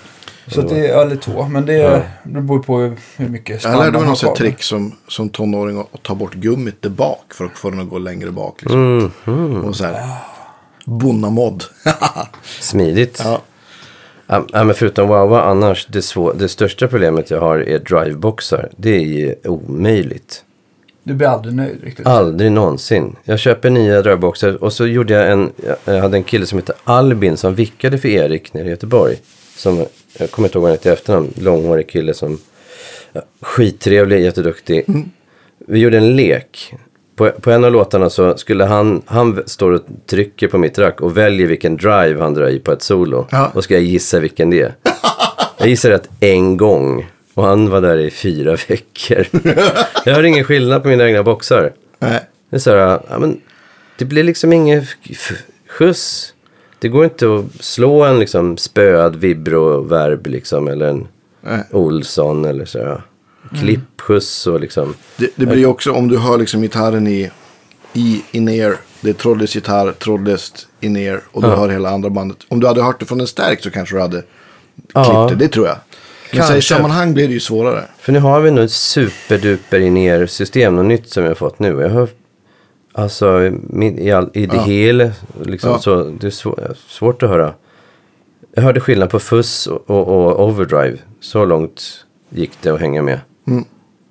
Så 0.46 0.60
att 0.60 0.68
det 0.68 0.88
är, 0.88 1.02
eller 1.02 1.16
två, 1.16 1.46
men 1.48 1.66
det, 1.66 1.72
Ja. 1.72 2.00
det 2.24 2.40
beror 2.40 2.62
på 2.62 2.78
hur, 3.16 3.28
mycket 3.28 3.50
Jag 3.50 3.60
spann 3.60 3.72
lärde 3.78 3.92
man 3.92 4.00
mig 4.00 4.16
har 4.20 4.26
något 4.28 4.36
trick 4.36 4.62
som, 4.62 4.92
som 5.08 5.28
tonåring 5.28 5.78
att 5.80 6.02
ta 6.02 6.14
bort 6.14 6.34
gummit 6.34 6.82
där 6.82 6.90
bak 6.90 7.34
för 7.34 7.44
att 7.44 7.58
få 7.58 7.70
den 7.70 7.80
att 7.80 7.88
gå 7.88 7.98
längre 7.98 8.30
bak. 8.30 8.62
Liksom. 8.62 9.10
Mhm. 9.24 9.64
Och 9.64 9.76
så 9.76 9.84
här. 9.84 10.06
Bonnamod. 10.84 11.64
Smidigt. 12.60 13.20
ja. 13.24 13.40
Ja, 14.26 14.64
men 14.64 14.74
förutom 14.74 15.08
Wawa 15.08 15.42
annars, 15.42 15.86
det, 15.86 16.00
svå- 16.00 16.38
det 16.38 16.48
största 16.48 16.88
problemet 16.88 17.30
jag 17.30 17.40
har 17.40 17.58
är 17.58 17.78
driveboxar. 17.78 18.68
Det 18.76 18.90
är 18.96 19.00
ju 19.00 19.34
omöjligt. 19.44 20.44
Du 21.02 21.14
blir 21.14 21.26
aldrig 21.28 21.54
nöjd 21.54 21.82
riktigt. 21.84 22.06
Aldrig 22.06 22.52
någonsin. 22.52 23.16
Jag 23.24 23.38
köper 23.38 23.70
nya 23.70 24.02
driveboxar 24.02 24.64
och 24.64 24.72
så 24.72 24.86
gjorde 24.86 25.14
jag 25.14 25.30
en, 25.32 25.50
jag 25.84 26.00
hade 26.00 26.16
en 26.16 26.22
kille 26.24 26.46
som 26.46 26.58
hette 26.58 26.72
Albin 26.84 27.36
som 27.36 27.54
vickade 27.54 27.98
för 27.98 28.08
Erik 28.08 28.54
nere 28.54 28.66
i 28.66 28.70
Göteborg. 28.70 29.16
Som, 29.60 29.86
jag 30.18 30.30
kommer 30.30 30.48
inte 30.48 30.58
ihåg 30.58 30.62
vad 30.62 30.70
han 30.70 30.76
hette 30.78 30.88
i 30.88 30.92
efternamn, 30.92 31.32
långhårig 31.36 31.88
kille 31.88 32.14
som, 32.14 32.38
ja, 33.12 33.22
skittrevlig, 33.40 34.24
jätteduktig. 34.24 34.84
Vi 35.58 35.78
gjorde 35.78 35.96
en 35.96 36.16
lek. 36.16 36.74
På, 37.16 37.30
på 37.30 37.50
en 37.50 37.64
av 37.64 37.72
låtarna 37.72 38.10
så 38.10 38.36
skulle 38.36 38.64
han, 38.64 39.02
han 39.06 39.42
står 39.46 39.70
och 39.70 39.82
trycker 40.06 40.48
på 40.48 40.58
mitt 40.58 40.78
rack 40.78 41.00
och 41.00 41.16
väljer 41.16 41.46
vilken 41.46 41.76
drive 41.76 42.20
han 42.20 42.34
drar 42.34 42.48
i 42.48 42.58
på 42.58 42.72
ett 42.72 42.82
solo. 42.82 43.26
Ja. 43.30 43.50
Och 43.54 43.64
ska 43.64 43.74
jag 43.74 43.82
gissa 43.82 44.20
vilken 44.20 44.50
det 44.50 44.60
är. 44.60 44.74
Jag 45.58 45.68
gissar 45.68 45.90
att 45.90 46.08
en 46.20 46.56
gång. 46.56 47.10
Och 47.34 47.44
han 47.44 47.70
var 47.70 47.80
där 47.80 47.98
i 47.98 48.10
fyra 48.10 48.56
veckor. 48.68 49.26
Jag 50.04 50.14
har 50.14 50.22
ingen 50.22 50.44
skillnad 50.44 50.82
på 50.82 50.88
mina 50.88 51.06
egna 51.06 51.22
boxar. 51.22 51.72
Nej. 51.98 52.20
Det 52.50 52.56
är 52.56 52.60
så 52.60 52.70
här, 52.70 53.00
ja, 53.08 53.18
men 53.18 53.40
det 53.98 54.04
blir 54.04 54.24
liksom 54.24 54.52
ingen 54.52 54.86
skjuts. 55.68 56.34
Det 56.80 56.88
går 56.88 57.04
inte 57.04 57.34
att 57.38 57.64
slå 57.64 58.04
en 58.04 58.18
liksom 58.20 58.56
spöad 58.56 59.16
vibroverb 59.16 60.26
liksom 60.26 60.68
eller 60.68 60.86
en 60.88 61.08
Nej. 61.42 61.64
Olsson 61.70 62.44
eller 62.44 62.64
så 62.64 62.78
här. 62.78 63.02
Klippskjuts 63.60 64.46
och 64.46 64.60
liksom. 64.60 64.94
Det, 65.16 65.30
det 65.34 65.46
blir 65.46 65.66
också 65.66 65.92
om 65.92 66.08
du 66.08 66.18
hör 66.18 66.38
liksom 66.38 66.62
gitarren 66.62 67.06
i, 67.06 67.30
i 67.92 68.22
in-ear. 68.30 68.76
Det 69.00 69.10
är 69.10 69.14
trådlös 69.14 69.54
gitarr, 69.54 69.92
trådlöst 69.92 70.66
in-ear. 70.80 71.20
Och 71.32 71.42
du 71.42 71.48
Ja. 71.48 71.56
hör 71.56 71.68
hela 71.68 71.90
andra 71.90 72.10
bandet. 72.10 72.36
Om 72.48 72.60
du 72.60 72.66
hade 72.66 72.82
hört 72.82 73.00
det 73.00 73.06
från 73.06 73.20
en 73.20 73.26
stärk 73.26 73.62
så 73.62 73.70
kanske 73.70 73.96
du 73.96 74.00
hade 74.00 74.22
Ja. 74.94 75.28
klippt 75.28 75.38
det. 75.40 75.44
Det 75.46 75.52
tror 75.52 75.66
jag. 75.66 75.76
Men 76.32 76.46
så 76.46 76.54
i 76.56 76.62
sammanhang 76.62 77.14
blir 77.14 77.28
det 77.28 77.34
ju 77.34 77.40
svårare. 77.40 77.84
För 77.98 78.12
nu 78.12 78.18
har 78.18 78.40
vi 78.40 78.50
nog 78.50 78.64
ett 78.64 78.72
superduper 78.72 79.80
in 79.80 80.28
system, 80.28 80.76
något 80.76 80.86
nytt 80.86 81.10
som 81.10 81.22
jag 81.22 81.30
har 81.30 81.34
fått 81.34 81.58
nu. 81.58 81.80
Jag 81.80 81.90
har 81.90 82.08
alltså 82.92 83.50
min- 83.62 83.98
i, 83.98 84.12
all, 84.12 84.30
i 84.34 84.46
det 84.46 84.56
Ja. 84.56 84.62
hela, 84.62 85.10
liksom 85.44 85.70
Ja. 85.70 85.78
så 85.78 86.02
det 86.20 86.26
är 86.26 86.30
svår, 86.30 86.74
svårt 86.88 87.22
att 87.22 87.28
höra. 87.30 87.54
Jag 88.54 88.62
hörde 88.62 88.80
skillnad 88.80 89.10
på 89.10 89.18
fuss 89.18 89.66
och, 89.66 89.90
och, 89.90 90.08
och 90.08 90.48
overdrive. 90.48 90.98
Så 91.20 91.44
långt 91.44 91.82
gick 92.30 92.52
det 92.62 92.70
att 92.70 92.80
hänga 92.80 93.02
med. 93.02 93.20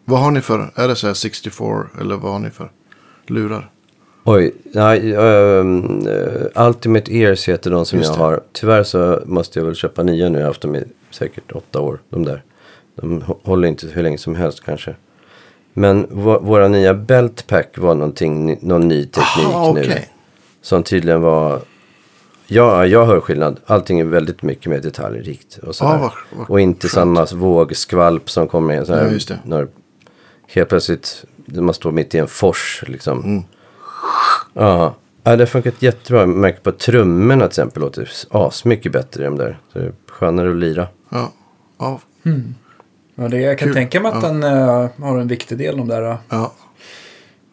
Vad 0.05 0.19
har 0.19 0.31
ni 0.31 0.41
för? 0.41 0.71
Är 0.75 0.87
det 0.87 0.95
så 0.95 1.07
här 1.07 1.13
64 1.13 1.87
eller 2.01 2.15
vad 2.15 2.31
har 2.31 2.39
ni 2.39 2.49
för 2.49 2.71
lurar? 3.27 3.69
Oj, 4.23 4.51
nej, 4.73 5.13
eh, 5.13 5.65
Ultimate 6.67 7.13
Ears 7.17 7.49
heter 7.49 7.71
de 7.71 7.85
som 7.85 7.99
jag 7.99 8.09
har. 8.13 8.41
Tyvärr 8.51 8.83
så 8.83 9.19
måste 9.25 9.59
jag 9.59 9.65
väl 9.65 9.75
köpa 9.75 10.03
nya 10.03 10.29
nu. 10.29 10.37
Jag 10.37 10.45
har 10.45 10.49
haft 10.49 10.61
dem 10.61 10.75
i 10.75 10.83
säkert 11.11 11.51
åtta 11.51 11.79
år. 11.81 11.99
De 12.09 12.25
där. 12.25 12.43
De 12.95 13.21
hå- 13.23 13.37
håller 13.43 13.67
inte 13.67 13.87
hur 13.87 14.03
länge 14.03 14.17
som 14.17 14.35
helst 14.35 14.63
kanske. 14.65 14.95
Men 15.79 16.07
vå- 16.07 16.43
våra 16.43 16.67
nya 16.67 16.93
Beltpack 16.93 17.77
var 17.77 17.95
någonting, 17.95 18.57
någon 18.61 18.87
ny 18.87 19.05
teknik 19.05 19.45
Aha, 19.47 19.73
nu. 19.73 19.81
okej. 19.81 20.09
Som 20.61 20.83
tydligen 20.83 21.21
var... 21.21 21.59
Ja, 22.47 22.85
jag 22.85 23.05
hör 23.05 23.19
skillnad. 23.19 23.59
Allting 23.65 23.99
är 23.99 24.03
väldigt 24.03 24.41
mycket 24.43 24.65
mer 24.65 24.79
detaljrikt. 24.79 25.57
Och, 25.63 25.75
sådär. 25.75 25.91
Ja, 25.93 25.97
vad- 25.99 26.37
vad 26.39 26.49
och 26.49 26.61
inte 26.61 26.87
skönt. 26.87 26.91
samma 26.93 27.25
vågskvalp 27.39 28.29
som 28.29 28.47
kommer. 28.47 28.83
Så 28.83 28.93
här, 28.95 29.05
Ja, 29.05 29.11
just 29.11 29.27
det. 29.27 29.39
När 29.45 29.67
helt 30.47 30.69
plötsligt 30.69 31.25
man 31.45 31.73
står 31.73 31.91
mitt 31.91 32.15
i 32.15 32.17
en 32.17 32.27
fors. 32.27 32.83
Liksom. 32.87 33.23
Mm. 33.23 33.43
Ja. 34.53 34.95
ja, 35.23 35.35
det 35.35 35.41
har 35.41 35.45
funkat 35.45 35.81
jättebra. 35.81 36.19
Jag 36.19 36.29
märker 36.29 36.59
på 36.61 36.71
trummorna 36.71 37.39
till 37.41 37.47
exempel 37.47 37.81
låter 37.81 38.09
asmycket 38.29 38.91
bättre 38.91 39.25
än 39.27 39.37
de 39.37 39.43
där. 39.43 39.59
Så 39.73 39.79
det 39.79 39.85
är 39.85 39.93
skönare 40.09 40.49
att 40.49 40.55
lira. 40.55 40.87
Ja. 41.09 41.31
Ja. 41.79 41.99
Ja, 43.19 43.27
det, 43.27 43.37
jag 43.41 43.57
kan 43.57 43.67
Kul. 43.67 43.75
tänka 43.75 43.99
mig 43.99 44.11
att 44.11 44.23
Ja. 44.23 44.29
den 44.29 44.43
eh, 44.43 44.89
har 44.99 45.17
en 45.17 45.27
viktig 45.27 45.57
del 45.57 45.77
de 45.77 45.87
där 45.87 46.11
eh, 46.11 46.15
Ja. 46.29 46.53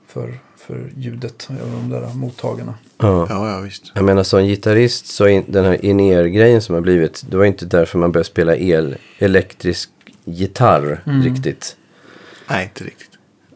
för, 0.08 0.34
för 0.56 0.90
ljudet, 0.96 1.48
de 1.82 1.90
där 1.90 2.14
mottagarna. 2.14 2.74
Ja. 2.98 3.26
ja, 3.30 3.50
ja 3.50 3.60
visst. 3.60 3.92
Jag 3.94 4.04
menar 4.04 4.22
som 4.22 4.42
gitarrist 4.44 5.06
så 5.06 5.28
in, 5.28 5.44
den 5.46 5.64
här 5.64 5.84
in-ear-grejen 5.84 6.62
som 6.62 6.74
har 6.74 6.82
blivit. 6.82 7.24
Det 7.30 7.36
var 7.36 7.44
inte 7.44 7.66
därför 7.66 7.98
man 7.98 8.12
började 8.12 8.28
spela 8.28 8.56
el, 8.56 8.96
elektrisk 9.18 9.90
gitarr 10.24 11.02
riktigt. 11.24 11.76
Nej, 12.50 12.64
inte 12.64 12.84
riktigt. 12.84 13.10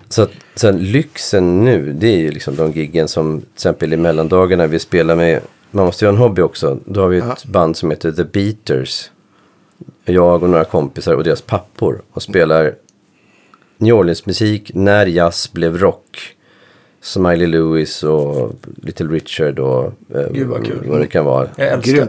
Så 0.08 0.22
att 0.22 0.30
sen 0.54 0.78
lyxen 0.78 1.64
nu, 1.64 1.92
det 1.92 2.06
är 2.08 2.18
ju 2.18 2.30
liksom 2.30 2.56
de 2.56 2.72
giggen 2.72 3.08
som 3.08 3.40
till 3.40 3.48
exempel 3.54 3.92
i 3.92 3.96
mellandagarna 3.96 4.66
vi 4.66 4.78
spelar 4.78 5.16
med, 5.16 5.40
man 5.70 5.84
måste 5.86 6.04
ju 6.04 6.08
ha 6.10 6.12
en 6.16 6.22
hobby 6.22 6.42
också. 6.42 6.78
Då 6.86 7.00
har 7.00 7.08
vi 7.08 7.18
ett 7.18 7.24
Ja. 7.28 7.36
band 7.50 7.76
som 7.76 7.90
heter 7.90 8.12
The 8.12 8.24
Beaters. 8.24 9.10
Jag 10.04 10.42
och 10.42 10.50
några 10.50 10.64
kompisar 10.64 11.14
och 11.14 11.24
deras 11.24 11.42
pappor 11.42 12.02
och 12.12 12.22
spelar 12.22 12.74
New 13.78 13.94
Orleans-musik 13.94 14.70
när 14.74 15.06
jazz 15.06 15.52
blev 15.52 15.78
rock. 15.78 16.36
Smiley 17.02 17.46
Lewis 17.46 18.02
och 18.02 18.52
Little 18.82 19.06
Richard 19.06 19.58
och 19.58 19.84
eh, 20.14 20.28
Gud, 20.32 20.46
vad 20.48 20.64
kul. 20.66 20.84
vad 20.88 21.00
det 21.00 21.06
kan 21.06 21.24
vara. 21.24 21.48
Jag 21.56 21.66
älskar. 21.68 22.08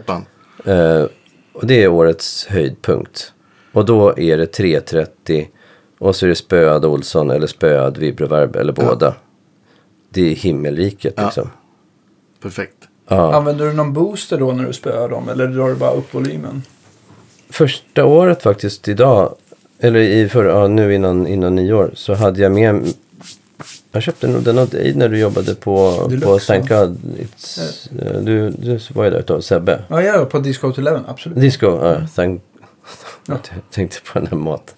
Eh, 0.65 1.05
Och 1.53 1.67
det 1.67 1.83
är 1.83 1.87
årets 1.87 2.45
höjdpunkt. 2.47 3.33
Och 3.71 3.85
då 3.85 4.19
är 4.19 4.37
det 4.37 4.45
330 4.45 5.49
och 5.99 6.15
så 6.15 6.25
är 6.25 6.27
det 6.29 6.35
spöad 6.35 6.85
Olsson 6.85 7.31
eller 7.31 7.47
spöad 7.47 7.97
vibroverb 7.97 8.55
eller 8.55 8.73
båda. 8.73 9.13
Det 10.09 10.31
är 10.31 10.35
himmelriket 10.35 11.13
Ja. 11.17 11.23
liksom. 11.25 11.49
Perfekt. 12.41 12.87
Ja. 13.07 13.35
Använder 13.35 13.65
du 13.65 13.73
någon 13.73 13.93
booster 13.93 14.37
då 14.39 14.51
när 14.51 14.65
du 14.65 14.73
spöar 14.73 15.09
dem? 15.09 15.29
Eller 15.29 15.47
drar 15.47 15.69
du 15.69 15.75
bara 15.75 15.91
upp 15.93 16.13
volymen? 16.13 16.61
Första 17.51 18.05
året 18.05 18.43
faktiskt 18.43 18.87
idag, 18.87 19.35
eller 19.79 19.99
i 19.99 20.29
förra, 20.29 20.49
ja, 20.51 20.67
nu 20.67 20.95
innan, 20.95 21.27
innan 21.27 21.55
nyår, 21.55 21.91
så 21.93 22.13
hade 22.13 22.41
jag 22.41 22.51
med 22.51 22.93
jag 23.91 24.03
köpte 24.03 24.27
nog 24.27 24.43
den 24.43 24.57
av 24.57 24.69
dig 24.69 24.93
när 24.95 25.09
du 25.09 25.19
jobbade 25.19 25.55
på, 25.55 26.05
Deluxe, 26.09 26.25
på 26.25 26.35
St. 26.35 26.59
God. 26.59 26.99
Eh, 27.99 28.21
du, 28.21 28.49
du 28.49 28.79
var 28.93 29.03
ju 29.03 29.09
där 29.09 29.19
utav 29.19 29.41
Sebbe. 29.41 29.81
Ja, 29.87 30.01
jag 30.01 30.21
är 30.21 30.25
på 30.25 30.39
Disco 30.39 30.73
11, 30.77 31.03
absolut. 31.07 31.39
Disco, 31.39 31.65
ja, 31.65 32.07
thank... 32.15 32.41
Ja. 32.61 32.67
Jag 33.27 33.39
tänkte 33.71 33.97
på 34.13 34.19
den 34.19 34.27
här 34.27 34.37
mat. 34.37 34.75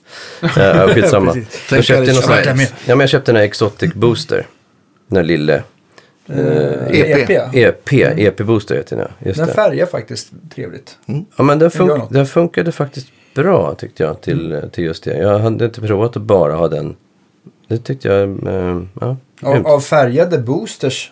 Ja, 0.55 0.87
skitsamma. 0.93 1.35
Jag, 1.71 1.83
köpte 1.83 2.13
någon 2.13 2.59
ja, 2.85 2.95
men 2.95 2.99
jag 2.99 3.09
köpte 3.09 3.31
den 3.31 3.35
här 3.35 3.43
Exotic 3.43 3.93
Booster. 3.93 4.47
Den 5.07 5.17
här 5.17 5.23
lille. 5.23 5.63
Eh, 6.29 6.99
EP. 6.99 7.29
EP. 7.29 7.55
EP, 7.55 7.93
EP 8.19 8.37
Booster 8.45 8.75
heter 8.75 8.95
den 8.97 9.07
ja. 9.19 9.25
Just 9.27 9.37
Den 9.39 9.47
det. 9.47 9.53
färgar 9.53 9.85
faktiskt 9.85 10.31
trevligt. 10.55 10.97
Ja, 11.37 11.43
men 11.43 11.59
den, 11.59 11.59
Den 11.59 11.87
gör 11.87 11.95
fun- 11.95 11.97
något. 11.99 12.09
den 12.13 12.25
funkade 12.25 12.71
faktiskt 12.71 13.07
bra 13.35 13.75
tyckte 13.75 14.03
jag 14.03 14.21
till, 14.21 14.61
till 14.71 14.83
just 14.83 15.03
det. 15.03 15.17
Jag 15.17 15.39
hade 15.39 15.65
inte 15.65 15.81
provat 15.81 16.15
att 16.17 16.21
bara 16.23 16.53
ha 16.53 16.67
den. 16.67 16.95
Det 17.67 17.77
tyckte 17.77 18.07
jag, 18.07 18.21
eh, 18.47 18.81
ja. 19.01 19.17
Av, 19.41 19.53
grymt. 19.53 19.67
av 19.67 19.79
färgade 19.79 20.37
boosters, 20.37 21.11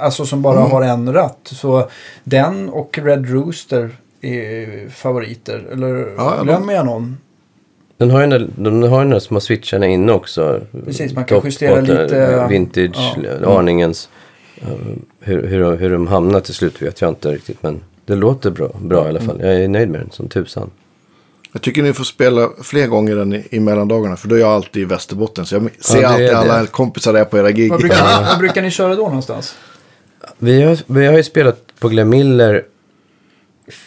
alltså 0.00 0.26
som 0.26 0.42
bara 0.42 0.60
har 0.60 0.82
en 0.82 1.12
ratt. 1.12 1.38
Så 1.44 1.88
den 2.24 2.68
och 2.68 2.98
Red 3.02 3.30
Rooster 3.30 3.90
är 4.20 4.88
favoriter. 4.90 5.64
Eller 5.72 5.94
Ja, 6.16 6.34
ja, 6.36 6.42
glömmer 6.42 6.72
jag 6.74 6.86
någon? 6.86 7.18
Den 7.96 8.10
har 8.10 8.20
ju 8.20 8.26
den, 8.26 8.40
där- 8.40 8.48
den 8.70 8.82
har 8.82 8.98
ju 8.98 9.04
den 9.04 9.10
där 9.10 9.18
små 9.18 9.40
switcharna 9.40 9.86
inne 9.86 10.12
också. 10.12 10.60
Precis, 10.84 11.14
man 11.14 11.24
kan 11.24 11.40
justera 11.44 11.76
eh, 11.78 11.82
lite- 11.82 12.46
Vintage, 12.50 13.16
Ja. 13.42 13.58
aningens. 13.58 14.08
Eh, 14.60 14.68
Hur, 15.20 15.46
hur, 15.46 15.60
de- 15.60 15.78
hur 15.78 15.90
de 15.90 16.06
hamnar 16.06 16.40
till 16.40 16.54
slut 16.54 16.82
vet 16.82 17.00
jag 17.00 17.10
inte 17.10 17.28
riktigt. 17.32 17.62
Men 17.62 17.80
det 18.06 18.14
låter 18.14 18.50
bra, 18.50 18.68
bra 18.80 19.06
i 19.06 19.08
alla 19.08 19.20
fall. 19.20 19.40
Jag 19.40 19.54
är 19.54 19.68
nöjd 19.68 19.88
med 19.88 20.00
den 20.00 20.10
som 20.10 20.28
tusan. 20.28 20.70
Jag 21.52 21.62
tycker 21.62 21.82
ni 21.82 21.92
får 21.92 22.04
spela 22.04 22.48
fler 22.62 22.86
gånger 22.86 23.16
än 23.16 23.32
i, 23.32 23.46
i 23.50 23.60
mellandagarna. 23.60 24.16
För 24.16 24.28
då 24.28 24.34
är 24.34 24.40
jag 24.40 24.48
alltid 24.48 24.82
i 24.82 24.84
Västerbotten. 24.84 25.46
Så 25.46 25.54
jag 25.54 25.70
ser 25.80 26.02
är 26.02 26.04
alltid 26.06 26.26
det. 26.26 26.36
alla 26.38 26.66
kompisar 26.66 27.12
där 27.12 27.24
på 27.24 27.38
era 27.38 27.50
gig. 27.50 27.70
Vad 27.70 27.80
brukar, 27.80 28.22
vad 28.24 28.38
brukar 28.38 28.62
ni 28.62 28.70
köra 28.70 28.94
då 28.96 29.02
någonstans? 29.02 29.54
Vi 30.38 30.62
har, 30.62 30.78
vi 30.86 31.06
har 31.06 31.16
ju 31.16 31.22
spelat 31.22 31.58
på 31.78 31.88
Glenn 31.88 32.08
Miller 32.08 32.64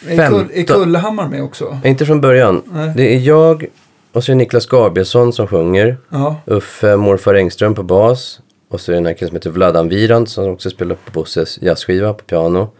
Är, 0.08 0.28
Kull, 0.28 0.40
är 0.52 0.56
15 0.56 0.64
Kullhammar 0.76 1.28
med 1.28 1.42
också? 1.42 1.78
Inte 1.84 2.06
från 2.06 2.20
början. 2.20 2.62
Nej. 2.72 2.92
Det 2.96 3.14
är 3.14 3.18
jag 3.18 3.66
och 4.12 4.24
så 4.24 4.32
är 4.32 4.36
Niklas 4.36 4.66
Gabrielsson 4.66 5.32
som 5.32 5.46
sjunger. 5.46 5.96
Ja. 6.08 6.36
Uffe 6.46 6.96
Morfar 6.96 7.34
Engström 7.34 7.74
på 7.74 7.82
bas. 7.82 8.40
Och 8.68 8.80
så 8.80 8.92
är 8.92 8.94
det 8.94 8.98
den 8.98 9.06
här 9.06 9.14
killen 9.14 9.28
som 9.28 9.36
heter 9.36 9.50
Vladan 9.50 9.88
Virant 9.88 10.28
som 10.30 10.48
också 10.48 10.70
spelar 10.70 10.94
på 10.94 11.10
Bosses 11.10 11.58
jazzskiva 11.62 12.12
på 12.14 12.24
piano. 12.24 12.70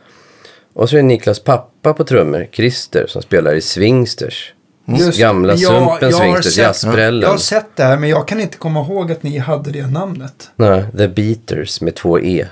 Och 0.73 0.89
så 0.91 0.97
är 0.97 1.01
det 1.01 1.07
Niklas 1.07 1.41
pappa 1.41 1.93
på 1.95 2.05
trummor, 2.05 2.47
Christer, 2.53 3.07
som 3.09 3.23
spelar 3.23 3.55
i 3.55 3.61
Swingsters. 3.61 4.53
Just- 4.89 5.19
Gamla 5.19 5.55
Ja, 5.55 5.69
Sumpen 5.69 6.11
jag 6.11 6.17
har 6.19 6.25
Swingsters, 6.25 6.59
jazzbrällen. 6.59 7.23
Jag 7.23 7.29
har 7.29 7.37
sett 7.39 7.77
det 7.77 7.83
här 7.85 7.97
men 7.99 8.09
jag 8.09 8.29
kan 8.29 8.41
inte 8.41 8.57
komma 8.59 8.81
ihåg 8.81 9.13
att 9.13 9.23
ni 9.23 9.39
hade 9.39 9.71
det 9.71 9.87
namnet. 9.87 10.51
Nej, 10.57 10.85
The 10.97 11.09
Beaters 11.09 11.81
med 11.81 11.95
två 11.95 12.21
E. 12.21 12.47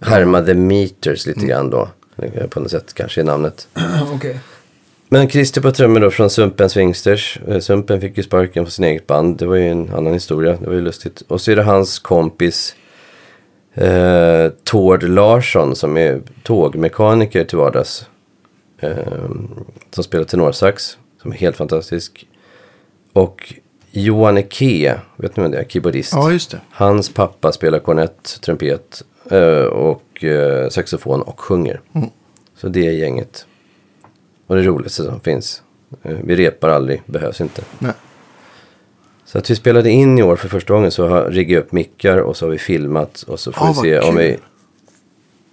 Härma 0.00 0.42
The 0.42 0.54
Meters 0.54 1.26
lite 1.26 1.46
grann 1.46 1.70
då. 1.70 1.88
På 2.50 2.60
något 2.60 2.70
sätt 2.70 2.94
kanske 2.94 3.20
är 3.20 3.24
namnet. 3.24 3.68
Okej. 4.14 4.40
Men 5.08 5.28
Christer 5.28 5.60
på 5.60 5.72
trummor 5.72 6.00
då 6.00 6.10
från 6.10 6.30
Sumpen 6.30 6.70
Swingsters. 6.70 7.40
Eh, 7.48 7.58
Sumpen 7.58 8.00
fick 8.00 8.16
ju 8.16 8.22
sparken 8.22 8.64
på 8.64 8.70
sin 8.70 8.84
eget 8.84 9.06
band. 9.06 9.36
Det 9.36 9.46
var 9.46 9.56
ju 9.56 9.68
en 9.68 9.90
annan 9.94 10.12
historia. 10.12 10.56
Det 10.60 10.66
var 10.66 10.74
ju 10.74 10.80
lustigt. 10.80 11.22
Och 11.28 11.40
så 11.40 11.50
är 11.52 11.56
det 11.56 11.62
hans 11.62 11.98
kompis 11.98 12.76
eh, 13.74 14.48
Tord 14.64 15.02
Larsson 15.02 15.76
som 15.76 15.96
är 15.96 16.20
tågmekaniker 16.42 17.44
till 17.44 17.58
vardags. 17.58 18.06
Eh, 18.78 18.96
som 19.90 20.04
spelar 20.04 20.24
tenorsax. 20.24 20.98
Som 21.22 21.32
är 21.32 21.36
helt 21.36 21.56
fantastisk. 21.56 22.26
Och 23.12 23.54
Johan 23.90 24.38
Eke, 24.38 25.00
vet 25.16 25.36
ni 25.36 25.42
vem 25.42 25.52
det 25.52 25.58
är? 25.58 25.64
Keyboardist. 25.64 26.12
Ja, 26.12 26.32
just 26.32 26.50
det. 26.50 26.60
Hans 26.70 27.14
pappa 27.14 27.52
spelar 27.52 27.78
kornett, 27.78 28.38
trumpet 28.40 29.02
eh, 29.30 29.64
och 29.64 30.24
eh, 30.24 30.68
saxofon 30.68 31.22
och 31.22 31.40
sjunger. 31.40 31.80
Så 32.56 32.68
det 32.68 32.86
är 32.86 32.92
gänget. 32.92 33.46
Och 34.46 34.56
det 34.56 34.62
roligaste 34.62 35.04
som 35.04 35.20
finns. 35.20 35.62
Eh, 36.02 36.16
vi 36.24 36.36
repar 36.36 36.68
aldrig, 36.68 37.02
behövs 37.06 37.40
inte. 37.40 37.62
Nej. 37.78 37.92
Så 39.24 39.38
att 39.38 39.50
vi 39.50 39.54
spelade 39.56 39.90
in 39.90 40.18
i 40.18 40.22
år 40.22 40.36
för 40.36 40.48
första 40.48 40.74
gången 40.74 40.90
så 40.90 41.08
har 41.08 41.24
riggat 41.30 41.64
upp 41.64 41.72
mickar 41.72 42.18
och 42.18 42.36
så 42.36 42.46
har 42.46 42.50
vi 42.50 42.58
filmat 42.58 43.22
och 43.22 43.40
så 43.40 43.52
får 43.52 43.66
Ah, 43.66 43.68
vi 43.82 43.90
se 43.90 43.98
om 44.00 44.06
kul. 44.08 44.18
vi... 44.18 44.36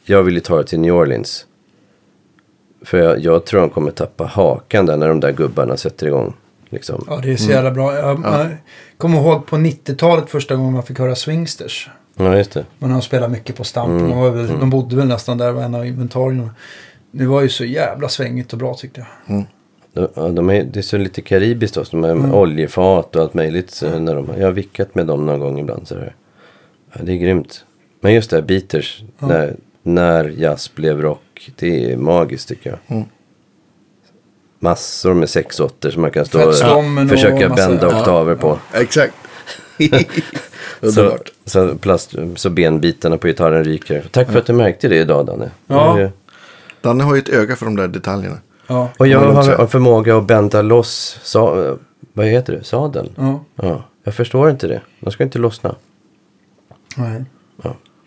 Jag 0.06 0.24
vill 0.24 0.34
ju 0.34 0.40
ta 0.40 0.58
det 0.58 0.64
till 0.64 0.80
New 0.80 0.94
Orleans. 0.94 1.46
För 2.82 2.98
jag, 2.98 3.20
jag 3.20 3.46
tror 3.46 3.62
de 3.62 3.70
kommer 3.70 3.92
tappa 3.92 4.26
hakan 4.26 4.86
där 4.86 4.98
när 4.98 5.08
de 5.08 5.20
där 5.20 5.32
gubbarna 5.32 5.78
sätter 5.78 6.08
igång. 6.08 6.34
Liksom. 6.70 7.06
Ja, 7.08 7.20
det 7.24 7.32
är 7.32 7.38
så 7.38 7.52
jävla 7.52 7.72
bra. 7.72 7.96
Jag, 7.96 8.20
jag 8.24 8.58
kommer 8.98 9.18
ihåg 9.22 9.46
på 9.46 9.56
90-talet 9.56 10.30
första 10.30 10.56
gången 10.56 10.74
man 10.74 10.84
fick 10.84 11.00
höra 11.00 11.16
Swingsters. 11.16 11.90
Ja, 12.16 12.38
just 12.38 12.52
det. 12.52 12.66
Man 12.80 12.92
har 12.92 13.02
spelat 13.02 13.32
mycket 13.32 13.56
på 13.56 13.64
Stamp. 13.64 14.02
Mm, 14.02 14.18
var 14.18 14.30
väl, 14.30 14.48
De 14.60 14.70
bodde 14.70 14.96
väl 14.96 15.08
nästan 15.08 15.38
där, 15.38 15.52
var 15.52 15.64
en 15.64 15.76
av 15.76 15.86
inventarierna. 15.86 16.50
Det 17.16 17.26
var 17.26 17.42
ju 17.42 17.50
så 17.50 17.66
jävla 17.66 18.10
svängigt 18.10 18.54
och 18.54 18.60
bra 18.60 18.74
tyckte 18.74 19.06
jag. 19.28 19.46
De, 19.94 20.08
ja, 20.16 20.28
de 20.28 20.50
är, 20.50 20.64
det 20.64 20.80
är 20.80 20.82
så 20.82 20.98
lite 20.98 21.22
karibiskt 21.22 21.78
också. 21.78 21.92
De 21.98 22.04
har 22.04 22.12
Mm. 22.12 22.34
oljefat 22.34 23.16
och 23.16 23.22
allt 23.22 23.34
möjligt. 23.34 23.72
Så 23.72 24.00
när 24.00 24.16
de, 24.16 24.30
jag 24.38 24.46
har 24.48 24.52
vickat 24.52 24.96
med 24.96 25.08
dem 25.08 25.26
någon 25.26 25.40
gång 25.40 25.60
ibland. 25.60 25.88
Så. 25.88 25.96
Ja, 26.94 27.00
det 27.04 27.12
är 27.12 27.16
grymt. 27.18 27.66
Men 28.02 28.14
just 28.14 28.30
det 28.30 28.36
här 28.38 28.44
Beaters. 28.44 29.04
När, 29.20 29.56
när 29.84 30.30
jazz 30.30 30.76
blev 30.76 31.02
rock. 31.02 31.52
Det 31.56 31.92
är 31.92 31.98
magiskt 31.98 32.48
tycker 32.50 32.70
jag. 32.70 32.80
Mm. 32.98 33.08
Massor 34.60 35.14
med 35.14 35.30
sexåttor 35.30 35.90
som 35.90 36.02
man 36.02 36.12
kan 36.12 36.26
stå 36.26 36.40
och 36.42 36.48
och 36.48 37.10
försöka 37.10 37.50
massa- 37.50 37.68
bända 37.70 37.90
ja, 37.92 38.00
oktaver 38.00 38.36
på. 38.36 38.60
Exakt. 38.74 39.14
Så, 40.94 41.18
så, 41.46 41.76
plast, 41.76 42.16
så 42.36 42.50
benbitarna 42.50 43.18
på 43.18 43.28
gitarren 43.28 43.64
ryker. 43.64 44.04
Tack 44.12 44.32
för 44.32 44.40
att 44.40 44.46
du 44.46 44.54
märkte 44.54 44.88
det 44.88 44.96
idag 44.96 45.26
Danne. 45.26 45.52
Ja. 45.68 46.10
Danne 46.84 47.04
har 47.04 47.16
ju 47.16 47.22
ett 47.22 47.30
öga 47.30 47.56
för 47.56 47.66
de 47.66 47.76
där 47.76 47.88
detaljerna. 47.88 48.38
Ja. 48.68 48.90
Och 48.98 49.08
jag 49.08 49.20
har 49.34 49.62
en 49.62 49.68
förmåga 49.68 50.18
att 50.18 50.26
bända 50.28 50.62
loss, 50.62 51.20
sa, 51.24 51.76
vad 52.14 52.26
heter 52.26 52.54
det, 52.54 52.64
sadeln? 52.64 53.10
ja. 53.16 53.44
Ja, 53.56 53.84
jag 54.04 54.14
förstår 54.14 54.50
inte 54.50 54.68
det. 54.68 54.82
De 55.00 55.12
ska 55.12 55.24
inte 55.24 55.40
lossna. 55.40 55.76
Nej, 56.98 57.26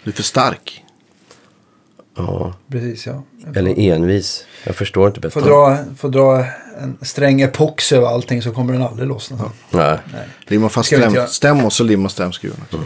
Du 0.04 0.10
är 0.10 0.14
för 0.14 0.22
stark. 0.22 0.84
Ja, 2.16 2.54
precis 2.68 3.06
ja. 3.06 3.22
Eller 3.54 3.78
envis. 3.78 4.46
Jag 4.64 4.74
förstår 4.76 5.06
inte 5.06 5.20
bättre. 5.20 5.40
Får 5.40 5.48
dra, 5.48 5.76
får 5.96 6.08
dra 6.08 6.44
en 6.82 6.98
sträng 7.02 7.40
epox 7.40 7.92
över 7.92 8.06
allting 8.06 8.42
så 8.42 8.52
kommer 8.52 8.72
den 8.72 8.82
aldrig 8.82 9.08
lossna. 9.08 9.38
Nej. 9.70 9.98
Nej. 10.12 10.28
Limma 10.46 10.68
fast 10.68 10.86
stäm, 10.86 11.26
stäm 11.28 11.64
och 11.64 11.72
så 11.72 11.84
limma 11.84 12.08
stämskruven. 12.08 12.58
också. 12.62 12.78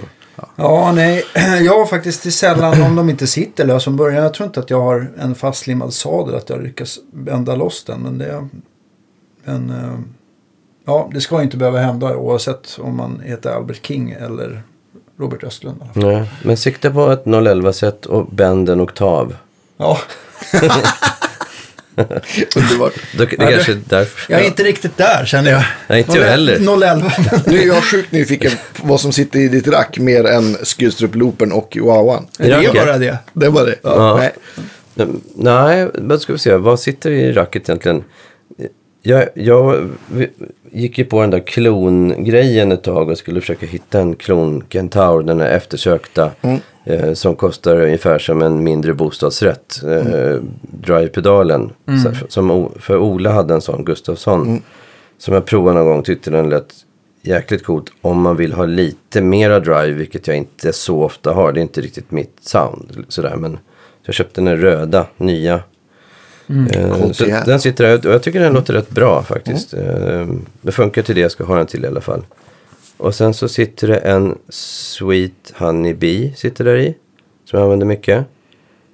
Ja, 0.57 0.93
nej. 0.93 1.25
Jag 1.65 1.79
har 1.79 1.87
faktiskt 1.87 2.23
till 2.23 2.33
sällan, 2.33 2.83
om 2.83 2.97
de 2.97 3.11
inte 3.11 3.27
sitter 3.27 3.65
lös 3.67 3.85
från 3.85 3.97
början. 3.97 4.23
Jag 4.23 4.35
tror 4.35 4.47
inte 4.47 4.61
att 4.61 4.71
jag 4.71 4.81
har 4.81 5.13
en 5.19 5.35
fastlimmad 5.35 5.93
sadel, 5.95 6.35
att 6.35 6.51
jag 6.51 6.63
lyckas 6.63 6.99
bända 7.13 7.55
loss 7.55 7.85
den. 7.85 8.01
Men 8.01 8.19
det... 8.19 8.49
Men... 9.45 9.71
eh, 9.71 9.99
Ja, 10.85 11.11
det 11.13 11.21
ska 11.21 11.43
inte 11.43 11.57
behöva 11.57 11.79
hända 11.79 12.17
oavsett 12.17 12.79
om 12.81 12.97
man 12.97 13.21
heter 13.25 13.51
Albert 13.51 13.87
King 13.87 14.11
eller 14.11 14.63
Robert 15.19 15.45
Östlund. 15.45 15.83
Nej. 15.95 16.31
Men 16.45 16.57
sikta 16.57 16.91
på 16.91 17.11
ett 17.11 17.25
011-set 17.25 18.07
och 18.07 18.27
bänd 18.27 18.69
en 18.69 18.81
oktav. 18.81 19.37
Ja, 19.77 19.99
Underbart. 22.57 22.93
Det, 23.19 23.25
det 23.25 23.37
Ja, 23.39 23.51
kanske 23.51 23.73
är 23.73 23.81
därför. 23.89 24.33
jag 24.33 24.41
är 24.41 24.47
inte 24.47 24.63
riktigt 24.65 24.97
där 24.97 25.25
känner 25.25 25.51
jag. 25.51 25.63
Nej, 25.89 25.99
inte 26.01 26.19
jag 26.19 26.25
heller. 26.25 26.55
011. 26.83 27.13
Nu 27.47 27.59
är 27.63 27.67
jag 27.67 27.85
sjukt 27.85 28.13
nyfiken 28.13 28.53
på 28.81 28.87
vad 28.87 29.01
som 29.01 29.13
sitter 29.13 29.39
i 29.39 29.49
ditt 29.49 29.69
rack 29.69 29.99
mer 29.99 30.25
än 30.25 30.57
Skydstrup-loopen 30.57 31.53
och 31.53 31.77
Wawan. 31.81 32.27
Det 32.39 32.53
är 32.53 32.75
bara 32.75 32.99
det. 32.99 33.19
Det 33.33 33.49
var 33.49 33.67
det? 33.67 33.75
Ja. 33.83 34.17
Nej. 34.17 34.33
Nej, 35.35 35.89
men 35.95 36.21
ska 36.21 36.33
vi 36.33 36.39
se. 36.39 36.57
Vad 36.57 36.81
sitter 36.81 37.11
i 37.11 37.33
racket 37.33 37.69
egentligen? 37.69 38.05
Jag, 39.03 39.29
jag 39.35 39.89
gick 40.71 40.99
ju 40.99 41.05
på 41.05 41.21
den 41.21 41.31
där 41.31 41.41
klongrejen 41.41 42.73
ett 42.73 42.83
tag 42.83 43.09
och 43.09 43.19
skulle 43.19 43.41
försöka 43.41 43.67
hitta 43.67 44.01
en 44.01 44.15
klon 44.17 44.65
Kentaur, 44.69 45.23
den 45.23 45.39
där 45.39 45.51
eftersökta. 45.51 46.31
Eh, 46.85 47.13
som 47.13 47.37
kostar 47.37 47.81
ungefär 47.81 48.19
som 48.19 48.43
en 48.43 48.65
mindre 48.65 48.95
bostadsrätt. 48.95 49.83
Eh, 49.85 50.37
Drive-pedalen. 50.63 51.71
Så- 52.03 52.13
Som, 52.29 52.51
O- 52.51 52.73
för 52.79 52.97
Ola 52.99 53.31
hade 53.33 53.55
en 53.55 53.61
sån, 53.61 53.85
Gustafsson. 53.85 54.63
Som 55.19 55.35
jag 55.35 55.45
provade 55.45 55.79
någon 55.79 55.87
gång, 55.89 56.03
tyckte 56.03 56.31
den 56.31 56.49
lät 56.51 56.75
jäkligt 57.23 57.65
coolt. 57.65 57.87
Om 58.01 58.21
man 58.23 58.37
vill 58.37 58.53
ha 58.53 58.67
lite 58.67 59.21
mera 59.23 59.61
drive, 59.61 59.91
vilket 59.93 60.27
jag 60.27 60.37
inte 60.37 60.73
så 60.73 61.03
ofta 61.03 61.33
har. 61.33 61.53
Det 61.53 61.61
är 61.61 61.63
inte 61.63 61.81
riktigt 61.81 62.11
mitt 62.11 62.37
sound. 62.41 63.05
Sådär, 63.09 63.37
men 63.37 63.53
så 63.53 63.59
jag 64.07 64.15
köpte 64.15 64.41
den 64.41 64.57
röda, 64.57 65.07
nya. 65.17 65.61
Eh, 66.73 67.11
så 67.13 67.25
den 67.25 67.61
sitter 67.61 67.85
där 67.85 68.07
och 68.09 68.15
jag 68.15 68.23
tycker 68.23 68.41
den 68.41 68.53
låter 68.53 68.75
rätt 68.75 68.91
bra 68.91 69.23
faktiskt. 69.23 69.75
Eh, 69.75 70.27
Det 70.63 70.73
funkar 70.73 71.03
till 71.03 71.15
det 71.15 71.21
jag 71.21 71.31
ska 71.31 71.45
ha 71.45 71.57
den 71.57 71.67
till 71.67 71.85
i 71.85 71.87
alla 71.89 72.01
fall. 72.01 72.23
Och 72.97 73.15
sen 73.15 73.35
så 73.35 73.49
sitter 73.49 73.89
det 73.89 73.97
en 73.97 74.39
Sweet 74.49 75.53
Honey 75.57 75.95
Bee 75.95 76.33
sitter 76.37 76.65
där 76.65 76.77
i. 76.77 76.95
Som 77.45 77.59
jag 77.59 77.65
använder 77.65 77.87
mycket. 77.87 78.25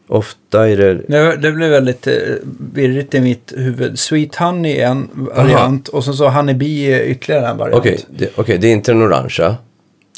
Ofta 0.09 0.69
är 0.69 0.77
det... 0.77 0.95
Det, 0.95 1.37
det 1.37 1.53
blev 1.53 1.71
väldigt 1.71 2.07
eh, 2.07 2.13
virrigt 2.75 3.15
i 3.15 3.21
mitt 3.21 3.53
huvud. 3.57 3.99
Sweet 3.99 4.35
Honey 4.37 4.77
är 4.77 4.87
en 4.87 5.09
variant 5.35 5.89
och 5.89 6.05
sen 6.05 6.15
så 6.15 6.29
Honey 6.29 6.55
Bee 6.55 6.87
är 6.95 7.05
ytterligare 7.05 7.47
en 7.49 7.57
variant. 7.57 7.81
Okej, 7.81 7.99
det, 8.19 8.29
okej, 8.37 8.59
det 8.59 8.69
är 8.69 8.73
inte 8.73 8.93
den 8.93 9.03
orangea. 9.03 9.57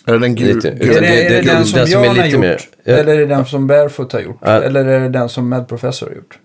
Är 0.07 0.12
det 0.12 0.18
den 0.18 0.34
gul? 0.34 0.55
Lite- 0.55 0.68
Är 0.68 0.74
det, 0.74 1.01
det- 1.01 1.26
är 1.26 1.43
det 1.43 1.53
den 1.53 1.64
som 1.64 1.78
den 1.78 1.86
som 1.89 1.99
är 2.01 2.03
Björn 2.05 2.18
har 2.18 2.26
gjort? 2.26 2.41
mer- 2.41 2.61
Ja. 2.84 2.93
Eller 2.95 3.14
är 3.14 3.18
det 3.20 3.26
den 3.26 3.47
som 3.47 3.66
Barefoot 3.66 4.12
har 4.12 4.20
gjort? 4.20 4.39
Ja. 4.41 4.49
Eller 4.62 4.84
är 4.84 5.01
det 5.01 5.09
den 5.09 5.28
som 5.28 5.49
Mad 5.49 5.68
Professor 5.68 6.07
har 6.07 6.14
gjort? 6.14 6.39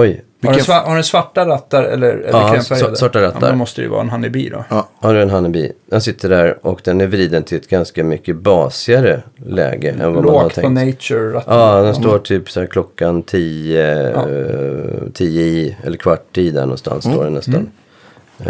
Oj, 0.00 0.24
Har 0.42 0.52
den, 0.52 0.62
har 0.88 0.94
den 0.94 1.04
svarta 1.04 1.46
rattar 1.46 1.82
eller, 1.82 2.08
eller 2.16 2.54
Ja, 2.56 2.60
svarta 2.60 3.22
rattar. 3.22 3.46
Ja, 3.46 3.50
då 3.50 3.56
måste 3.56 3.80
det 3.80 3.84
ju 3.84 3.90
vara 3.90 4.00
en 4.00 4.10
Honey 4.10 4.30
Bee 4.30 4.50
då. 4.50 4.64
Ja. 4.70 4.88
har 5.00 5.14
du 5.14 5.22
en 5.22 5.30
Honeybee? 5.30 5.72
Den 5.86 6.00
sitter 6.00 6.28
där 6.28 6.58
och 6.62 6.80
den 6.84 7.00
är 7.00 7.06
vriden 7.06 7.42
till 7.42 7.58
ett 7.58 7.68
ganska 7.68 8.04
mycket 8.04 8.36
basigare 8.36 9.22
läge 9.36 9.90
än 9.90 9.98
vad 9.98 10.24
man 10.24 10.34
har 10.34 10.42
Lågt 10.42 10.54
på 10.54 10.60
tänkt. 10.60 10.80
nature-ratten. 10.80 11.54
Ja, 11.58 11.82
den 11.82 11.94
står 11.94 12.18
typ 12.18 12.50
så 12.50 12.60
här 12.60 12.66
klockan 12.66 13.22
10, 13.22 14.10
Ja. 14.10 14.28
eh, 14.28 15.12
10 15.14 15.42
i, 15.42 15.76
eller 15.84 15.96
kvart 15.96 16.38
i 16.38 16.50
där 16.50 16.60
någonstans 16.62 17.04
står 17.04 17.24
den 17.24 17.32
nästan. 17.34 17.70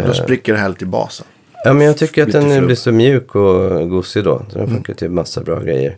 Då 0.07 0.13
spricker 0.13 0.53
det 0.53 0.59
här 0.59 0.69
lite 0.69 0.83
i 0.85 0.87
basen. 0.87 1.25
Ja, 1.63 1.73
men 1.73 1.85
jag 1.87 1.97
tycker 1.97 2.23
att 2.23 2.31
den 2.31 2.65
blir 2.65 2.75
så 2.75 2.91
mjuk 2.91 3.35
och 3.35 3.89
gosig 3.89 4.23
då. 4.23 4.41
Den 4.53 4.67
funkar 4.67 4.93
till 4.93 5.09
massa 5.09 5.41
bra 5.41 5.59
grejer. 5.59 5.97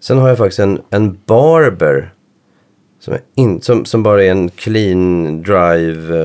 Sen 0.00 0.18
har 0.18 0.28
jag 0.28 0.38
faktiskt 0.38 0.58
en, 0.58 0.80
en 0.90 1.18
Barber. 1.26 2.12
Som, 3.00 3.14
in, 3.34 3.60
som, 3.60 3.84
som 3.84 4.02
bara 4.02 4.24
är 4.24 4.30
en 4.30 4.48
clean 4.50 5.42
drive. 5.42 6.18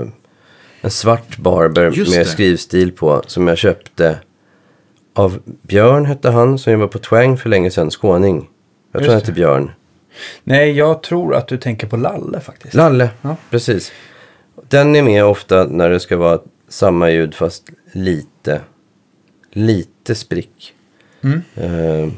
eh, 0.00 0.08
en 0.80 0.90
svart 0.90 1.38
Barber 1.38 1.90
Just 1.90 2.10
med 2.10 2.20
det. 2.20 2.24
skrivstil 2.30 2.92
på. 2.92 3.22
Som 3.26 3.48
jag 3.48 3.58
köpte 3.58 4.18
av 5.14 5.38
Björn 5.62 6.06
hette 6.06 6.30
han. 6.30 6.58
Som 6.58 6.72
jobbade 6.72 6.92
på 6.92 6.98
Twang 6.98 7.36
för 7.36 7.48
länge 7.48 7.70
sedan. 7.70 7.90
Skåning. 7.90 8.48
Jag 8.92 9.02
tror 9.02 9.12
han 9.12 9.20
hette 9.20 9.32
Björn. 9.32 9.70
Nej, 10.44 10.72
jag 10.72 11.02
tror 11.02 11.34
att 11.34 11.48
du 11.48 11.56
tänker 11.58 11.86
på 11.86 11.96
Lalle 11.96 12.40
faktiskt. 12.40 12.74
Lalle, 12.74 13.10
Ja. 13.22 13.36
precis. 13.50 13.92
Den 14.68 14.96
är 14.96 15.02
med 15.02 15.24
ofta 15.24 15.64
när 15.64 15.90
det 15.90 16.00
ska 16.00 16.16
vara 16.16 16.38
samma 16.68 17.10
ljud 17.10 17.34
fast 17.34 17.62
lite, 17.92 18.60
lite 19.52 20.14
sprick. 20.14 20.74
Mm. 21.22 21.42
Eh, 21.54 22.12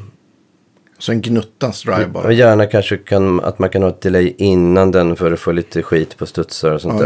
Så 0.99 1.11
en 1.11 1.21
gnuttans 1.21 1.83
drive 1.83 2.03
och 2.05 2.09
bara. 2.11 2.31
gärna 2.31 2.65
kanske 2.65 2.97
kan, 2.97 3.39
att 3.39 3.59
man 3.59 3.69
kan 3.69 3.81
ha 3.83 3.89
ett 3.89 4.01
delay 4.01 4.33
innan 4.37 4.91
den 4.91 5.15
för 5.15 5.31
att 5.31 5.39
få 5.39 5.51
lite 5.51 5.83
skit 5.83 6.17
på 6.17 6.25
studsar 6.25 6.71
och 6.71 6.81
sånt 6.81 7.01
Ja, 7.01 7.05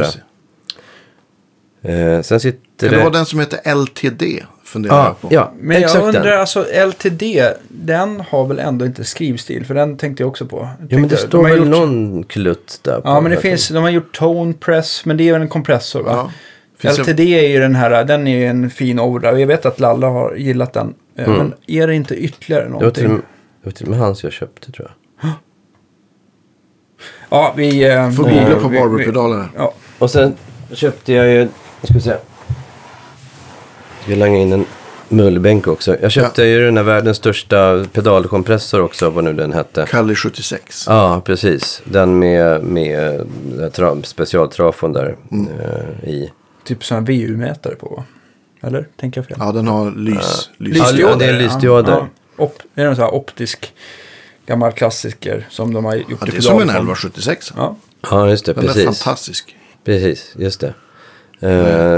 där. 1.81 2.15
Eh, 2.15 2.21
sen 2.21 2.39
sitter 2.39 2.59
Kan 2.79 2.89
det... 2.89 2.95
det 2.95 2.97
vara 3.03 3.09
den 3.13 3.25
som 3.25 3.39
heter 3.39 3.75
LTD? 3.75 4.23
Funderar 4.63 4.95
ja, 4.95 5.05
jag 5.05 5.21
på. 5.21 5.27
ja, 5.35 5.53
Men 5.59 5.75
jag 5.75 5.83
exakt 5.83 6.03
undrar, 6.05 6.23
den. 6.23 6.39
alltså 6.39 6.65
LTD, 6.87 7.23
den 7.67 8.21
har 8.29 8.45
väl 8.47 8.59
ändå 8.59 8.85
inte 8.85 9.03
skrivstil? 9.03 9.65
För 9.65 9.73
den 9.73 9.97
tänkte 9.97 10.23
jag 10.23 10.27
också 10.29 10.45
på. 10.45 10.69
Jag 10.79 10.87
Ja, 10.91 10.97
men 10.99 11.07
det 11.09 11.15
de 11.15 11.21
står 11.21 11.43
har 11.43 11.49
väl 11.49 11.57
gjort- 11.59 11.67
någon 11.67 12.23
klutt 12.23 12.79
där 12.83 13.01
på 13.01 13.07
Ja, 13.09 13.21
men 13.21 13.31
det 13.31 13.37
finns, 13.37 13.67
de 13.69 13.83
har 13.83 13.89
gjort 13.89 14.17
tone 14.17 14.53
press, 14.53 15.05
men 15.05 15.17
det 15.17 15.29
är 15.29 15.33
väl 15.33 15.41
en 15.41 15.47
kompressor 15.49 16.03
va? 16.03 16.31
Ja. 16.81 16.91
LTD 16.91 17.19
är 17.19 17.47
ju 17.49 17.59
den 17.59 17.75
här, 17.75 18.03
den 18.03 18.27
är 18.27 18.37
ju 18.37 18.45
en 18.45 18.69
fin 18.69 18.99
overdrive. 18.99 19.39
Jag 19.39 19.47
vet 19.47 19.65
att 19.65 19.79
Lalle 19.79 20.05
har 20.05 20.35
gillat 20.35 20.73
den. 20.73 20.93
Eh, 21.17 21.25
Mm. 21.27 21.37
Men 21.37 21.53
är 21.67 21.87
det 21.87 21.95
inte 21.95 22.15
ytterligare 22.15 22.63
var, 22.63 22.69
någonting? 22.71 23.21
Det 23.63 23.69
var 23.69 23.71
till 23.71 23.85
och 23.85 23.89
med 23.91 23.99
hans 23.99 24.23
jag 24.23 24.33
köpte 24.33 24.71
tror 24.71 24.91
jag. 25.21 25.29
Ja, 27.29 27.53
vi... 27.57 27.83
eh, 27.91 28.11
Får 28.11 28.23
vi- 28.23 28.33
googla 28.39 28.55
på 28.59 28.67
vi- 28.67 28.79
barberpedaler. 28.79 29.47
Ja, 29.55 29.73
Och 29.99 30.11
sen 30.11 30.35
köpte 30.71 31.13
jag 31.13 31.27
ju, 31.27 31.37
jag 31.39 31.49
ska 31.83 31.93
vi 31.93 32.01
se. 32.01 32.09
Jag 32.09 32.19
ska 34.05 34.15
langa 34.15 34.37
in 34.37 34.51
en 34.53 34.65
mullbänk 35.09 35.67
också. 35.67 35.97
Jag 36.01 36.11
köpte 36.11 36.43
ju 36.43 36.65
den 36.65 36.77
här 36.77 36.83
världens 36.83 37.17
största 37.17 37.85
pedalkompressor 37.93 38.81
också, 38.81 39.09
vad 39.09 39.23
nu 39.23 39.33
den 39.33 39.53
hette. 39.53 39.85
Kali 39.89 40.15
76. 40.15 40.85
Ja, 40.87 41.21
precis. 41.25 41.81
Den 41.85 42.19
med, 42.19 42.63
med 42.63 43.21
tra- 43.57 44.03
specialtrafon 44.03 44.93
där 44.93 45.15
eh, 45.31 46.09
i. 46.09 46.31
typ 46.63 46.83
sådana 46.85 47.05
VU-mätare 47.05 47.75
på 47.75 47.87
va? 47.95 48.03
Eller? 48.67 48.87
Tänker 48.99 49.21
jag 49.21 49.27
fel? 49.27 49.37
Ja, 49.39 49.51
den 49.51 49.67
har 49.67 49.91
lys. 49.91 50.49
Ja, 50.57 50.65
Lysdioder, 50.65 51.17
det 51.19 51.25
är 51.25 51.33
lysdioder. 51.39 51.91
Ja. 51.91 52.07
Op, 52.37 52.61
är 52.75 52.83
det 52.83 52.89
en 52.89 52.95
sån 52.95 53.03
här 53.05 53.13
optisk 53.13 53.73
gammal 54.45 54.71
klassiker 54.71 55.47
som 55.49 55.73
de 55.73 55.85
har 55.85 55.95
gjort 55.95 56.07
Ja, 56.21 56.27
i 56.27 56.31
det 56.31 56.37
är 56.37 56.41
som 56.41 56.53
en 56.53 56.59
pedalform? 56.67 56.89
1176. 56.91 57.53
Ja, 57.55 57.75
Ja, 58.11 58.29
just 58.29 58.45
det. 58.45 58.53
Den 58.53 58.63
är 58.63 58.67
Precis. 58.67 58.83
fantastisk. 58.85 59.55
Precis, 59.83 60.33
just 60.37 60.59
det. 60.59 60.73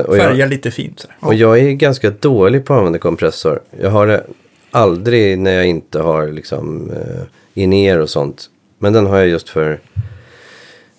Och, 0.07 0.15
färgar 0.15 0.33
jag, 0.33 0.49
lite 0.49 0.71
fint. 0.71 0.99
Så. 0.99 1.27
och 1.27 1.33
jag 1.33 1.59
är 1.59 1.71
ganska 1.71 2.09
dålig 2.09 2.65
på 2.65 2.73
att 2.73 2.77
använda 2.77 2.99
kompressor. 2.99 3.61
Jag 3.81 3.89
har 3.89 4.07
det 4.07 4.25
aldrig 4.71 5.39
när 5.39 5.51
jag 5.51 5.65
inte 5.65 5.99
har 5.99 6.27
liksom 6.27 6.91
eh, 6.91 7.23
in-ear 7.63 7.99
och 7.99 8.09
sånt. 8.09 8.49
Men 8.79 8.93
den 8.93 9.05
har 9.05 9.17
jag 9.17 9.27
just 9.27 9.49
för 9.49 9.79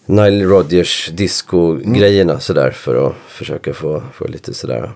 Nile 0.06 0.44
Rodgers 0.44 1.10
disco-grejerna 1.12 2.40
sådär 2.40 2.70
för 2.70 3.06
att 3.06 3.14
försöka 3.28 3.74
få, 3.74 4.02
få 4.14 4.26
lite 4.26 4.54
sådär. 4.54 4.92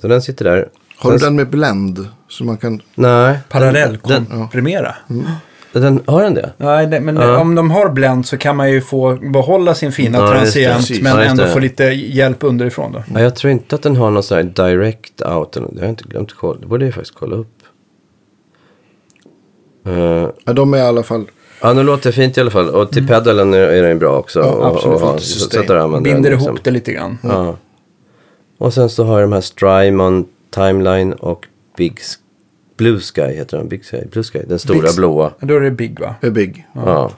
Så 0.00 0.08
den 0.08 0.22
sitter 0.22 0.44
där. 0.44 0.68
Har 0.98 1.12
du 1.12 1.18
den 1.18 1.36
med 1.36 1.48
blend? 1.50 2.08
Så 2.28 2.44
man 2.44 2.56
kan... 2.56 2.82
Nej. 2.94 3.38
Parallellkomprimera. 3.48 4.94
Den, 5.72 5.82
den, 5.82 6.00
har 6.06 6.22
den 6.22 6.34
det? 6.34 6.52
Nej, 6.56 6.86
det, 6.86 7.00
men 7.00 7.16
Ja. 7.16 7.38
om 7.40 7.54
de 7.54 7.70
har 7.70 7.88
blend 7.88 8.26
så 8.26 8.36
kan 8.36 8.56
man 8.56 8.70
ju 8.70 8.80
få 8.80 9.14
behålla 9.32 9.74
sin 9.74 9.92
fina 9.92 10.18
Ja, 10.18 10.24
det. 10.24 10.30
transient 10.38 11.02
men 11.02 11.16
Ja, 11.16 11.22
ändå 11.24 11.42
det. 11.44 11.50
få 11.50 11.58
lite 11.58 11.84
hjälp 11.84 12.36
underifrån 12.40 12.92
då. 12.92 13.02
Ja, 13.14 13.20
jag 13.20 13.36
tror 13.36 13.50
inte 13.52 13.74
att 13.76 13.82
den 13.82 13.96
har 13.96 14.10
någon 14.10 14.22
sån 14.22 14.36
här 14.36 14.44
direct 14.44 15.22
out. 15.22 15.52
Det 15.52 15.60
har 15.60 15.70
jag 15.80 15.88
inte 15.88 16.04
glömt 16.04 16.30
att 16.30 16.36
kolla. 16.38 16.60
Det 16.60 16.66
borde 16.66 16.84
jag 16.84 16.94
faktiskt 16.94 17.18
kolla 17.18 17.36
upp. 17.36 17.52
Eh, 19.86 20.28
Ja, 20.44 20.52
de 20.52 20.74
är 20.74 20.78
i 20.78 20.80
alla 20.80 21.02
fall... 21.02 21.24
ja, 21.62 21.72
nu 21.72 21.82
låter 21.82 22.10
det 22.10 22.12
fint 22.12 22.38
i 22.38 22.40
alla 22.40 22.50
fall. 22.50 22.68
Och 22.70 22.90
till 22.90 23.06
pedalen 23.06 23.54
är, 23.54 23.58
är 23.58 23.82
den 23.82 23.98
bra 23.98 24.10
också. 24.18 24.40
Ja, 24.40 24.46
och, 24.46 24.66
absolut. 24.76 25.02
och. 25.02 25.12
Lite 25.14 25.24
så, 25.24 25.50
så 25.50 26.00
Binder 26.00 26.30
den, 26.30 26.32
ihop 26.32 26.40
liksom. 26.40 26.58
det 26.62 26.70
lite 26.70 26.92
grann. 26.92 27.18
Ja. 27.22 27.56
Och 28.58 28.74
sen 28.74 28.88
så 28.90 29.04
har 29.04 29.20
jag 29.20 29.28
de 29.30 29.32
här 29.32 29.40
Strymon 29.40 30.26
Timeline 30.56 31.12
och 31.12 31.46
Big 31.76 31.98
Blue 32.76 33.00
Sky 33.00 33.22
heter 33.22 33.56
den. 33.56 33.68
Big 33.68 33.84
Sky, 33.84 34.04
Blue 34.10 34.24
Sky, 34.24 34.38
den 34.48 34.58
stora 34.58 34.80
Big, 34.80 34.96
blåa. 34.96 35.32
Då 35.40 35.54
är 35.54 35.60
det 35.60 35.70
Big 35.70 36.00
va? 36.00 36.14
Det 36.20 36.26
är 36.26 36.30
Big. 36.30 36.66
Ja. 36.72 36.82
ja. 36.84 37.12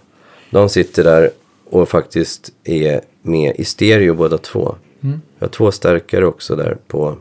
De 0.51 0.69
sitter 0.69 1.05
där 1.05 1.31
och 1.71 1.89
faktiskt 1.89 2.53
är 2.65 3.01
med 3.23 3.57
i 3.57 3.65
stereo 3.65 4.15
båda 4.15 4.39
två. 4.39 4.75
Mm. 5.03 5.21
Jag 5.39 5.47
har 5.47 5.53
två 5.53 5.73
stärkare 5.73 6.27
också 6.27 6.57
där 6.57 6.77
på... 6.87 7.17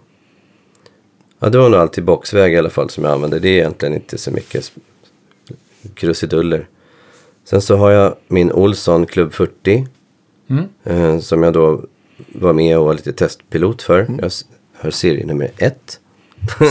Ja, 1.40 1.50
det 1.50 1.58
var 1.58 1.70
nog 1.70 1.80
alltid 1.80 2.04
boxväg 2.04 2.54
i 2.54 2.58
alla 2.58 2.70
fall 2.70 2.90
som 2.90 3.04
jag 3.04 3.14
använde. 3.14 3.40
Det 3.40 3.50
är 3.50 3.58
egentligen 3.58 3.94
inte 3.94 4.18
så 4.18 4.32
mycket 4.32 4.72
krusiduller. 5.94 6.68
Sen 7.44 7.62
så 7.62 7.76
har 7.76 7.92
jag 7.92 8.16
min 8.28 8.52
Olsson 8.52 9.06
Club 9.06 9.34
40. 9.34 9.88
Mm. 10.48 10.66
Eh, 10.84 11.20
som 11.20 11.44
jag 11.44 11.54
då 11.54 11.82
var 12.28 12.54
med 12.54 12.78
och 12.78 12.86
var 12.86 12.94
lite 12.94 13.14
testpilot 13.14 13.82
för. 13.82 14.00
Mm. 14.00 14.20
Jag 14.22 14.32
har 14.74 14.92
serienummer 14.92 15.52
1. 15.58 16.00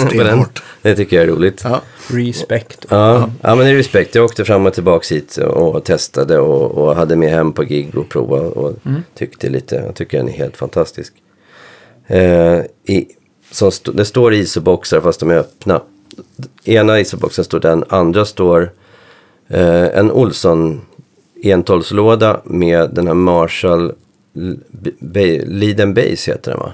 Stenhårt. 0.09 0.63
Det 0.83 0.95
tycker 0.97 1.17
jag 1.17 1.23
är 1.23 1.29
roligt. 1.29 1.61
Ja. 1.65 1.81
Respect. 2.09 2.87
Ja, 2.89 3.31
ja, 3.43 3.55
men 3.55 3.59
det 3.67 3.71
är 3.73 3.75
respekt. 3.75 4.15
Jag 4.15 4.25
åkte 4.25 4.45
fram 4.45 4.67
och 4.67 4.75
tillbaka 4.75 5.15
hit 5.15 5.37
och 5.37 5.85
testade 5.85 6.39
och, 6.39 6.71
och 6.71 6.97
hade 6.97 7.17
med 7.17 7.31
hem 7.31 7.53
på 7.53 7.63
gig 7.63 7.99
och 7.99 8.09
prova 8.09 8.37
och 8.41 8.75
tyckte 9.15 9.49
lite. 9.49 9.75
Jag 9.87 9.95
tycker 9.95 10.19
den 10.19 10.29
är 10.29 10.33
helt 10.33 10.57
fantastisk. 10.57 11.13
Eh, 12.07 12.59
i, 12.85 13.07
som 13.51 13.69
st- 13.69 13.91
det 13.95 14.05
står 14.05 14.35
isoboxar 14.35 15.01
fast 15.01 15.21
de 15.21 15.31
är 15.31 15.37
öppna. 15.37 15.81
Ena 16.65 17.01
isoboxen 17.01 17.45
står 17.45 17.61
den, 17.61 17.85
andra 17.89 18.25
står 18.25 18.73
eh, 19.49 19.85
en 19.99 20.11
Olsson 20.11 20.81
entolvslåda 21.43 22.41
med 22.45 22.91
den 22.95 23.07
här 23.07 23.15
Marshall 23.15 23.93
L- 24.37 24.59
B- 25.01 25.43
Lead 25.47 25.95
Base 25.95 26.31
heter 26.31 26.51
den 26.51 26.61
va? 26.61 26.73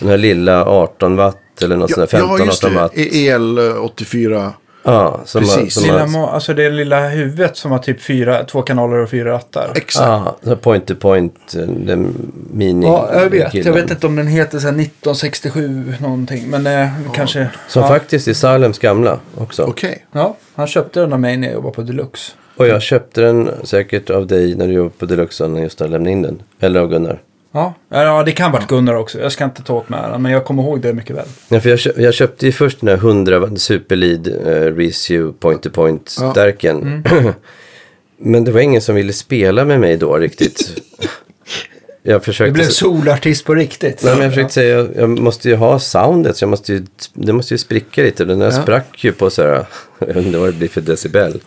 Den 0.00 0.08
här 0.08 0.16
lilla 0.18 0.64
18 0.66 1.16
watt 1.16 1.36
eller 1.62 1.76
något 1.76 1.90
sånt 1.90 2.10
där 2.10 2.18
15 2.18 2.38
ja, 2.38 2.44
just 2.44 2.64
18 2.64 2.76
watt. 2.76 2.92
det. 2.94 3.00
E- 3.16 3.28
El 3.28 3.58
84. 3.58 4.52
Ja, 4.82 5.20
som 5.24 5.44
har, 5.44 5.56
Precis. 5.56 5.74
som 5.74 5.82
Lilla, 5.82 6.06
har, 6.06 6.28
alltså 6.28 6.54
det 6.54 6.70
lilla 6.70 7.08
huvudet 7.08 7.56
som 7.56 7.70
har 7.70 7.78
typ 7.78 8.00
fyra, 8.02 8.44
två 8.44 8.62
kanaler 8.62 8.96
och 8.96 9.10
fyra 9.10 9.30
rattar. 9.32 9.72
Exakt. 9.76 10.36
Ja, 10.42 10.56
point 10.56 10.86
to 10.86 10.94
point, 10.94 11.54
eh, 11.54 11.60
den 11.66 12.14
mini 12.52 12.86
Ja, 12.86 13.10
jag 13.12 13.30
vet. 13.30 13.52
killen. 13.52 13.66
Jag 13.66 13.82
vet 13.82 13.90
inte 13.90 14.06
om 14.06 14.16
den 14.16 14.26
heter 14.26 14.58
så 14.58 14.66
här 14.66 14.74
1967 14.74 15.94
någonting. 16.00 16.50
Men 16.50 16.66
eh, 16.66 16.88
kanske... 17.14 17.48
Som 17.68 17.82
ja. 17.82 17.88
faktiskt 17.88 18.28
är 18.28 18.32
Salems 18.32 18.78
gamla 18.78 19.18
också. 19.38 19.62
Okej. 19.62 20.06
Ja, 20.12 20.36
han 20.54 20.66
köpte 20.66 21.00
den 21.00 21.12
av 21.12 21.20
mig 21.20 21.36
när 21.36 21.48
jag 21.48 21.54
jobbade 21.54 21.74
på 21.74 21.82
Deluxe. 21.82 22.32
Och 22.56 22.66
jag 22.68 22.82
köpte 22.82 23.20
den 23.20 23.50
säkert 23.64 24.10
av 24.10 24.26
dig 24.26 24.54
när 24.54 24.66
du 24.66 24.72
jobbade 24.72 24.94
på 24.98 25.06
Deluxe 25.06 25.48
när 25.48 25.60
just 25.62 25.80
när 25.80 25.86
jag 25.86 25.92
lämnade 25.92 26.12
in 26.12 26.22
den. 26.22 26.42
Eller 26.60 26.80
av 26.80 26.88
Gunnar. 26.88 27.20
Ja, 27.52 27.74
ja 27.88 28.22
det 28.22 28.32
kan 28.32 28.52
varit 28.52 28.66
Gunnar 28.66 28.94
också. 28.94 29.18
Jag 29.20 29.32
ska 29.32 29.44
inte 29.44 29.62
ta 29.62 29.74
åt 29.74 29.88
mig 29.88 30.00
äran, 30.00 30.22
men 30.22 30.32
jag 30.32 30.44
kommer 30.44 30.62
ihåg 30.62 30.80
det 30.80 30.92
mycket 30.92 31.16
väl. 31.16 31.26
Ja, 31.48 31.60
för 31.60 31.70
jag, 31.70 31.78
köp, 31.78 31.98
jag 31.98 32.14
köpte 32.14 32.46
ju 32.46 32.52
först 32.52 32.80
den 32.80 32.88
här 32.88 32.96
100 32.96 33.38
watt 33.38 33.60
Superlead 33.60 34.26
eh, 34.46 34.74
Resu 34.76 35.32
point 35.32 35.62
to 35.62 35.70
point 35.70 36.16
Ja. 36.20 36.32
stärken. 36.32 37.04
Men 38.20 38.44
det 38.44 38.52
var 38.52 38.60
ingen 38.60 38.80
som 38.82 38.94
ville 38.94 39.12
spela 39.12 39.64
med 39.64 39.80
mig 39.80 39.96
då 39.96 40.16
riktigt. 40.18 40.82
Jag 42.02 42.20
Du 42.20 42.24
försökte... 42.24 42.52
blev 42.52 42.64
solartist 42.64 43.44
på 43.44 43.54
riktigt. 43.54 44.02
Nej, 44.04 44.14
men 44.14 44.22
jag 44.22 44.32
försökte 44.32 44.54
säga, 44.54 44.76
jag, 44.78 44.88
jag 44.96 45.08
måste 45.08 45.48
ju 45.48 45.54
ha 45.56 45.78
soundet, 45.78 46.36
så 46.36 46.42
jag 46.42 46.48
måste 46.50 46.72
ju, 46.72 46.86
det 47.14 47.32
måste 47.32 47.54
ju 47.54 47.58
spricka 47.58 48.02
lite. 48.02 48.24
Den 48.24 48.38
där 48.38 48.46
Ja. 48.46 48.62
sprack 48.62 49.04
ju 49.04 49.12
på 49.12 49.30
så 49.30 49.42
här, 49.42 49.66
jag 49.98 50.16
inte 50.16 50.38
vad 50.38 50.48
det 50.48 50.52
blir 50.52 50.68
för 50.68 50.80
decibel. 50.80 51.40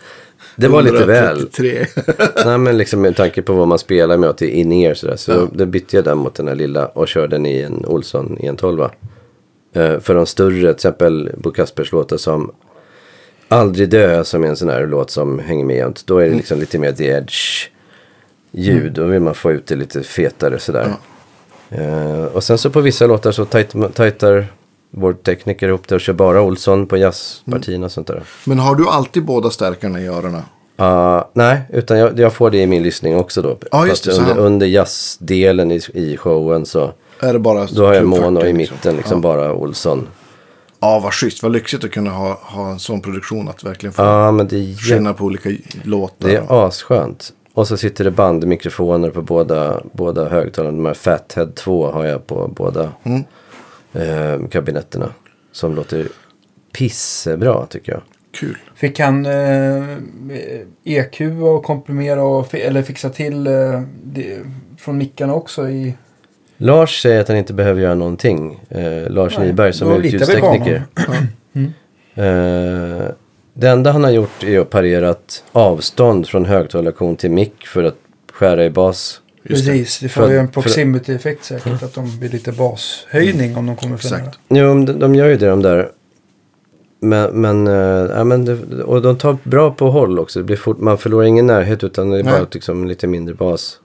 Det 0.56 0.68
var 0.68 0.82
lite 0.82 1.04
väl. 1.06 1.36
133. 1.36 1.86
Nej, 2.44 2.58
men 2.58 2.78
liksom 2.78 3.00
med 3.00 3.16
tanke 3.16 3.42
på 3.42 3.52
vad 3.52 3.68
man 3.68 3.78
spelar 3.78 4.16
med 4.16 4.28
och 4.30 4.36
till 4.36 4.48
in-ear 4.50 4.94
sådär. 4.94 5.16
Så 5.16 5.32
Ja. 5.32 5.48
då 5.52 5.66
bytte 5.66 5.96
jag 5.96 6.04
den 6.04 6.18
mot 6.18 6.34
den 6.34 6.48
här 6.48 6.54
lilla 6.54 6.86
och 6.86 7.08
körde 7.08 7.36
den 7.36 7.46
i 7.46 7.60
en 7.60 7.84
Olsson 7.86 8.38
i 8.40 8.46
en 8.46 8.56
12. 8.56 8.82
Eh, 9.74 9.98
för 10.00 10.14
de 10.14 10.26
större, 10.26 10.60
till 10.60 10.68
exempel 10.70 11.30
Bo 11.36 11.50
Kaspers 11.50 11.92
låtar 11.92 12.16
som 12.16 12.52
Aldrig 13.48 13.88
dö 13.88 14.24
som 14.24 14.44
är 14.44 14.48
en 14.48 14.56
sån 14.56 14.68
här 14.68 14.86
låt 14.86 15.10
som 15.10 15.38
hänger 15.38 15.64
med 15.64 15.76
jämt. 15.76 16.02
Då 16.06 16.18
är 16.18 16.28
det 16.28 16.34
liksom 16.36 16.60
lite 16.60 16.78
mer 16.78 16.92
the 16.92 17.06
edge 17.06 17.68
ljud. 18.50 18.92
Då 18.92 19.04
vill 19.04 19.20
man 19.20 19.34
få 19.34 19.52
ut 19.52 19.66
det 19.66 19.74
lite 19.76 20.02
fetare 20.02 20.58
sådär. 20.58 20.94
Eh, 21.70 22.24
och 22.24 22.44
sen 22.44 22.58
så 22.58 22.70
på 22.70 22.80
vissa 22.80 23.06
låtar 23.06 23.32
så 23.32 23.44
tajt, 23.44 23.74
tajtar 23.94 24.46
vår 24.94 25.12
tekniker 25.12 25.68
ihop 25.68 25.88
det 25.88 25.94
och 25.94 26.00
kör 26.00 26.12
bara 26.12 26.42
Olsson 26.42 26.86
på 26.86 26.96
jazzpartierna 26.96 27.84
och 27.86 27.92
sånt 27.92 28.06
där. 28.06 28.22
Men 28.44 28.58
har 28.58 28.74
du 28.74 28.88
alltid 28.88 29.24
båda 29.24 29.50
stärkarna 29.50 30.00
i 30.00 30.06
öronen? 30.06 30.42
Ah, 30.76 31.24
nej, 31.34 31.60
utan 31.72 31.98
jag, 31.98 32.18
jag 32.18 32.32
får 32.32 32.50
det 32.50 32.58
i 32.58 32.66
min 32.66 32.82
lyssning 32.82 33.16
också 33.16 33.42
då. 33.42 33.56
Ja, 33.70 33.86
just 33.86 34.04
det, 34.04 34.12
under, 34.12 34.38
under 34.38 34.66
jazzdelen 34.66 35.70
i, 35.72 35.80
i 35.94 36.16
showen 36.16 36.66
så 36.66 36.92
Är 37.20 37.32
det 37.32 37.38
bara 37.38 37.66
då 37.66 37.86
har 37.86 37.94
jag 37.94 38.02
740 38.02 38.20
mono 38.30 38.40
i 38.46 38.52
liksom? 38.52 38.56
mitten, 38.76 38.96
liksom 38.96 39.16
Ja. 39.18 39.22
bara 39.22 39.52
Olsson. 39.54 40.06
ja, 40.80 41.00
vad 41.02 41.14
schysst. 41.14 41.42
Vad 41.42 41.52
lyxigt 41.52 41.84
att 41.84 41.90
kunna 41.90 42.10
ha, 42.10 42.38
ha 42.42 42.70
en 42.70 42.78
sån 42.78 43.00
produktion. 43.00 43.48
Att 43.48 43.64
verkligen 43.64 43.92
få 43.92 44.02
Ja, 44.02 44.30
men 44.32 44.48
det 44.48 44.74
skillnad 44.76 45.16
på 45.16 45.24
olika 45.24 45.50
låtar. 45.84 46.28
det 46.28 46.36
är 46.36 46.66
asskönt. 46.66 47.32
Och 47.54 47.68
så 47.68 47.76
sitter 47.76 48.04
det 48.04 48.10
bandmikrofoner 48.10 49.10
på 49.10 49.22
båda, 49.22 49.82
båda 49.92 50.28
högtalarna. 50.28 50.76
De 50.76 50.86
här 50.86 50.94
Fathead 50.94 51.54
2 51.54 51.90
har 51.92 52.04
jag 52.04 52.26
på 52.26 52.48
båda 52.56 52.88
Mm. 53.02 53.24
Eh, 53.92 54.48
kabinetterna. 54.50 55.12
Som 55.52 55.74
låter 55.74 56.08
pissebra 56.72 57.66
tycker 57.66 57.92
jag. 57.92 58.02
Kul. 58.32 58.56
Fick 58.74 59.00
han 59.00 59.26
eh, 59.26 59.96
EQ 60.84 61.20
och 61.42 61.64
komprimera 61.64 62.22
och 62.24 62.54
eller 62.54 62.82
fixa 62.82 63.10
till 63.10 63.46
eh, 63.46 63.82
det, 64.04 64.38
från 64.78 64.98
mickarna 64.98 65.34
också 65.34 65.68
i... 65.68 65.94
Lars 66.56 67.02
säger 67.02 67.20
att 67.20 67.28
han 67.28 67.36
inte 67.36 67.54
behöver 67.54 67.80
göra 67.82 67.94
någonting. 67.94 68.60
Eh, 68.68 69.10
Lars 69.10 69.38
Nej, 69.38 69.46
Nyberg 69.46 69.72
som 69.72 69.90
är 69.90 70.00
ljustekniker. 70.00 70.82
honom. 70.96 71.72
Eh, 72.14 73.08
det 73.54 73.68
enda 73.68 73.92
han 73.92 74.04
har 74.04 74.10
gjort 74.10 74.44
är 74.44 74.60
att 74.60 74.70
parerat 74.70 75.44
avstånd 75.52 76.28
från 76.28 76.44
högtalarkon 76.44 77.16
till 77.16 77.30
mick 77.30 77.66
för 77.66 77.84
att 77.84 77.96
skära 78.32 78.64
i 78.64 78.70
bas. 78.70 79.21
Just. 79.44 79.66
Precis, 79.66 79.98
det 80.00 80.08
får 80.08 80.30
ju 80.30 80.38
en 80.38 80.48
proximity-effekt 80.48 81.44
säkert. 81.44 81.82
Att 81.82 81.94
de 81.94 82.18
blir 82.18 82.28
lite 82.30 82.52
bashöjning 82.52 83.56
om 83.56 83.66
de 83.66 83.76
kommer 83.76 83.96
för 83.96 84.10
nära. 84.10 84.30
Jo, 84.48 84.84
de, 84.84 84.98
de 84.98 85.14
gör 85.14 85.28
ju 85.28 85.36
det 85.36 85.46
de 85.48 85.62
där. 85.62 85.90
Men, 87.00 87.40
men, 87.40 87.66
eh, 87.66 88.16
ja, 88.16 88.24
men 88.24 88.44
det, 88.44 88.82
och 88.82 89.02
de 89.02 89.18
tar 89.18 89.38
bra 89.44 89.70
på 89.70 89.90
håll 89.90 90.18
också. 90.18 90.38
Det 90.38 90.44
blir 90.44 90.56
fort, 90.56 90.78
man 90.78 90.98
förlorar 90.98 91.24
ingen 91.26 91.46
närhet 91.46 91.84
utan 91.84 92.10
det 92.10 92.18
är 92.18 92.22
Nej. 92.22 92.32
bara 92.32 92.46
liksom 92.52 92.86
lite 92.88 93.06
mindre 93.06 93.34
bas. 93.34 93.78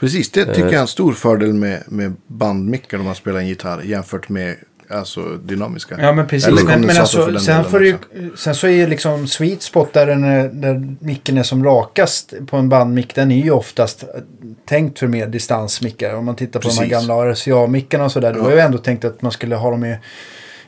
Precis, 0.00 0.30
det 0.30 0.44
tycker 0.44 0.60
Eh. 0.60 0.64
jag 0.66 0.74
är 0.74 0.80
en 0.80 0.86
stor 0.86 1.12
fördel 1.12 1.52
med, 1.54 1.82
med 1.88 2.12
bandmickar 2.26 2.98
om 2.98 3.04
man 3.04 3.14
spelar 3.14 3.38
en 3.40 3.48
gitarr 3.48 3.82
jämfört 3.84 4.28
med 4.28 4.56
alltså, 4.90 5.36
dynamiska. 5.36 5.96
Ja 5.98 6.12
men 6.12 6.26
precis. 6.26 6.64
Men, 6.64 6.80
men 6.80 6.96
alltså, 6.96 7.26
den 7.26 7.40
sen, 7.40 7.64
får 7.64 7.94
också. 7.94 8.36
sen 8.36 8.54
så 8.54 8.66
är 8.66 8.70
ju 8.70 8.86
liksom 8.86 9.26
sweet 9.26 9.62
spot 9.62 9.92
där, 9.92 10.06
den 10.06 10.24
är, 10.24 10.48
där 10.48 10.96
micken 11.00 11.38
är 11.38 11.42
som 11.42 11.64
rakast 11.64 12.34
på 12.46 12.56
en 12.56 12.68
bandmick. 12.68 13.14
Den 13.14 13.32
är 13.32 13.44
ju 13.44 13.50
oftast 13.50 14.04
tänkt 14.64 14.98
för 14.98 15.06
mer 15.06 15.26
distansmickar. 15.26 16.14
Om 16.14 16.24
man 16.24 16.36
tittar 16.36 16.60
på 16.60 16.68
de 16.68 16.76
Precis. 16.76 16.80
här 16.80 16.88
gamla 16.88 17.14
RCA-mickarna 17.14 18.04
och 18.04 18.12
sådär. 18.12 18.32
Det 18.32 18.40
var 18.40 18.50
ju 18.50 18.58
ändå 18.58 18.78
tänkt 18.78 19.04
att 19.04 19.22
man 19.22 19.32
skulle 19.32 19.56
ha 19.56 19.70
dem 19.70 19.84
i, 19.84 19.98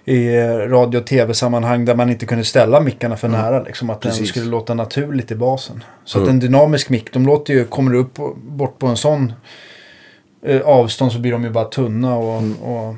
i 0.05 0.37
radio 0.69 0.99
och 0.99 1.07
tv-sammanhang 1.07 1.85
där 1.85 1.95
man 1.95 2.11
inte 2.11 2.27
kunde 2.27 2.45
ställa 2.45 2.81
mickarna 2.81 3.17
för 3.17 3.29
nära. 3.29 3.63
Liksom, 3.63 3.91
att 3.91 4.01
den 4.01 4.13
Precis. 4.13 4.29
skulle 4.29 4.47
låta 4.47 4.75
naturligt 4.75 5.31
i 5.31 5.35
basen. 5.35 5.85
Så 6.05 6.23
att 6.23 6.29
en 6.29 6.41
dynamisk 6.41 6.89
mick, 6.89 7.13
de 7.13 7.27
låter 7.27 7.55
ju, 7.55 7.65
kommer 7.65 7.91
du 7.91 7.99
upp 7.99 8.21
och, 8.21 8.37
bort 8.39 8.79
på 8.79 8.87
en 8.87 8.97
sån 8.97 9.33
eh, 10.47 10.61
avstånd 10.61 11.13
så 11.13 11.19
blir 11.19 11.33
de 11.33 11.45
ju 11.45 11.51
bara 11.51 11.65
tunna 11.65 12.17
och, 12.17 12.43
och, 12.63 12.95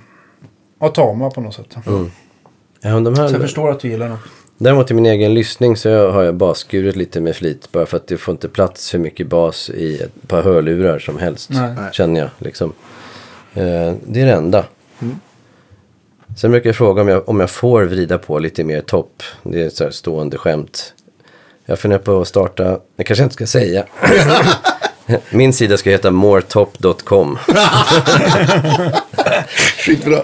och 0.86 0.94
tama 0.94 1.30
på 1.30 1.40
något 1.40 1.54
sätt. 1.54 1.76
Ja, 1.84 1.92
men 2.80 3.04
de 3.04 3.14
här, 3.18 3.28
Så 3.28 3.34
jag 3.34 3.42
förstår 3.42 3.70
att 3.70 3.80
du 3.80 3.88
gillar 3.88 4.08
dem. 4.08 4.18
Däremot 4.58 4.90
i 4.90 4.94
min 4.94 5.06
egen 5.06 5.34
lyssning 5.34 5.76
så 5.76 5.88
jag- 5.88 6.12
har 6.12 6.22
jag 6.22 6.34
basskurit 6.34 6.96
lite 6.96 7.20
med 7.20 7.36
flit. 7.36 7.68
Bara 7.72 7.86
för 7.86 7.96
att 7.96 8.08
det 8.08 8.16
får 8.16 8.32
inte 8.32 8.48
plats 8.48 8.90
för 8.90 8.98
mycket 8.98 9.26
bas 9.26 9.70
i 9.70 10.02
ett 10.02 10.28
par 10.28 10.42
hörlurar 10.42 10.98
som 10.98 11.18
helst. 11.18 11.50
Nej. 11.52 11.74
Känner 11.92 12.20
jag 12.20 12.30
liksom. 12.38 12.72
Eh, 13.54 13.92
det 14.06 14.20
är 14.20 14.26
det 14.26 14.32
enda. 14.32 14.64
Sen 16.36 16.50
brukar 16.50 16.68
jag 16.68 16.76
fråga 16.76 17.02
om 17.02 17.08
jag, 17.08 17.28
om 17.28 17.40
jag 17.40 17.50
får 17.50 17.82
vrida 17.82 18.18
på 18.18 18.38
lite 18.38 18.64
mer 18.64 18.80
topp. 18.80 19.22
Det 19.42 19.62
är 19.62 19.66
ett 19.66 19.74
så 19.76 19.84
här 19.84 19.90
stående 19.90 20.38
skämt. 20.38 20.92
Jag 21.66 21.78
funderar 21.78 22.02
på 22.02 22.20
att 22.20 22.28
starta, 22.28 22.78
jag 22.96 23.06
kanske 23.06 23.22
inte 23.24 23.34
ska 23.34 23.46
säga. 23.46 23.84
Min 25.30 25.52
sida 25.52 25.76
ska 25.76 25.90
heta 25.90 26.10
moretop.com 26.10 27.38
Skitbra. 29.84 30.22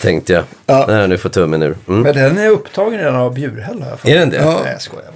Tänkte 0.00 0.32
jag. 0.32 0.44
Ja. 0.66 0.84
När 0.88 1.00
jag 1.00 1.08
nu 1.10 1.18
får 1.18 1.28
tummen 1.28 1.62
ur. 1.62 1.76
Mm. 1.88 2.00
Men 2.02 2.14
den 2.14 2.38
är 2.38 2.48
upptagen 2.48 2.98
redan 2.98 3.16
av 3.16 3.34
Bjurhäll 3.34 3.82
här. 3.82 4.10
Är 4.10 4.18
den 4.18 4.30
det? 4.30 4.36
Ja. 4.36 4.60
Nej, 4.64 4.72
jag 4.72 4.82
skojar 4.82 5.04
bara. 5.04 5.14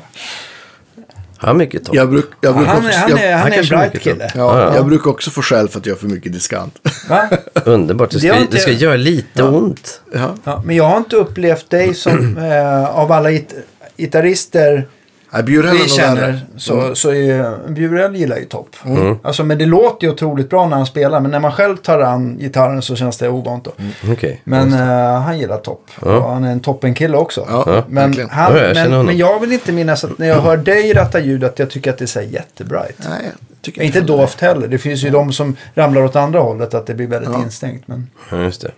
Han 1.36 1.48
har 1.48 1.54
mycket 1.54 1.84
topp. 1.84 1.94
Jag, 1.94 2.10
bruk, 2.10 2.26
jag, 2.40 2.54
brukar 2.56 2.72
Han, 2.74 2.84
är- 2.84 2.88
också, 2.88 2.98
han, 3.00 3.18
är, 3.18 3.30
jag, 3.30 3.38
han 3.38 3.52
är 3.52 3.58
en 3.58 3.64
bright 3.68 4.00
kille. 4.02 4.32
ja, 4.34 4.58
Ja, 4.58 4.60
ja. 4.60 4.74
jag 4.74 4.86
brukar 4.86 5.10
också 5.10 5.30
få 5.30 5.42
skäll 5.42 5.68
för 5.68 5.78
att 5.80 5.86
jag 5.86 5.94
har 5.94 5.98
för 5.98 6.06
mycket 6.08 6.32
diskant. 6.32 6.78
Va? 7.08 7.28
Underbart. 7.64 8.10
Det 8.10 8.18
ska, 8.18 8.28
har 8.28 8.36
det 8.36 8.40
inte- 8.42 8.56
ska 8.58 8.70
göra 8.70 8.96
lite 8.96 9.42
ont. 9.42 10.00
ja. 10.12 10.34
Ja, 10.44 10.62
men 10.66 10.76
jag 10.76 10.84
har 10.84 10.96
inte 10.96 11.16
upplevt 11.16 11.70
dig 11.70 11.94
som 11.94 12.38
eh, 12.52 12.84
av 12.98 13.12
alla 13.12 13.30
git- 13.30 13.54
gitarrister 13.96 14.88
Nej, 15.34 15.42
Bjurhäll 15.42 15.76
är 15.76 15.82
vi 15.82 15.88
känner 15.88 16.40
så, 16.56 16.94
så 16.94 17.12
är 17.12 17.68
Bjurell 17.68 18.16
gillar 18.16 18.36
ju 18.36 18.44
topp. 18.44 18.76
Alltså, 19.22 19.44
men 19.44 19.58
det 19.58 19.66
låter 19.66 20.06
ju 20.06 20.12
otroligt 20.12 20.50
bra 20.50 20.68
när 20.68 20.76
han 20.76 20.86
spelar. 20.86 21.20
Men 21.20 21.30
när 21.30 21.40
man 21.40 21.52
själv 21.52 21.76
tar 21.76 22.00
an 22.00 22.38
gitarren 22.38 22.82
så 22.82 22.96
känns 22.96 23.18
det 23.18 23.28
ovant. 23.28 23.64
Då. 23.64 23.72
Okej. 24.12 24.40
Men 24.44 24.72
eh, 24.72 25.20
han 25.20 25.38
gillar 25.38 25.58
topp. 25.58 25.90
Och 26.00 26.10
han 26.22 26.44
är 26.44 26.52
en 26.52 26.60
toppenkille 26.60 27.16
också. 27.16 27.46
Ja, 27.50 27.64
Ja, 27.66 27.84
men, 27.88 28.04
verkligen. 28.06 28.30
han, 28.30 28.52
Ja, 28.56 28.60
jag 28.62 28.90
men, 28.90 29.06
men 29.06 29.16
jag 29.16 29.40
vill 29.40 29.52
inte 29.52 29.72
minnas 29.72 30.04
att 30.04 30.18
när 30.18 30.26
jag 30.28 30.40
hör 30.40 30.56
dig 30.56 30.92
ratta 30.92 31.20
ljud 31.20 31.44
att 31.44 31.58
jag 31.58 31.70
tycker 31.70 31.90
att 31.90 31.98
det 31.98 32.04
är 32.04 32.06
så 32.06 32.20
jättebright. 32.20 32.96
Nej, 32.98 33.20
jag 33.24 33.62
tycker 33.62 33.82
Inte 33.82 33.98
heller 34.00 34.16
dovt 34.16 34.40
heller. 34.40 34.68
Det 34.68 34.78
finns 34.78 35.02
ju 35.04 35.10
de 35.10 35.32
som 35.32 35.56
ramlar 35.74 36.02
åt 36.02 36.16
andra 36.16 36.40
hållet. 36.40 36.74
Att 36.74 36.86
det 36.86 36.94
blir 36.94 37.06
väldigt 37.06 37.30
Ja. 37.32 37.42
instängt. 37.42 37.88
Men... 37.88 38.10
Ja, 38.30 38.36
just 38.42 38.60
det. 38.60 38.70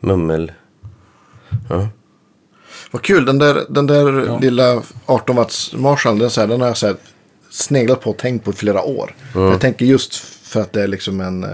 Mummel. 0.00 0.52
Ja. 1.68 1.88
Vad 2.90 3.02
kul, 3.02 3.24
den 3.24 3.38
där, 3.38 3.64
den 3.68 3.86
där 3.86 4.40
lilla 4.40 4.82
18 5.06 5.36
watts 5.36 5.72
Marshall, 5.74 6.18
den, 6.18 6.30
så 6.30 6.40
här, 6.40 6.48
den 6.48 6.60
har 6.60 6.68
jag 6.68 6.76
så 6.76 6.86
här, 6.86 6.96
sneglat 7.50 8.00
på 8.00 8.10
och 8.10 8.16
tänkt 8.18 8.44
på 8.44 8.50
i 8.50 8.54
flera 8.54 8.82
år. 8.82 9.14
Jag 9.50 9.60
tänker 9.60 9.86
just 9.86 10.14
för 10.42 10.60
att 10.60 10.72
det 10.72 10.82
är 10.82 10.88
liksom 10.88 11.20
en... 11.20 11.44
eh, 11.44 11.50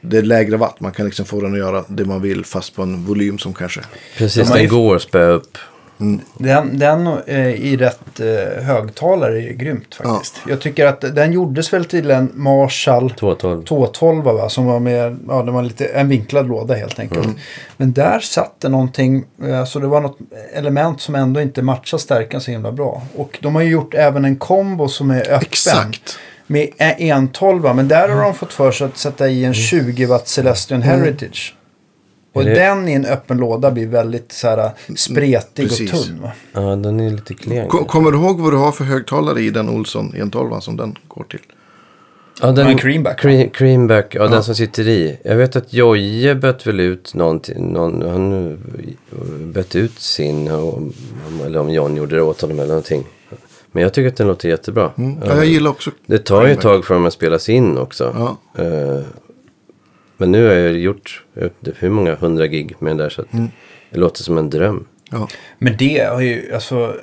Det 0.00 0.18
är 0.18 0.22
lägre 0.22 0.56
watt, 0.56 0.80
man 0.80 0.92
kan 0.92 1.06
liksom 1.06 1.24
få 1.26 1.40
den 1.40 1.52
att 1.52 1.58
göra 1.58 1.84
det 1.88 2.04
man 2.04 2.22
vill 2.22 2.44
fast 2.44 2.74
på 2.76 2.82
en 2.82 3.04
volym 3.04 3.38
som 3.38 3.54
kanske... 3.54 3.80
Precis, 4.16 4.48
den 4.48 4.68
går 4.68 4.96
att 4.96 5.02
spöa 5.02 5.28
upp. 5.30 5.58
Den, 6.38 6.78
den 6.78 7.06
eh, 7.26 7.48
i 7.48 7.76
rätt 7.76 8.20
eh, 8.20 8.64
högtalare 8.64 9.42
är 9.42 9.52
grymt 9.52 9.94
faktiskt. 9.94 10.34
Jag 10.48 10.60
tycker 10.60 10.86
att 10.86 11.00
den 11.00 11.32
gjordes 11.32 11.72
väl 11.72 11.84
till 11.84 12.10
en 12.10 12.32
Marshall 12.34 13.10
212. 13.10 13.64
212 13.64 14.24
va? 14.24 14.48
Som 14.48 14.66
var 14.66 14.80
med, 14.80 15.18
ja 15.28 15.42
det 15.42 15.50
var 15.50 15.62
lite 15.62 15.86
en 15.86 16.08
vinklad 16.08 16.48
låda 16.48 16.74
helt 16.74 16.98
enkelt. 16.98 17.24
Mm. 17.24 17.38
Men 17.76 17.92
där 17.92 18.20
satt 18.20 18.60
det 18.60 18.68
någonting, 18.68 19.24
eh, 19.42 19.64
så 19.64 19.78
det 19.78 19.86
var 19.86 20.00
något 20.00 20.18
element 20.54 21.00
som 21.00 21.14
ändå 21.14 21.40
inte 21.40 21.62
matchar 21.62 21.98
stärkan 21.98 22.40
så 22.40 22.50
himla 22.50 22.72
bra. 22.72 23.02
Och 23.16 23.38
de 23.42 23.54
har 23.54 23.62
ju 23.62 23.70
gjort 23.70 23.94
även 23.94 24.24
en 24.24 24.36
kombo 24.36 24.88
som 24.88 25.10
är 25.10 25.20
öppen. 25.20 25.38
Exakt. 25.42 26.18
Med 26.46 26.68
en 26.78 27.28
12 27.28 27.74
men 27.74 27.88
där 27.88 28.08
har 28.08 28.22
de 28.22 28.34
fått 28.34 28.52
för 28.52 28.72
sig 28.72 28.86
att 28.86 28.96
sätta 28.96 29.28
i 29.28 29.44
en 29.44 29.54
20 29.54 30.06
watt 30.06 30.28
Celestion 30.28 30.82
Mm. 30.82 31.00
Heritage. 31.00 31.54
Och 32.32 32.44
det- 32.44 32.54
den 32.54 32.88
i 32.88 32.92
en 32.92 33.04
öppen 33.04 33.36
låda 33.38 33.70
blir 33.70 33.86
väldigt 33.86 34.32
så 34.32 34.48
här 34.48 34.70
spretig 34.96 35.68
Precis. 35.68 35.92
och 35.92 35.98
tunn. 36.06 36.18
Va? 36.22 36.32
Ja, 36.52 36.60
den 36.76 37.00
är 37.00 37.10
lite 37.10 37.34
klen. 37.34 37.68
Ko- 37.68 37.84
Kommer 37.84 38.10
du 38.10 38.18
ihåg 38.18 38.40
vad 38.40 38.52
du 38.52 38.56
har 38.56 38.72
för 38.72 38.84
högtalare 38.84 39.40
i 39.40 39.50
den 39.50 39.68
Olsson 39.68 40.12
112 40.16 40.60
som 40.60 40.76
den 40.76 40.96
går 41.08 41.24
till? 41.24 41.40
Ja, 42.42 42.50
den, 42.52 42.66
en 42.66 42.78
creamback? 42.78 43.22
Cre- 43.24 43.50
creamback, 43.50 44.14
ja, 44.14 44.22
Ja. 44.22 44.28
den 44.28 44.42
som 44.42 44.54
sitter 44.54 44.88
i. 44.88 45.18
Jag 45.24 45.36
vet 45.36 45.56
att 45.56 45.72
Jojje 45.72 46.34
bött 46.34 46.66
väl 46.66 46.80
ut 46.80 47.14
någonting. 47.14 47.72
Någon, 47.72 48.02
han 48.10 48.50
eh, 48.52 48.58
bött 49.44 49.76
ut 49.76 49.98
sin. 49.98 50.50
och- 50.50 50.82
Eller 51.46 51.60
om 51.60 51.70
John 51.70 51.96
gjorde 51.96 52.16
det 52.16 52.22
åt 52.22 52.40
honom 52.40 52.58
eller 52.58 52.68
någonting. 52.68 53.04
Men 53.72 53.82
jag 53.82 53.92
tycker 53.94 54.08
att 54.08 54.16
den 54.16 54.26
låter 54.26 54.48
jättebra. 54.48 54.90
Mm. 54.98 55.16
Ja, 55.24 55.36
jag 55.36 55.44
gillar 55.46 55.70
också... 55.70 55.90
Det 56.06 56.18
tar 56.18 56.46
ju 56.46 56.52
ett 56.52 56.60
tag 56.60 56.84
för 56.84 56.94
dem 56.94 57.06
att 57.06 57.12
spelas 57.12 57.48
in 57.48 57.78
också. 57.78 58.14
Ja. 58.54 58.62
Eh, 58.64 59.00
men 60.18 60.32
nu 60.32 60.46
har 60.46 60.54
jag 60.54 60.76
gjort 60.78 61.24
hur 61.78 61.90
många 61.90 62.14
hundra 62.14 62.46
gig 62.46 62.74
med 62.78 62.90
den 62.90 62.96
där 62.96 63.08
så 63.08 63.22
att 63.22 63.32
Mm. 63.32 63.48
det 63.90 63.98
låter 63.98 64.22
som 64.22 64.38
en 64.38 64.50
dröm. 64.50 64.86
Ja. 65.10 65.28
Men 65.58 65.76
det 65.76 65.98
har 66.12 66.20
ju, 66.20 66.54
alltså, 66.54 66.94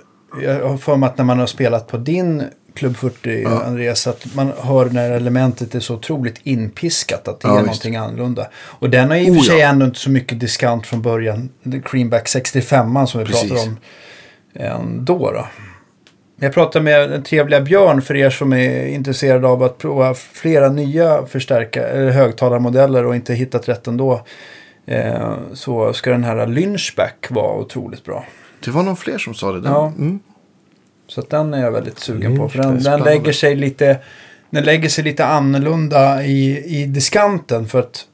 jag 0.43 0.67
har 0.69 0.77
för 0.77 0.95
mig 0.95 1.07
att 1.07 1.17
när 1.17 1.25
man 1.25 1.39
har 1.39 1.45
spelat 1.47 1.87
på 1.87 1.97
din 1.97 2.43
Club 2.73 2.97
40, 2.97 3.45
Andreas, 3.45 4.07
att 4.07 4.35
man 4.35 4.51
hör 4.57 4.85
när 4.85 5.11
elementet 5.11 5.75
är 5.75 5.79
så 5.79 5.95
otroligt 5.95 6.39
inpiskat 6.43 7.27
att 7.27 7.39
det 7.39 7.47
Ja, 7.47 7.53
är 7.53 7.55
visst. 7.57 7.65
någonting 7.65 7.95
annorlunda. 7.95 8.47
Och 8.55 8.89
den 8.89 9.09
har 9.09 9.17
i 9.17 9.29
och 9.29 9.33
för 9.35 9.41
Oh, 9.41 9.45
sig 9.45 9.57
ja. 9.59 9.67
ändå 9.67 9.85
inte 9.85 9.99
så 9.99 10.09
mycket 10.09 10.39
diskant 10.39 10.87
från 10.87 11.01
början. 11.01 11.49
The 11.71 11.79
Creamback 11.85 12.27
65 12.27 13.07
som 13.07 13.19
vi 13.19 13.25
Precis. 13.25 13.49
pratar 13.51 13.67
om 13.67 13.77
ändå. 14.53 15.31
Då. 15.31 15.47
Jag 16.39 16.53
pratade 16.53 16.85
med 16.85 17.09
den 17.09 17.23
trevliga 17.23 17.61
Björn 17.61 18.01
för 18.01 18.15
er 18.15 18.29
som 18.29 18.53
är 18.53 18.87
intresserade 18.87 19.47
av 19.47 19.63
att 19.63 19.77
prova 19.77 20.13
flera 20.13 20.69
nya 20.69 21.25
förstärka, 21.25 21.87
eller 21.87 22.11
högtalarmodeller 22.11 23.05
och 23.05 23.15
inte 23.15 23.33
hittat 23.33 23.69
rätt 23.69 23.87
ändå. 23.87 24.25
Eh, 24.85 25.33
så 25.53 25.93
ska 25.93 26.11
den 26.11 26.23
här 26.23 26.47
Lynchback 26.47 27.27
vara 27.29 27.59
otroligt 27.59 28.03
bra. 28.03 28.25
Det 28.65 28.71
var 28.71 28.83
någon 28.83 28.95
fler 28.95 29.17
som 29.17 29.33
sa 29.33 29.51
det. 29.51 29.61
Den, 29.61 29.71
Ja. 29.71 29.87
mm. 29.97 30.19
Så 31.07 31.21
den 31.21 31.53
är 31.53 31.61
jag 31.61 31.71
väldigt 31.71 31.99
sugen 31.99 32.37
på. 32.37 32.49
För 32.49 32.59
den, 32.59 32.83
den 32.83 33.01
lägger 33.03 33.31
sig 33.31 33.55
lite 33.55 33.97
den 34.49 34.63
lägger 34.63 34.89
sig 34.89 35.03
lite 35.03 35.25
annorlunda 35.25 36.23
i, 36.23 36.63
i 36.81 36.85
diskanten. 36.85 37.67
För 37.67 37.79
att 37.79 38.05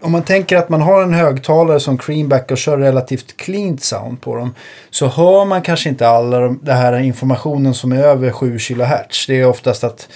om 0.00 0.12
man 0.12 0.22
tänker 0.22 0.56
att 0.56 0.68
man 0.68 0.80
har 0.80 1.02
en 1.02 1.12
högtalare 1.14 1.80
som 1.80 1.98
Creamback 1.98 2.50
och 2.50 2.58
kör 2.58 2.78
relativt 2.78 3.36
cleant 3.36 3.82
sound 3.82 4.20
på 4.20 4.36
dem. 4.36 4.54
Så 4.90 5.06
hör 5.06 5.44
man 5.44 5.62
kanske 5.62 5.88
inte 5.88 6.08
all 6.08 6.30
de- 6.30 6.60
det 6.62 6.72
här 6.72 6.98
informationen 7.00 7.74
som 7.74 7.92
är 7.92 8.02
över 8.02 8.30
7 8.30 8.58
kHz. 8.58 9.26
Det 9.26 9.40
är 9.40 9.46
oftast 9.46 9.84
att 9.84 10.08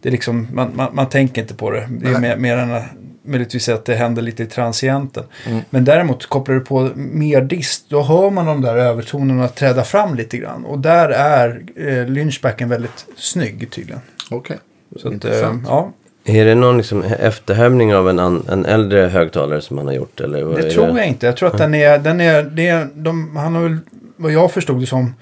det 0.00 0.08
är 0.08 0.12
liksom, 0.12 0.48
man, 0.52 0.70
man, 0.74 0.94
man 0.94 1.08
tänker 1.08 1.42
inte 1.42 1.54
på 1.54 1.70
det. 1.70 1.88
Det 1.90 2.08
är 2.08 2.18
mer, 2.18 2.36
mer 2.36 2.56
än 2.56 2.82
möjligtvis 3.24 3.68
att 3.68 3.84
det 3.84 3.94
händer 3.94 4.22
lite 4.22 4.42
i 4.42 4.46
transienten. 4.46 5.24
Men 5.70 5.84
däremot 5.84 6.26
kopplar 6.26 6.54
du 6.54 6.60
på 6.60 6.90
mer 6.96 7.40
dist, 7.40 7.84
då 7.88 8.02
hör 8.02 8.30
man 8.30 8.46
de 8.46 8.60
där 8.60 8.76
övertonerna 8.76 9.48
träda 9.48 9.84
fram 9.84 10.14
lite 10.14 10.38
grann. 10.38 10.64
Och 10.64 10.78
där 10.78 11.08
är 11.08 11.62
eh, 11.76 12.06
Lynchbacken 12.08 12.68
väldigt 12.68 13.06
snygg 13.16 13.70
tydligen. 13.70 14.00
Okej. 14.30 14.58
Så 14.96 15.08
att, 15.08 15.24
eh, 15.24 15.30
ja, 15.66 15.92
Är 16.24 16.44
det 16.44 16.54
någon 16.54 16.76
liksom 16.76 17.02
efterhämning 17.02 17.94
av 17.94 18.08
en, 18.08 18.18
an, 18.18 18.46
en 18.48 18.66
äldre 18.66 19.00
högtalare 19.00 19.60
som 19.60 19.78
han 19.78 19.86
har 19.86 19.94
gjort? 19.94 20.20
Eller 20.20 20.42
vad 20.42 20.56
det 20.56 20.70
tror 20.70 20.98
jag 20.98 21.06
inte. 21.06 21.26
Jag 21.26 21.36
tror 21.36 21.48
att 21.48 21.58
den 21.58 21.74
är, 21.74 21.98
den 21.98 22.20
är, 22.20 22.42
det 22.42 22.68
är 22.68 22.88
de, 22.94 23.36
han 23.36 23.54
har 23.54 23.62
väl, 23.62 23.78
vad 24.16 24.32
jag 24.32 24.52
förstod 24.52 24.80
det 24.80 24.86
som, 24.86 25.14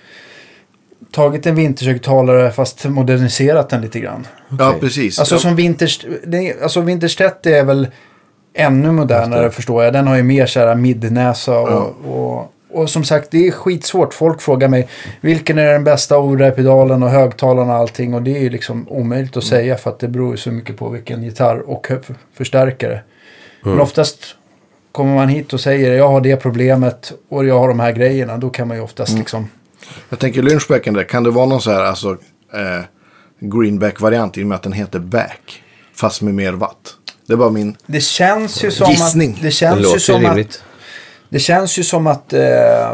tagit 1.12 1.46
en 1.46 1.54
vintershögtalare 1.54 2.50
fast 2.50 2.84
moderniserat 2.84 3.68
den 3.68 3.80
lite 3.82 4.00
grann. 4.00 4.26
Ja, 4.58 4.68
Okej. 4.68 4.80
precis. 4.80 5.18
Alltså 5.18 5.34
ja. 5.34 5.38
som 5.38 5.56
Winters, 5.56 6.06
det, 6.26 6.36
är- 6.38 6.62
alltså 6.62 6.80
Winters 6.80 7.16
30 7.16 7.52
är 7.52 7.64
väl 7.64 7.88
ännu 8.54 8.92
modernare 8.92 9.50
förstår 9.50 9.84
jag. 9.84 9.92
Den 9.92 10.06
har 10.06 10.16
ju 10.16 10.22
mer 10.22 10.46
så 10.46 10.60
här 10.60 10.74
midnäsa 10.74 11.58
och, 11.60 11.68
Ja. 11.70 12.10
och, 12.10 12.52
och 12.72 12.90
som 12.90 13.04
sagt 13.04 13.30
det 13.30 13.48
är 13.48 13.50
skitsvårt. 13.50 14.14
Folk 14.14 14.42
frågar 14.42 14.68
mig 14.68 14.88
vilken 15.20 15.58
är 15.58 15.72
den 15.72 15.84
bästa 15.84 16.18
ORA-pedalen 16.18 17.02
och 17.02 17.10
högtalarna 17.10 17.72
och 17.72 17.78
allting. 17.78 18.14
Och 18.14 18.22
det 18.22 18.36
är 18.36 18.40
ju 18.40 18.50
liksom 18.50 18.88
omöjligt 18.88 19.36
att 19.36 19.44
säga 19.44 19.76
för 19.76 19.90
att 19.90 19.98
det 19.98 20.08
beror 20.08 20.30
ju 20.30 20.36
så 20.36 20.50
mycket 20.50 20.76
på 20.76 20.88
vilken 20.88 21.22
gitarr 21.22 21.58
och 21.58 21.88
förstärkare. 22.34 23.02
Men 23.62 23.80
oftast 23.80 24.36
kommer 24.92 25.14
man 25.14 25.28
hit 25.28 25.52
och 25.52 25.60
säger 25.60 25.92
jag 25.92 26.08
har 26.08 26.20
det 26.20 26.36
problemet 26.36 27.12
och 27.28 27.46
jag 27.46 27.58
har 27.58 27.68
de 27.68 27.80
här 27.80 27.92
grejerna. 27.92 28.36
Då 28.36 28.50
kan 28.50 28.68
man 28.68 28.76
ju 28.76 28.82
oftast 28.82 29.18
liksom... 29.18 29.48
Jag 30.08 30.18
tänker 30.18 30.42
Lynchbacken 30.42 30.94
där, 30.94 31.04
kan 31.04 31.24
det 31.24 31.30
vara 31.30 31.46
någon 31.46 31.60
så 31.60 31.70
här 31.70 31.84
alltså, 31.84 32.10
eh, 32.54 32.84
greenback-variant 33.40 34.38
i 34.38 34.42
och 34.42 34.46
med 34.46 34.56
att 34.56 34.62
den 34.62 34.72
heter 34.72 34.98
back? 34.98 35.62
Fast 35.94 36.22
med 36.22 36.34
mer 36.34 36.52
watt. 36.52 36.94
Det 37.26 37.32
är 37.32 37.36
bara 37.36 37.50
min... 37.50 37.76
Det 37.86 38.00
känns 38.00 38.64
ju 38.64 38.70
som 38.70 38.90
Gissning. 38.90 39.30
att... 39.30 39.36
Det 39.36 39.46
Det 39.46 39.50
känns 39.50 39.78
ju 39.78 39.82
låter 39.82 39.98
som 39.98 40.14
att 40.14 40.22
rimligt. 40.22 40.62
Det 41.30 41.38
känns 41.38 41.78
ju 41.78 41.82
som 41.84 42.06
att 42.06 42.32
eh, 42.32 42.92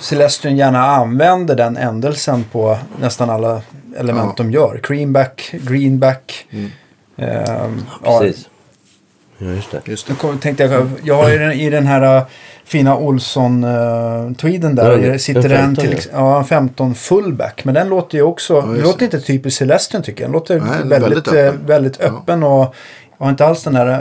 Celestion 0.00 0.56
gärna 0.56 0.86
använder 0.86 1.54
den 1.56 1.76
ändelsen 1.76 2.44
på 2.52 2.78
nästan 3.00 3.30
alla 3.30 3.62
element 3.98 4.34
Ja. 4.36 4.44
de 4.44 4.50
gör. 4.50 4.80
Creamback, 4.82 5.50
greenback. 5.52 6.46
Eh, 7.16 7.28
ja, 8.04 8.20
Precis. 8.20 8.48
Ja, 9.38 9.46
just 9.46 9.70
det. 9.70 9.80
Just 9.84 10.06
det. 10.06 10.14
kom, 10.14 10.38
tänkte 10.38 10.64
jag, 10.64 10.90
jag 11.04 11.14
har 11.22 11.30
ju 11.30 11.38
den, 11.38 11.52
i 11.52 11.70
den 11.70 11.86
här 11.86 12.16
uh, 12.16 12.22
fina 12.64 12.96
Olsson-tweeden 12.96 14.74
där 14.74 14.90
Ja, 14.90 14.96
det- 15.12 15.18
sitter 15.18 15.42
en 15.42 15.48
den 15.50 15.60
15, 15.76 15.84
till 15.84 16.00
ja, 16.12 16.38
en 16.38 16.44
15 16.44 16.94
fullback. 16.94 17.64
Men 17.64 17.74
den 17.74 17.88
låter 17.88 18.18
ju 18.18 18.22
också, 18.24 18.60
den 18.60 18.70
just 18.70 18.84
låter 18.84 19.04
inte 19.04 19.20
typiskt 19.20 19.58
Celestion 19.58 20.02
tycker 20.02 20.20
jag. 20.22 20.28
Den 20.28 20.32
låter 20.32 20.60
Nej, 20.60 20.68
väldigt, 20.88 20.92
väldigt 20.92 21.26
väldigt 21.28 21.46
öppen. 21.54 21.66
väldigt 21.66 21.98
Ja. 22.00 22.06
öppen 22.06 22.42
och 22.42 22.74
har 23.18 23.30
inte 23.30 23.46
alls 23.46 23.62
den 23.62 23.76
här 23.76 23.86
eh, 23.86 23.98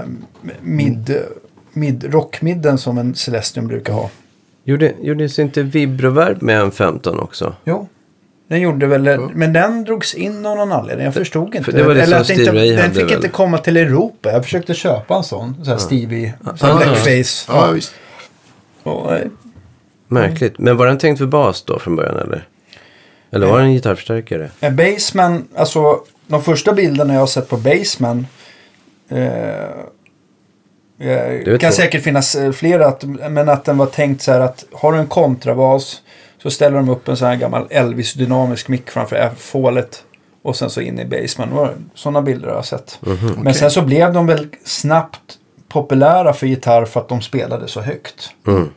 mid, 0.61 1.21
mid, 1.73 2.13
rockmidden 2.13 2.77
som 2.77 2.97
en 2.97 3.15
Celestion 3.15 3.67
brukar 3.67 3.93
ha. 3.93 4.09
Gjorde, 4.63 4.93
gjordes 5.01 5.39
inte 5.39 5.63
vibroverb 5.63 6.41
med 6.41 6.59
en 6.59 6.71
15 6.71 7.19
också? 7.19 7.55
Jo. 7.65 7.87
Den 8.47 8.61
gjorde 8.61 8.87
väl, 8.87 9.19
men 9.33 9.53
den 9.53 9.83
drogs 9.83 10.13
in 10.13 10.45
av 10.45 10.57
någon 10.57 10.71
anledning. 10.71 11.05
Jag 11.05 11.13
förstod 11.13 11.55
inte. 11.55 11.63
för 11.63 11.71
det 11.71 11.83
var 11.83 11.95
det 11.95 12.05
som 12.07 12.21
att 12.21 12.29
inte, 12.29 12.51
Ray 12.53 12.75
den 12.75 12.93
fick 12.93 13.03
väl? 13.03 13.11
inte 13.13 13.27
komma 13.29 13.57
till 13.57 13.77
Europa. 13.77 14.31
Jag 14.31 14.43
försökte 14.43 14.73
köpa 14.73 15.15
en 15.15 15.23
sån. 15.23 15.65
Så 15.65 15.71
här 15.71 15.77
Stevie. 15.77 16.33
Så 16.55 16.65
här 16.65 16.73
Ah. 16.73 16.77
blackface. 16.77 17.45
Ja, 17.51 17.71
visst. 17.71 17.93
Och, 18.83 19.13
eh, 19.15 19.27
Märkligt. 20.07 20.59
Men 20.59 20.77
var 20.77 20.87
den 20.87 20.97
tänkt 20.97 21.17
för 21.19 21.25
bas 21.25 21.61
då 21.63 21.79
från 21.79 21.95
början 21.95 22.17
eller? 22.19 22.47
Eller 23.31 23.47
var 23.47 23.57
det 23.59 23.63
en 23.65 23.73
gitarrförstärkare? 23.73 24.49
En 24.59 24.75
Baseman, 24.75 25.47
alltså 25.55 25.99
de 26.27 26.43
första 26.43 26.73
bilderna 26.73 27.13
jag 27.13 27.19
har 27.19 27.27
sett 27.27 27.49
på 27.49 27.57
Baseman. 27.57 28.27
Eh, 29.09 29.27
Det 30.97 31.41
det 31.45 31.59
kan 31.59 31.71
två. 31.71 31.75
säkert 31.75 32.03
finnas 32.03 32.35
eh, 32.35 32.51
flera, 32.51 32.87
att, 32.87 33.03
men 33.03 33.49
att 33.49 33.65
den 33.65 33.77
var 33.77 33.85
tänkt 33.85 34.21
så 34.21 34.31
här 34.31 34.39
att 34.39 34.65
har 34.71 34.93
du 34.93 34.99
en 34.99 35.07
kontrabas 35.07 36.01
så 36.37 36.51
ställer 36.51 36.77
de 36.77 36.89
upp 36.89 37.07
en 37.07 37.17
sån 37.17 37.27
här 37.27 37.35
gammal 37.35 37.67
Elvis 37.69 38.13
dynamisk 38.13 38.67
mick 38.67 38.89
framför 38.91 39.15
F-hålet 39.15 40.03
och 40.41 40.55
sen 40.55 40.69
så 40.69 40.81
in 40.81 40.99
i 40.99 41.05
Baseman. 41.05 41.69
Sådana 41.93 42.21
bilder 42.21 42.47
har 42.47 42.55
jag 42.55 42.65
sett. 42.65 42.99
Men 43.01 43.37
Okej. 43.37 43.53
sen 43.53 43.71
så 43.71 43.81
blev 43.81 44.13
de 44.13 44.27
väl 44.27 44.47
snabbt 44.63 45.39
populära 45.67 46.33
för 46.33 46.47
gitarr 46.47 46.85
för 46.85 46.99
att 46.99 47.09
de 47.09 47.21
spelade 47.21 47.67
så 47.67 47.81
högt. 47.81 48.29
Mm. 48.47 48.69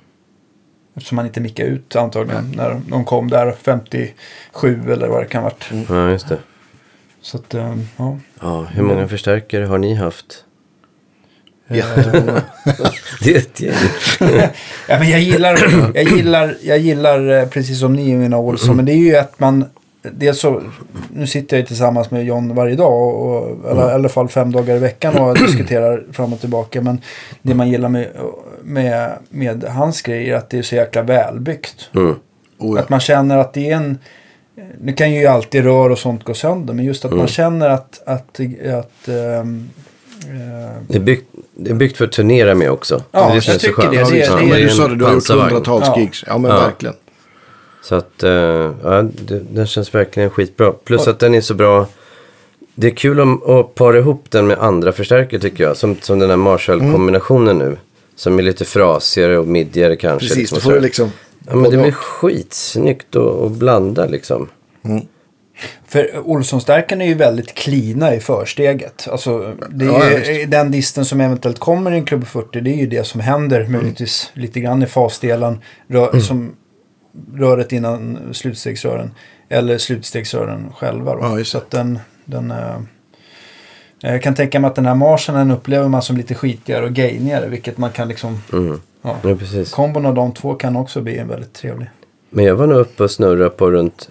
Eftersom 0.96 1.16
man 1.16 1.26
inte 1.26 1.40
mickade 1.40 1.68
ut 1.68 1.96
antagligen 1.96 2.52
när 2.56 2.80
de 2.88 3.04
kom 3.04 3.30
där 3.30 3.54
57 3.62 4.92
eller 4.92 5.08
vad 5.08 5.22
det 5.22 5.26
kan 5.26 5.42
ha 5.42 5.50
varit. 5.50 5.88
Ja, 5.88 6.10
just 6.10 6.28
det. 6.28 6.38
Så 7.20 7.36
att, 7.36 7.54
eh, 7.54 7.76
ja. 7.96 8.18
Ja, 8.40 8.62
hur 8.62 8.82
många 8.82 9.08
förstärkare 9.08 9.64
har 9.64 9.78
ni 9.78 9.94
haft? 9.94 10.44
Jättemånga. 11.68 12.42
Det 13.22 13.60
är 13.60 13.72
ja, 14.88 14.98
men 14.98 15.10
jag 15.10 15.20
gillar, 15.20 15.58
jag 15.94 16.04
gillar, 16.04 16.56
jag 16.62 16.78
gillar 16.78 17.38
eh, 17.38 17.48
precis 17.48 17.80
som 17.80 17.92
ni 17.92 18.16
mina 18.16 18.38
Olsson. 18.38 18.76
Men 18.76 18.84
det 18.84 18.92
är 18.92 18.96
ju 18.96 19.16
att 19.16 19.40
man, 19.40 19.64
det 20.02 20.26
är 20.26 20.32
så, 20.32 20.62
nu 21.12 21.26
sitter 21.26 21.56
jag 21.56 21.60
ju 21.60 21.66
tillsammans 21.66 22.10
med 22.10 22.24
John 22.24 22.54
varje 22.54 22.76
dag. 22.76 22.92
Och, 22.92 23.36
och, 23.36 23.70
eller, 23.70 23.90
I 23.90 23.94
alla 23.94 24.08
fall 24.08 24.28
fem 24.28 24.52
dagar 24.52 24.76
i 24.76 24.78
veckan 24.78 25.16
och 25.16 25.38
diskuterar 25.46 26.04
fram 26.12 26.32
och 26.32 26.40
tillbaka. 26.40 26.82
Men 26.82 27.00
det 27.42 27.54
man 27.54 27.68
gillar 27.68 27.88
med, 27.88 28.08
med, 28.62 29.12
med 29.28 29.64
hans 29.64 30.02
grejer 30.02 30.34
är 30.34 30.36
att 30.36 30.50
det 30.50 30.58
är 30.58 30.62
så 30.62 30.74
jäkla 30.74 31.02
välbyggt. 31.02 31.90
Mm. 31.94 32.14
Oh, 32.58 32.76
ja. 32.76 32.82
Att 32.82 32.88
man 32.88 33.00
känner 33.00 33.38
att 33.38 33.52
det 33.52 33.70
är 33.70 33.76
en... 33.76 33.98
Nu 34.80 34.92
kan 34.92 35.12
ju 35.12 35.26
alltid 35.26 35.64
rör 35.64 35.90
och 35.90 35.98
sånt 35.98 36.24
gå 36.24 36.34
sönder. 36.34 36.74
Men 36.74 36.84
just 36.84 37.04
att 37.04 37.12
man 37.12 37.28
känner 37.28 37.68
att... 37.68 38.02
att, 38.06 38.40
att 38.74 39.08
ehm, 39.08 39.70
eh, 39.78 39.85
Det, 40.88 40.96
är 40.96 41.00
byggt, 41.00 41.24
det 41.54 41.70
är 41.70 41.74
byggt 41.74 41.96
för 41.96 42.04
att 42.04 42.12
turnera 42.12 42.54
med 42.54 42.70
också. 42.70 43.02
Ja, 43.12 43.28
det 43.28 43.34
jag 43.48 43.60
tycker 43.60 43.74
skönt. 43.74 43.90
det. 43.90 43.96
Det- 43.96 44.02
visst. 44.12 44.32
det- 44.32 44.46
det- 44.56 44.62
du 44.62 44.68
sa 44.68 44.88
det, 44.88 44.94
du 44.96 45.04
har 45.04 45.12
gjort 45.14 45.28
hundratals 45.28 45.84
Ja. 45.86 46.00
gigs. 46.00 46.24
Ja, 46.26 46.38
men 46.38 46.50
Ja. 46.50 46.60
verkligen. 46.60 46.94
Så 47.82 47.94
att, 47.94 48.22
eh, 48.22 48.30
ja, 48.30 49.04
den 49.50 49.66
känns 49.66 49.94
verkligen 49.94 50.30
skitbra. 50.30 50.72
Plus 50.72 51.08
att 51.08 51.18
den 51.18 51.34
är 51.34 51.40
så 51.40 51.54
bra. 51.54 51.86
Det 52.74 52.86
är 52.86 52.90
kul 52.90 53.20
om, 53.20 53.42
att 53.42 53.74
para 53.74 53.98
ihop 53.98 54.24
den 54.30 54.46
med 54.46 54.58
andra 54.58 54.92
förstärkare 54.92 55.40
tycker 55.40 55.64
jag. 55.64 55.76
Som, 55.76 55.96
som 56.00 56.18
den 56.18 56.30
här 56.30 56.36
Marshall-kombinationen 56.36 57.58
nu. 57.58 57.76
Som 58.16 58.38
är 58.38 58.42
lite 58.42 58.64
frasigare 58.64 59.38
och 59.38 59.46
middigare 59.46 59.96
kanske. 59.96 60.18
Precis, 60.28 60.36
liksom, 60.38 60.60
får 60.60 60.70
du 60.70 60.74
sådär. 60.76 60.82
liksom... 60.86 61.12
Ja, 61.48 61.54
men 61.56 61.70
det 61.70 61.76
blir 61.76 61.92
skitsnyggt 61.92 63.16
att, 63.16 63.22
att 63.42 63.50
blanda 63.52 64.06
liksom. 64.06 64.48
För 65.86 66.18
Olssonstärken 66.28 67.00
är 67.02 67.06
ju 67.06 67.14
väldigt 67.14 67.54
klina 67.54 68.14
i 68.14 68.20
försteget. 68.20 69.08
Alltså, 69.10 69.54
det 69.70 69.84
Ja, 69.84 70.04
är 70.04 70.10
ja, 70.10 70.32
ju, 70.32 70.46
den 70.46 70.70
disten 70.70 71.04
som 71.04 71.20
eventuellt 71.20 71.58
kommer 71.58 71.92
i 71.92 71.96
en 71.96 72.04
Club 72.04 72.26
40, 72.26 72.60
det 72.60 72.70
är 72.70 72.76
ju 72.76 72.86
det 72.86 73.06
som 73.06 73.20
händer 73.20 73.66
möjligtvis 73.68 74.30
lite 74.34 74.60
grann 74.60 74.82
i 74.82 74.86
fasdelen. 74.86 75.58
Rör, 75.88 76.18
Som 76.20 76.56
röret 77.34 77.72
innan 77.72 78.18
slutstegsrören. 78.32 79.10
Eller 79.48 79.78
slutstegsrören 79.78 80.72
själva. 80.76 81.14
Då. 81.14 81.38
Ja, 81.38 81.44
Så 81.44 81.58
att 81.58 81.70
den... 81.70 81.98
den 82.24 82.50
eh, 82.50 82.76
jag 84.00 84.22
kan 84.22 84.34
tänka 84.34 84.60
mig 84.60 84.68
att 84.68 84.74
den 84.74 84.86
här 84.86 84.94
marschen 84.94 85.34
den 85.34 85.50
upplever 85.50 85.88
man 85.88 86.02
som 86.02 86.16
lite 86.16 86.34
skitigare 86.34 86.84
och 86.84 86.92
gainigare. 86.92 87.48
Vilket 87.48 87.78
man 87.78 87.90
kan 87.90 88.08
liksom... 88.08 88.38
Mm. 88.52 88.80
Ja. 89.02 89.16
Ja, 89.22 89.34
precis. 89.36 89.70
Kombon 89.70 90.06
av 90.06 90.14
de 90.14 90.32
två 90.32 90.54
kan 90.54 90.76
också 90.76 91.00
bli 91.00 91.18
en 91.18 91.28
väldigt 91.28 91.52
trevlig. 91.52 91.88
Men 92.30 92.44
jag 92.44 92.54
var 92.54 92.66
nog 92.66 92.78
uppe 92.78 93.02
och 93.02 93.10
snurrade 93.10 93.50
på 93.50 93.70
runt 93.70 94.08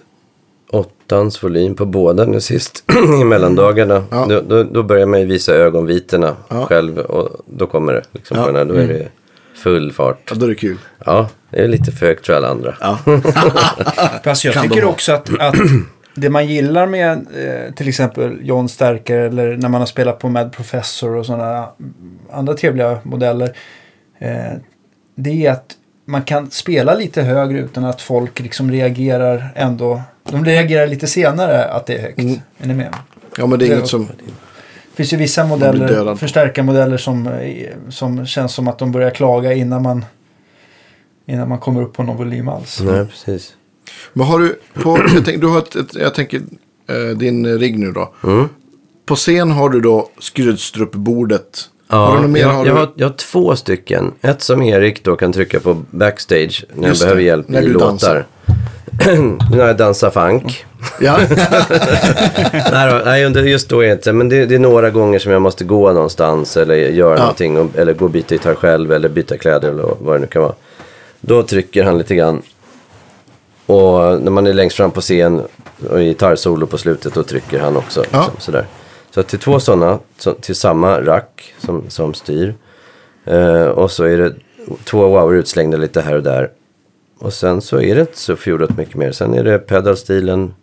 åttans 0.78 1.42
volym 1.44 1.74
på 1.74 1.86
båda 1.86 2.24
nu 2.24 2.40
sist 2.40 2.84
i 3.20 3.24
mellandagarna. 3.24 4.04
Ja. 4.10 4.26
Då, 4.28 4.40
då, 4.40 4.62
då 4.62 4.82
börjar 4.82 5.06
man 5.06 5.20
ju 5.20 5.26
visa 5.26 5.52
ögonvitorna 5.54 6.36
Ja. 6.48 6.66
själv 6.66 6.98
och 6.98 7.28
då 7.46 7.66
kommer 7.66 7.92
det. 7.92 8.02
Liksom, 8.12 8.36
Ja. 8.36 8.44
på 8.44 8.52
den 8.52 8.56
här, 8.56 8.74
då 8.74 8.74
är 8.80 8.88
det 8.88 9.08
full 9.54 9.92
fart. 9.92 10.18
Ja, 10.30 10.36
då 10.36 10.44
är 10.44 10.48
det 10.48 10.54
kul. 10.54 10.76
Ja, 11.04 11.28
det 11.50 11.60
är 11.60 11.68
lite 11.68 11.92
för 11.92 12.06
högt 12.06 12.26
för 12.26 12.32
alla 12.32 12.48
andra. 12.48 12.74
Ja. 12.80 12.98
Fast 14.24 14.44
jag 14.44 14.62
tycker 14.62 14.84
också 14.84 15.12
att, 15.12 15.40
att 15.40 15.54
det 16.14 16.30
man 16.30 16.46
gillar 16.48 16.86
med 16.86 17.12
eh, 17.12 17.74
till 17.74 17.88
exempel 17.88 18.38
John 18.42 18.68
Stärker 18.68 19.18
eller 19.18 19.56
när 19.56 19.68
man 19.68 19.80
har 19.80 19.86
spelat 19.86 20.18
på 20.18 20.28
Mad 20.28 20.52
Professor 20.52 21.16
och 21.16 21.26
sådana 21.26 21.68
andra 22.32 22.54
trevliga 22.54 22.98
modeller. 23.02 23.56
Eh, 24.18 24.52
det 25.16 25.46
är 25.46 25.52
att 25.52 25.66
man 26.08 26.22
kan 26.22 26.50
spela 26.50 26.94
lite 26.94 27.22
högre 27.22 27.58
utan 27.58 27.84
att 27.84 28.02
folk 28.02 28.40
liksom 28.40 28.70
reagerar 28.70 29.52
ändå. 29.54 30.02
De 30.30 30.44
reagerar 30.44 30.86
lite 30.86 31.06
senare 31.06 31.64
att 31.64 31.86
det 31.86 31.94
är 31.98 32.02
högt. 32.02 32.18
Mm. 32.18 32.40
Är 32.58 32.66
ni 32.68 32.74
med? 32.74 32.94
Ja, 33.36 33.46
men 33.46 33.58
det 33.58 33.64
är 33.64 33.68
Det- 33.68 33.76
inget 33.76 33.88
som... 33.88 34.06
Det 34.06 34.96
finns 34.96 35.12
ju 35.12 35.16
vissa 35.16 35.44
modeller, 35.46 36.14
förstärkarmodeller 36.14 36.96
som, 36.96 37.26
eh, 37.26 37.68
som 37.88 38.26
känns 38.26 38.54
som 38.54 38.68
att 38.68 38.78
de 38.78 38.92
börjar 38.92 39.10
klaga 39.10 39.52
innan 39.52 39.82
man, 39.82 40.04
innan 41.26 41.48
man 41.48 41.58
kommer 41.58 41.82
upp 41.82 41.92
på 41.92 42.02
någon 42.02 42.16
volym 42.16 42.48
alls. 42.48 42.80
Nej, 42.84 43.06
precis. 43.06 43.54
Men 44.12 44.26
har 44.26 44.38
du... 44.38 44.58
På, 44.74 44.98
jag, 45.14 45.24
tänk, 45.24 45.40
du 45.40 45.46
har 45.46 45.58
ett, 45.58 45.76
ett, 45.76 45.94
jag 45.94 46.14
tänker 46.14 46.40
eh, 46.88 47.16
din 47.16 47.58
rigg 47.58 47.78
nu 47.78 47.92
då. 47.92 48.14
Mm. 48.24 48.48
På 49.06 49.14
scen 49.16 49.50
har 49.50 49.68
du 49.70 49.80
då 49.80 50.08
Skrydstrup-bordet. 50.20 51.68
Har 51.88 52.28
Ja, 52.28 52.38
jag, 52.38 52.48
har 52.48 52.56
jag, 52.56 52.66
du... 52.66 52.70
har, 52.80 52.88
jag 52.94 53.06
har 53.06 53.14
två 53.14 53.56
stycken. 53.56 54.12
Ett 54.22 54.42
som 54.42 54.62
Erik 54.62 55.04
då 55.04 55.16
kan 55.16 55.32
trycka 55.32 55.60
på 55.60 55.82
backstage 55.90 56.64
när 56.74 56.88
jag 56.88 56.96
behöver 56.98 57.16
det, 57.20 57.26
hjälp 57.26 57.48
när 57.48 57.62
i 57.62 57.66
du 57.66 57.72
låtar. 57.72 57.86
dansar. 57.90 58.24
när 59.56 59.66
jag 59.66 59.76
dansar 59.76 60.10
funk. 60.10 60.64
Ja. 61.00 61.18
nej, 62.72 62.90
då, 62.92 63.00
nej, 63.04 63.24
under- 63.24 63.42
just 63.42 63.68
då 63.68 63.80
är 63.82 63.86
det 63.86 63.92
inte. 63.92 64.12
Men 64.12 64.28
det, 64.28 64.46
det 64.46 64.54
är 64.54 64.58
några 64.58 64.90
gånger 64.90 65.18
som 65.18 65.32
jag 65.32 65.42
måste 65.42 65.64
gå 65.64 65.92
någonstans 65.92 66.56
eller 66.56 66.74
göra 66.74 67.14
Ja. 67.14 67.18
någonting. 67.20 67.58
och- 67.58 67.76
Eller 67.76 67.92
gå 67.92 68.04
och 68.04 68.10
byta 68.10 68.34
gitarr 68.34 68.54
själv 68.54 68.92
eller 68.92 69.08
byta 69.08 69.36
kläder 69.38 69.68
eller 69.70 69.94
vad 70.00 70.16
det 70.16 70.20
nu 70.20 70.26
kan 70.26 70.42
vara. 70.42 70.54
Då 71.20 71.42
trycker 71.42 71.84
han 71.84 71.98
lite 71.98 72.14
grann. 72.14 72.42
Och 73.66 74.22
när 74.22 74.30
man 74.30 74.46
är 74.46 74.52
längst 74.52 74.76
fram 74.76 74.90
på 74.90 75.00
scen 75.00 75.42
och 75.90 75.98
gitarrsolo 75.98 76.66
på 76.66 76.78
slutet 76.78 77.14
då 77.14 77.22
trycker 77.22 77.60
han 77.60 77.76
också. 77.76 78.04
Ja. 78.10 78.18
Liksom, 78.18 78.34
sådär. 78.38 78.66
Så 79.10 79.20
det 79.22 79.34
är 79.34 79.38
två 79.38 79.60
sådana 79.60 79.98
så, 80.18 80.32
till 80.32 80.54
samma 80.56 81.00
rack 81.00 81.54
som, 81.58 81.84
som 81.88 82.14
styr. 82.14 82.54
Eh, 83.24 83.64
och 83.66 83.90
så 83.90 84.04
är 84.04 84.16
det 84.18 84.34
två 84.84 85.08
wow 85.08 85.34
utslängda 85.34 85.76
lite 85.78 86.00
här 86.00 86.14
och 86.14 86.22
där. 86.22 86.50
Och 87.18 87.32
sen 87.32 87.60
så 87.60 87.80
är 87.80 87.94
det 87.94 88.00
inte 88.00 88.18
så 88.18 88.36
fjordat 88.36 88.76
mycket 88.76 88.94
mer. 88.94 89.12
Sen 89.12 89.34
är 89.34 89.44
det 89.44 89.58
pedalstilen. 89.58 90.54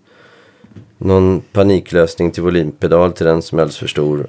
Någon 0.97 1.41
paniklösning 1.41 2.31
till 2.31 2.43
volympedal 2.43 3.11
till 3.13 3.25
den 3.25 3.41
som 3.41 3.57
är 3.59 3.63
alldeles 3.63 3.77
för 3.77 3.87
stor. 3.87 4.27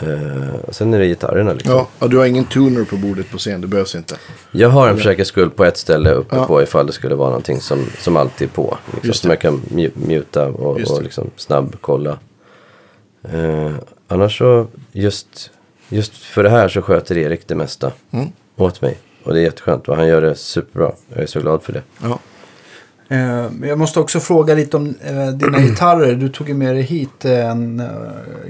Eh, 0.00 0.54
och 0.66 0.74
sen 0.74 0.94
är 0.94 0.98
det 0.98 1.06
gitarrerna 1.06 1.52
liksom. 1.52 1.86
ja, 1.98 2.06
du 2.08 2.16
har 2.18 2.26
ingen 2.26 2.44
tuner 2.44 2.84
på 2.84 2.96
bordet 2.96 3.30
på 3.30 3.38
scen. 3.38 3.60
Det 3.60 3.66
behövs 3.66 3.94
inte. 3.94 4.16
Jag 4.52 4.68
har 4.68 4.88
en 4.88 4.96
för 4.96 5.02
säkerhets 5.02 5.30
skull 5.30 5.50
på 5.50 5.64
ett 5.64 5.76
ställe 5.76 6.10
uppe 6.12 6.36
Ja. 6.36 6.46
på 6.46 6.62
ifall 6.62 6.86
det 6.86 6.92
skulle 6.92 7.14
vara 7.14 7.28
någonting 7.28 7.60
som, 7.60 7.78
som 7.98 8.16
alltid 8.16 8.48
är 8.48 8.52
på. 8.52 8.78
Liksom, 8.94 9.12
som 9.14 9.30
jag 9.30 9.40
kan 9.40 9.60
muta 9.94 10.46
och, 10.48 10.80
och 10.90 11.02
liksom 11.02 11.30
snabbkolla. 11.36 12.18
Eh, 13.32 13.72
annars 14.08 14.38
så, 14.38 14.66
just, 14.92 15.50
just 15.88 16.12
för 16.16 16.42
det 16.42 16.50
här 16.50 16.68
så 16.68 16.82
sköter 16.82 17.18
Erik 17.18 17.48
det 17.48 17.54
mesta 17.54 17.92
Mm. 18.10 18.26
åt 18.56 18.82
mig. 18.82 18.98
Och 19.24 19.34
det 19.34 19.40
är 19.40 19.42
jätteskönt 19.42 19.88
och 19.88 19.96
han 19.96 20.08
gör 20.08 20.20
det 20.22 20.34
superbra. 20.34 20.92
Jag 21.08 21.22
är 21.22 21.26
så 21.26 21.40
glad 21.40 21.62
för 21.62 21.72
det. 21.72 21.82
Ja. 22.02 22.18
Eh, 23.08 23.46
jag 23.68 23.78
måste 23.78 24.00
också 24.00 24.20
fråga 24.20 24.54
lite 24.54 24.76
om 24.76 24.94
eh, 25.04 25.28
dina 25.28 25.60
gitarrer. 25.66 26.14
Du 26.14 26.28
tog 26.28 26.48
ju 26.48 26.54
med 26.54 26.74
dig 26.74 26.82
hit 26.82 27.24
en, 27.24 27.80
eh, 27.80 27.86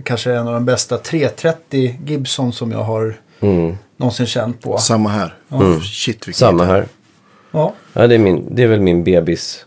kanske 0.05 0.33
en 0.33 0.47
av 0.49 0.55
de 0.55 0.65
bästa 0.65 0.99
330 0.99 2.01
Gibson 2.07 2.53
som 2.53 2.73
jag 2.73 2.83
har 2.83 3.21
Mm. 3.41 3.77
någonsin 3.97 4.27
känt 4.27 4.63
på. 4.63 4.79
Samma 4.79 5.09
här. 5.09 5.35
Mm. 5.51 5.81
Shit, 5.81 6.37
Samma 6.37 6.63
gitarr. 6.63 6.75
här. 6.75 6.87
Ja, 7.51 7.75
Ja, 7.93 8.07
det, 8.07 8.15
är 8.15 8.19
min, 8.19 8.55
det 8.55 8.63
är 8.63 8.67
väl 8.67 8.81
min 8.81 9.05
bebis 9.05 9.65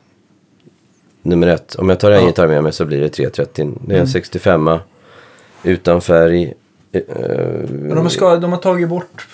nummer 1.22 1.48
ett. 1.48 1.76
Om 1.76 1.90
jag 1.90 2.00
tar 2.00 2.12
en 2.12 2.22
Ja. 2.22 2.28
gitarr 2.28 2.48
med 2.48 2.64
mig 2.64 2.74
så 2.74 2.86
blir 2.86 3.02
det 3.02 3.10
330. 3.10 3.74
Det 3.88 3.96
är 3.96 4.00
en 4.00 4.08
65 4.08 4.80
utan 5.64 6.02
färg. 6.02 6.54
Eh, 6.92 7.02
men 7.70 7.96
de, 7.96 8.10
ska, 8.10 8.36
de 8.38 8.52
har 8.52 8.60
tagit 8.60 8.90
bort 8.90 9.28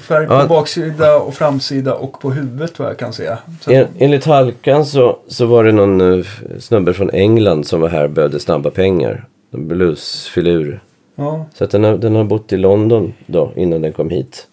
färg 0.00 0.26
på 0.26 0.32
Ja. 0.32 0.46
baksida 0.46 1.16
och 1.16 1.34
framsida 1.34 1.94
och 1.94 2.20
på 2.20 2.30
huvudet 2.30 2.78
vad 2.78 2.88
jag 2.88 2.96
kan 2.98 3.12
se. 3.12 3.36
Så, 3.60 3.70
En, 3.70 3.86
enligt 3.98 4.24
Halkan 4.24 4.86
så, 4.86 5.18
så 5.28 5.46
var 5.46 5.64
det 5.64 5.72
någon 5.72 6.00
uh, 6.00 6.26
snubbe 6.58 6.92
från 6.94 7.10
England 7.10 7.66
som 7.66 7.80
var 7.80 7.88
här 7.88 8.04
och 8.04 8.10
behövde 8.10 8.40
snabba 8.40 8.70
pengar. 8.70 9.28
En 9.50 9.68
bluesfilur. 9.68 10.80
ja. 11.16 11.46
Så 11.54 11.64
att 11.64 11.70
den, 11.70 11.84
har, 11.84 11.96
den 11.96 12.14
har 12.14 12.24
bott 12.24 12.52
i 12.52 12.56
London 12.56 13.14
då 13.26 13.52
innan 13.56 13.82
den 13.82 13.92
kom 13.92 14.10
hit. 14.10 14.46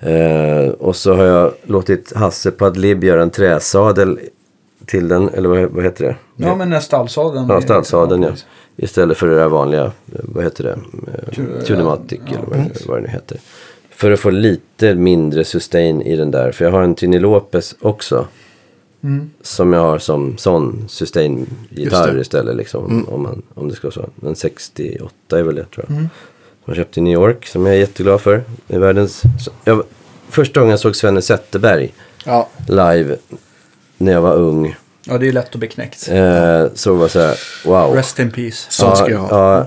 Eh, 0.00 0.68
och 0.68 0.96
så 0.96 1.14
har 1.14 1.24
jag 1.24 1.52
låtit 1.62 2.12
Hasse 2.16 2.50
Padlib 2.50 3.04
göra 3.04 3.22
en 3.22 3.30
träsadel 3.30 4.18
till 4.88 5.08
den. 5.08 5.28
Eller 5.28 5.48
vad, 5.48 5.70
vad 5.70 5.84
heter 5.84 6.04
det? 6.04 6.16
ja, 6.36 6.54
men 6.56 6.70
den 6.70 6.80
stallsadeln. 6.82 7.46
Ja, 7.48 7.60
stallsadeln 7.60 8.22
ja. 8.22 8.30
Istället 8.76 9.16
för 9.18 9.26
det 9.26 9.34
där 9.34 9.48
vanliga, 9.48 9.92
vad 10.06 10.44
heter 10.44 10.64
det? 10.64 10.70
Eh, 10.72 11.34
Tu- 11.34 11.62
Tunematic 11.66 12.20
ja, 12.26 12.32
eller 12.36 12.46
vad, 12.46 12.58
det- 12.58 12.86
vad 12.86 12.96
det 12.98 13.02
nu 13.02 13.08
heter. 13.08 13.38
För 13.90 14.10
att 14.10 14.20
få 14.20 14.30
lite 14.30 14.94
mindre 14.94 15.44
sustain 15.44 16.02
i 16.02 16.16
den 16.16 16.30
där. 16.30 16.52
För 16.52 16.64
jag 16.64 16.72
har 16.72 16.82
en 16.82 16.94
Trini 16.94 17.18
Lopez 17.18 17.74
också. 17.80 18.26
Mm. 19.02 19.30
Som 19.42 19.72
jag 19.72 19.80
har 19.80 19.98
som 19.98 20.36
sån 20.38 20.84
sustain-gitarr 20.88 22.20
istället. 22.20 22.56
Liksom, 22.56 23.06
om, 23.08 23.22
man, 23.22 23.42
om 23.54 23.68
det 23.68 23.74
ska 23.74 23.86
vara 23.86 23.94
så. 23.94 24.26
En 24.26 24.34
68 24.36 25.38
är 25.38 25.42
väl 25.42 25.54
det 25.54 25.64
tror 25.64 25.84
jag. 25.88 25.96
Mm. 25.96 26.08
Som 26.64 26.74
jag 26.74 26.76
köpte 26.76 27.00
i 27.00 27.02
New 27.02 27.12
York. 27.12 27.46
Som 27.46 27.66
jag 27.66 27.74
är 27.74 27.78
jätteglad 27.78 28.20
för. 28.20 28.42
Är 28.68 28.78
världens... 28.78 29.22
Jag, 29.64 29.82
första 30.28 30.60
gången 30.60 30.70
jag 30.70 30.80
såg 30.80 30.96
Svenne 30.96 31.22
Zetterberg 31.22 31.94
Ja. 32.24 32.48
live. 32.68 33.16
När 33.98 34.12
jag 34.12 34.20
var 34.20 34.34
ung. 34.34 34.76
ja, 35.04 35.18
det 35.18 35.28
är 35.28 35.32
lätt 35.32 35.52
att 35.52 35.58
bli 35.58 35.68
knäckt. 35.68 36.08
Eh, 36.08 36.66
så 36.74 36.94
var 36.94 37.08
så 37.08 37.20
här, 37.20 37.36
wow. 37.64 37.94
Rest 37.94 38.18
in 38.18 38.30
peace. 38.30 38.66
Sån 38.70 38.96
ska 38.96 39.10
jag 39.10 39.18
ha. 39.18 39.56
Ja, 39.58 39.66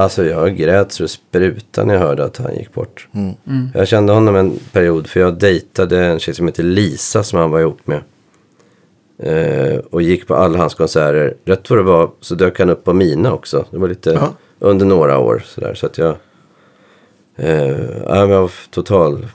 alltså 0.00 0.24
jag 0.24 0.56
grät 0.56 0.92
så 0.92 1.08
sprutade 1.08 1.86
när 1.86 1.94
jag 1.94 2.00
hörde 2.00 2.24
att 2.24 2.36
han 2.36 2.54
gick 2.56 2.72
bort. 2.74 3.08
Mm. 3.14 3.34
Jag 3.74 3.88
kände 3.88 4.12
honom 4.12 4.36
en 4.36 4.58
period 4.72 5.06
för 5.06 5.20
jag 5.20 5.38
dejtade 5.38 6.04
en 6.06 6.18
tjej 6.18 6.34
som 6.34 6.46
heter 6.46 6.62
Lisa 6.62 7.22
som 7.22 7.38
han 7.38 7.50
var 7.50 7.60
ihop 7.60 7.80
med. 7.86 8.00
Eh, 9.22 9.78
och 9.78 10.02
gick 10.02 10.26
på 10.26 10.34
alla 10.34 10.58
hans 10.58 10.74
konserter. 10.74 11.34
Rätt 11.44 11.70
vad 11.70 11.78
det 11.78 11.82
var 11.82 12.10
så 12.20 12.34
dök 12.34 12.58
han 12.58 12.70
upp 12.70 12.84
på 12.84 12.92
mina 12.92 13.32
också. 13.32 13.64
Det 13.70 13.78
var 13.78 13.88
lite 13.88 14.10
Ja. 14.10 14.28
under 14.58 14.86
några 14.86 15.18
år 15.18 15.42
sådär. 15.46 15.74
Så 15.74 15.86
att 15.86 15.98
jag... 15.98 16.16
Eh, 17.36 17.68
jag 18.06 18.26
var 18.26 18.50
total 18.70 19.26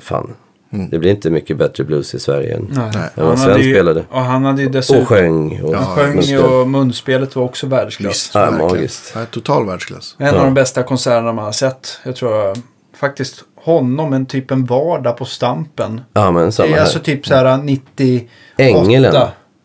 fan. 0.00 0.34
Det 0.70 0.98
blir 0.98 1.10
inte 1.10 1.30
mycket 1.30 1.56
bättre 1.56 1.84
blues 1.84 2.14
i 2.14 2.18
Sverige 2.18 2.56
än, 2.56 2.66
Nej. 2.70 2.84
än 2.84 2.92
Han 2.94 3.10
vad 3.14 3.38
hade 3.38 3.54
Sven 3.54 3.62
ju- 3.66 3.74
spelade. 3.74 4.04
Och 4.10 4.20
han 4.20 4.44
hade 4.44 4.62
ju 4.62 4.68
dessutom... 4.68 5.02
Och 5.02 5.08
sjöng. 5.08 5.60
Och 5.62 5.74
Ja, 5.74 5.78
sjöng 5.84 6.14
munspel. 6.14 6.44
och 6.44 6.68
munspelet 6.68 7.36
var 7.36 7.42
också 7.44 7.66
världsklass. 7.66 8.30
Ja, 8.34 8.50
magiskt. 8.50 9.12
Ja, 9.14 9.20
total 9.30 9.66
världsklass. 9.66 10.16
En 10.18 10.34
av 10.34 10.44
de 10.44 10.54
bästa 10.54 10.82
konserterna 10.82 11.32
man 11.32 11.44
har 11.44 11.52
sett. 11.52 11.98
Jag 12.04 12.16
tror 12.16 12.56
faktiskt 12.96 13.44
honom 13.64 14.12
en 14.12 14.26
typ 14.26 14.50
en 14.50 14.64
vardag 14.64 15.16
på 15.16 15.24
Stampen. 15.24 16.00
Ja, 16.12 16.30
men 16.30 16.52
samma 16.52 16.66
det 16.66 16.72
är 16.72 16.76
här. 16.76 16.82
alltså 16.82 16.98
typ 16.98 17.26
så 17.26 17.34
här 17.34 17.58
98. 17.58 18.26
Ängelen. 18.56 19.14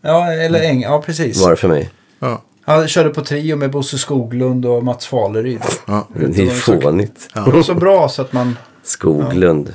Ja, 0.02 0.32
eller 0.32 0.62
Äng, 0.62 0.82
ja 0.82 1.02
precis. 1.06 1.42
var 1.44 1.50
det 1.50 1.56
för 1.56 1.68
mig. 1.68 1.90
Ja. 2.20 2.42
Han 2.62 2.88
körde 2.88 3.10
på 3.10 3.22
trio 3.22 3.56
med 3.56 3.72
Bosse 3.72 3.98
Skoglund 3.98 4.66
och 4.66 4.84
Mats 4.84 5.06
Faleryd. 5.08 5.62
Ja. 5.88 6.08
Det 6.14 6.44
är 6.44 6.50
fånigt. 6.50 7.30
Var 7.36 7.62
så 7.64 7.74
bra 7.74 8.10
så 8.10 8.22
att 8.22 8.34
man... 8.34 8.58
Skoglund. 8.84 9.74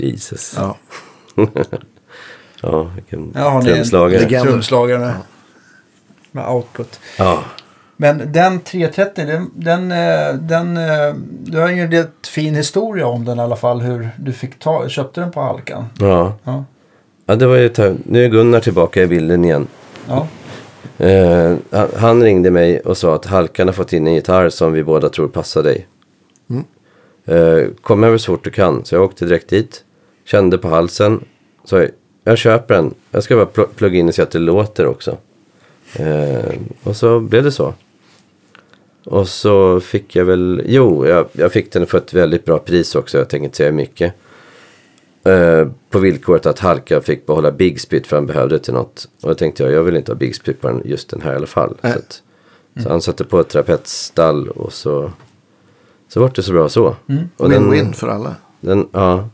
Jesus. 0.00 0.54
Ja. 0.56 0.76
Ja, 2.62 2.90
vilken 2.94 3.32
Ja, 3.34 3.62
trumslagare. 3.62 4.40
Trumslagare 4.42 4.98
med, 4.98 5.14
med 6.32 6.48
output. 6.48 7.00
Ja. 7.18 7.44
Men 7.96 8.32
den 8.32 8.60
330, 8.60 9.26
den, 9.26 9.50
den, 9.54 9.92
eh, 9.92 10.34
den, 10.34 10.76
eh, 10.76 11.14
du 11.44 11.58
har 11.58 11.68
ju 11.68 11.80
en 11.82 11.90
rätt 11.92 12.26
fin 12.26 12.54
historia 12.54 13.06
om 13.06 13.24
den 13.24 13.38
i 13.38 13.42
alla 13.42 13.56
fall. 13.56 13.80
Hur 13.80 14.08
du 14.18 14.32
fick 14.32 14.58
ta, 14.58 14.88
köpte 14.88 15.20
den 15.20 15.30
på 15.30 15.40
Halkan. 15.40 15.84
ja. 16.00 16.34
Ja. 16.44 16.64
Ja, 17.26 17.36
det 17.36 17.46
var 17.46 17.56
ju. 17.56 17.96
Nu 18.04 18.24
är 18.24 18.28
Gunnar 18.28 18.60
tillbaka 18.60 19.02
i 19.02 19.06
bilden 19.06 19.44
igen. 19.44 19.66
Ja. 20.08 20.26
Eh, 21.06 21.56
han- 21.70 21.88
han 21.96 22.22
ringde 22.22 22.50
mig 22.50 22.80
och 22.80 22.96
sa 22.96 23.14
att 23.14 23.26
Halkan 23.26 23.68
har 23.68 23.72
fått 23.72 23.92
in 23.92 24.06
en 24.06 24.14
gitarr 24.14 24.48
som 24.48 24.72
vi 24.72 24.84
båda 24.84 25.08
tror 25.08 25.28
passar 25.28 25.62
dig. 25.62 25.86
Mm. 26.50 26.64
Eh, 27.26 27.68
kom 27.82 28.04
över 28.04 28.18
så 28.18 28.32
fort 28.32 28.44
du 28.44 28.50
kan. 28.50 28.84
Så 28.84 28.94
jag 28.94 29.02
åkte 29.04 29.24
direkt 29.26 29.48
dit. 29.50 29.84
Kände 30.30 30.58
på 30.58 30.68
halsen. 30.68 31.24
Så 31.64 31.86
jag, 32.24 32.38
köper 32.38 32.74
den. 32.74 32.94
Jag 33.10 33.22
ska 33.22 33.36
bara 33.36 33.46
pl- 33.46 33.68
plugga 33.76 33.98
in 33.98 34.08
och 34.08 34.14
se 34.14 34.22
att 34.22 34.30
det 34.30 34.38
låter 34.38 34.86
också. 34.86 35.16
Eh, 35.94 36.54
och 36.82 36.96
så 36.96 37.20
blev 37.20 37.44
det 37.44 37.52
så. 37.52 37.74
Och 39.04 39.28
så 39.28 39.80
fick 39.80 40.16
jag 40.16 40.24
väl, 40.24 40.62
jo, 40.66 41.06
jag, 41.06 41.26
jag 41.32 41.52
fick 41.52 41.72
den 41.72 41.86
för 41.86 41.98
ett 41.98 42.14
väldigt 42.14 42.44
bra 42.44 42.58
pris 42.58 42.94
också. 42.94 43.18
Jag 43.18 43.28
tänker 43.28 43.44
inte 43.44 43.56
säga 43.56 43.72
mycket. 43.72 44.14
Eh, 45.24 45.68
på 45.90 45.98
villkoret 45.98 46.46
att 46.46 46.58
Halka 46.58 47.00
fick 47.00 47.26
behålla 47.26 47.50
Big 47.52 47.80
Spit 47.80 48.06
för 48.06 48.16
han 48.16 48.26
behövde 48.26 48.54
det 48.54 48.64
till 48.64 48.74
något. 48.74 49.08
Och 49.22 49.28
då 49.28 49.34
tänkte 49.34 49.62
jag, 49.62 49.72
jag 49.72 49.82
vill 49.82 49.96
inte 49.96 50.12
ha 50.12 50.16
Big 50.16 50.34
Spit 50.36 50.60
på 50.60 50.68
den, 50.68 50.82
just 50.84 51.10
den 51.10 51.20
här 51.20 51.32
i 51.32 51.36
alla 51.36 51.46
fall. 51.46 51.76
Nej. 51.80 51.92
Så, 51.92 51.98
att, 51.98 52.22
så 52.82 52.88
han 52.88 53.00
satte 53.02 53.24
på 53.24 53.40
ett 53.40 53.48
trapetsstall 53.48 54.48
och 54.48 54.72
så, 54.72 55.12
så 56.08 56.20
vart 56.20 56.36
det 56.36 56.42
så 56.42 56.52
bra 56.52 56.68
så. 56.68 56.96
Mm. 57.08 57.24
Win-win 57.38 57.92
för 57.92 58.08
alla. 58.08 58.34
den, 58.60 58.88
ja, 58.92 59.28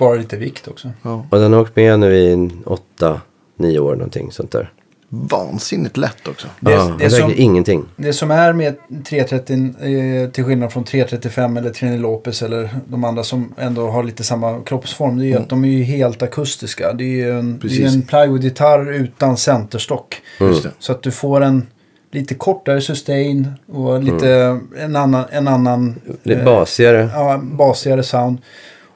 Sparar 0.00 0.18
lite 0.18 0.36
vikt 0.36 0.68
också. 0.68 0.90
Ja. 1.02 1.26
och 1.30 1.38
den 1.38 1.52
har 1.52 1.60
åkt 1.60 1.76
med 1.76 2.00
nu 2.00 2.16
i 2.16 2.50
åtta, 2.64 3.20
nio 3.56 3.78
år 3.78 3.92
någonting 3.92 4.32
sånt 4.32 4.50
där. 4.50 4.72
vansinnigt 5.08 5.96
lätt 5.96 6.28
också. 6.28 6.48
Det, 6.60 6.72
ja, 6.72 6.96
det, 6.98 7.10
som, 7.10 7.32
ingenting. 7.36 7.84
det 7.96 8.12
som 8.12 8.30
är 8.30 8.52
med 8.52 8.74
330 9.04 9.74
eh, 9.80 10.30
till 10.30 10.44
skillnad 10.44 10.72
från 10.72 10.84
335 10.84 11.56
eller 11.56 11.70
Trini 11.70 11.98
Lopez 11.98 12.42
eller 12.42 12.70
de 12.86 13.04
andra 13.04 13.24
som 13.24 13.54
ändå 13.58 13.88
har 13.90 14.02
lite 14.02 14.24
samma 14.24 14.60
kroppsform. 14.60 15.18
Det 15.18 15.24
är 15.24 15.26
ju 15.26 15.36
att 15.36 15.48
de 15.48 15.64
är 15.64 15.68
ju 15.68 15.82
helt 15.82 16.22
akustiska. 16.22 16.92
Det 16.92 17.04
är 17.04 17.06
ju 17.26 17.38
en, 17.38 17.58
det 17.62 17.82
är 17.82 17.86
en 17.86 18.02
plywoodgitarr 18.02 18.92
utan 18.92 19.36
centerstock. 19.36 20.22
Det. 20.38 20.70
Så 20.78 20.92
att 20.92 21.02
du 21.02 21.10
får 21.10 21.40
en 21.40 21.66
lite 22.12 22.34
kortare 22.34 22.80
sustain 22.80 23.48
och 23.72 24.02
lite 24.02 24.60
en 24.78 24.96
annan, 24.96 25.24
en 25.30 25.48
annan 25.48 26.00
Lite 26.22 26.40
eh, 26.40 26.44
basigare. 26.44 27.10
ja, 27.14 27.40
basigare 27.42 28.02
sound. 28.02 28.38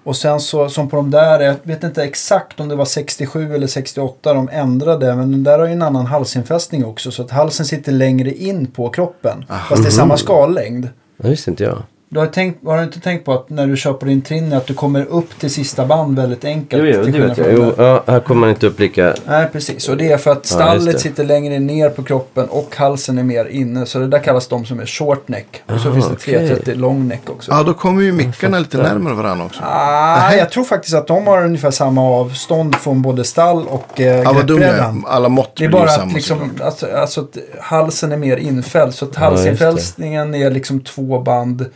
Och 0.05 0.17
sen 0.17 0.41
så 0.41 0.69
som 0.69 0.89
på 0.89 0.97
de 0.97 1.11
där, 1.11 1.41
jag 1.41 1.55
vet 1.63 1.85
inte 1.85 2.05
exakt 2.05 2.61
om 2.61 2.69
det 2.69 2.77
var 2.77 2.85
67 2.85 3.55
eller 3.55 3.67
68 3.67 4.35
de 4.35 4.49
ändrade. 4.53 5.17
Men 5.17 5.31
den 5.31 5.45
där 5.45 5.59
har 5.59 5.67
ju 5.67 5.73
en 5.73 5.83
annan 5.83 6.07
halsinfästning 6.07 6.85
också. 6.85 7.11
Så 7.11 7.23
att 7.23 7.31
halsen 7.31 7.67
sitter 7.67 7.93
längre 7.93 8.33
in 8.33 8.67
på 8.67 8.89
kroppen. 8.89 9.45
Fast 9.69 9.83
det 9.83 9.89
är 9.89 9.91
samma 9.91 10.17
skallängd. 10.17 10.89
Det 11.17 11.29
visste 11.29 11.51
inte 11.51 11.65
jag. 11.65 11.83
Du 12.15 12.21
har, 12.21 12.27
tänkt, 12.27 12.67
har 12.67 12.77
du 12.77 12.83
inte 12.83 13.01
tänkt 13.01 13.25
på 13.25 13.33
att 13.33 13.51
när 13.51 13.67
du 13.67 13.77
kör 13.77 13.93
på 13.93 14.05
din 14.07 14.23
Trini 14.23 14.55
att 14.57 14.67
du 14.67 14.75
kommer 14.75 15.05
upp 15.05 15.39
till 15.39 15.51
sista 15.51 15.87
band 15.87 16.19
väldigt 16.19 16.45
enkelt? 16.45 16.83
Jo, 16.85 17.03
jo, 17.07 17.13
det 17.13 17.19
vet 17.27 17.39
jag. 17.39 17.53
Jo, 17.53 17.73
ja, 17.79 18.03
här 18.07 18.21
kommer 18.21 18.41
man 18.41 18.51
inte 18.51 18.67
upp 18.67 18.81
lika... 18.81 19.15
Nej, 19.27 19.49
precis. 19.53 19.89
Och 19.89 19.97
det 19.97 20.13
är 20.13 20.19
för 20.19 20.31
att 20.31 20.39
Ja, 20.51 20.57
stallet 20.57 20.93
det. 20.93 20.99
sitter 20.99 21.25
längre 21.25 21.59
ner 21.59 21.89
på 21.91 22.03
kroppen 22.03 22.49
och 22.49 22.77
halsen 22.77 23.19
är 23.19 23.23
mer 23.23 23.45
inne. 23.45 23.87
Så 23.87 23.99
det 23.99 24.07
där 24.09 24.19
kallas 24.19 24.49
de 24.49 24.65
som 24.65 24.81
är 24.81 24.87
short 24.87 25.29
neck. 25.29 25.63
Och 25.67 25.81
så 25.81 25.89
Aha, 25.89 25.95
finns 25.95 26.09
det 26.09 26.15
okej. 26.15 26.35
330 26.49 26.75
long 26.77 27.09
neck 27.09 27.31
också. 27.31 27.53
Ja, 27.53 27.63
då 27.63 27.75
kommer 27.75 28.03
ju 28.03 28.13
mickarna 28.13 28.59
lite 28.59 28.79
närmare 28.79 29.15
varandra 29.15 29.45
också. 29.47 29.61
Ah, 29.65 30.33
jag 30.35 30.51
tror 30.51 30.65
faktiskt 30.65 30.95
att 30.95 31.07
de 31.07 31.27
har 31.27 31.45
ungefär 31.45 31.71
samma 31.71 32.03
avstånd 32.03 32.75
från 32.77 33.03
både 33.03 33.25
stall 33.25 33.67
och 33.67 34.01
eh, 34.01 34.07
Ja, 34.23 34.33
vad 34.33 34.47
dum 34.47 34.61
jag. 34.63 35.03
Alla 35.07 35.29
mått 35.29 35.51
Det 35.57 35.65
är 35.65 35.69
blir 35.69 35.79
bara 35.79 35.89
samma. 35.89 36.07
att, 36.07 36.13
liksom, 36.15 36.51
alltså, 36.65 36.87
alltså 36.97 37.21
att 37.21 37.37
halsen 37.61 38.13
är 38.13 38.17
mer 38.17 38.37
infälld. 38.37 38.95
Så 38.95 39.05
att 39.05 39.11
Ja, 39.15 39.21
halsinfällningen 39.21 40.35
är 40.35 40.51
liksom 40.51 40.81
två 40.81 41.19
band, 41.21 41.67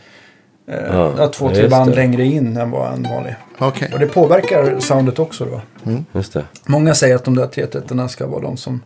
Ja, 0.71 1.13
ja, 1.17 1.27
två, 1.27 1.49
ja, 1.49 1.55
tre 1.55 1.67
band 1.67 1.91
det. 1.91 1.95
längre 1.95 2.23
in 2.25 2.57
än 2.57 2.71
vad 2.71 2.93
en 2.93 3.03
vanlig. 3.03 3.35
Okej. 3.57 3.89
Och 3.93 3.99
det 3.99 4.07
påverkar 4.07 4.79
soundet 4.79 5.19
också 5.19 5.45
då. 5.45 5.61
Just 6.13 6.33
det. 6.33 6.43
Många 6.65 6.93
säger 6.95 7.15
att 7.15 7.23
de 7.25 7.35
där 7.35 7.47
330 7.47 8.07
ska 8.07 8.27
vara 8.27 8.41
de 8.41 8.57
som 8.57 8.81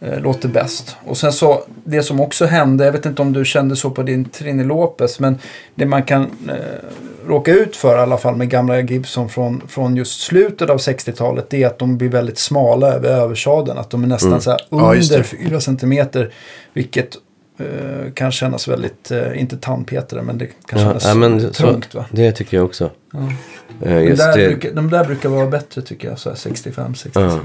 eh, 0.00 0.20
låter 0.20 0.48
bäst. 0.48 0.96
Och 1.06 1.16
sen 1.16 1.32
så, 1.32 1.62
det 1.84 2.02
som 2.02 2.20
också 2.20 2.44
hände, 2.46 2.84
jag 2.84 2.92
vet 2.92 3.06
inte 3.06 3.22
om 3.22 3.32
du 3.32 3.44
kände 3.44 3.76
så 3.76 3.90
på 3.90 4.02
din 4.02 4.24
Trini 4.24 4.64
Lopez, 4.64 5.20
men 5.20 5.38
det 5.74 5.86
man 5.86 6.02
kan 6.02 6.22
eh, 6.48 6.54
råka 7.28 7.52
ut 7.52 7.76
för 7.76 7.96
i 7.96 8.00
alla 8.00 8.18
fall 8.18 8.36
med 8.36 8.48
gamla 8.50 8.80
Gibson 8.80 9.28
från, 9.28 9.62
från 9.68 9.96
just 9.96 10.20
slutet 10.20 10.70
av 10.70 10.76
60-talet, 10.78 11.50
det 11.50 11.62
är 11.62 11.66
att 11.66 11.78
de 11.78 11.98
blir 11.98 12.08
väldigt 12.08 12.38
smala 12.38 12.86
över 12.86 13.08
översadeln. 13.08 13.78
Att 13.78 13.90
de 13.90 14.02
är 14.02 14.08
nästan 14.08 14.28
Mm. 14.30 14.40
så 14.40 14.50
här 14.50 14.60
Ja, 14.70 14.76
under 14.76 15.18
det. 15.18 15.24
4 15.24 15.60
centimeter, 15.60 16.32
vilket 16.72 17.14
eh, 17.14 17.20
kan 18.14 18.32
kännas 18.32 18.68
väldigt, 18.68 19.10
eh, 19.10 19.40
inte 19.40 19.56
tandpetare, 19.56 20.22
men 20.22 20.38
det 20.38 20.46
kan 20.46 20.78
Ja, 20.80 20.86
kännas 20.86 21.04
ja, 21.04 21.14
men 21.14 21.40
så, 21.40 21.62
tungt 21.64 21.94
va? 21.94 22.04
det 22.10 22.32
tycker 22.32 22.56
jag 22.56 22.64
också. 22.66 22.90
Ja. 23.12 23.18
Eh, 23.82 23.94
De, 24.02 24.14
där 24.14 24.36
det, 24.38 24.48
brukar, 24.48 24.72
de 24.72 24.90
där 24.90 25.04
brukar 25.04 25.28
vara 25.28 25.46
bättre 25.46 25.82
tycker 25.82 26.08
jag, 26.08 26.18
så 26.18 26.28
här 26.28 26.36
65, 26.36 26.94
66. 26.94 27.14
Ja. 27.34 27.40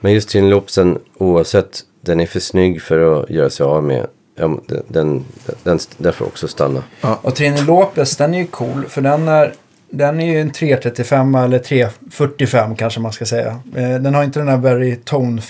men 0.00 0.12
just 0.12 0.28
Trin 0.28 0.50
Lopesen, 0.50 0.98
oavsett, 1.18 1.80
den 2.00 2.20
är 2.20 2.26
för 2.26 2.40
snygg 2.40 2.82
för 2.82 3.22
att 3.22 3.30
göra 3.30 3.50
sig 3.50 3.64
av 3.64 3.84
med. 3.84 4.06
Ja, 4.36 4.48
men 4.48 4.60
den, 4.66 4.82
den, 4.88 5.24
den, 5.62 5.78
den 5.98 6.12
får 6.12 6.24
också 6.26 6.48
stanna. 6.48 6.82
Och 7.00 7.34
Trini 7.34 7.62
Lopez, 7.62 8.16
den 8.16 8.34
är 8.34 8.38
ju 8.38 8.46
cool. 8.46 8.84
För 8.88 9.00
den 9.02 9.28
är, 9.28 9.54
den 9.92 10.20
är 10.20 10.26
ju 10.26 10.40
en 10.40 10.50
335 10.50 11.34
eller 11.34 11.58
345 11.58 12.76
kanske 12.76 13.00
man 13.00 13.12
ska 13.12 13.24
säga. 13.26 13.60
Eh, 13.76 13.94
Den 14.00 14.14
har 14.14 14.24
inte 14.24 14.38
den 14.38 14.48
här 14.48 14.56
very 14.56 14.96
tone 14.96 15.42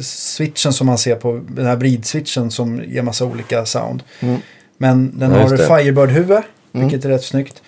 switchen 0.00 0.72
som 0.72 0.86
man 0.86 0.98
ser 0.98 1.14
på 1.16 1.40
den 1.48 1.66
här 1.66 1.76
vridswitchen 1.76 2.50
som 2.50 2.82
ger 2.86 3.02
massa 3.02 3.24
olika 3.24 3.64
sound. 3.64 4.02
Mm. 4.20 4.40
Men 4.78 5.18
den 5.18 5.30
Ja, 5.32 5.38
har. 5.38 5.56
Firebird-huvud, 5.56 6.42
vilket 6.72 7.04
är 7.04 7.08
rätt 7.08 7.24
snyggt. 7.24 7.62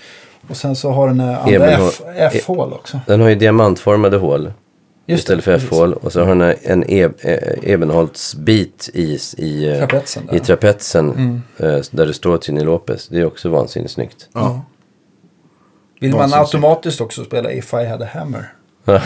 Och 0.49 0.57
sen 0.57 0.76
så 0.76 0.91
har 0.91 1.09
den 1.09 1.20
andra 1.20 1.79
F-hål 2.16 2.72
också. 2.72 3.01
Den 3.07 3.20
har 3.20 3.29
ju 3.29 3.35
diamantformade 3.35 4.16
hål 4.16 4.53
Just 5.07 5.20
istället 5.22 5.45
det, 5.45 5.59
för. 5.59 5.66
F-hål. 5.66 5.93
Och 5.95 6.12
så 6.12 6.24
har 6.24 6.35
den 6.35 6.55
en 6.62 6.85
e, 6.91 7.09
e, 7.22 7.39
ebenholtsbit 7.62 8.91
i, 8.95 9.18
i, 9.37 9.68
eh, 9.68 9.79
Trapetsen 9.79 10.26
där. 10.26 10.37
i 10.37 10.41
trapetsen. 10.41 11.11
Mm. 11.11 11.43
eh, 11.57 11.81
Där 11.91 12.07
det 12.07 12.14
står 12.14 12.39
Trini 12.39 12.64
Lopez. 12.64 13.09
Det 13.09 13.18
är 13.20 13.24
också 13.26 13.49
vansinnigt 13.49 13.93
snyggt. 13.93 14.29
Ja. 14.33 14.62
Vill 16.01 16.14
man 16.16 16.34
automatiskt 16.34 17.01
också 17.01 17.24
spela 17.24 17.53
If 17.53 17.74
I 17.74 17.84
Had 17.86 18.03
A 18.03 18.09
Hammer? 18.14 18.53
Ja. 18.84 19.01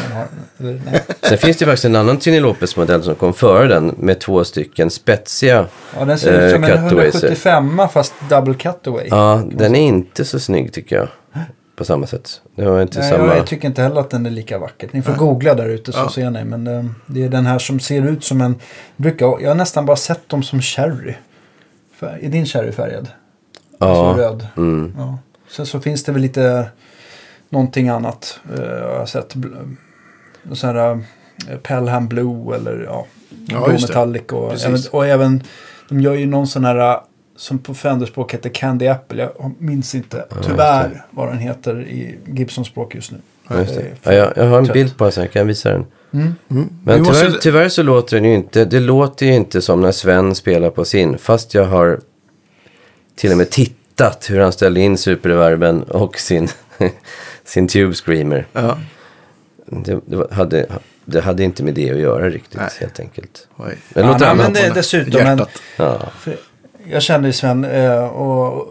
Sen 1.23 1.39
finns 1.39 1.57
det 1.57 1.65
faktiskt 1.65 1.85
en 1.85 1.97
annan 1.97 2.17
Trini 2.19 2.41
Lopez-modell 2.41 3.03
som 3.03 3.15
kom 3.15 3.35
före 3.35 3.69
den 3.69 3.95
med 3.99 4.21
två 4.21 4.45
stycken 4.45 4.91
spetsiga. 4.91 5.67
Ja, 5.99 6.05
den 6.05 6.19
ser 6.19 6.47
ut 6.47 6.53
som 6.53 6.65
Eh, 6.65 6.71
en 6.71 6.77
cutaways. 6.89 7.15
175 7.15 7.81
fast 7.93 8.15
double 8.31 8.55
cutaway. 8.55 9.07
Ja, 9.11 9.43
den 9.53 9.75
är 9.75 9.81
inte 9.89 10.25
så 10.25 10.41
snygg 10.41 10.73
tycker 10.73 10.97
jag. 10.97 11.09
På 11.77 11.85
samma 11.85 12.07
sätt. 12.07 12.41
Det 12.57 12.65
var 12.65 12.83
inte 12.83 13.01
Nej, 13.01 13.11
samma... 13.11 13.27
jag, 13.27 13.37
jag 13.37 13.47
tycker 13.47 13.69
inte 13.69 13.83
heller 13.83 14.01
att 14.01 14.11
den 14.11 14.27
är 14.27 14.31
lika 14.31 14.59
vacker. 14.59 14.89
Ni 14.93 15.03
får 15.03 15.13
googla 15.13 15.55
där 15.55 15.69
ute 15.69 15.93
så 15.93 15.99
Ja. 15.99 16.09
ser 16.11 16.31
ni. 16.31 16.45
Men 16.45 16.67
eh, 16.67 16.85
det 17.07 17.25
är 17.25 17.29
den 17.29 17.47
här 17.47 17.59
som 17.59 17.81
ser 17.81 18.03
ut 18.09 18.25
som 18.25 18.41
en... 18.41 18.57
Brukar, 18.97 19.27
jag 19.41 19.51
har 19.51 19.55
nästan 19.55 19.87
bara 19.87 19.97
sett 19.97 20.29
dem 20.29 20.43
som 20.43 20.61
cherry. 20.63 21.15
Är 22.01 22.29
din 22.29 22.47
cherry 22.47 22.73
färgad? 22.73 23.09
ja. 23.79 23.87
Alltså 23.87 24.23
röd. 24.23 24.47
Mm. 24.57 24.95
Ja. 24.99 25.19
Sen 25.57 25.67
så 25.67 25.81
finns 25.81 26.05
det 26.05 26.13
väl 26.13 26.23
lite 26.23 26.69
någonting 27.49 27.89
annat. 27.89 28.41
Uh, 28.59 28.65
jag 28.65 28.99
har 28.99 29.07
sett 29.07 29.35
bl- 29.35 29.77
sån 30.53 30.71
här 30.77 30.91
uh, 30.91 31.57
Pelham 31.63 32.09
Blue 32.09 32.57
eller 32.57 32.85
ja, 32.85 33.07
Ja, 33.49 33.65
Blue. 33.65 33.81
Metallic. 33.81 34.23
Och 34.23 34.65
även, 34.65 34.81
och 34.91 35.07
även, 35.07 35.43
de 35.89 36.01
gör 36.01 36.15
ju 36.15 36.27
någon 36.27 36.47
sån 36.47 36.65
här 36.65 36.95
uh, 36.95 37.01
som 37.37 37.59
på 37.59 37.75
Fender-språk 37.75 38.35
heter 38.35 38.51
Candy 38.51 38.87
Apple. 38.89 39.23
Jag 39.23 39.55
minns 39.59 39.95
inte 39.95 40.25
tyvärr 40.43 41.05
vad 41.11 41.29
den 41.29 41.39
heter 41.39 41.81
i 41.81 42.19
Gibson-språk 42.27 42.95
just 42.95 43.13
nu. 43.13 43.19
Ja, 43.49 43.59
just 43.59 43.79
Ja, 44.03 44.13
jag, 44.13 44.33
jag 44.37 44.47
har 44.47 44.59
en 44.59 44.65
bild 44.65 44.97
på 44.97 45.05
den 45.05 45.13
så 45.13 45.21
jag 45.21 45.33
kan 45.33 45.47
visa 45.47 45.71
den. 45.71 45.87
Mm. 46.13 46.35
Mm. 46.51 46.69
Men 46.85 47.03
måste- 47.03 47.25
tyvärr, 47.25 47.39
tyvärr 47.39 47.69
så 47.69 47.83
låter 47.83 48.17
den 48.17 48.25
ju 48.25 48.35
inte, 48.35 48.65
det 48.65 48.81
låter 48.81 49.27
ju 49.27 49.35
inte 49.35 49.63
som 49.63 49.81
när 49.81 49.93
Sven 49.93 50.35
spelar 50.35 50.71
på 50.71 50.85
sin. 50.85 51.19
Fast 51.19 51.55
jag 51.55 51.65
har 51.65 52.01
till 53.17 53.31
och 53.31 53.37
med 53.37 53.51
tittat 53.51 53.82
hur 54.29 54.41
han 54.41 54.53
ställde 54.53 54.81
in 54.81 54.99
superreverben 54.99 55.83
och 55.83 56.19
sin, 56.19 56.49
sin 57.45 57.69
Tube 57.69 57.95
Screamer. 57.95 58.47
Ja. 58.53 58.79
Det, 59.67 60.01
det, 60.07 60.35
hade, 60.35 60.67
det 61.05 61.21
hade 61.21 61.45
inte 61.45 61.63
med 61.63 61.75
det 61.75 61.91
att 61.91 61.99
göra 61.99 62.31
riktigt 62.31 62.61
Nej. 62.61 62.71
helt 62.81 63.01
enkelt. 63.01 63.49
Oj. 63.57 63.77
Det 63.95 64.01
Ja, 64.01 64.17
nej, 64.21 64.37
men 64.37 64.53
det, 64.53 64.73
dessutom, 64.75 65.25
men. 65.25 65.41
Ja. 65.77 66.01
Jag 66.85 67.03
kände 67.03 67.29
ju 67.29 67.33
Sven 67.33 67.65
eh, 67.65 68.05
och 68.05 68.69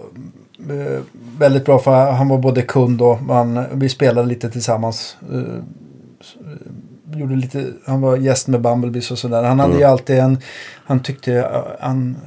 eh, 0.70 1.00
väldigt 1.38 1.66
bra 1.66 1.80
för 1.80 2.12
han 2.12 2.28
var 2.28 2.38
både 2.38 2.62
kund 2.62 3.02
och 3.02 3.22
man, 3.22 3.66
vi 3.74 3.90
spelade 3.90 4.28
lite 4.28 4.50
tillsammans. 4.50 5.18
Eh, 7.12 7.16
eh, 7.16 7.20
gjorde 7.20 7.36
lite, 7.36 7.66
han 7.86 8.02
var 8.02 8.18
gäst 8.18 8.48
med 8.48 8.62
Bumblebees 8.62 9.12
och 9.12 9.20
sådär. 9.20 9.44
Han 9.44 9.60
hade 9.60 9.78
ju 9.78 9.84
alltid 9.84 10.20
en, 10.20 10.38
han 10.86 11.00
tyckte, 11.04 11.34
eh, 11.34 11.46
han 11.80 12.18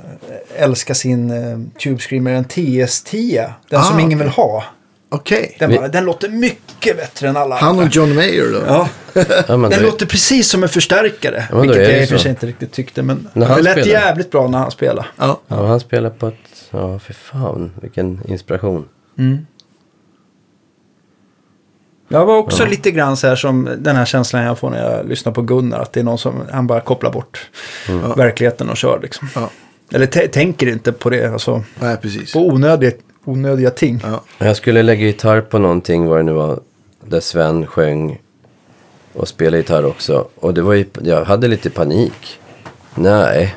älskar 0.56 0.94
sin 0.94 1.30
eh, 1.30 1.58
Tube 1.82 2.00
Screamer, 2.00 2.32
en 2.32 2.44
TS10. 2.44 3.50
Den 3.70 3.82
som 3.82 3.96
Ah, 3.96 4.00
ingen 4.00 4.18
vill 4.18 4.28
ha. 4.28 4.64
Okej. 5.08 5.56
Den, 5.58 5.70
Vi- 5.70 5.88
den 5.92 6.04
låter 6.04 6.28
mycket 6.28 6.96
bättre 6.96 7.28
än 7.28 7.36
alla 7.36 7.56
Han 7.56 7.78
och 7.78 7.88
John 7.90 8.14
Mayer 8.14 8.52
då? 8.52 8.60
Ja, 8.66 8.88
Ja, 9.48 9.56
den 9.56 9.82
låter 9.82 10.06
precis 10.06 10.48
som 10.50 10.62
en 10.62 10.68
förstärkare. 10.68 11.44
Ja, 11.50 11.60
vilket 11.60 11.88
jag 11.88 12.02
i 12.02 12.04
och 12.04 12.08
för 12.08 12.18
sig 12.18 12.30
inte 12.30 12.46
riktigt 12.46 12.72
tyckte. 12.72 13.02
Men 13.02 13.28
När 13.32 13.46
han 13.46 13.56
det 13.56 13.62
lät 13.62 13.72
spelar. 13.72 13.88
jävligt 14.00 14.30
bra 14.30 14.48
när 14.48 14.58
han 14.58 14.70
spelade. 14.70 15.08
Ja. 15.18 15.40
ja, 15.48 15.66
han 15.66 15.80
spelar 15.80 16.10
på 16.10 16.26
ett... 16.28 16.34
Ja, 16.70 16.98
för 16.98 17.12
fan. 17.12 17.70
Vilken 17.82 18.20
inspiration. 18.28 18.84
Mm. 19.18 19.46
Jag 22.14 22.26
var 22.26 22.36
också 22.36 22.66
lite 22.66 22.90
grann 22.90 23.16
så 23.16 23.26
här 23.26 23.36
som 23.36 23.68
den 23.78 23.96
här 23.96 24.04
känslan 24.04 24.42
jag 24.42 24.58
får 24.58 24.70
när 24.70 24.90
jag 24.92 25.08
lyssnar 25.08 25.32
på 25.32 25.42
Gunnar. 25.42 25.80
Att 25.80 25.92
det 25.92 26.00
är 26.00 26.04
någon 26.04 26.18
som 26.18 26.42
han 26.52 26.66
bara 26.66 26.80
kopplar 26.80 27.10
bort 27.10 27.50
verkligheten 28.16 28.70
och 28.70 28.76
kör 28.76 28.98
liksom. 29.02 29.28
Ja. 29.34 29.50
Eller 29.92 30.06
tänker 30.28 30.66
inte 30.66 30.92
på 30.92 31.10
det, 31.10 31.32
alltså 31.32 31.62
Nej, 31.80 31.96
precis. 31.96 32.32
på 32.32 32.38
onödiga, 32.38 32.92
onödiga 33.24 33.70
ting. 33.70 34.00
Ja. 34.04 34.20
Jag 34.46 34.56
skulle 34.56 34.82
lägga 34.82 35.06
gitarr 35.06 35.40
på 35.40 35.58
någonting, 35.58 36.06
vad 36.06 36.18
det 36.18 36.22
nu 36.22 36.32
var, 36.32 36.60
där 37.04 37.20
Sven 37.20 37.66
sjöng 37.66 38.20
och 39.12 39.28
spelade 39.28 39.56
gitarr 39.56 39.84
också. 39.84 40.28
Och 40.36 40.54
det 40.54 40.62
var 40.62 40.74
ju, 40.74 40.86
jag 41.02 41.24
hade 41.24 41.48
lite 41.48 41.70
panik. 41.70 42.40
Nej, 42.94 43.54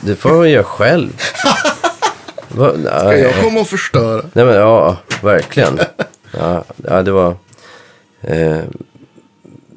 det 0.00 0.14
får 0.16 0.30
man 0.30 0.50
göra 0.50 0.64
själv. 0.64 1.10
Va, 2.48 2.72
Ska 2.72 3.16
jag 3.18 3.34
komma 3.34 3.60
och 3.60 3.66
förstöra? 3.66 4.22
nej 4.32 4.44
men 4.44 4.54
ja, 4.54 4.96
verkligen. 5.22 5.78
Ja, 6.38 6.64
ja 6.76 7.02
det 7.02 7.12
var... 7.12 7.36
Eh, 8.22 8.58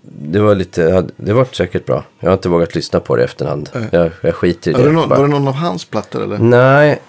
det 0.04 0.40
var 0.40 0.56
lite, 0.56 1.06
det 1.18 1.34
var 1.34 1.46
säkert 1.52 1.86
bra. 1.86 2.04
Jag 2.20 2.30
har 2.30 2.34
inte 2.34 2.50
vågat 2.50 2.76
lyssna 2.76 3.00
på 3.00 3.16
det 3.16 3.22
i 3.22 3.26
efterhand. 3.26 3.70
Jag, 3.92 4.12
jag 4.22 4.36
skiter 4.36 4.72
i 4.72 4.74
Var 4.74 4.80
det. 4.82 4.86
det, 4.88 4.92
någon, 4.92 5.10
var 5.10 5.22
det 5.22 5.28
någon 5.28 5.48
av 5.48 5.54
hans 5.54 5.86
plattor 5.86 6.24
eller? 6.24 6.38
Nej, 6.38 7.02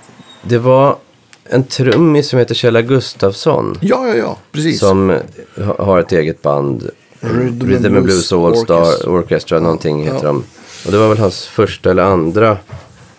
det 0.42 0.58
var 0.58 0.96
en 1.44 1.64
trummis 1.64 2.28
som 2.28 2.38
heter 2.38 2.54
Kjell 2.54 2.80
Gustafsson. 2.82 3.78
Ja, 3.80 4.08
ja, 4.08 4.14
ja. 4.14 4.36
Precis. 4.52 4.80
Som 4.80 5.18
ha- 5.66 5.84
har 5.84 6.00
ett 6.00 6.12
eget 6.12 6.42
band. 6.42 6.90
Rhythm 7.20 7.66
Rhythm 7.66 7.96
and 7.96 8.04
Blues 8.04 8.32
All 8.32 8.56
Star 8.56 8.80
Orchestra. 8.82 9.10
Orchestra, 9.10 9.60
någonting 9.60 10.04
heter 10.04 10.16
Ja. 10.16 10.22
de. 10.22 10.44
Och 10.86 10.92
det 10.92 10.98
var 10.98 11.08
väl 11.08 11.18
hans 11.18 11.46
första 11.46 11.90
eller 11.90 12.02
andra 12.02 12.58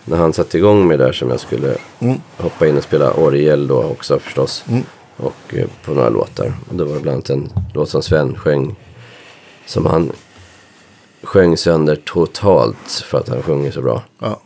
när 0.04 0.16
han 0.16 0.32
satte 0.32 0.58
igång 0.58 0.86
med 0.88 0.98
det 0.98 1.04
där 1.04 1.12
som 1.12 1.30
jag 1.30 1.40
skulle 1.40 1.74
hoppa 2.36 2.66
in 2.66 2.76
och 2.76 2.82
spela 2.82 3.12
orgel 3.12 3.66
då 3.66 3.82
också 3.82 4.18
förstås. 4.18 4.64
Och 5.18 5.54
eh, 5.54 5.66
på 5.84 5.92
några 5.92 6.08
låtar. 6.08 6.52
Och 6.68 6.74
det 6.74 6.84
var 6.84 7.00
bland 7.00 7.14
annat 7.14 7.30
en 7.30 7.52
låt 7.74 7.90
som 7.90 8.02
Sven 8.02 8.36
sjöng. 8.36 8.76
Som 9.66 9.86
han 9.86 10.12
sjöng 11.22 11.56
sönder 11.56 11.96
totalt 11.96 13.04
för 13.06 13.18
att 13.18 13.28
han 13.28 13.42
sjunger 13.42 13.70
så 13.70 13.82
bra. 13.82 14.02
Ja. 14.18 14.40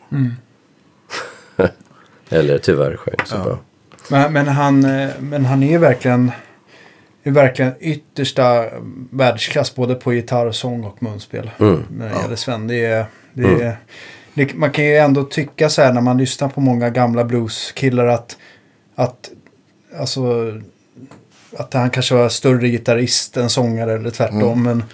Eller 2.29 2.59
tyvärr 2.59 2.97
sjöng 2.97 3.15
så 3.25 3.39
bra. 3.39 3.59
Men, 4.09 4.33
men, 4.33 4.49
han, 4.49 4.85
eh, 4.85 5.11
men 5.21 5.45
han 5.45 5.63
är 5.63 5.71
ju 5.71 5.79
verkligen, 5.79 6.33
är 7.23 7.31
verkligen 7.31 7.73
yttersta 7.81 8.65
världsklass 9.11 9.75
både 9.75 9.95
på 9.95 10.13
gitarr, 10.13 10.53
sång 10.53 10.85
och 10.85 11.03
munspel. 11.03 11.51
Mm. 11.59 11.83
När 11.91 12.09
det 12.09 12.21
gäller 12.21 12.37
Sven. 12.37 12.67
Det 12.67 12.85
är, 12.85 13.07
det 13.33 13.65
är, 13.65 13.77
det, 14.35 14.55
man 14.55 14.71
kan 14.71 14.85
ju 14.85 14.97
ändå 14.97 15.25
tycka 15.25 15.69
så 15.69 15.83
här 15.83 15.93
när 15.93 16.01
man 16.01 16.19
lyssnar 16.19 16.49
på 16.49 16.61
många 16.61 16.91
gamla 16.91 17.25
blueskillar 17.25 18.07
att, 18.07 18.37
att, 18.95 19.31
alltså, 19.99 20.53
att 21.57 21.75
han 21.75 21.91
kanske 21.91 22.15
var 22.15 22.29
större 22.29 22.69
gitarrist 22.69 23.37
än 23.37 23.51
sångare 23.51 23.93
eller 23.93 24.11
tvärtom. 24.11 24.63
Men, 24.63 24.85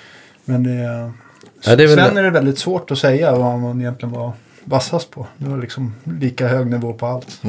men 0.44 0.62
det, 0.62 0.70
är- 0.72 1.12
Ja, 1.64 1.76
det 1.76 1.84
är 1.84 1.88
väl- 1.88 1.96
Sven 1.98 2.16
är 2.16 2.22
det 2.22 2.30
väldigt 2.30 2.58
svårt 2.58 2.90
att 2.90 2.98
säga 2.98 3.36
vad 3.36 3.58
man 3.58 3.80
egentligen 3.80 4.12
var 4.14 4.32
vassast 4.64 5.10
på. 5.10 5.26
Det 5.38 5.50
var 5.50 5.58
liksom 5.58 5.94
lika 6.20 6.48
hög 6.48 6.66
nivå 6.66 6.92
på 6.92 7.06
allt. 7.06 7.40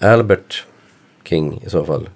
Albert 0.00 0.64
King 1.24 1.60
i 1.66 1.70
så 1.70 1.84
fall. 1.84 2.08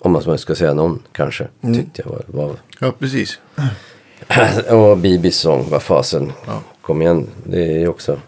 Om 0.00 0.12
man 0.12 0.38
ska 0.38 0.54
säga 0.54 0.74
någon 0.74 1.02
kanske. 1.12 1.48
Mm. 1.62 1.74
Tyckte 1.76 2.02
jag 2.04 2.10
var, 2.10 2.22
var 2.46 2.56
ja, 2.80 2.92
precis. 2.98 3.38
Och 4.70 4.98
Bibis 4.98 5.36
sång, 5.36 5.66
vad 5.70 5.82
fasen. 5.82 6.32
Ja. 6.46 6.60
Kom 6.80 7.02
igen, 7.02 7.26
det 7.44 7.64
är 7.66 7.78
ju 7.78 7.88
också. 7.88 8.18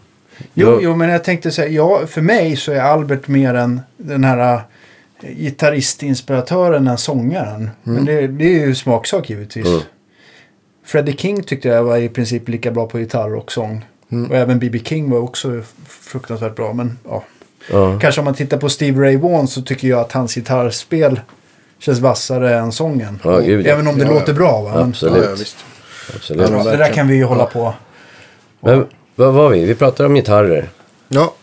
Jo, 0.53 0.79
jo, 0.81 0.95
men 0.95 1.09
jag 1.09 1.23
tänkte 1.23 1.51
säga, 1.51 1.67
ja, 1.69 2.01
för 2.07 2.21
mig 2.21 2.55
så 2.55 2.71
är 2.71 2.79
Albert 2.81 3.27
mer 3.27 3.53
än 3.53 3.81
den 3.97 4.23
här 4.23 4.53
äh, 4.55 4.61
gitarristinspiratören 5.21 6.87
än 6.87 6.97
sångaren. 6.97 7.69
Men 7.83 8.05
det, 8.05 8.27
det 8.27 8.45
är 8.45 8.65
ju 8.67 8.75
smaksak 8.75 9.29
givetvis. 9.29 9.67
Mm. 9.67 9.79
Freddie 10.85 11.15
King 11.17 11.43
tyckte 11.43 11.67
jag 11.67 11.83
var 11.83 11.97
i 11.97 12.09
princip 12.09 12.49
lika 12.49 12.71
bra 12.71 12.87
på 12.87 12.99
gitarr 12.99 13.35
och 13.35 13.51
sång. 13.51 13.85
Och 14.29 14.35
även 14.35 14.59
B.B. 14.59 14.79
King 14.85 15.09
var 15.09 15.19
också 15.19 15.61
fruktansvärt 15.87 16.55
bra. 16.55 16.73
Men 16.73 16.97
ja, 17.09 17.23
Ja. 17.71 17.99
kanske 18.01 18.21
om 18.21 18.25
man 18.25 18.33
tittar 18.33 18.57
på 18.57 18.69
Steve 18.69 19.01
Ray 19.05 19.17
Vaughan 19.17 19.47
så 19.47 19.61
tycker 19.61 19.87
jag 19.87 19.99
att 19.99 20.11
hans 20.11 20.35
gitarrspel 20.35 21.19
känns 21.79 21.99
vassare 21.99 22.55
än 22.57 22.71
sången. 22.71 23.19
Ja, 23.23 23.39
gud, 23.39 23.65
ja. 23.65 23.71
även 23.73 23.87
om 23.87 23.97
det 23.97 24.05
Ja, 24.05 24.11
låter 24.11 24.33
bra. 24.33 24.61
Va? 24.61 24.71
Men, 24.73 24.89
Absolut. 24.89 25.23
Ja, 25.23 25.29
ja, 25.29 25.35
visst. 25.35 25.57
Absolut. 26.15 26.49
ja, 26.51 26.63
det 26.63 26.77
där 26.77 26.93
kan 26.93 27.07
vi 27.07 27.15
ju 27.15 27.23
hålla 27.23 27.45
på. 27.45 27.73
Men 28.59 28.85
vad 29.15 29.33
var 29.33 29.49
vi? 29.49 29.65
Vi 29.65 29.75
pratade 29.75 30.07
om 30.09 30.15
gitarrer. 30.15 30.69
Ja, 31.07 31.33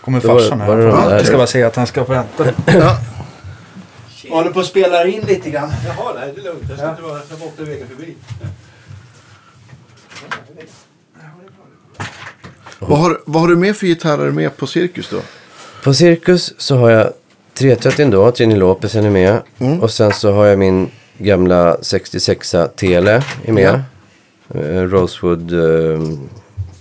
Kommer 0.00 0.20
farsan 0.20 0.60
här. 0.60 0.78
jag 1.10 1.26
ska 1.26 1.36
bara 1.36 1.46
säga 1.46 1.66
att 1.66 1.76
han 1.76 1.86
ska 1.86 2.04
få 2.04 2.12
vänta. 2.12 2.44
ja. 2.66 2.98
Jag 4.24 4.36
håller 4.36 4.50
på 4.50 4.60
att 4.60 4.66
spela 4.66 5.06
in 5.06 5.22
lite 5.22 5.50
grann. 5.50 5.72
Jaha, 5.86 6.12
nej 6.14 6.32
det 6.34 6.40
är 6.40 6.44
lugnt. 6.44 6.62
Jag 6.68 6.78
ska 6.78 6.90
inte 6.90 7.02
vara, 7.02 7.20
jag 7.30 7.36
var 7.36 7.46
åkte 7.46 7.62
vägen 7.62 7.88
förbi. 7.88 8.16
Vad, 12.78 12.98
har, 12.98 13.20
vad 13.26 13.42
har 13.42 13.48
du 13.48 13.56
med 13.56 13.76
för 13.76 13.86
gitarrer 13.86 14.30
med 14.30 14.56
på 14.56 14.66
Cirkus 14.66 15.08
då? 15.08 15.20
På 15.84 15.94
Cirkus 15.94 16.54
så 16.58 16.76
har 16.76 16.90
jag 16.90 17.12
330 17.54 18.10
då, 18.10 18.32
Trini 18.32 18.56
Lopez 18.56 18.94
är 18.94 19.10
med. 19.10 19.42
Mm. 19.58 19.80
Och 19.80 19.90
sen 19.90 20.12
så 20.12 20.32
har 20.32 20.46
jag 20.46 20.58
min 20.58 20.90
gamla 21.18 21.76
66a 21.76 22.68
Tele 22.68 23.24
är 23.44 23.52
med. 23.52 23.82
Eh, 24.54 24.82
Rosewood, 24.82 25.52
eh, 25.52 26.00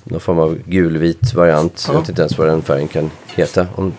någon 0.09 0.19
form 0.19 0.39
av 0.39 0.57
gulvit 0.65 1.33
variant. 1.33 1.83
Jag 1.87 1.95
Ja. 1.95 1.99
vet 1.99 2.09
inte 2.09 2.21
ens 2.21 2.37
vad 2.37 2.47
den 2.47 2.61
färgen 2.61 2.87
kan 2.87 3.11
heta. 3.35 3.67
Om, 3.75 3.93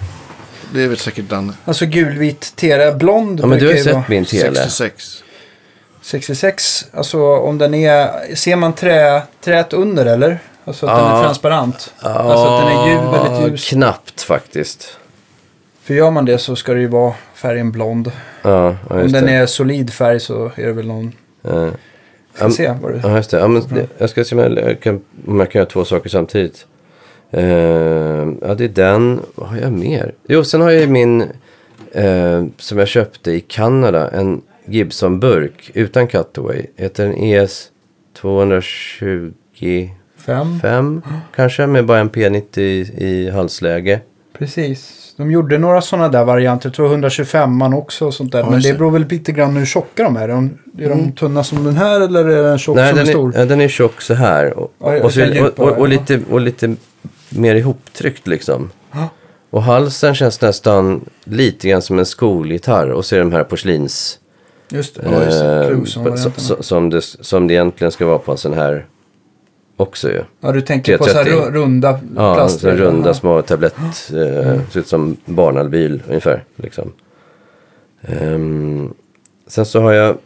Det 0.74 0.82
är 0.82 0.88
väl 0.88 0.96
säkert 0.98 1.28
Danne. 1.28 1.52
Alltså 1.64 1.86
gulvit 1.86 2.52
tele. 2.56 2.92
Blond 2.92 3.40
ja 3.40 3.46
men 3.46 3.58
du 3.58 3.66
har 3.66 3.74
ju 3.74 3.82
sett 3.84 4.08
min 4.08 4.24
Tele. 4.24 4.54
66. 4.54 5.22
66. 6.02 6.86
Alltså 6.92 7.22
om 7.36 7.58
den 7.58 7.74
är... 7.74 8.34
Ser 8.34 8.56
man 8.56 8.72
trä, 8.72 9.22
träet 9.44 9.72
under 9.72 10.06
eller? 10.06 10.38
Alltså 10.64 10.86
att 10.86 10.96
den 10.98 11.06
är 11.06 11.10
Ja. 11.16 11.22
transparent. 11.22 11.94
Alltså 11.98 12.44
att 12.46 12.60
den 12.66 12.76
är 12.78 12.88
ljus, 12.90 13.00
väldigt 13.12 13.52
ljus. 13.52 13.68
Knappt 13.68 14.20
faktiskt. 14.22 14.96
För 15.82 15.94
gör 15.94 16.10
man 16.10 16.24
det 16.24 16.38
så 16.38 16.56
ska 16.56 16.74
det 16.74 16.80
ju 16.80 16.86
vara 16.86 17.14
färgen 17.34 17.72
blond. 17.72 18.12
Ja, 18.42 18.76
ja 18.88 18.94
Om 19.00 19.12
den 19.12 19.26
det. 19.26 19.32
är 19.32 19.46
solid 19.46 19.92
färg 19.92 20.20
så 20.20 20.50
är 20.56 20.66
det 20.66 20.72
väl 20.72 20.86
någon... 20.86 21.12
Ska 22.40 22.46
Am- 22.46 22.50
se 22.52 22.74
vad 22.82 22.92
det 22.92 23.00
Ja, 23.04 23.16
just 23.16 23.30
det. 23.30 23.38
Ja, 23.38 23.48
men 23.48 23.62
det 23.74 23.86
jag 23.98 24.10
ska 24.10 24.24
se 24.24 24.34
om 24.36 24.56
jag, 24.56 24.80
kan, 24.80 25.00
om 25.26 25.40
jag 25.40 25.50
kan 25.50 25.58
göra 25.60 25.70
två 25.70 25.84
saker 25.84 26.10
samtidigt. 26.10 26.66
Eh, 27.30 27.42
ja, 28.40 28.54
det 28.58 28.64
är 28.64 28.68
den. 28.68 29.20
Vad 29.34 29.48
har 29.48 29.56
jag 29.56 29.72
mer? 29.72 30.14
Jo, 30.28 30.44
sen 30.44 30.60
har 30.60 30.70
jag 30.70 30.90
min 30.90 31.20
eh, 31.92 32.44
som 32.56 32.78
jag 32.78 32.88
köpte 32.88 33.30
i 33.32 33.40
Kanada. 33.40 34.10
En 34.10 34.42
Gibson-burk 34.66 35.70
utan 35.74 36.06
cutaway. 36.06 36.66
Heter 36.76 37.04
den 37.04 37.14
ES 37.16 37.68
225 38.20 39.88
Fem. 40.62 41.02
kanske. 41.34 41.66
Med 41.66 41.86
bara 41.86 41.98
en 41.98 42.10
P90 42.10 42.58
i, 42.60 42.80
i 42.98 43.30
halsläge. 43.30 44.00
Precis. 44.38 45.09
De 45.20 45.30
gjorde 45.30 45.58
några 45.58 45.80
sådana 45.80 46.08
där 46.08 46.24
varianter. 46.24 46.68
Jag 46.68 46.74
tror 46.74 46.86
125 46.86 47.56
man 47.56 47.74
också 47.74 48.06
och 48.06 48.14
sånt 48.14 48.32
där. 48.32 48.38
Ja, 48.38 48.44
Men 48.44 48.54
just 48.54 48.66
det 48.66 48.72
det. 48.72 48.78
beror 48.78 48.90
väl 48.90 49.06
lite 49.08 49.32
grann 49.32 49.56
hur 49.56 49.66
tjocka 49.66 50.02
de 50.04 50.16
är. 50.16 50.22
Är 50.22 50.28
de, 50.28 50.58
är 50.78 50.88
de 50.88 51.12
tunna 51.12 51.44
som 51.44 51.64
den 51.64 51.76
här 51.76 52.00
eller 52.00 52.24
är 52.24 52.42
den 52.42 52.58
tjock 52.58 52.76
Nej, 52.76 52.88
som 52.88 52.96
den 52.98 53.06
en 53.06 53.12
stor? 53.12 53.34
är, 53.34 53.38
ja, 53.38 53.44
den 53.44 53.60
är 53.60 53.68
tjock 53.68 54.00
så 54.00 54.14
här. 54.14 54.58
Och, 54.58 54.72
Ja, 54.78 55.02
och, 55.02 55.12
så, 55.12 55.20
den 55.20 55.28
och, 55.30 55.34
djupare, 55.36 55.70
och, 55.70 55.78
och, 55.78 55.86
ja. 55.86 55.90
lite, 55.90 56.20
och 56.30 56.40
lite 56.40 56.74
mer 57.30 57.54
ihoptryckt 57.54 58.26
liksom. 58.26 58.70
Ja. 58.92 59.08
Och 59.50 59.62
halsen 59.62 60.14
känns 60.14 60.40
nästan 60.40 61.04
lite 61.24 61.68
grann 61.68 61.82
som 61.82 61.98
en 61.98 62.06
skolgitarr. 62.06 62.88
Och 62.90 63.04
så 63.04 63.16
är 63.16 63.18
de 63.20 63.32
här 63.32 63.44
porslins... 63.44 64.18
Just 64.72 64.94
det. 64.94 65.02
eh, 65.02 65.68
Cruise 65.68 66.00
på- 66.04 66.16
så, 66.16 66.30
så, 66.36 66.62
som, 66.62 66.90
det, 66.90 67.00
som 67.02 67.46
det 67.46 67.54
egentligen 67.54 67.90
ska 67.92 68.06
vara 68.06 68.18
på 68.18 68.32
en 68.32 68.38
sån 68.38 68.52
här 68.54 68.86
också 69.80 70.08
ju. 70.10 70.22
Ja, 70.40 70.52
du 70.52 70.60
tänker 70.60 70.98
på 70.98 71.04
så 71.04 71.10
330. 71.10 71.50
runda 71.52 72.00
Ja, 72.16 72.34
plast. 72.34 72.60
så 72.60 72.70
runda 72.70 73.08
Ja. 73.08 73.14
små 73.14 73.42
tablett. 73.42 73.74
Eh, 74.10 74.60
Ser 74.70 74.80
ut 74.80 74.86
som 74.88 75.16
barnalbil 75.24 76.02
ungefär. 76.08 76.44
Liksom. 76.56 76.92
Ehm, 78.02 78.94
sen 79.46 79.66
så 79.66 79.80
har 79.80 79.92
jag 79.92 80.16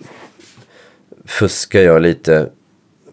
fuskar 1.24 1.80
jag 1.80 2.02
lite 2.02 2.48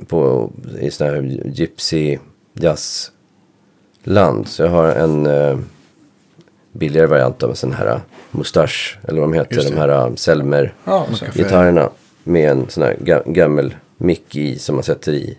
på 0.08 0.52
i 0.80 0.92
sån 0.92 1.08
här 1.08 1.22
gypsy 1.46 2.18
jazzland. 2.54 4.48
Så 4.48 4.64
jag 4.64 4.70
har 4.70 4.88
en 4.88 5.26
eh, 5.26 5.58
billigare 6.72 7.08
variant 7.08 7.44
av 7.44 7.50
en 7.50 7.56
sån 7.56 7.74
här 7.74 8.00
mustasch. 8.32 9.00
Eller 9.08 9.20
vad 9.22 9.30
de 9.30 9.34
heter. 9.38 9.70
De 9.72 9.78
här 9.78 10.08
uh, 10.10 10.16
Selmer 10.16 10.74
Ja. 10.86 11.06
Med 12.24 12.52
en 12.52 12.66
sån 12.70 12.84
här 12.84 12.96
ga- 13.00 13.32
gammel 13.34 13.76
mick 13.98 14.36
i 14.36 14.60
som 14.60 14.76
man 14.76 14.84
sätter 14.84 15.12
i. 15.12 15.38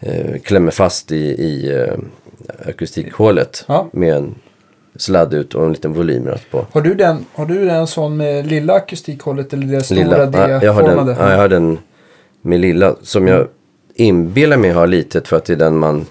Eh, 0.00 0.38
klämmer 0.44 0.70
fast 0.70 1.12
i, 1.12 1.16
i 1.16 1.72
eh, 1.76 1.94
akustikhålet. 2.68 3.64
Ja. 3.68 3.88
Med 3.92 4.14
en 4.16 4.34
sladd 4.96 5.34
ut 5.34 5.54
och 5.54 5.66
en 5.66 5.72
liten 5.72 5.92
volymratt 5.92 6.42
på. 6.50 6.66
Har 6.72 6.80
du 6.80 6.94
den, 6.94 7.24
har 7.34 7.46
du 7.46 7.64
den 7.64 7.86
sån 7.86 8.16
med 8.16 8.46
lilla 8.46 8.72
akustikhållet 8.72 9.52
eller 9.52 9.66
det 9.66 9.82
stora 9.82 9.98
Lilla. 9.98 10.18
Ja, 10.48 10.64
jag, 10.64 10.72
har 10.72 10.82
den, 10.82 10.90
D-formade? 10.96 11.16
ja, 11.20 11.30
jag 11.30 11.38
har 11.38 11.48
den 11.48 11.78
med 12.42 12.60
lilla. 12.60 12.94
Som 13.02 13.26
jag 13.26 13.46
inbillar 13.94 14.56
mig 14.56 14.70
har 14.70 14.86
litet 14.86 15.28
för 15.28 15.36
att 15.36 15.44
det 15.44 15.52
är 15.52 15.56
den 15.56 15.78
man 15.78 16.06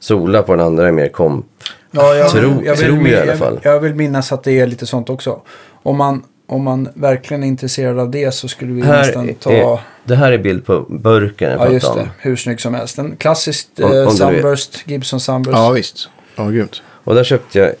solar 0.00 0.42
på. 0.42 0.56
Den 0.56 0.66
andra 0.66 0.88
är 0.88 0.92
mer 0.92 1.08
komp. 1.08 1.46
Ja, 1.90 2.14
jag, 2.14 2.30
Tror- 2.30 2.60
vill 2.62 2.76
tror 2.76 2.94
jag 2.96 3.02
min- 3.02 3.12
i 3.12 3.16
alla 3.16 3.36
fall. 3.36 3.60
Jag, 3.62 3.74
jag 3.74 3.80
vill 3.80 3.94
minnas 3.94 4.32
att 4.32 4.42
det 4.42 4.60
är 4.60 4.66
lite 4.66 4.86
sånt 4.86 5.10
också. 5.10 5.40
Om 5.82 5.96
man, 5.96 6.22
om 6.46 6.62
man 6.62 6.88
verkligen 6.94 7.42
är 7.42 7.46
intresserad 7.46 7.98
av 7.98 8.10
det 8.10 8.34
så 8.34 8.48
skulle 8.48 8.72
vi 8.72 8.82
Här 8.82 8.98
nästan 8.98 9.34
ta... 9.34 9.52
är, 9.52 9.78
det 10.04 10.14
här 10.16 10.32
är 10.32 10.38
bild 10.38 10.66
på 10.66 10.80
burken 10.80 11.48
jag 11.50 11.54
ja, 11.54 11.58
pratade 11.58 11.74
just 11.74 11.88
om. 11.88 11.96
det. 11.96 12.08
Hur 12.18 12.36
snygg 12.36 12.60
som 12.60 12.74
helst. 12.74 12.98
En 12.98 13.16
klassisk 13.16 13.68
Om- 13.78 13.84
om 13.84 13.92
eh, 13.92 14.04
vet. 14.04 14.12
Sunburst, 14.16 14.82
Gibson 14.88 15.20
Sunburst. 15.20 15.56
Ja, 15.58 15.70
visst. 15.70 16.08
Ja, 16.36 16.48
grymt. 16.48 16.82
Och 17.04 17.14
där 17.14 17.24
köpte 17.24 17.58
jag, 17.58 17.72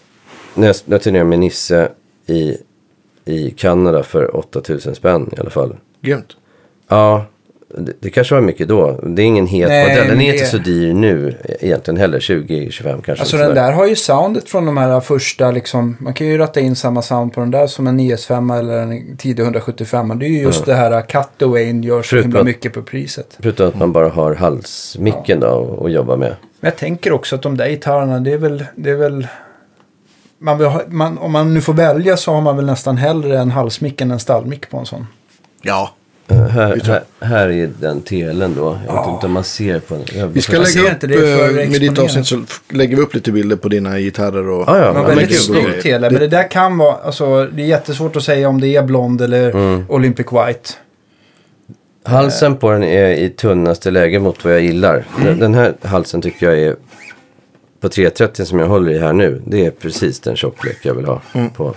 när 0.54 0.66
jag, 0.66 0.76
när 0.84 0.94
jag 0.94 1.02
turnerade 1.02 1.28
med 1.28 1.38
Nisse 1.38 1.88
i, 2.26 2.56
i 3.24 3.50
Kanada 3.50 4.02
för 4.02 4.36
8000 4.36 4.94
spänn 4.94 5.30
i 5.36 5.40
alla 5.40 5.50
fall. 5.50 5.76
Grymt. 6.00 6.36
Ja, 6.88 7.26
det, 7.78 7.92
det 8.00 8.10
kanske 8.10 8.34
var 8.34 8.42
mycket 8.42 8.68
då. 8.68 9.00
Det 9.02 9.22
är 9.22 9.26
ingen 9.26 9.46
het 9.46 9.68
Nej, 9.68 9.88
modell. 9.88 10.08
Den 10.08 10.20
är 10.20 10.26
det- 10.32 10.32
inte 10.36 10.46
så 10.46 10.58
dyr 10.58 10.92
nu 10.94 11.34
egentligen 11.60 11.98
heller. 12.00 12.20
20-25 12.20 13.02
kanske. 13.02 13.12
Alltså 13.22 13.36
den 13.36 13.54
där 13.54 13.72
har 13.72 13.86
ju 13.86 13.96
soundet 13.96 14.48
från 14.48 14.66
de 14.66 14.76
här 14.76 15.00
första 15.00 15.50
liksom. 15.50 15.96
Man 16.00 16.14
kan 16.14 16.26
ju 16.26 16.38
ratta 16.38 16.60
in 16.60 16.76
samma 16.76 17.02
sound 17.02 17.32
på 17.32 17.40
den 17.40 17.50
där 17.50 17.66
som 17.66 17.86
en 17.86 18.00
9S5 18.00 18.58
eller 18.58 18.78
en 18.78 19.16
tidig 19.16 19.42
175. 19.42 20.18
Det 20.18 20.26
är 20.26 20.28
ju 20.28 20.40
just 20.42 20.66
det 20.66 20.74
här 20.74 21.02
cutawayn 21.02 21.82
gör 21.82 22.02
så 22.02 22.16
himla 22.16 22.42
mycket 22.44 22.72
på 22.72 22.82
priset. 22.82 23.36
Förutom 23.40 23.68
att 23.68 23.78
man 23.78 23.92
bara 23.92 24.08
har 24.08 24.34
halsmicken 24.34 25.40
då 25.40 25.82
att 25.84 25.92
jobba 25.92 26.16
med. 26.16 26.36
Men 26.60 26.68
jag 26.70 26.76
tänker 26.76 27.12
också 27.12 27.36
att 27.36 27.42
de 27.42 27.56
där 27.56 27.68
gitarrerna, 27.68 28.20
det 28.20 28.32
är 28.32 28.38
väl... 28.38 28.64
Det 28.76 28.90
är 28.90 28.96
väl 28.96 29.26
man 30.38 30.58
vill 30.58 30.66
ha, 30.66 30.82
man, 30.88 31.18
om 31.18 31.32
man 31.32 31.54
nu 31.54 31.60
får 31.60 31.72
välja 31.74 32.16
så 32.16 32.32
har 32.32 32.40
man 32.40 32.56
väl 32.56 32.66
nästan 32.66 32.96
hellre 32.96 33.38
en 33.38 33.50
halsmick 33.50 34.00
än 34.00 34.10
en 34.10 34.18
stallmick 34.18 34.70
på 34.70 34.76
en 34.78 34.86
sån. 34.86 35.06
Ja. 35.62 35.90
Eh, 36.32 36.46
här, 36.48 36.80
här, 36.84 37.02
här 37.20 37.48
är 37.48 37.70
den 37.80 38.00
telen 38.00 38.54
då. 38.56 38.78
Jag 38.86 38.94
vet 39.04 39.14
inte 39.14 39.26
om 39.26 39.32
man 39.32 39.44
ser 39.44 39.78
på 39.80 39.94
den. 40.14 40.32
Vi 40.32 40.40
ska 40.42 40.52
lägga 40.58 40.80
inte, 40.90 41.06
upp, 41.06 41.12
det 41.12 41.14
är 41.14 41.36
för 41.38 41.48
eh, 41.60 41.68
med 41.70 41.80
ditt 41.80 41.98
avsnitt 41.98 42.26
så 42.26 42.42
lägger 42.68 42.96
vi 42.96 43.02
upp 43.02 43.14
lite 43.14 43.32
bilder 43.32 43.56
på 43.56 43.68
dina 43.68 43.98
gitarrer 43.98 44.48
och... 44.48 44.64
Ja, 44.66 44.78
ja, 44.78 44.86
Det 44.86 44.92
var 44.92 45.06
men 45.08 45.16
väldigt 45.16 45.40
snygg 45.42 45.82
tele, 45.82 46.10
men 46.10 46.20
det 46.20 46.28
där 46.28 46.50
kan 46.50 46.78
vara, 46.78 46.94
alltså 46.94 47.44
det 47.46 47.62
är 47.62 47.66
jättesvårt 47.66 48.16
att 48.16 48.22
säga 48.22 48.48
om 48.48 48.60
det 48.60 48.76
är 48.76 48.82
blond 48.82 49.20
eller 49.22 49.50
Mm. 49.50 49.84
Olympic 49.88 50.26
White. 50.26 50.70
Halsen 52.04 52.56
på 52.56 52.70
den 52.70 52.82
är 52.84 53.08
i 53.10 53.28
tunnaste 53.28 53.90
läge 53.90 54.18
mot 54.18 54.44
vad 54.44 54.54
jag 54.54 54.60
gillar. 54.60 55.04
Mm. 55.16 55.26
Den- 55.26 55.38
Den 55.38 55.54
här 55.54 55.74
halsen 55.82 56.22
tycker 56.22 56.46
jag 56.50 56.58
är 56.58 56.76
på 57.80 57.88
330 57.88 58.44
som 58.44 58.58
jag 58.58 58.66
håller 58.66 58.92
i 58.92 58.98
här 58.98 59.12
nu. 59.12 59.42
Det 59.46 59.66
är 59.66 59.70
precis 59.70 60.20
den 60.20 60.36
tjocklek 60.36 60.78
jag 60.82 60.94
vill 60.94 61.04
ha. 61.04 61.20
Mm. 61.34 61.50
På. 61.50 61.74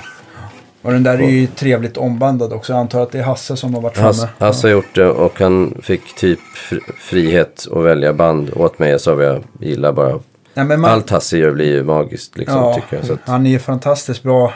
Och 0.86 0.91
den 0.91 1.03
där 1.03 1.14
är 1.22 1.30
ju 1.30 1.48
trevligt 1.48 1.98
ombandad 1.98 2.53
också. 2.53 2.74
Jag 2.74 2.80
antar 2.80 3.02
att 3.03 3.12
det 3.12 3.20
är 3.20 3.24
Hasse 3.24 3.57
som 3.57 3.74
har 3.74 3.82
varit 3.82 3.95
framme. 3.95 4.07
Hasse, 4.07 4.30
Hasse 4.38 4.68
har 4.68 4.72
gjort 4.72 4.95
det 4.95 5.07
och 5.07 5.40
han 5.40 5.78
fick 5.82 6.16
typ 6.16 6.40
fr- 6.70 6.91
frihet 6.98 7.68
att 7.72 7.84
välja 7.84 8.14
band 8.14 8.52
åt 8.56 8.80
mig. 8.80 8.91
Jag 8.91 9.02
sa 9.02 9.16
vad 9.16 9.26
jag 9.26 9.44
gillar 9.60 9.91
bara. 9.94 10.20
Nej, 10.53 10.66
man, 10.66 10.86
Allt 10.86 11.10
Hasse 11.10 11.38
gör 11.38 11.52
blir 11.52 11.66
ju 11.72 11.84
magiskt 11.84 12.38
liksom 12.38 12.56
ja, 12.57 12.74
tycker 12.74 13.07
jag. 13.07 13.14
Att, 13.14 13.20
han 13.30 13.45
är 13.45 13.49
ju 13.49 13.60
fantastiskt 13.60 14.24
bra. 14.24 14.53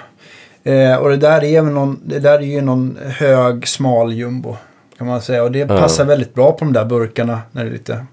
Eh, 0.63 0.95
och 0.95 1.09
det 1.09 1.17
där, 1.17 1.43
är 1.43 1.61
någon, 1.61 1.99
det 2.05 2.19
där 2.19 2.37
är 2.39 2.41
ju 2.41 2.61
någon 2.61 2.97
hög, 3.05 3.67
smal 3.67 4.13
jumbo. 4.13 4.55
Kan 4.97 5.07
man 5.07 5.21
säga. 5.21 5.43
Och 5.43 5.51
det 5.51 5.67
passar 5.67 6.05
väldigt 6.05 6.33
bra 6.33 6.51
på 6.51 6.65
de 6.65 6.73
där 6.73 6.85
burkarna. 6.85 7.39
När 7.51 7.65
det 7.65 7.71
lite, 7.71 8.05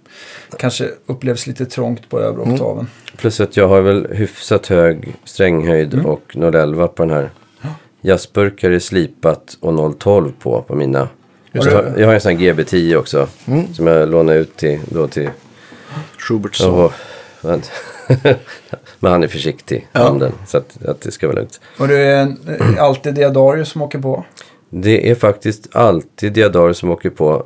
kanske 0.59 0.89
upplevs 1.07 1.47
lite 1.47 1.67
trångt 1.67 2.09
på 2.11 2.21
övre 2.21 2.43
oktaven. 2.43 2.87
plus 3.17 3.41
att 3.41 3.57
jag 3.57 3.69
har 3.69 3.81
väl 3.81 4.07
hyfsat 4.13 4.67
hög 4.67 5.15
stränghöjd 5.25 5.95
Mm. 5.95 6.07
och 6.07 6.37
011 6.55 6.89
på 6.89 7.03
den 7.05 7.11
här. 7.17 7.31
Jazzburkar 8.07 8.71
är 8.71 8.79
slipat 8.79 9.57
och 9.61 9.99
012 9.99 10.33
på 10.43 10.63
på 10.63 10.75
mina. 10.75 11.09
Jag 11.53 11.63
har, 11.63 11.95
jag 11.99 12.07
har 12.07 12.15
en 12.15 12.21
sån 12.21 12.33
här 12.37 12.39
GB10 12.39 12.97
också. 12.97 13.29
Som 13.75 13.87
jag 13.87 14.09
lånar 14.11 14.35
ut 14.35 14.57
till, 14.57 14.81
då 14.85 15.07
till 15.09 15.31
Schuberts 16.19 16.61
Åh, 16.65 16.93
vänta. 17.41 17.69
Men 19.01 19.13
han 19.13 19.23
är 19.23 19.29
försiktig, 19.29 19.89
handen. 19.93 20.33
Så 20.47 20.59
att, 20.59 20.85
att 20.87 21.01
det 21.01 21.11
ska 21.11 21.27
vara 21.27 21.37
lugnt. 21.37 21.61
Och 21.79 21.89
det 21.89 21.99
är 21.99 22.23
en- 22.23 22.39
eh, 22.61 22.83
alltid 22.83 23.15
Diadarius 23.15 23.69
som 23.69 23.83
åker 23.83 23.99
på. 23.99 24.25
Det 24.71 25.11
är 25.11 25.15
faktiskt 25.15 25.77
alltid 25.77 26.33
Diadar 26.33 26.73
som 26.73 26.91
åker 26.91 27.11
på. 27.11 27.45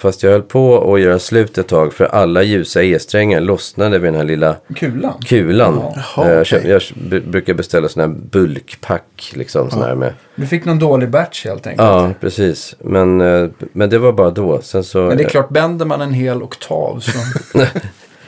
Fast 0.00 0.22
jag 0.22 0.30
höll 0.30 0.42
på 0.42 0.94
att 0.94 1.00
göra 1.00 1.18
slut 1.18 1.58
ett 1.58 1.68
tag 1.68 1.92
för 1.94 2.04
alla 2.04 2.42
ljusa 2.42 2.82
E-strängar 2.82 3.40
lossnade 3.40 3.98
vid 3.98 4.12
den 4.12 4.20
här 4.20 4.24
lilla 4.26 4.56
Kulan. 4.76 5.22
kulan. 5.26 5.80
Jaha, 6.16 6.30
Eh, 6.30 6.42
jag, 6.52 6.82
jag 7.10 7.22
brukar 7.22 7.54
beställa 7.54 7.88
sådana 7.88 8.12
här 8.14 8.20
bulkpack. 8.30 9.32
Liksom, 9.34 9.70
sån 9.70 9.82
här 9.82 9.94
med. 9.94 10.12
Du 10.34 10.46
fick 10.46 10.64
någon 10.64 10.78
dålig 10.78 11.10
batch 11.10 11.44
helt 11.44 11.66
enkelt. 11.66 11.88
Ja, 11.88 12.10
precis. 12.20 12.74
Men, 12.78 13.20
eh, 13.20 13.48
men 13.72 13.90
det 13.90 13.98
var 13.98 14.12
bara 14.12 14.30
då. 14.30 14.60
Sen 14.62 14.84
så, 14.84 14.98
Men 15.02 15.16
det 15.16 15.24
är 15.24 15.28
klart, 15.28 15.48
bänder 15.48 15.86
man 15.86 16.00
en 16.00 16.12
hel 16.12 16.42
oktav 16.42 17.00
så... 17.00 17.18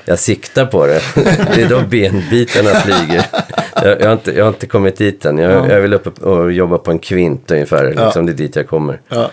Jag 0.04 0.18
siktar 0.18 0.66
på 0.66 0.86
det. 0.86 1.00
Det 1.54 1.62
är 1.62 1.68
då 1.68 1.80
benbitarna 1.80 2.68
flyger. 2.70 3.26
Jag, 3.74 4.00
jag, 4.00 4.06
har 4.06 4.12
inte, 4.12 4.32
jag 4.36 4.44
har 4.44 4.48
inte 4.48 4.66
kommit 4.66 4.96
dit 4.96 5.24
än. 5.24 5.38
Jag, 5.38 5.52
Ja. 5.52 5.68
jag 5.74 5.80
vill 5.80 5.94
upp 5.94 6.22
och 6.22 6.52
jobba 6.52 6.78
på 6.78 6.90
en 6.90 6.98
kvint 6.98 7.50
ungefär. 7.50 7.88
Liksom, 7.88 8.26
det 8.26 8.32
är 8.32 8.36
dit 8.36 8.56
jag 8.56 8.68
kommer. 8.68 9.00
Ja. 9.08 9.30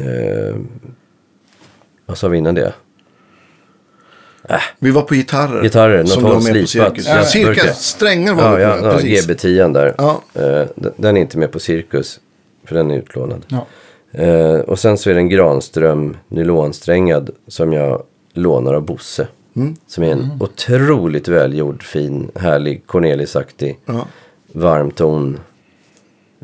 Ehm, 0.00 0.68
vad 2.06 2.18
sa 2.18 2.28
vi 2.28 2.38
innan 2.38 2.54
det? 2.54 2.72
Vi 4.78 4.90
var 4.90 5.02
på 5.02 5.14
gitarrer. 5.14 5.62
Gitarrer, 5.62 5.98
något 5.98 6.08
Som 6.08 6.22
du 6.22 6.28
har 6.28 6.34
håll 6.34 6.42
slipat. 6.42 6.68
cirkus. 6.70 7.06
Ja, 7.08 7.24
Cirka 7.24 7.72
strängar 7.72 8.34
var 8.34 8.58
Ja, 8.60 8.76
på. 8.80 8.86
ja 8.86 8.92
precis. 8.92 9.26
GB10 9.28 9.72
där. 9.74 9.94
Ja. 9.98 10.22
Eh, 10.34 10.66
den 10.96 11.16
är 11.16 11.20
inte 11.20 11.38
med 11.38 11.52
på 11.52 11.58
Cirkus. 11.58 12.20
För 12.64 12.74
den 12.74 12.90
är 12.90 12.98
utlånad. 12.98 13.46
Ja. 13.48 13.66
Eh, 14.22 14.58
och 14.60 14.78
sen 14.78 14.98
så 14.98 15.10
är 15.10 15.14
det 15.14 15.20
en 15.20 15.28
Granström 15.28 16.16
nylonsträngad 16.28 17.30
som 17.48 17.72
jag 17.72 18.02
lånar 18.32 18.74
av 18.74 18.82
Bosse. 18.82 19.28
Mm. 19.56 19.76
Som 19.86 20.04
är 20.04 20.12
en 20.12 20.30
otroligt 20.40 21.28
välgjord, 21.28 21.82
fin, 21.82 22.30
härlig, 22.34 22.86
Cornelisaktig, 22.86 23.78
Ja. 23.86 24.06
varmton. 24.52 25.40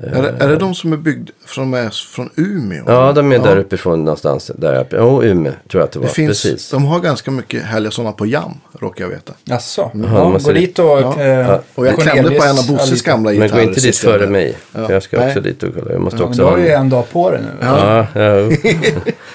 Är, 0.03 0.23
det, 0.23 0.45
är 0.45 0.49
det 0.49 0.57
de 0.57 0.75
som 0.75 0.93
är 0.93 0.97
byggd 0.97 1.31
från, 1.47 1.75
är 1.75 1.91
från 1.91 2.31
Umeå? 2.37 2.85
Ja, 2.87 3.13
de 3.13 3.33
är 3.33 3.39
där 3.39 3.57
uppifrån 3.57 4.05
någonstans. 4.05 4.51
Där 4.55 4.81
uppe. 4.81 4.97
Jo, 4.99 5.23
Umeå 5.23 5.53
tror 5.71 5.81
jag 5.81 5.85
att 5.87 5.93
det 5.93 5.99
var. 5.99 6.07
Det 6.07 6.13
finns, 6.13 6.29
Precis. 6.43 6.71
de 6.71 6.85
har 6.85 7.01
ganska 7.01 7.31
mycket 7.31 7.63
härliga 7.63 7.91
sådana 7.91 8.13
på 8.13 8.27
Jam, 8.27 8.53
råkar 8.81 9.05
jag 9.05 9.11
veta. 9.11 9.33
Jaså? 9.45 9.91
Jaha, 9.95 10.09
Ja, 10.15 10.39
gå 10.45 10.53
dit 10.53 10.79
och... 10.79 10.85
Ja. 10.87 11.21
eh, 11.23 11.59
Och 11.75 11.87
jag 11.87 11.99
klämde 11.99 12.31
på 12.31 12.45
en 12.45 12.59
av 12.59 12.67
Bosses 12.69 13.03
gamla 13.03 13.33
gitarrer. 13.33 13.51
Men 13.51 13.59
gå 13.65 13.69
inte 13.69 13.81
dit 13.81 13.97
före 13.97 14.27
mig. 14.27 14.57
Ja. 14.75 14.93
Jag 14.93 15.03
ska 15.03 15.19
Nej. 15.19 15.29
också 15.29 15.41
dit 15.41 15.63
och 15.63 15.75
kolla. 15.75 15.93
Jag 15.93 16.01
måste 16.01 16.17
Ja, 16.17 16.21
men 16.23 16.29
också 16.29 16.39
du 16.43 16.45
ha 16.45 16.51
har 16.51 16.59
ju 16.59 16.69
en... 16.69 16.91
dag 16.91 17.11
på 17.13 17.31
dig 17.31 17.41
nu. 17.41 17.67
Ja, 17.67 18.07
ja, 18.15 18.51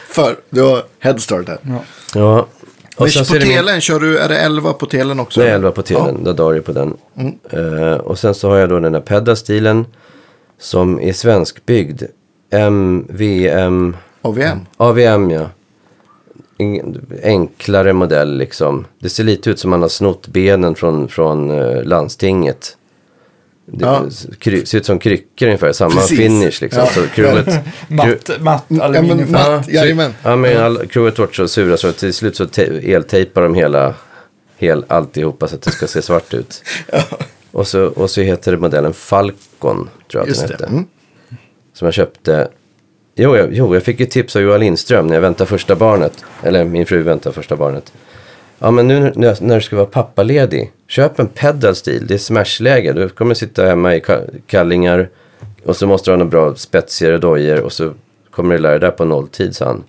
För, 0.10 0.36
du 0.50 0.62
har 0.62 0.84
headstart 1.00 1.48
här. 1.48 1.58
Ja. 1.62 1.80
ja. 2.16 2.48
Och 2.98 3.02
Men 3.02 3.10
sen 3.10 3.26
på 3.26 3.36
är 3.36 3.40
det 3.40 3.46
telen, 3.46 3.82
kör 3.82 4.00
du, 4.00 4.18
är 4.18 4.30
det 4.30 4.38
11 4.38 4.74
på 4.74 4.86
telen 4.86 5.20
också? 5.20 5.40
Nej, 5.40 5.48
eller? 5.50 5.56
11 5.58 5.72
på 5.72 5.82
telen. 5.82 6.16
Ja. 6.26 6.32
Dadari 6.32 6.62
på 6.62 6.72
den. 6.72 6.94
Eh, 7.50 7.94
och 7.98 8.20
sen 8.20 8.34
så 8.34 8.50
har 8.50 8.58
jag 8.58 8.70
då 8.70 8.80
den 8.80 8.94
här 8.94 9.02
pedalstilen 9.02 9.86
som 10.60 11.00
är 11.02 11.14
svenskbyggd. 11.14 12.04
MVM, 12.52 13.96
AVM? 14.22 14.60
AVM 14.78 15.30
ja. 15.32 15.50
En 16.58 17.02
enklare 17.24 17.94
modell 17.94 18.38
liksom. 18.38 18.86
Det 19.00 19.10
ser 19.10 19.24
lite 19.24 19.50
ut 19.50 19.60
som 19.60 19.70
man 19.70 19.82
har 19.82 19.90
snott 19.90 20.28
benen 20.28 20.76
från, 20.76 21.08
från 21.08 21.52
eh, 21.52 21.84
landstinget. 21.84 22.78
Det 23.66 23.86
Ja. 23.86 24.04
kry, 24.40 24.66
ser 24.66 24.78
ut 24.78 24.86
som 24.86 25.00
kryckor 25.00 25.46
ungefär, 25.48 25.72
samma 25.72 25.92
Precis. 25.96 26.18
finish 26.20 26.62
liksom. 26.62 26.84
Ja. 26.84 26.86
Så 26.86 27.02
crewet, 27.16 27.46
crew, 27.46 27.62
Matt, 27.88 28.42
matt 28.42 28.64
Ja, 28.68 28.76
men 28.78 28.82
aluminium. 28.82 29.32
matt, 29.32 29.68
jajamän. 29.70 30.14
Ja, 30.24 30.36
men 30.36 30.58
all, 30.58 30.88
crewet 30.88 31.20
vart 31.20 31.36
så 31.36 31.48
sura 31.48 31.78
så 31.78 31.92
till 31.92 32.14
slut 32.14 32.36
så 32.36 32.48
te- 32.48 32.94
eltejpar 32.94 33.42
de 33.42 33.56
hela, 33.56 33.94
hel, 34.58 34.86
alltihopa 34.88 35.48
så 35.48 35.56
att 35.56 35.62
det 35.62 35.72
ska 35.72 35.88
se 35.88 36.02
svart 36.02 36.34
ut. 36.34 36.64
och, 37.56 37.68
så, 37.68 37.86
och 37.86 38.10
så 38.10 38.22
heter 38.22 38.52
det 38.52 38.58
modellen 38.58 38.94
Falcon, 38.94 39.90
tror 40.12 40.24
jag 40.24 40.32
att 40.32 40.40
den 40.40 40.50
hette. 40.52 40.66
Mm. 40.66 40.86
Som 41.74 41.86
jag 41.86 41.94
köpte. 41.94 42.48
Jo 43.16 43.38
jag, 43.38 43.54
jo, 43.54 43.74
jag 43.74 43.84
fick 43.84 44.00
ett 44.00 44.12
tips 44.12 44.36
av 44.36 44.42
Johan 44.42 44.60
Lindström 44.60 45.08
när 45.08 45.14
jag 45.14 45.22
väntade 45.22 45.50
första 45.50 45.76
barnet. 45.76 46.26
Eller 46.44 46.66
min 46.66 46.86
fru 46.86 47.04
väntade 47.04 47.36
första 47.36 47.56
barnet. 47.56 47.94
Ja, 48.60 48.72
men 48.72 48.88
nu 48.88 49.14
när, 49.16 49.38
när 49.42 49.56
du 49.56 49.62
ska 49.62 49.76
vara 49.76 49.86
pappaledig. 49.86 50.72
Köp 50.88 51.20
en 51.20 51.28
pedal 51.28 51.76
stil. 51.76 52.08
Det 52.08 52.14
är 52.14 52.18
smashläge. 52.18 52.94
Du 52.94 53.10
kommer 53.10 53.34
sitta 53.34 53.66
hemma 53.66 53.96
i 53.96 54.00
ka- 54.00 54.42
kallingar. 54.48 55.10
Och 55.66 55.76
så 55.76 55.88
måste 55.88 56.10
du 56.10 56.14
ha 56.14 56.18
några 56.18 56.30
bra 56.32 56.56
spetsigare 56.56 57.18
dojor. 57.18 57.62
Och 57.62 57.74
så 57.74 57.94
kommer 58.32 58.56
du 58.56 58.62
lära 58.62 58.72
dig 58.72 58.80
där 58.80 58.92
på 58.92 59.06
nolltid, 59.06 59.56
sa 59.56 59.66
han. 59.66 59.84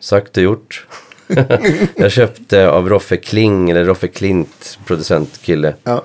Sagt 0.00 0.36
och 0.36 0.42
gjort. 0.42 0.86
jag 1.96 2.12
köpte 2.12 2.68
av 2.68 2.88
Roffe 2.88 3.16
Kling, 3.16 3.70
eller 3.70 3.84
Roffe 3.84 4.08
Klint, 4.08 4.78
producentkille. 4.86 5.74
Ja. 5.84 6.02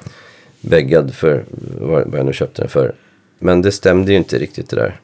Väggad 0.61 1.13
för 1.13 1.45
vad 1.79 2.13
jag 2.13 2.25
nu 2.25 2.33
köpte 2.33 2.61
den 2.61 2.69
för. 2.69 2.95
Men 3.39 3.61
det 3.61 3.71
stämde 3.71 4.11
ju 4.11 4.17
inte 4.17 4.37
riktigt 4.39 4.69
det 4.69 4.75
där. 4.75 4.99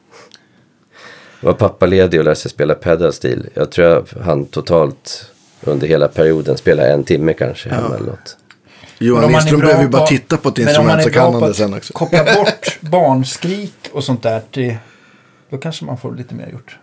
Jag 1.40 1.46
var 1.46 1.54
pappaledig 1.54 2.20
och 2.20 2.24
lärde 2.24 2.36
sig 2.36 2.50
spela 2.50 2.74
pedalstil. 2.74 3.48
Jag 3.54 3.70
tror 3.70 3.88
jag 3.88 4.06
han 4.24 4.44
totalt 4.44 5.30
under 5.60 5.86
hela 5.86 6.08
perioden 6.08 6.56
spelade 6.56 6.92
en 6.92 7.04
timme 7.04 7.32
kanske 7.32 7.70
hemma 7.70 7.94
eller 7.96 8.06
något. 8.06 8.36
Johan 8.98 9.30
Lindström 9.30 9.60
behöver 9.60 9.82
ju 9.82 9.88
bara 9.88 10.06
titta 10.06 10.36
på 10.36 10.48
ett 10.48 10.58
instrument 10.58 11.02
så 11.02 11.10
kan 11.10 11.32
han 11.32 11.42
det 11.42 11.54
sen 11.54 11.74
också. 11.74 11.92
Koppla 11.92 12.24
bort 12.36 12.78
barnskrik 12.80 13.90
och 13.92 14.04
sånt 14.04 14.22
där. 14.22 14.42
Till, 14.50 14.76
då 15.50 15.58
kanske 15.58 15.84
man 15.84 15.98
får 15.98 16.14
lite 16.14 16.34
mer 16.34 16.48
gjort. 16.52 16.78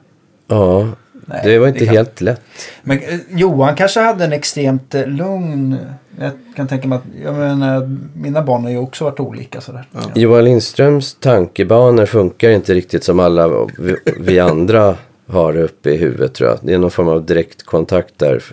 Ja, 0.48 0.88
Nej, 1.26 1.42
det 1.44 1.60
var 1.60 1.68
inte 1.68 1.86
kan- 1.86 1.96
helt 1.96 2.22
lätt. 2.22 2.42
Men 2.84 3.00
eh, 3.00 3.20
Johan 3.30 3.76
kanske 3.76 4.00
hade 4.00 4.24
en 4.24 4.34
extremt 4.34 4.96
eh, 4.96 5.08
lugn... 5.08 5.78
Jag 6.20 6.32
kan 6.56 6.68
tänka 6.68 6.88
mig 6.88 6.96
att... 6.96 7.04
Jag 7.24 7.34
menar, 7.34 7.98
mina 8.16 8.42
barn 8.42 8.64
har 8.64 8.72
ju 8.72 8.78
också 8.78 9.04
varit 9.04 9.20
olika 9.20 9.62
sådär. 9.62 9.86
Johan 10.16 10.44
Lindströms 10.44 11.14
tankebanor 11.20 12.06
funkar 12.06 12.50
inte 12.50 12.74
riktigt 12.74 13.04
som 13.04 13.20
alla 13.20 13.68
vi, 13.80 13.96
vi 14.20 14.40
andra 14.40 14.96
har 15.28 15.58
uppe 15.58 15.90
i 15.90 15.98
huvudet 15.98 16.34
tror 16.34 16.50
jag. 16.50 16.60
Det 16.62 16.74
är 16.74 16.78
någon 16.78 16.92
form 16.92 17.08
av 17.08 17.26
direktkontakt 17.26 18.14
där. 18.18 18.44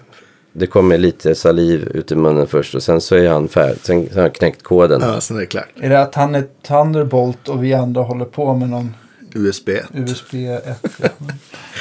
Det 0.52 0.66
kommer 0.66 0.98
lite 0.98 1.34
saliv 1.34 1.88
ut 1.94 2.12
i 2.12 2.16
munnen 2.16 2.46
först 2.46 2.74
och 2.74 2.82
sen 2.82 3.00
så 3.00 3.16
är 3.16 3.28
han 3.28 3.48
färdig. 3.48 3.78
Sen, 3.82 4.06
sen 4.06 4.14
har 4.14 4.22
han 4.22 4.30
knäckt 4.30 4.62
koden. 4.62 5.00
Ja, 5.04 5.20
sen 5.20 5.36
är 5.36 5.40
det 5.40 5.46
klart. 5.46 5.68
Är 5.80 5.88
det 5.88 6.02
att 6.02 6.14
han 6.14 6.34
är 6.34 6.44
Thunderbolt 6.68 7.48
och 7.48 7.64
vi 7.64 7.74
andra 7.74 8.02
håller 8.02 8.24
på 8.24 8.54
med 8.54 8.68
någon 8.70 8.94
USB. 9.34 9.68
USB 9.94 10.34
1? 10.34 10.64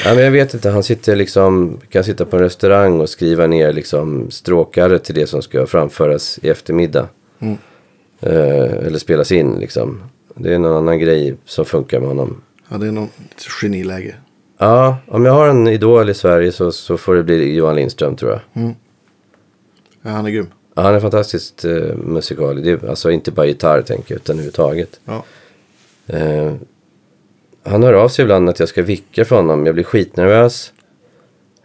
Ja, 0.06 0.14
men 0.14 0.24
jag 0.24 0.32
vet 0.32 0.53
inte, 0.53 0.69
han 0.69 0.84
sitter 0.84 1.15
liksom, 1.15 1.80
kan 1.90 2.03
sitta 2.03 2.26
på 2.26 2.38
en 2.38 2.44
restaurang 2.44 2.99
och 2.99 3.10
skriva 3.10 3.48
ner 3.48 3.74
liksom 3.74 4.32
stråkare 4.32 4.99
till 4.99 5.15
det 5.15 5.28
som 5.28 5.41
ska 5.41 5.68
framföras 5.68 6.40
i 6.41 6.49
eftermiddag. 6.49 7.07
Mm. 7.40 7.57
Eh, 8.19 8.88
eller 8.88 8.99
spelas 8.99 9.32
in 9.32 9.60
liksom. 9.60 10.03
Det 10.36 10.53
är 10.53 10.60
någon 10.60 10.78
annan 10.78 10.99
grej 10.99 11.36
som 11.45 11.65
funkar 11.65 11.99
med 11.99 12.07
honom. 12.07 12.41
Ja, 12.69 12.78
det 12.78 12.88
är 12.88 12.91
någon 12.91 13.10
geniläge. 13.61 14.15
Ja, 14.57 14.98
om 15.07 15.26
jag 15.26 15.34
har 15.34 15.48
en 15.48 15.68
idol 15.68 16.10
i 16.10 16.14
Sverige 16.14 16.52
så, 16.52 16.72
så 16.72 16.98
får 16.98 17.15
det 17.15 17.24
bli 17.24 17.56
Johan 17.56 17.76
Lindström 17.76 18.15
tror 18.15 18.32
jag. 18.32 18.74
Ja, 20.02 20.10
han 20.10 20.26
är 20.26 20.30
grym. 20.30 20.48
Ja, 20.76 20.82
han 20.82 20.95
är 20.95 20.99
fantastiskt 20.99 21.65
eh, 21.65 21.95
musikalisk. 21.95 22.65
Det 22.65 22.88
är 22.88 22.90
alltså 22.90 23.11
inte 23.11 23.32
bara 23.32 23.45
gitarr 23.45 23.82
tänker 23.82 24.14
jag, 24.14 24.22
utan 24.22 24.36
överhuvudtaget. 24.36 24.99
Ja. 25.06 25.24
Eh, 26.07 26.53
han 27.69 27.84
hör 27.84 27.94
av 27.94 28.10
sig 28.10 28.23
ibland 28.23 28.49
att 28.49 28.60
jag 28.60 28.69
ska 28.69 28.81
vicka 28.84 29.26
för 29.26 29.35
honom. 29.35 29.65
Jag 29.65 29.76
blir 29.76 29.85
skitnervös. 29.85 30.73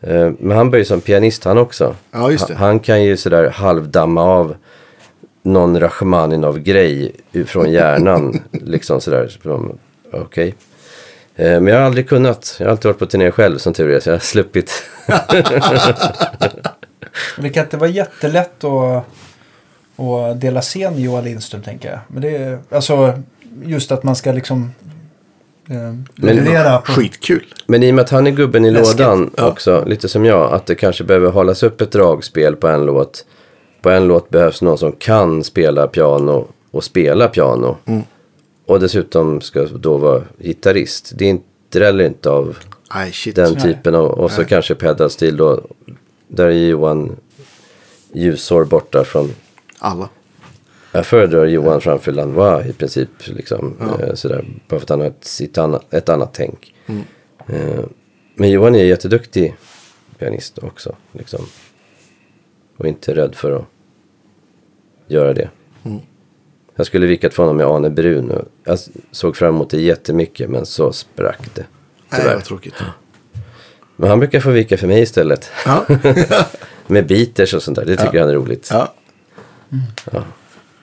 Eh, 0.00 0.30
men 0.38 0.56
han 0.56 0.70
börjar 0.70 0.80
ju 0.80 0.84
som 0.84 1.00
pianist 1.00 1.44
han 1.44 1.58
också. 1.58 1.94
Ja, 2.10 2.30
just 2.30 2.48
det. 2.48 2.54
Han, 2.54 2.66
han 2.66 2.80
kan 2.80 3.04
ju 3.04 3.16
sådär 3.16 3.50
halvdamma 3.50 4.22
av 4.22 4.54
någon 5.42 5.80
Rachmaninov-grej 5.80 7.12
från 7.46 7.72
hjärnan. 7.72 8.42
liksom 8.50 9.00
sådär. 9.00 9.38
som, 9.42 9.78
Okej. 10.12 10.54
Eh, 11.36 11.60
Men 11.60 11.66
jag 11.66 11.76
har 11.76 11.86
aldrig 11.86 12.08
kunnat. 12.08 12.56
Jag 12.58 12.66
har 12.66 12.70
alltid 12.70 12.86
varit 12.86 12.98
på 12.98 13.06
turné 13.06 13.30
själv 13.30 13.58
som 13.58 13.72
tur 13.72 13.90
är. 13.90 14.00
Så 14.00 14.08
jag 14.08 14.14
har 14.14 14.20
sluppit. 14.20 14.82
Men 17.36 17.44
det 17.44 17.50
kan 17.50 17.64
inte 17.64 17.76
vara 17.76 17.90
jättelätt 17.90 18.64
att, 18.64 19.04
att 20.00 20.40
dela 20.40 20.60
scen 20.60 20.92
med 20.92 21.02
Johan 21.02 21.24
Lindström 21.24 21.62
tänker 21.62 21.90
jag. 21.90 21.98
Men 22.08 22.22
det 22.22 22.36
är 22.36 22.58
alltså 22.70 23.22
just 23.64 23.92
att 23.92 24.02
man 24.02 24.16
ska 24.16 24.32
liksom 24.32 24.72
leverera 26.14 26.78
på... 26.78 26.92
Skitkul. 26.92 27.54
Men 27.66 27.82
i 27.82 27.90
och 27.90 27.94
med 27.94 28.02
att 28.02 28.10
han 28.10 28.26
är 28.26 28.30
gubben 28.30 28.64
i 28.64 28.70
Läskigt. 28.70 28.98
lådan 29.00 29.30
Ja. 29.36 29.48
också, 29.48 29.84
lite 29.86 30.08
som 30.08 30.24
jag, 30.24 30.52
att 30.52 30.66
det 30.66 30.74
kanske 30.74 31.04
behöver 31.04 31.30
hållas 31.30 31.62
upp 31.62 31.80
ett 31.80 31.92
dragspel 31.92 32.56
på 32.56 32.68
en 32.68 32.86
låt. 32.86 33.24
På 33.82 33.90
en 33.90 34.06
låt 34.08 34.30
behövs 34.30 34.62
någon 34.62 34.78
som 34.78 34.92
kan 34.92 35.44
spela 35.44 35.86
piano 35.86 36.48
och 36.70 36.84
spela 36.84 37.28
piano. 37.28 37.76
Mm. 37.84 38.02
Och 38.66 38.80
dessutom 38.80 39.40
ska 39.40 39.64
då 39.64 39.96
vara 39.96 40.22
gitarrist. 40.38 41.12
Det 41.14 41.24
är 41.24 41.28
inte 41.30 41.44
dräller 41.72 42.04
inte 42.04 42.30
av 42.30 42.56
shit. 43.12 43.36
den 43.36 43.52
Nej. 43.52 43.62
typen 43.62 43.94
av, 43.94 44.06
och 44.10 44.30
så 44.30 44.38
Nej. 44.40 44.48
kanske 44.48 44.74
pedalstil 44.74 45.36
då. 45.36 45.60
Där 46.28 46.46
är 46.46 46.50
Johan 46.50 47.16
ljusår 48.12 48.64
borta 48.64 49.04
från 49.04 49.30
Alla. 49.78 50.08
Jag 50.92 51.06
föredrar 51.06 51.46
Johan 51.46 51.80
framför 51.80 52.12
Lanois 52.12 52.66
i 52.66 52.72
princip. 52.72 53.08
Liksom, 53.24 53.76
eh, 54.00 54.14
sådär, 54.14 54.44
bara 54.68 54.80
för 54.80 54.84
att 54.84 54.90
han 54.90 55.00
har 55.00 55.06
ett, 55.06 55.58
annat, 55.58 55.94
ett 55.94 56.08
annat 56.08 56.34
tänk. 56.34 56.74
Eh, 57.48 57.84
men 58.34 58.50
Johan 58.50 58.74
är 58.74 58.84
jätteduktig 58.84 59.54
pianist 60.18 60.58
också. 60.58 60.96
Liksom. 61.12 61.40
Och 62.76 62.86
inte 62.86 63.14
rädd 63.14 63.34
för 63.34 63.56
att 63.56 63.64
göra 65.06 65.32
det. 65.32 65.50
Jag 66.76 66.86
skulle 66.86 67.06
vikat 67.06 67.34
för 67.34 67.42
honom 67.42 67.56
med 67.56 67.66
Arne 67.66 67.90
Brun. 67.90 68.44
Jag 68.64 68.78
såg 69.10 69.36
fram 69.36 69.54
emot 69.54 69.70
det 69.70 69.80
jättemycket 69.80 70.50
men 70.50 70.66
så 70.66 70.92
sprack 70.92 71.54
det. 71.54 71.64
Nej, 72.10 72.20
Tyvärr. 72.20 72.34
vad 72.34 72.44
tråkigt. 72.44 72.74
Men 73.96 74.08
han 74.10 74.18
brukar 74.18 74.40
få 74.40 74.50
vika 74.50 74.76
för 74.78 74.86
mig 74.86 75.02
istället. 75.02 75.50
Ja. 75.66 75.86
med 76.86 77.06
beaters 77.06 77.54
och 77.54 77.62
sånt 77.62 77.76
där. 77.76 77.84
Det 77.84 77.96
tycker 77.96 78.20
han 78.20 78.28
är 78.28 78.34
roligt. 78.34 78.68
ja. 78.70 78.94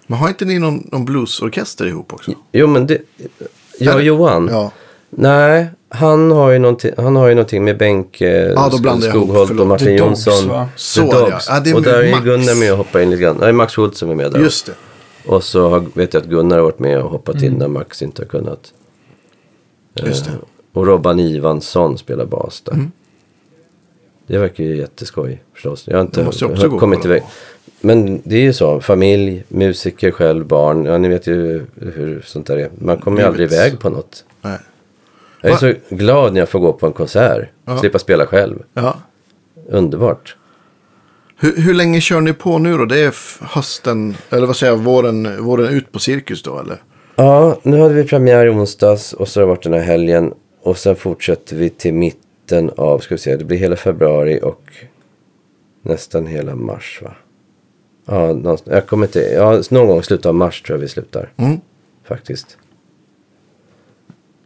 Men 0.10 0.19
har 0.19 0.27
inte 0.27 0.45
ni 0.45 0.60
någon, 0.60 0.90
någon 0.91 1.06
bluesorkester 1.06 1.86
ihop 1.86 2.14
också? 2.14 2.31
Jo 2.52 2.68
men 2.68 2.88
det... 2.88 2.98
Jag 3.80 3.95
och 3.95 4.02
Johan. 4.03 4.49
Ja. 4.52 4.72
Nej, 5.10 5.68
han 5.90 6.31
har 6.31 6.49
ju 6.49 6.60
någonting, 6.60 6.91
han 6.98 7.15
har 7.15 7.27
ju 7.27 7.36
någonting 7.36 7.64
med 7.64 7.77
Bengt 7.77 8.22
eh, 8.22 8.30
ihop, 8.30 9.03
Skogholt 9.03 9.60
och 9.60 9.68
Martin 9.68 9.86
The 9.88 9.98
Dogs, 9.98 10.27
Jonsson. 10.27 10.49
va? 10.49 10.69
Så 10.76 11.02
The 11.02 11.07
är 11.07 11.11
det, 11.14 11.19
Dogs. 11.31 11.45
ja. 11.49 11.53
Ja, 11.56 11.60
det 11.60 11.69
är 11.69 11.76
och 11.76 11.81
där 11.81 12.03
är 12.03 12.11
Max. 12.11 12.23
Gunnar 12.23 12.56
med 12.60 12.72
och 12.72 12.77
hoppar 12.77 12.99
in 12.99 13.10
lite 13.10 13.22
grann. 13.23 13.38
Nej, 13.40 13.53
Max 13.53 13.73
Schultz 13.73 13.99
som 13.99 14.10
är 14.10 14.15
med 14.15 14.31
där. 14.31 14.40
Just 14.40 14.65
det. 14.65 14.72
Och 15.26 15.44
så 15.44 15.69
har, 15.69 15.84
vet 15.94 16.14
jag 16.14 16.22
att 16.23 16.30
Gunnar 16.30 16.57
har 16.57 16.64
varit 16.64 16.80
med 16.80 16.99
och 17.02 17.10
hoppat 17.11 17.36
Mm. 17.36 17.48
in 17.53 17.60
när 17.60 17.68
Max 17.68 18.02
inte 18.02 18.22
har 18.22 18.27
kunnat. 18.27 18.73
Just 20.06 20.26
det. 20.26 20.31
Eh, 20.31 20.38
och 20.73 20.88
Robban 20.88 21.19
Ivansson 21.19 21.98
spelar 21.98 22.26
bas 22.26 22.61
där. 22.61 22.73
Mm. 22.73 22.91
Det 24.30 24.38
verkar 24.38 24.64
ju 24.64 24.77
jätteskoj 24.77 25.43
förstås. 25.53 25.84
Jag 25.88 25.97
har 25.97 26.01
inte 26.01 26.22
Det 26.22 26.26
måste 26.26 26.43
jag 26.43 26.51
också 26.51 26.69
gå 26.69 26.80
kommit 26.80 27.06
iväg. 27.06 27.23
Men 27.81 28.22
det 28.23 28.35
är 28.35 28.41
ju 28.41 28.53
så, 28.53 28.81
familj, 28.81 29.43
musiker 29.47 30.11
själv, 30.11 30.45
barn. 30.45 30.85
Ja, 30.85 30.97
ni 30.97 31.07
vet 31.07 31.27
ju 31.27 31.65
hur 31.76 32.22
sånt 32.26 32.47
där 32.47 32.57
är. 32.57 32.69
Man 32.77 32.97
kommer 32.97 33.22
ju 33.22 33.27
aldrig 33.27 33.51
iväg 33.51 33.80
på 33.80 33.89
något. 33.89 34.26
Nej. 34.41 34.57
Jag 35.41 35.49
är 35.49 35.53
Va? 35.53 35.60
så 35.60 35.95
glad 35.95 36.34
när 36.34 36.39
jag 36.39 36.49
får 36.49 36.60
gå 36.60 36.73
på 36.73 36.88
en 36.88 36.93
konsert. 36.93 37.49
Ja. 37.65 37.80
Slippa 37.80 37.99
spela 37.99 38.26
själv. 38.26 38.60
Ja. 38.73 38.97
Underbart. 39.69 40.35
Hur, 41.35 41.57
hur 41.57 41.73
länge 41.73 42.01
kör 42.01 42.22
ni 42.22 42.34
på 42.34 42.57
nu 42.57 42.77
då? 42.77 42.85
Det 42.85 42.99
är 42.99 43.15
hösten, 43.41 44.15
eller 44.30 44.47
vad 44.47 44.56
säger 44.56 44.73
jag, 44.73 44.80
våren, 44.80 45.43
våren 45.43 45.68
ut 45.73 45.91
på 45.91 45.99
cirkus 45.99 46.43
då 46.43 46.60
eller? 46.60 46.77
Ja, 47.15 47.60
nu 47.64 47.80
hade 47.81 47.93
vi 47.93 48.03
premiär 48.03 48.45
i 48.45 48.49
onsdags 48.49 49.14
och 49.14 49.27
så 49.27 49.39
har 49.39 49.45
det 49.45 49.49
varit 49.49 49.64
den 49.64 49.73
här 49.73 49.80
helgen. 49.80 50.34
Och 50.61 50.77
sen 50.77 50.95
fortsätter 50.95 51.56
vi 51.56 51.69
till 51.69 51.93
mitten 52.49 52.71
av, 52.77 52.99
ska 52.99 53.15
vi 53.15 53.19
se, 53.19 53.35
det 53.35 53.43
blir 53.45 53.57
hela 53.57 53.76
februari 53.76 54.39
och 54.43 54.61
nästan 55.81 56.27
hela 56.27 56.55
mars 56.55 57.01
va? 57.03 57.15
Ja, 58.05 58.34
någonstans, 58.34 58.76
jag 58.76 58.88
kommer 58.88 59.05
inte, 59.05 59.19
ja, 59.19 59.61
någon 59.69 59.88
gång 59.88 59.99
i 59.99 60.03
slutet 60.03 60.26
av 60.26 60.35
mars 60.35 60.61
tror 60.61 60.77
jag 60.77 60.81
vi 60.81 60.88
slutar. 60.88 61.31
Mm. 61.38 61.59
Faktiskt. 62.03 62.57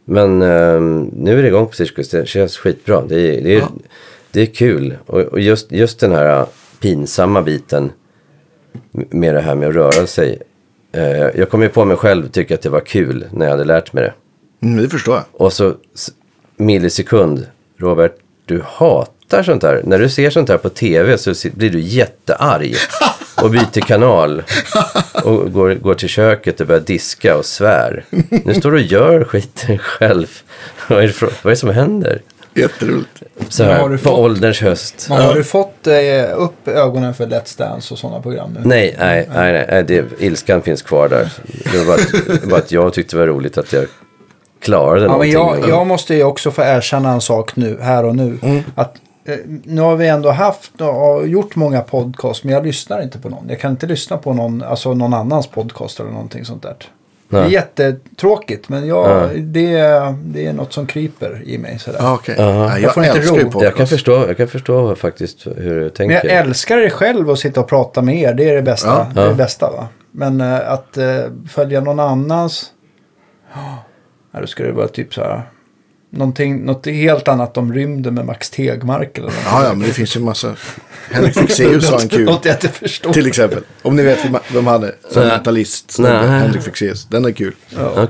Men 0.04 0.42
ehm, 0.42 1.10
nu 1.16 1.38
är 1.38 1.42
det 1.42 1.48
igång 1.48 1.66
på 1.66 1.72
Cirkus, 1.72 2.08
det 2.10 2.28
känns 2.28 2.56
skitbra. 2.56 3.02
Det 3.08 3.20
är, 3.20 3.42
det 3.42 3.54
är, 3.54 3.58
Ja. 3.58 3.68
det 4.32 4.40
är 4.40 4.46
kul. 4.46 4.96
Och, 5.06 5.20
och 5.20 5.40
just, 5.40 5.72
just 5.72 6.00
den 6.00 6.12
här 6.12 6.40
äh, 6.40 6.46
pinsamma 6.80 7.42
biten 7.42 7.92
med 8.92 9.34
det 9.34 9.40
här 9.40 9.54
med 9.54 9.68
att 9.68 9.74
röra 9.74 10.06
sig. 10.06 10.42
Eh, 10.92 11.38
jag 11.38 11.50
kom 11.50 11.62
ju 11.62 11.68
på 11.68 11.84
mig 11.84 11.96
själv 11.96 12.28
tycka 12.28 12.54
att 12.54 12.62
det 12.62 12.70
var 12.70 12.80
kul 12.80 13.26
när 13.32 13.46
jag 13.46 13.50
hade 13.50 13.64
lärt 13.64 13.92
mig 13.92 14.04
det. 14.04 14.14
Mm, 14.66 14.82
det 14.82 14.88
förstår 14.88 15.14
jag. 15.14 15.24
Och 15.32 15.52
så 15.52 15.74
millisekund, 16.56 17.46
Robert, 17.84 18.12
du 18.46 18.62
hatar 18.66 19.42
sånt 19.42 19.62
här. 19.62 19.80
När 19.84 19.98
du 19.98 20.08
ser 20.08 20.30
sånt 20.30 20.48
här 20.48 20.56
på 20.56 20.68
tv 20.68 21.18
så 21.18 21.34
blir 21.54 21.70
du 21.70 21.80
jättearg 21.80 22.74
och 23.42 23.50
byter 23.50 23.80
kanal. 23.80 24.42
Och 25.24 25.52
går, 25.52 25.74
går 25.74 25.94
till 25.94 26.08
köket 26.08 26.60
och 26.60 26.66
börjar 26.66 26.80
diska 26.80 27.36
och 27.36 27.44
svär. 27.46 28.04
Nu 28.44 28.54
står 28.54 28.70
du 28.70 28.76
och 28.76 28.82
gör 28.82 29.24
skiten 29.24 29.78
själv. 29.78 30.26
Vad 30.88 30.98
är 31.04 31.06
det, 31.08 31.20
vad 31.22 31.30
är 31.44 31.50
det 31.50 31.56
som 31.56 31.70
händer? 31.70 32.20
Jätteroligt. 32.54 33.22
Så 33.48 33.64
här, 33.64 33.78
har 33.80 33.88
du 33.88 33.98
på 33.98 34.02
fått- 34.02 34.18
ålderns 34.18 34.60
höst. 34.60 35.06
Men 35.08 35.22
har 35.22 35.34
du 35.34 35.44
fått 35.44 35.86
eh, 35.86 35.94
upp 36.42 36.68
ögonen 36.68 37.14
för 37.14 37.26
Let's 37.26 37.58
Dance 37.58 37.94
och 37.94 37.98
sådana 37.98 38.22
program 38.22 38.52
nu? 38.52 38.60
Nej, 38.64 38.96
nej, 38.98 39.28
nej, 39.34 39.66
nej, 39.70 39.82
det, 39.84 40.04
ilskan 40.18 40.62
finns 40.62 40.82
kvar 40.82 41.08
där. 41.08 41.28
Det 41.72 41.78
var 41.78 41.84
bara 41.84 41.94
att, 41.94 42.12
det 42.26 42.40
var 42.44 42.50
bara 42.50 42.60
att 42.60 42.72
jag 42.72 42.92
tyckte 42.92 43.16
det 43.16 43.20
var 43.20 43.26
roligt 43.26 43.58
att 43.58 43.72
jag 43.72 43.84
klarade 44.64 45.04
Ja, 45.06 45.18
men 45.18 45.30
jag, 45.30 45.68
jag 45.68 45.86
måste 45.86 46.14
ju 46.14 46.24
också 46.24 46.50
få 46.50 46.62
erkänna 46.62 47.12
en 47.12 47.20
sak 47.20 47.56
nu, 47.56 47.78
här 47.82 48.04
och 48.04 48.16
nu. 48.16 48.38
Mm. 48.42 48.62
Att, 48.74 48.94
eh, 49.28 49.36
nu 49.64 49.80
har 49.80 49.96
vi 49.96 50.08
ändå 50.08 50.30
haft 50.30 50.80
och 50.80 51.28
gjort 51.28 51.56
många 51.56 51.80
podcast, 51.80 52.44
men 52.44 52.54
jag 52.54 52.66
lyssnar 52.66 53.02
inte 53.02 53.18
på 53.18 53.28
någon. 53.28 53.44
Jag 53.48 53.60
kan 53.60 53.70
inte 53.70 53.86
lyssna 53.86 54.16
på 54.16 54.32
någon, 54.32 54.62
alltså 54.62 54.94
någon 54.94 55.14
annans 55.14 55.46
podcast 55.46 56.00
eller 56.00 56.10
någonting 56.10 56.44
sånt 56.44 56.62
där. 56.62 56.74
Det 57.28 57.36
är 57.38 57.42
Nej. 57.42 57.52
jättetråkigt, 57.52 58.68
men 58.68 58.86
jag, 58.86 59.10
Ja. 59.10 59.28
det, 59.36 59.74
är- 59.76 60.12
det 60.24 60.46
är 60.46 60.52
något 60.52 60.72
som 60.72 60.86
kryper 60.86 61.42
i 61.46 61.58
mig. 61.58 61.78
Sådär. 61.78 62.14
Okej. 62.14 62.36
Aha. 62.38 62.52
Ja, 62.52 62.68
Jag 62.70 62.80
jag 62.80 62.94
får 62.94 63.04
inte 63.04 63.20
ro. 63.20 63.62
Jag 63.62 63.76
kan, 63.76 63.86
förstå, 63.86 64.12
jag 64.26 64.36
kan 64.36 64.48
förstå 64.48 64.94
faktiskt 64.94 65.46
hur 65.46 65.74
du 65.74 65.80
Men 65.80 65.90
tänker. 65.90 66.14
jag 66.14 66.24
älskar 66.36 66.76
det 66.76 66.90
själv 66.90 67.30
att 67.30 67.38
sitta 67.38 67.60
och 67.60 67.68
prata 67.68 68.02
med 68.02 68.16
er. 68.16 68.34
Det 68.34 68.50
är 68.50 68.54
det 68.54 68.62
bästa. 68.62 68.88
Ja. 68.88 69.06
Det 69.14 69.20
är 69.22 69.28
det 69.28 69.34
bästa 69.34 69.70
va? 69.70 69.88
Men 70.10 70.40
eh, 70.40 70.70
att 70.72 70.96
eh, 70.96 71.06
följa 71.48 71.80
någon 71.80 72.00
annans. 72.00 72.66
Ja, 74.34 74.40
då 74.40 74.46
ska 74.46 74.62
det 74.62 74.72
vara 74.72 74.88
typ 74.88 75.14
så 75.14 75.20
här. 75.20 75.42
Någonting, 76.10 76.64
något 76.64 76.86
helt 76.86 77.28
annat 77.28 77.56
om 77.56 77.72
rymden 77.72 78.14
med 78.14 78.26
Max 78.26 78.50
Tegmark 78.50 79.18
eller 79.18 79.26
något. 79.26 79.36
Ja, 79.46 79.64
ja, 79.64 79.68
men 79.74 79.80
det 79.86 79.92
finns 79.94 80.16
ju 80.16 80.18
en 80.18 80.24
massa. 80.24 80.54
Henrik 81.10 81.34
Fexeus 81.34 81.90
har 81.90 82.00
en 82.00 82.08
kul. 82.08 82.24
Något 82.24 82.44
jag 82.44 82.54
inte 82.54 82.68
förstår. 82.68 83.12
Till 83.12 83.26
exempel. 83.26 83.62
Om 83.82 83.96
ni 83.96 84.02
vet 84.02 84.18
vem, 84.52 84.66
han 84.66 84.82
är. 84.82 84.94
Som 85.10 85.22
mentalist. 85.22 85.98
Henrik 85.98 86.62
Fexeus. 86.62 87.06
Den 87.06 87.24
är 87.24 87.30
kul. 87.30 87.54
Ja. 87.76 88.06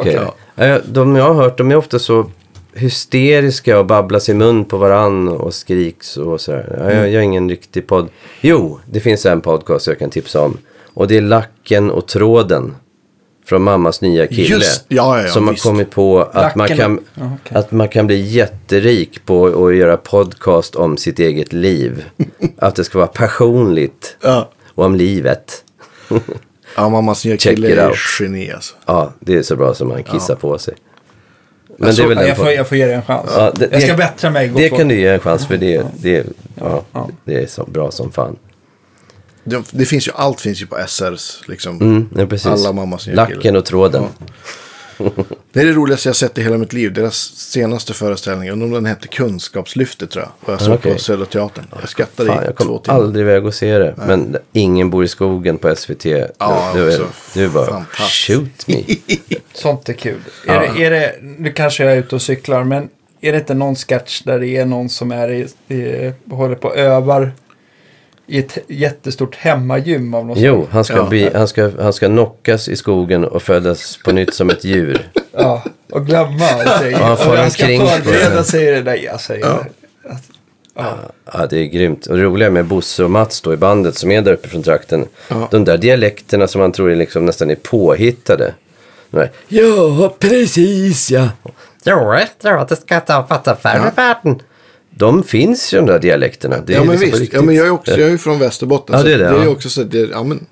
Ja, 0.55 0.79
De 0.85 1.17
jag 1.17 1.25
har 1.25 1.35
hört, 1.35 1.59
de 1.59 1.71
är 1.71 1.77
ofta 1.77 1.99
så 1.99 2.31
hysteriska 2.75 3.79
och 3.79 3.87
babblas 3.87 4.29
i 4.29 4.35
mun 4.35 4.65
på 4.65 4.77
varann 4.77 5.29
och 5.29 5.55
skriks 5.55 6.17
och 6.17 6.41
sådär. 6.41 6.77
Ja, 6.81 6.93
jag, 6.93 7.07
jag 7.07 7.15
är 7.15 7.21
ingen 7.21 7.49
riktig 7.49 7.87
podd. 7.87 8.09
Jo, 8.41 8.81
det 8.91 9.01
finns 9.01 9.27
en 9.27 9.41
podcast 9.41 9.87
jag 9.87 9.99
kan 9.99 10.11
tipsa 10.11 10.41
om. 10.41 10.59
Och 10.95 11.09
det 11.09 11.17
är 11.17 11.21
Lacken 11.21 11.91
och 11.91 12.09
tråden. 12.09 12.75
Från 13.47 13.63
mammas 13.63 14.01
nya 14.01 14.27
kille. 14.27 14.43
Just- 14.55 14.85
ja, 14.89 15.23
ja, 15.23 15.29
som 15.29 15.45
har 15.47 15.53
visst. 15.53 15.65
kommit 15.65 15.91
på 15.91 16.23
att 16.23 16.55
man, 16.57 16.69
kan, 16.69 16.99
okej. 17.17 17.57
att 17.59 17.71
man 17.73 17.89
kan 17.89 18.07
bli 18.07 18.21
jätterik 18.21 19.27
på 19.27 19.67
att 19.67 19.77
göra 19.77 19.97
podcast 19.97 20.75
om 20.77 20.97
sitt 20.97 21.19
eget 21.19 21.53
liv. 21.53 22.05
att 22.59 22.75
det 22.77 22.85
ska 22.85 22.99
vara 22.99 23.09
passionligt. 23.09 24.17
Ja. 24.23 24.51
Och 24.75 24.85
om 24.85 24.95
livet. 24.97 25.65
Ja, 26.77 26.89
mammas 26.89 27.25
nya 27.25 27.37
Check 27.37 27.55
kille 27.55 27.83
är 27.83 27.93
geni 28.21 28.53
alltså. 28.53 28.75
Ja, 28.87 29.13
det 29.21 29.35
är 29.37 29.43
så 29.43 29.57
bra 29.57 29.75
som 29.75 29.89
man 29.89 30.03
kissar 30.03 30.35
på 30.35 30.59
sig. 30.59 30.75
Men 31.79 31.89
Alltså, 31.89 32.03
det 32.03 32.13
är 32.13 32.15
väl 32.17 32.29
jag, 32.29 32.37
får, 32.37 32.51
jag 32.51 32.69
får 32.69 32.79
ge 32.79 32.85
dig 32.87 32.95
en 32.95 33.03
chans. 33.03 33.31
Det- 33.55 33.69
jag 33.73 33.83
ska 33.83 33.93
det- 33.93 33.99
bättra 33.99 34.31
mig. 34.31 34.49
Det 34.49 34.69
gott 34.69 34.79
kan 34.79 34.89
du 34.89 35.01
ge 35.01 35.07
en 35.09 35.21
chans 35.21 35.47
för 35.47 35.57
det, 35.57 35.83
det, 36.01 36.27
Ja. 36.61 36.85
det 37.25 37.43
är 37.43 37.47
så 37.47 37.65
bra 37.65 37.91
som 37.91 38.13
fan. 38.13 38.37
Det, 39.45 39.63
det 39.71 39.85
finns 39.85 40.09
ju, 40.09 40.13
allt 40.15 40.41
finns 40.41 40.63
ju 40.63 40.67
på 40.67 40.77
SRs 40.89 41.41
liksom. 41.49 41.81
Mm, 41.81 42.09
ja, 42.17 42.27
precis. 42.27 42.47
Alla 42.47 42.73
mammas 42.73 43.07
nya 43.07 43.17
Lacken 43.17 43.57
och 43.57 43.65
tråden. 43.65 44.05
Det 45.53 45.61
är 45.61 45.65
det 45.65 45.73
roligaste 45.73 46.09
jag 46.09 46.17
sett 46.17 46.39
i 46.39 46.43
hela 46.43 46.59
mitt 46.59 46.73
liv. 46.73 46.93
Deras 46.93 47.17
senaste 47.37 47.93
föreställning. 47.93 48.51
Undrar 48.51 48.67
om 48.67 48.73
den 48.73 48.87
hette 48.87 49.09
Kunskapslyftet 49.09 50.11
tror 50.11 50.25
jag. 50.25 50.33
Och 50.41 50.53
jag 50.53 50.61
såg 50.61 50.75
Okej. 50.75 50.93
på 50.93 50.99
Södra 50.99 51.27
Teatern. 51.27 51.65
Jag 51.81 51.89
skrattade 51.89 52.29
Fan, 52.29 52.43
i 52.43 52.47
jag 52.47 52.57
två 52.57 52.65
kom 52.65 52.83
timmar. 52.83 52.99
aldrig 52.99 53.23
iväg 53.27 53.47
och 53.47 53.55
se 53.55 53.79
det. 53.79 53.95
Men 54.07 54.37
Ingen 54.53 54.91
bor 54.91 55.05
i 55.05 55.09
skogen 55.09 55.59
på 55.59 55.75
SVT. 55.77 56.05
Ja, 56.39 56.73
du, 56.75 56.89
också 56.89 57.07
du 57.35 57.49
bara, 57.49 57.67
fantastiskt. 57.67 58.27
shoot 58.27 58.67
me. 58.67 58.83
Sånt 59.53 59.89
är 59.89 59.93
kul. 59.93 60.21
Är, 60.47 60.61
det, 60.61 60.85
är 60.85 60.91
det, 60.91 61.15
nu 61.23 61.53
kanske 61.53 61.85
jag 61.85 61.93
är 61.93 61.97
ute 61.97 62.15
och 62.15 62.23
cyklar, 62.23 62.65
men 62.65 62.89
är 63.21 63.33
det 63.33 63.39
inte 63.39 63.55
någon 63.55 63.77
sketch 63.77 64.23
där 64.23 64.39
det 64.39 64.49
är 64.49 64.65
någon 64.67 64.89
som 64.89 65.13
är 65.13 65.29
i, 65.31 65.47
i, 65.75 66.13
håller 66.31 66.55
på 66.55 66.69
och 66.69 66.77
övar 66.77 67.33
i 68.27 68.39
ett 68.39 68.59
jättestort 68.69 69.37
hemmagym 69.37 70.15
av 70.15 70.27
något 70.27 70.39
Jo, 70.39 70.67
han 70.71 70.85
ska, 70.85 70.97
Ja. 70.97 71.05
bli, 71.09 71.31
han, 71.35 71.49
ska, 71.49 71.71
han 71.81 71.93
ska 71.93 72.07
knockas 72.07 72.69
i 72.69 72.77
skogen 72.77 73.25
och 73.25 73.43
födas 73.43 73.99
på 74.05 74.13
nytt 74.13 74.35
som 74.35 74.51
ett 74.51 74.65
djur. 74.65 75.09
Ja, 75.33 75.63
och 75.93 76.07
glömma 76.07 76.45
allting. 76.45 76.91
Ja, 76.93 76.99
han 76.99 77.17
får 77.17 77.29
och 77.31 77.35
en 77.37 77.41
han 77.43 77.51
ska 77.51 77.67
förbereda 77.67 78.45
sig 78.45 78.69
i 78.69 78.71
det 78.71 78.83
där. 78.83 78.95
Jag 78.95 79.21
säger 79.21 79.45
det. 79.45 79.67
Ja, 81.33 81.47
det 81.51 81.59
är 81.59 81.65
grymt. 81.65 82.07
Och 82.07 82.17
det 82.17 82.23
roliga 82.23 82.51
med 82.51 82.65
Bosse 82.65 83.05
och 83.05 83.11
Mats 83.11 83.41
då 83.41 83.55
i 83.55 83.57
bandet 83.57 83.97
som 83.99 84.11
är 84.11 84.23
där 84.23 84.33
uppe 84.33 84.49
från 84.49 84.63
trakten. 84.63 85.07
Ja. 85.29 85.49
De 85.51 85.65
där 85.65 85.79
dialekterna 85.79 86.47
som 86.47 86.61
man 86.61 86.73
tror 86.73 86.91
är 86.91 86.97
liksom 86.97 87.27
nästan 87.27 87.51
är 87.51 87.55
påhittade. 87.55 88.55
De 89.11 89.17
där, 89.19 89.31
ja, 89.49 90.15
precis 90.19 91.11
ja. 91.11 91.29
Ja, 91.85 92.19
jag 92.19 92.39
tror 92.43 92.59
att 92.59 92.69
det 92.69 92.77
ska 92.77 93.01
ta 93.01 93.27
fatta 93.27 93.57
färdigfärden. 93.57 94.41
De 94.97 95.23
finns 95.23 95.75
ju 95.75 95.79
de 95.79 95.87
där 95.87 95.99
dialekterna. 95.99 96.57
Det 96.67 96.73
Ja 96.73 96.85
men 96.85 96.97
liksom 96.97 97.21
visst. 97.21 97.33
Ja, 97.33 97.43
men 97.43 97.55
jag 97.55 97.67
är, 97.67 97.71
också, 97.71 97.91
jag 97.91 98.01
är 98.01 98.11
ju 98.11 98.19
från 98.19 98.39
Västerbotten. 98.39 98.97
Ja, 98.97 99.01
så 99.01 99.07
det 99.07 99.15
är 99.15 99.19
det, 99.19 99.25
det 99.25 99.41
är 99.41 99.45
ja. 99.45 99.49
också 99.49 99.69
så 99.69 99.83
det, 99.83 99.99
ja, 99.99 100.23
men, 100.23 100.47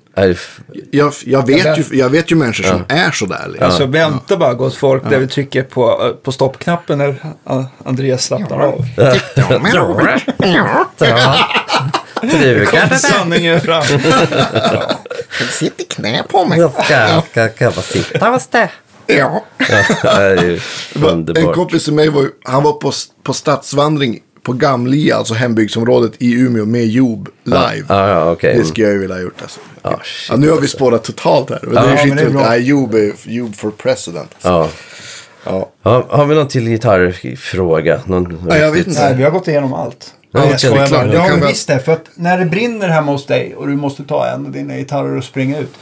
jag, 0.91 1.13
jag, 1.25 1.47
vet 1.47 1.77
ju, 1.77 1.97
jag 1.97 2.09
vet 2.09 2.31
ju 2.31 2.35
människor 2.35 2.63
som 2.63 2.85
är 2.87 3.11
sådär. 3.11 3.45
Liksom. 3.47 3.65
Alltså 3.65 3.85
vänta 3.85 4.37
bara 4.37 4.53
gott 4.53 4.75
folk 4.75 5.09
där 5.09 5.19
vi 5.19 5.27
trycker 5.27 5.63
på, 5.63 6.13
på 6.23 6.31
stoppknappen 6.31 6.97
när 6.97 7.15
Andreas 7.85 8.23
slappnar 8.23 8.59
av. 8.59 8.85
Kom 12.65 12.97
sanningen 12.97 13.61
fram. 13.61 13.83
Sitt 15.51 15.81
i 15.81 15.83
knä 15.83 16.23
på 16.29 16.45
mig. 16.45 16.59
Jag 16.59 16.71
ska, 16.71 17.21
ska, 17.31 17.49
ska 17.49 17.71
bara 17.71 17.81
sitta 17.81 18.29
hos 18.29 18.47
det. 18.47 18.69
Ja. 19.07 19.43
Det 19.57 20.07
är 20.07 20.43
ju 20.43 20.59
En 21.35 21.53
kompis 21.53 21.83
till 21.83 21.93
mig 21.93 22.09
var, 22.09 22.29
han 22.43 22.63
var 22.63 22.73
på, 22.73 22.91
på 23.23 23.33
stadsvandring 23.33 24.19
på 24.43 24.53
Gamlia, 24.53 25.15
alltså 25.15 25.33
hembygdsområdet 25.33 26.11
i 26.19 26.33
Umeå 26.33 26.65
med 26.65 26.87
Job 26.87 27.29
live. 27.43 27.85
Ja, 27.89 28.07
ja, 28.09 28.31
okej. 28.31 28.57
Det 28.57 28.65
skulle 28.65 28.85
jag 28.87 28.93
ju 28.93 28.99
vilja 28.99 29.15
ha 29.15 29.21
gjort 29.21 29.41
alltså. 29.41 29.59
Ja, 29.81 29.89
Ja, 29.91 29.99
shit, 30.03 30.39
nu 30.39 30.47
har 30.47 30.55
vi 30.55 30.61
alltså. 30.61 30.77
spårat 30.77 31.03
totalt 31.03 31.49
här. 31.49 31.59
Men 31.63 31.73
Ja, 31.75 31.81
det 31.81 31.87
är 31.87 31.95
men 31.95 31.97
skit 31.97 32.17
det 32.17 32.23
är 32.23 32.29
bra. 32.29 32.41
Nej, 32.49 32.61
Job 32.61 32.93
är 32.95 33.13
Job 33.23 33.55
for 33.55 33.71
president. 33.71 34.29
Alltså. 34.33 34.49
Ja. 34.49 34.69
Ja. 35.45 35.69
Ja, 35.83 36.05
har 36.09 36.25
vi 36.25 36.35
någon 36.35 36.47
till 36.47 36.69
gitarrfråga? 36.69 38.01
Någon 38.05 38.47
Ja, 38.49 38.57
jag 38.57 38.71
vet 38.71 38.87
inte. 38.87 39.01
Nej, 39.03 39.15
vi 39.15 39.23
har 39.23 39.31
gått 39.31 39.47
igenom 39.47 39.73
allt. 39.73 40.13
Ja, 40.31 40.45
jag 40.49 40.59
skojar 40.59 40.85
det 40.85 40.91
bara. 40.91 41.03
Det 41.03 41.11
Det 41.11 41.17
har 41.17 41.35
vi 41.35 41.47
visst 41.47 41.67
det. 41.67 41.79
För 41.79 41.91
att 41.91 42.09
när 42.15 42.37
det 42.39 42.45
brinner 42.45 42.87
hemma 42.87 43.11
hos 43.11 43.25
dig 43.25 43.55
och 43.55 43.67
du 43.67 43.75
måste 43.75 44.03
ta 44.03 44.27
en 44.27 44.45
av 44.45 44.51
dina 44.51 44.77
gitarrer 44.77 45.17
och 45.17 45.23
springa 45.23 45.59
ut. 45.59 45.73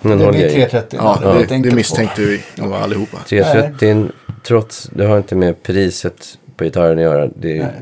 Men 0.00 0.18
Det 0.18 0.28
blir 0.32 0.46
i. 0.46 0.50
330. 0.52 0.98
Ja, 1.02 1.18
Det 1.22 1.46
det, 1.56 1.68
det 1.68 1.74
misstänkte 1.74 2.22
vi 2.22 2.40
nog 2.56 2.72
allihopa. 2.74 3.18
330 3.28 4.06
trots, 4.46 4.90
det 4.92 5.06
har 5.06 5.16
inte 5.16 5.34
med 5.34 5.62
priset 5.62 6.38
på 6.56 6.64
gitarren 6.64 6.98
att 6.98 7.04
göra. 7.04 7.26
Det, 7.26 7.58
Nej. 7.58 7.72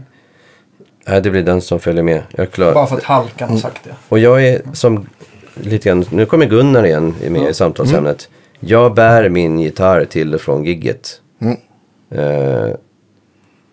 nej. 1.07 1.21
det 1.23 1.31
blir 1.31 1.43
den 1.43 1.61
som 1.61 1.81
följer 1.81 2.03
med. 2.03 2.23
Jag 2.31 2.51
klar. 2.51 2.75
Bara 2.75 2.87
för 2.87 2.97
att 2.97 3.05
Halkan 3.05 3.51
har 3.51 3.57
sagt 3.57 3.85
det. 3.85 3.95
Och 4.09 4.19
jag 4.19 4.47
är 4.47 4.63
som 4.73 5.07
lite 5.55 5.89
grann, 5.89 6.05
nu 6.11 6.27
kommer 6.27 6.47
Gunnar 6.47 6.87
igen 6.87 7.15
med 7.29 7.51
i 7.51 7.55
samtalsämnet. 7.55 8.29
Jag 8.61 8.95
bär 8.95 9.29
min 9.29 9.59
gitarr 9.59 10.05
till 10.05 10.35
och 10.35 10.41
från 10.41 10.65
gigget. 10.65 11.21
Mm. 11.41 11.57
Eh, 12.11 12.75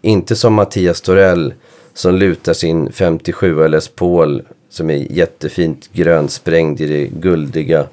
inte 0.01 0.35
som 0.35 0.53
Mattias 0.53 1.01
Torell 1.01 1.53
som 1.93 2.15
lutar 2.15 2.53
sin 2.53 2.91
57 2.91 3.67
Les 3.67 3.87
Paul 3.87 4.41
som 4.69 4.89
är 4.89 5.11
jättefint 5.11 5.93
grönsprängd 5.93 6.81
i 6.81 6.87
det 6.87 7.07
guldiga 7.07 7.87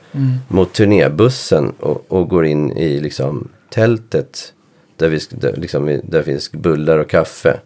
mot 0.48 0.72
turnébussen 0.72 1.72
och, 1.80 2.04
och 2.08 2.28
går 2.28 2.46
in 2.46 2.72
i 2.72 3.00
liksom 3.00 3.48
tältet 3.70 4.52
där, 4.97 5.09
vi, 5.09 5.20
där, 5.31 5.55
liksom, 5.56 6.01
där 6.05 6.23
finns 6.23 6.52
bullar 6.52 6.98
och 6.98 7.10
kaffe 7.10 7.60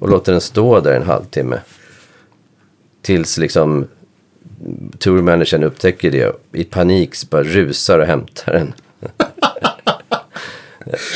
och 0.00 0.08
låter 0.08 0.32
den 0.32 0.40
stå 0.40 0.80
där 0.80 0.92
en 0.96 1.02
halvtimme. 1.02 1.58
Tills 3.02 3.38
liksom 3.38 3.88
tourmanagern 4.98 5.64
upptäcker 5.64 6.10
det 6.10 6.26
och 6.26 6.40
i 6.52 6.64
panik 6.64 7.14
så 7.14 7.26
bara 7.30 7.42
rusar 7.42 7.98
och 7.98 8.06
hämtar 8.06 8.52
den. 8.52 8.72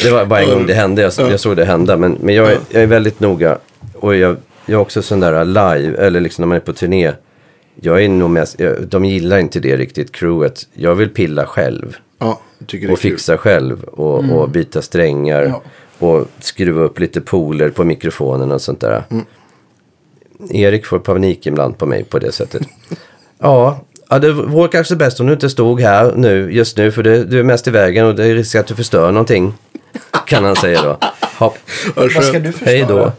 det 0.03 0.11
var 0.11 0.25
bara 0.27 0.41
en 0.43 0.49
gång 0.51 0.67
det 0.67 0.75
hände, 0.75 1.03
jag, 1.03 1.13
jag 1.31 1.41
såg 1.41 1.57
det 1.57 1.65
hända. 1.65 1.97
Men, 1.97 2.19
men 2.21 2.35
jag, 2.35 2.53
är- 2.53 2.59
jag 2.71 2.83
är 2.83 2.87
väldigt 2.87 3.21
noga. 3.21 3.59
Och 3.95 4.17
jag, 4.17 4.37
jag 4.67 4.79
är 4.79 4.83
också 4.83 5.03
sån 5.03 5.21
där 5.21 5.45
live, 5.45 5.97
eller 6.07 6.21
liksom 6.21 6.43
när 6.43 6.47
man 6.47 6.57
är 6.57 6.61
på 6.61 6.73
turné. 6.73 7.13
Jag 7.81 8.05
är 8.05 8.09
nog 8.09 8.31
mest, 8.31 8.61
jag, 8.61 8.86
de 8.89 9.05
gillar 9.05 9.39
inte 9.39 9.61
det 9.61 9.77
riktigt, 9.77 10.12
crewet. 10.12 10.69
Jag 10.74 10.94
vill 10.94 11.09
pilla 11.09 11.47
själv. 11.47 11.97
Ja, 12.19 12.40
jag 12.59 12.65
Och 12.93 12.99
kul. 13.01 13.11
fixa 13.12 13.39
själv. 13.39 13.82
Och, 13.85 14.24
och 14.31 14.51
byta 14.51 14.82
strängar. 14.82 15.43
Ja. 15.43 15.62
Och 16.07 16.27
skruva 16.40 16.82
upp 16.82 16.99
lite 17.01 17.20
poler 17.20 17.69
på 17.70 17.85
mikrofonen 17.85 18.53
och 18.53 18.61
sånt 18.62 18.81
där. 18.81 19.05
Erik 20.51 20.86
får 20.86 20.99
panik 20.99 21.47
ibland 21.47 21.78
på 21.78 21.86
mig 21.86 22.05
på 22.05 22.19
det 22.19 22.32
sättet. 22.32 22.62
ja, 23.39 23.81
ja, 24.11 24.19
det 24.19 24.32
vore 24.32 24.69
kanske 24.69 24.97
bäst 24.97 25.20
om 25.20 25.27
du 25.27 25.32
inte 25.32 25.51
stod 25.51 25.81
här 25.81 26.12
nu, 26.16 26.53
just 26.53 26.77
nu. 26.77 26.90
För 26.93 27.03
det, 27.03 27.24
du 27.24 27.39
är 27.40 27.43
mest 27.43 27.69
i 27.69 27.70
vägen 27.70 28.07
och 28.07 28.15
det 28.15 28.24
är 28.27 28.35
risk 28.35 28.55
att 28.55 28.66
du 28.66 28.74
förstör 28.74 29.12
någonting. 29.12 29.55
Kan 30.27 30.44
han 30.44 30.57
säga 30.57 30.82
då. 30.82 30.99
Hopp, 31.39 31.59
Vad 31.97 32.11
ska 32.11 32.39
du 32.39 32.53
förstöra? 32.53 32.70
hej 32.70 32.85
då. 32.89 33.12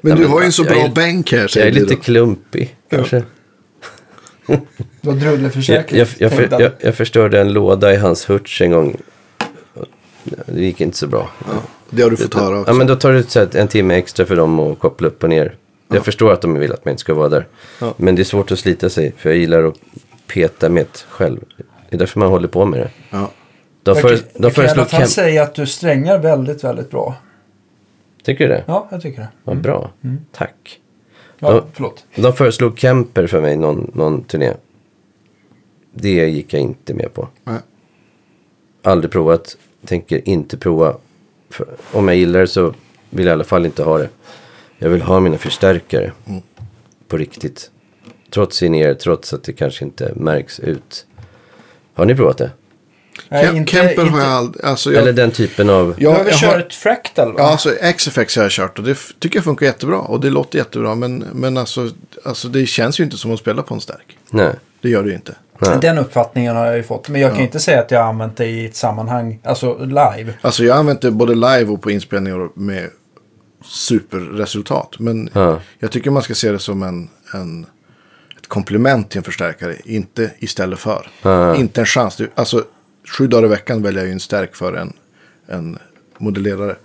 Men 0.00 0.16
du 0.18 0.26
har 0.26 0.40
ju 0.40 0.46
en 0.46 0.52
så 0.52 0.62
jag 0.62 0.68
bra 0.72 0.84
är- 0.84 0.88
bänk 0.94 1.32
här 1.32 1.50
Jag 1.58 1.66
är 1.66 1.72
lite 1.72 1.94
då. 1.94 2.00
klumpig 2.00 2.76
kanske. 2.90 3.16
Du 3.16 3.24
har 4.50 4.60
Jag, 5.00 5.16
drulleförsäkring. 5.20 5.98
jag, 5.98 6.08
jag, 6.18 6.30
för, 6.30 6.38
tänkte 6.38 6.62
jag, 6.62 6.72
jag 6.80 6.94
förstörde 6.94 7.40
en 7.40 7.52
låda 7.52 7.92
i 7.92 7.96
hans 7.96 8.30
hurts 8.30 8.60
en 8.60 8.70
gång. 8.70 8.96
Det 10.46 10.60
gick 10.62 10.80
inte 10.80 10.96
så 10.96 11.06
bra. 11.06 11.30
Det 11.90 12.02
har 12.02 12.10
du 12.10 12.16
fått 12.16 12.34
höra 12.34 12.54
Ja, 12.54 12.60
också. 12.60 12.74
men 12.74 12.86
då 12.86 12.96
tar 12.96 13.12
det 13.12 13.30
så 13.30 13.38
här 13.40 13.56
en 13.56 13.68
timme 13.68 13.94
extra 13.94 14.26
för 14.26 14.36
dem 14.36 14.60
att 14.60 14.78
koppla 14.78 15.08
upp 15.08 15.22
och 15.22 15.28
ner. 15.30 15.54
Jag 15.88 16.04
förstår 16.04 16.32
att 16.32 16.40
de 16.42 16.54
vill 16.54 16.72
att 16.72 16.84
man 16.84 16.92
inte 16.92 17.00
ska 17.00 17.14
vara 17.14 17.28
där. 17.28 17.46
Ja. 17.80 17.94
Men 17.96 18.14
det 18.16 18.22
är 18.22 18.24
svårt 18.24 18.52
att 18.52 18.58
slita 18.58 18.88
sig, 18.88 19.12
för 19.16 19.28
jag 19.30 19.38
gillar 19.38 19.64
att 19.64 19.74
peta 20.26 20.68
med 20.68 20.86
det 20.92 20.98
själv. 21.08 21.40
Det 21.88 21.96
är 21.96 21.98
därför 21.98 22.20
man 22.20 22.28
håller 22.28 22.48
på 22.48 22.64
med 22.64 22.80
det. 22.80 22.90
Ja. 23.10 23.30
De, 23.82 23.90
Jag 23.90 24.00
för, 24.00 24.08
kan- 24.08 24.18
de 24.34 24.42
jag 24.42 24.54
kan 24.54 24.64
i 24.64 24.68
alla 24.68 24.84
fall 24.84 25.06
säga 25.08 25.42
att 25.42 25.54
du 25.54 25.66
strängar 25.66 26.18
väldigt, 26.18 26.64
väldigt 26.64 26.90
bra. 26.90 27.14
Tycker 28.24 28.48
du 28.48 28.54
det? 28.54 28.64
Ja, 28.66 28.88
jag 28.90 29.02
tycker 29.02 29.20
det. 29.20 29.28
Vad 29.44 29.60
bra. 29.60 29.90
Mm. 30.04 30.18
Tack. 30.32 30.80
Ja, 31.40 31.54
Ja. 31.54 31.64
förlåt. 31.72 32.04
De 32.14 32.32
föreslog 32.32 32.78
Kemper 32.78 33.26
för 33.26 33.40
mig 33.40 33.56
någon, 33.56 33.90
någon 33.94 34.24
turné. 34.24 34.52
Det 35.92 36.28
gick 36.28 36.52
jag 36.54 36.62
inte 36.62 36.94
med 36.94 37.14
på. 37.14 37.28
Nej. 37.44 37.58
Aldrig 38.82 39.10
provat. 39.12 39.56
Tänker 39.86 40.28
inte 40.28 40.56
prova. 40.58 40.96
För 41.50 41.66
om 41.92 42.08
jag 42.08 42.16
gillar 42.16 42.40
det 42.40 42.46
så 42.46 42.74
vill 43.10 43.26
jag 43.26 43.32
i 43.32 43.34
alla 43.34 43.44
fall 43.44 43.66
inte 43.66 43.82
ha 43.82 43.98
det. 43.98 44.08
Jag 44.78 44.88
vill 44.88 45.02
ha 45.02 45.20
mina 45.20 45.38
förstärkare. 45.38 46.12
Mm. 46.26 46.42
På 47.08 47.16
riktigt. 47.16 47.70
Trots 48.30 48.62
in 48.62 48.74
er, 48.74 48.94
trots 48.94 49.32
att 49.32 49.44
det 49.44 49.52
kanske 49.52 49.84
inte 49.84 50.12
märks 50.16 50.60
ut. 50.60 51.06
Har 51.94 52.04
ni 52.04 52.14
provat 52.14 52.38
det? 52.38 52.50
Nej, 53.28 53.44
Kem- 53.46 53.56
inte- 53.56 53.72
Kemper 53.72 53.90
inte- 54.02 54.02
har 54.14 54.20
jag 54.20 54.28
aldrig... 54.32 54.64
Alltså 54.64 54.92
jag, 54.92 55.02
Eller 55.02 55.12
den 55.12 55.30
typen 55.30 55.70
av... 55.70 55.94
Du 55.98 56.04
jag, 56.04 56.10
har 56.10 56.24
väl 56.24 56.26
jag 56.40 56.48
har- 56.48 56.60
kört 56.60 56.72
Fractal 56.72 57.32
va? 57.32 57.40
Ja, 57.40 57.50
alltså 57.50 57.70
XFX 57.96 58.36
har 58.36 58.42
jag 58.42 58.52
kört 58.52 58.78
och 58.78 58.84
det 58.84 58.96
tycker 59.18 59.36
jag 59.36 59.44
funkar 59.44 59.66
jättebra. 59.66 59.98
Och 59.98 60.20
det 60.20 60.30
låter 60.30 60.58
jättebra. 60.58 60.94
Men, 60.94 61.24
men 61.32 61.56
alltså, 61.56 61.90
alltså 62.24 62.48
det 62.48 62.66
känns 62.66 63.00
ju 63.00 63.04
inte 63.04 63.16
som 63.16 63.32
att 63.34 63.38
spela 63.40 63.62
på 63.62 63.74
en 63.74 63.80
stärk. 63.80 64.18
Nej. 64.30 64.52
Det 64.82 64.88
gör 64.88 65.02
det 65.02 65.08
ju 65.08 65.14
inte. 65.14 65.34
Nej. 65.58 65.78
Den 65.80 65.98
uppfattningen 65.98 66.56
har 66.56 66.66
jag 66.66 66.76
ju 66.76 66.82
fått. 66.82 67.08
Men 67.08 67.20
jag 67.20 67.30
kan 67.30 67.38
ju 67.38 67.44
inte 67.44 67.60
säga 67.60 67.80
att 67.80 67.90
jag 67.90 68.00
har 68.02 68.08
använt 68.08 68.36
det 68.36 68.46
i 68.46 68.66
ett 68.66 68.76
sammanhang, 68.76 69.40
alltså 69.44 69.78
live. 69.84 70.32
Alltså 70.40 70.64
jag 70.64 70.74
har 70.74 70.78
använt 70.80 71.00
det 71.00 71.10
både 71.10 71.34
live 71.34 71.64
och 71.72 71.82
på 71.82 71.90
inspelningar 71.90 72.48
med 72.54 72.90
superresultat. 73.64 74.94
Men 74.98 75.30
Ja. 75.32 75.60
jag 75.78 75.90
tycker 75.90 76.10
man 76.10 76.22
ska 76.22 76.34
se 76.34 76.52
det 76.52 76.58
som 76.58 76.82
en, 76.82 77.08
en, 77.34 77.66
ett 78.38 78.48
komplement 78.48 79.10
till 79.10 79.18
en 79.18 79.24
förstärkare. 79.24 79.76
Inte 79.84 80.30
istället 80.38 80.78
för. 80.78 81.10
Ja. 81.22 81.56
Inte 81.56 81.80
en 81.80 81.86
chans. 81.86 82.18
Alltså 82.34 82.64
sju 83.18 83.26
dagar 83.26 83.44
i 83.44 83.48
veckan 83.48 83.82
väljer 83.82 84.00
jag 84.00 84.06
ju 84.06 84.12
en 84.12 84.20
stärk 84.20 84.56
för 84.56 84.72
en, 84.74 84.92
en 85.48 85.78
modellerare. 86.18 86.76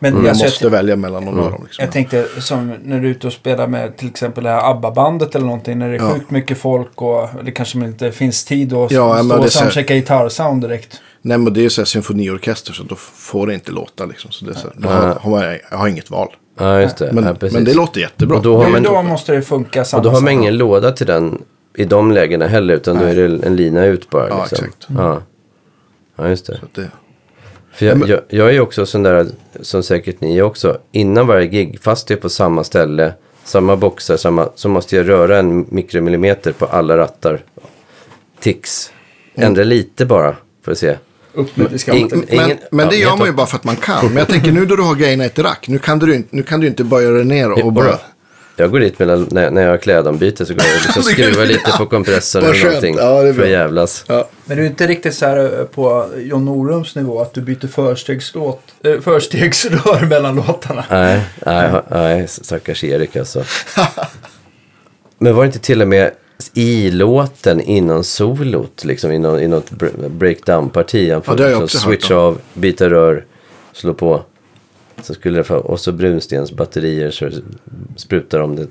Men 0.00 0.16
Jag 0.16 0.28
alltså, 0.28 0.44
måste 0.44 0.64
jag, 0.64 0.70
välja 0.70 0.96
mellan 0.96 1.24
någon 1.24 1.38
av 1.40 1.50
dem. 1.50 1.60
Liksom. 1.64 1.82
jag 1.84 1.92
tänkte 1.92 2.26
som 2.40 2.74
när 2.82 3.00
du 3.00 3.06
är 3.06 3.10
ute 3.10 3.26
och 3.26 3.32
spelar 3.32 3.66
med 3.66 3.96
till 3.96 4.08
exempel 4.08 4.44
det 4.44 4.50
här 4.50 4.70
ABBA-bandet 4.70 5.34
eller 5.34 5.46
någonting. 5.46 5.78
När 5.78 5.88
det 5.88 5.94
är 5.94 5.98
Ja. 6.02 6.14
sjukt 6.14 6.30
mycket 6.30 6.58
folk 6.58 7.02
och 7.02 7.28
det 7.44 7.50
kanske 7.50 7.78
inte 7.78 8.12
finns 8.12 8.44
tid 8.44 8.72
att 8.72 8.90
Ja, 8.90 9.18
stå 9.24 9.34
och 9.36 9.42
här- 9.42 9.48
soundchecka 9.48 9.94
gitarrsound 9.94 10.62
direkt. 10.62 11.00
Nej 11.22 11.38
men 11.38 11.52
det 11.54 11.60
är 11.60 11.62
ju 11.62 11.70
så 11.70 11.80
här 11.80 11.86
symfoniorkester 11.86 12.72
så 12.72 12.82
då 12.82 12.94
får 12.98 13.46
det 13.46 13.54
inte 13.54 13.72
låta 13.72 14.04
liksom. 14.04 14.30
Så 14.30 14.44
det 14.44 14.50
är 14.50 14.54
så, 14.54 14.68
då 14.74 14.88
har, 14.88 15.14
har 15.14 15.30
man, 15.30 15.42
jag 15.70 15.78
har 15.78 15.88
inget 15.88 16.10
val. 16.10 16.28
Ja, 16.58 16.80
just 16.80 16.96
det. 16.96 17.12
Men, 17.12 17.24
ja, 17.24 17.34
men 17.52 17.64
det 17.64 17.74
låter 17.74 18.00
jättebra. 18.00 18.36
Och 18.36 18.42
då 18.42 18.56
har 18.56 18.62
Ja, 18.64 18.70
man- 18.70 18.82
men 18.82 18.92
då 18.92 19.02
måste 19.02 19.32
det 19.32 19.42
funka 19.42 19.84
samma 19.84 19.98
Och 19.98 20.04
då 20.04 20.10
har 20.10 20.20
man 20.20 20.32
ingen 20.32 20.56
låda 20.56 20.92
till 20.92 21.06
den 21.06 21.42
i 21.76 21.84
de 21.84 22.12
lägena 22.12 22.46
heller. 22.46 22.74
Utan 22.74 22.98
då 22.98 23.04
är 23.04 23.14
det 23.14 23.46
en 23.46 23.56
lina 23.56 23.84
ut 23.84 24.10
bara. 24.10 24.28
Ja, 24.28 24.46
liksom. 24.50 24.64
exakt. 24.66 24.86
Ja. 24.96 25.22
Ja, 26.18 26.28
just 26.28 26.46
det. 26.46 26.58
Så 26.58 26.64
att 26.64 26.74
det 26.74 26.90
För 27.72 27.86
jag, 27.86 28.08
jag, 28.08 28.20
jag 28.28 28.48
är 28.48 28.52
ju 28.52 28.60
också 28.60 28.86
sån 28.86 29.02
där, 29.02 29.26
som 29.60 29.82
säkert 29.82 30.20
ni 30.20 30.38
är 30.38 30.42
också, 30.42 30.78
innan 30.92 31.26
varje 31.26 31.46
gig, 31.46 31.78
fast 31.82 32.08
det 32.08 32.14
är 32.14 32.18
på 32.18 32.28
samma 32.28 32.64
ställe, 32.64 33.12
samma 33.44 33.76
boxar, 33.76 34.16
samma, 34.16 34.48
så 34.54 34.68
måste 34.68 34.96
jag 34.96 35.08
röra 35.08 35.38
en 35.38 35.66
mikromillimeter 35.68 36.52
på 36.52 36.66
alla 36.66 36.96
rattar. 36.96 37.44
Tix. 38.40 38.92
Ändra 39.34 39.64
lite 39.64 40.06
bara, 40.06 40.36
för 40.64 40.72
att 40.72 40.78
se. 40.78 40.96
Upp 41.34 41.56
med 41.56 41.70
men, 42.28 42.58
men 42.70 42.86
ja, 42.86 42.90
det 42.90 42.96
gör 42.96 43.16
man 43.16 43.26
ju 43.26 43.32
bara 43.32 43.46
för 43.46 43.56
att 43.56 43.64
man 43.64 43.76
kan. 43.76 44.06
Men 44.06 44.16
jag 44.16 44.28
tänker 44.28 44.52
nu 44.52 44.66
då 44.66 44.76
du 44.76 44.82
har 44.82 44.94
grejerna 44.94 45.24
i 45.24 45.26
ett 45.26 45.38
rack. 45.38 45.68
Nu 45.68 45.78
kan 45.78 45.98
du, 45.98 46.14
inte- 46.14 46.36
nu 46.36 46.42
kan 46.42 46.60
du 46.60 46.66
inte 46.66 46.84
böja 46.84 47.10
dig 47.10 47.24
ner 47.24 47.52
och 47.64 47.72
bara... 47.72 47.98
Jag 48.60 48.70
går 48.70 48.80
dit 48.80 48.98
mellan, 48.98 49.28
när, 49.30 49.50
när 49.50 49.62
jag 49.62 49.70
har 49.70 49.76
klädombyte 49.76 50.46
så 50.46 50.54
går 50.54 50.62
jag 50.66 50.76
och 50.76 50.82
liksom 50.82 51.02
skruvar 51.12 51.46
lite 51.46 51.72
på 51.78 51.86
kompressorn 51.86 52.44
eller 52.44 52.64
någonting. 52.64 52.96
Ja, 52.98 53.22
det 53.22 53.28
är 53.28 53.32
för 53.32 53.42
att 53.42 53.48
jävlas. 53.48 54.04
Ja. 54.08 54.28
Men 54.44 54.56
du 54.56 54.62
är 54.62 54.66
inte 54.66 54.86
riktigt 54.86 55.14
så 55.14 55.26
här 55.26 55.58
eh, 55.60 55.64
på 55.64 56.06
John 56.16 56.44
Norums 56.44 56.94
nivå 56.94 57.20
att 57.22 57.34
du 57.34 57.40
byter 57.40 57.66
förstegslåt, 57.66 58.60
äh, 58.84 59.00
förstegsrör 59.00 60.06
mellan 60.10 60.36
låtarna. 60.36 60.84
Nej, 60.90 61.20
nej, 61.46 61.82
nej, 61.90 62.28
stackars 62.28 62.84
Erik 62.84 63.16
alltså. 63.16 63.44
Men 65.18 65.34
var 65.34 65.42
det 65.42 65.46
inte 65.46 65.58
till 65.58 65.82
och 65.82 65.88
med 65.88 66.10
i 66.54 66.90
låten 66.90 67.60
innan 67.60 68.04
solot, 68.04 68.84
liksom 68.84 69.12
i, 69.12 69.18
något, 69.18 69.40
i 69.40 69.48
något 69.48 69.70
br- 69.70 70.08
breakdown-parti? 70.08 71.12
Han 71.12 71.22
får 71.22 71.40
Ja, 71.40 71.60
liksom 71.60 71.80
switcha 71.80 72.14
av, 72.14 72.38
byta 72.54 72.90
rör, 72.90 73.24
slå 73.72 73.94
på. 73.94 74.22
Så 75.02 75.14
skulle 75.14 75.38
det 75.38 75.44
få, 75.44 75.56
och 75.56 75.80
så 75.80 75.92
brunstens 75.92 76.52
batterier 76.52 77.10
så 77.10 77.30
sprutar 77.96 78.38
de 78.38 78.56
det. 78.56 78.66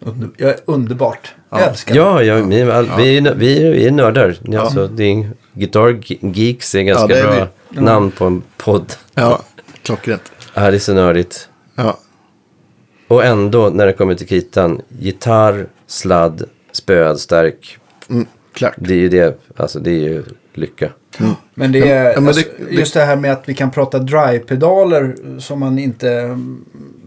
Under, 0.00 0.30
jag 0.36 0.50
är 0.50 0.56
underbart. 0.64 1.34
Jag 1.50 1.60
älskar 1.62 1.94
det. 1.94 2.00
Ja, 2.00 2.22
ja, 2.22 2.44
Vi, 2.44 2.62
all, 2.62 2.90
vi, 2.96 3.20
vi, 3.36 3.66
är, 3.66 3.72
vi 3.72 3.86
är 3.86 3.90
nördar. 3.90 4.36
Alltså, 4.56 4.86
det 4.88 5.04
är, 5.04 5.30
Guitar 5.52 5.88
Ge- 5.88 6.32
Geeks 6.34 6.74
är 6.74 6.82
ganska 6.82 7.06
det 7.06 7.18
är 7.20 7.36
bra 7.36 7.48
namn 7.82 8.10
på 8.10 8.24
en 8.24 8.42
podd. 8.56 8.92
Ja, 9.14 9.42
klockrent. 9.82 10.32
Ja, 10.54 10.70
det 10.70 10.76
är 10.76 10.78
så 10.78 10.94
nördigt. 10.94 11.48
Ja. 11.74 11.98
Och 13.08 13.24
ändå, 13.24 13.70
när 13.70 13.86
det 13.86 13.92
kommer 13.92 14.14
till 14.14 14.26
kritan, 14.28 14.80
gitarr, 14.88 15.66
sladd, 15.86 16.42
spöad, 16.72 17.20
stark. 17.20 17.78
Mm, 18.10 18.26
klart. 18.52 18.74
Det 18.76 18.94
är 18.94 18.98
ju 18.98 19.08
det, 19.08 19.38
alltså 19.56 19.78
det 19.80 19.90
är 19.90 20.00
ju 20.08 20.22
lycka. 20.54 20.90
Men 21.54 21.72
det 21.72 21.88
är 21.90 22.04
Ja, 22.04 22.12
men 22.20 22.28
alltså, 22.28 22.44
det- 22.58 22.64
det- 22.64 22.74
just 22.74 22.94
det 22.94 23.00
här 23.00 23.16
med 23.16 23.32
att 23.32 23.48
vi 23.48 23.54
kan 23.54 23.70
prata 23.70 23.98
dry-pedaler 23.98 25.16
som 25.38 25.60
man 25.60 25.78
inte 25.78 26.38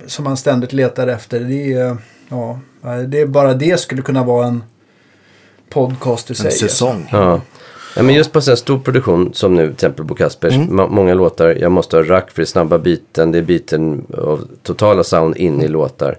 som 0.08 0.24
man 0.24 0.38
ständigt 0.38 0.74
letar 0.74 1.08
efter. 1.08 1.40
Det 1.40 1.74
är, 1.74 1.98
ja, 2.30 2.60
det 3.08 3.22
är 3.22 3.26
bara 3.26 3.54
det 3.54 3.80
skulle 3.80 4.02
kunna 4.02 4.24
vara 4.24 4.48
en 4.48 4.64
podcast 5.70 6.32
i 6.32 6.36
sig. 6.36 6.46
En 6.46 6.52
säsong. 6.52 7.10
Ja. 7.12 7.42
ja, 7.96 8.04
men 8.04 8.16
just 8.16 8.32
på 8.32 8.40
en 8.40 8.58
stor 8.58 8.80
produktion 8.80 9.34
som 9.34 9.56
nu 9.56 9.64
till 9.66 9.74
exempel 9.74 10.06
på 10.06 10.16
Kaspers, 10.16 10.54
ma- 10.54 10.90
många 10.90 11.14
låtar, 11.14 11.58
jag 11.60 11.72
måste 11.72 11.96
ha 11.98 12.04
rack 12.04 12.32
för 12.32 12.42
det 12.42 12.46
snabba 12.46 12.78
byten, 12.78 13.32
det 13.32 13.38
är 13.38 13.42
byten 13.42 14.06
av 14.18 14.48
totala 14.64 15.04
sound 15.04 15.38
in 15.38 15.62
i 15.62 15.68
låtar. 15.68 16.18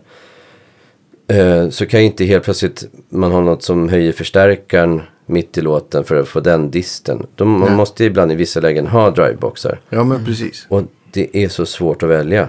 Eh, 1.29 1.69
så 1.69 1.87
kan 1.87 2.01
ju 2.01 2.07
inte 2.07 2.25
helt 2.25 2.45
plötsligt 2.45 2.85
man 3.09 3.33
ha 3.33 3.41
något 3.41 3.63
som 3.63 3.89
höjer 3.89 4.13
förstärkaren 4.13 5.03
mitt 5.27 5.59
i 5.59 5.61
låten 5.61 6.05
för 6.05 6.17
att 6.17 6.29
få 6.29 6.41
den 6.41 6.71
disten. 6.71 7.27
De, 7.35 7.51
man 7.51 7.69
Nej. 7.69 7.77
måste 7.77 8.05
ibland 8.05 8.33
i 8.33 8.35
vissa 8.35 8.61
lägen 8.61 8.87
ha 8.87 9.11
driveboxar. 9.11 9.81
Ja, 9.91 10.05
men 10.05 10.25
precis. 10.25 10.67
Och 10.69 10.83
det 11.13 11.37
är 11.37 11.49
så 11.49 11.67
svårt 11.67 12.03
att 12.03 12.09
välja. 12.09 12.49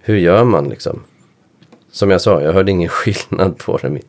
Hur 0.00 0.16
gör 0.16 0.44
man 0.44 0.68
liksom? 0.68 1.02
Som 1.92 2.10
jag 2.10 2.20
sa, 2.20 2.42
jag 2.42 2.52
hörde 2.52 2.70
ingen 2.70 2.88
skillnad 2.88 3.58
på 3.58 3.76
dem 3.76 3.96
i, 3.96 4.00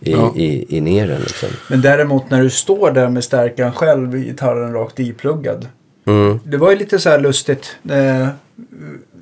i, 0.00 0.12
Ja. 0.12 0.32
i, 0.36 0.76
i 0.76 0.80
neren 0.80 1.20
liksom. 1.20 1.48
Men 1.70 1.82
däremot 1.82 2.30
när 2.30 2.42
du 2.42 2.50
står 2.50 2.90
där 2.90 3.08
med 3.08 3.24
stärkaren 3.24 3.72
själv, 3.72 4.16
gitarren 4.16 4.72
rakt 4.72 5.00
ipluggad. 5.00 5.68
Mm. 6.04 6.38
Det 6.44 6.56
var 6.56 6.70
ju 6.70 6.76
lite 6.76 6.98
så 6.98 7.10
här 7.10 7.20
lustigt. 7.20 7.76
Eh, 7.84 8.28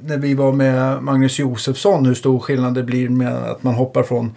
när 0.06 0.18
vi 0.18 0.34
var 0.34 0.52
med 0.52 1.02
Magnus 1.02 1.38
Josefsson. 1.38 2.06
Hur 2.06 2.14
stor 2.14 2.38
skillnad 2.38 2.74
det 2.74 2.82
blir 2.82 3.08
med 3.08 3.34
att 3.36 3.62
man 3.62 3.74
hoppar 3.74 4.02
från, 4.02 4.32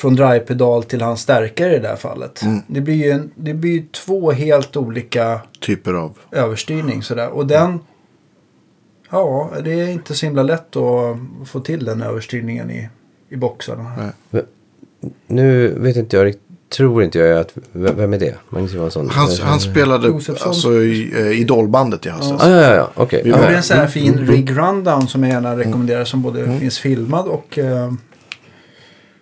från 0.00 0.16
drivepedal 0.16 0.84
till 0.84 1.02
hans 1.02 1.20
stärkare 1.20 1.76
i 1.76 1.78
det 1.78 1.88
här 1.88 1.96
fallet. 1.96 2.40
Det 2.66 2.80
blir 2.80 2.94
ju 2.94 3.10
en, 3.10 3.30
det 3.34 3.54
blir 3.54 3.70
ju 3.72 3.82
två 3.86 4.32
helt 4.32 4.76
olika 4.76 5.40
Typer 5.60 5.94
av. 5.94 6.18
överstyrning. 6.30 7.02
Sådär. 7.02 7.28
Och 7.28 7.46
den... 7.46 7.78
Ja, 9.10 9.50
det 9.64 9.72
är 9.80 9.88
inte 9.88 10.14
så 10.14 10.26
himla 10.26 10.42
lätt 10.42 10.76
att 10.76 11.16
få 11.48 11.60
till 11.60 11.84
den 11.84 12.02
överstyrningen 12.02 12.70
i, 12.70 12.88
i 13.28 13.36
boxarna. 13.36 13.92
Nej. 14.30 14.42
Nu 15.26 15.68
vet 15.78 15.96
inte 15.96 16.16
jag 16.16 16.26
riktigt, 16.26 16.42
tror 16.76 17.02
inte 17.02 17.18
jag 17.18 17.38
att, 17.38 17.52
vem 17.72 18.12
är 18.12 18.18
det? 18.18 18.34
Magnus 18.50 18.72
Johansson? 18.74 19.08
Han, 19.10 19.28
han 19.42 19.60
spelade 19.60 20.08
Josefsson. 20.08 20.48
alltså, 20.48 20.72
i 20.72 21.12
eh, 21.16 21.40
Idolbandet 21.40 22.06
i 22.06 22.08
höstas. 22.08 22.42
Ah, 22.42 22.50
ja, 22.50 22.74
ja, 22.74 22.90
ja. 22.96 23.06
Vi 23.24 23.30
var- 23.30 23.38
det 23.38 23.46
är 23.46 23.56
en 23.56 23.62
sån 23.62 23.76
här 23.76 23.86
fin 23.86 24.18
rig 24.18 24.58
rundown 24.58 25.08
som 25.08 25.22
jag 25.22 25.32
gärna 25.32 25.56
rekommenderar 25.56 26.04
som 26.04 26.22
både 26.22 26.58
finns 26.58 26.78
filmad 26.78 27.26
och 27.26 27.58
eh, 27.58 27.92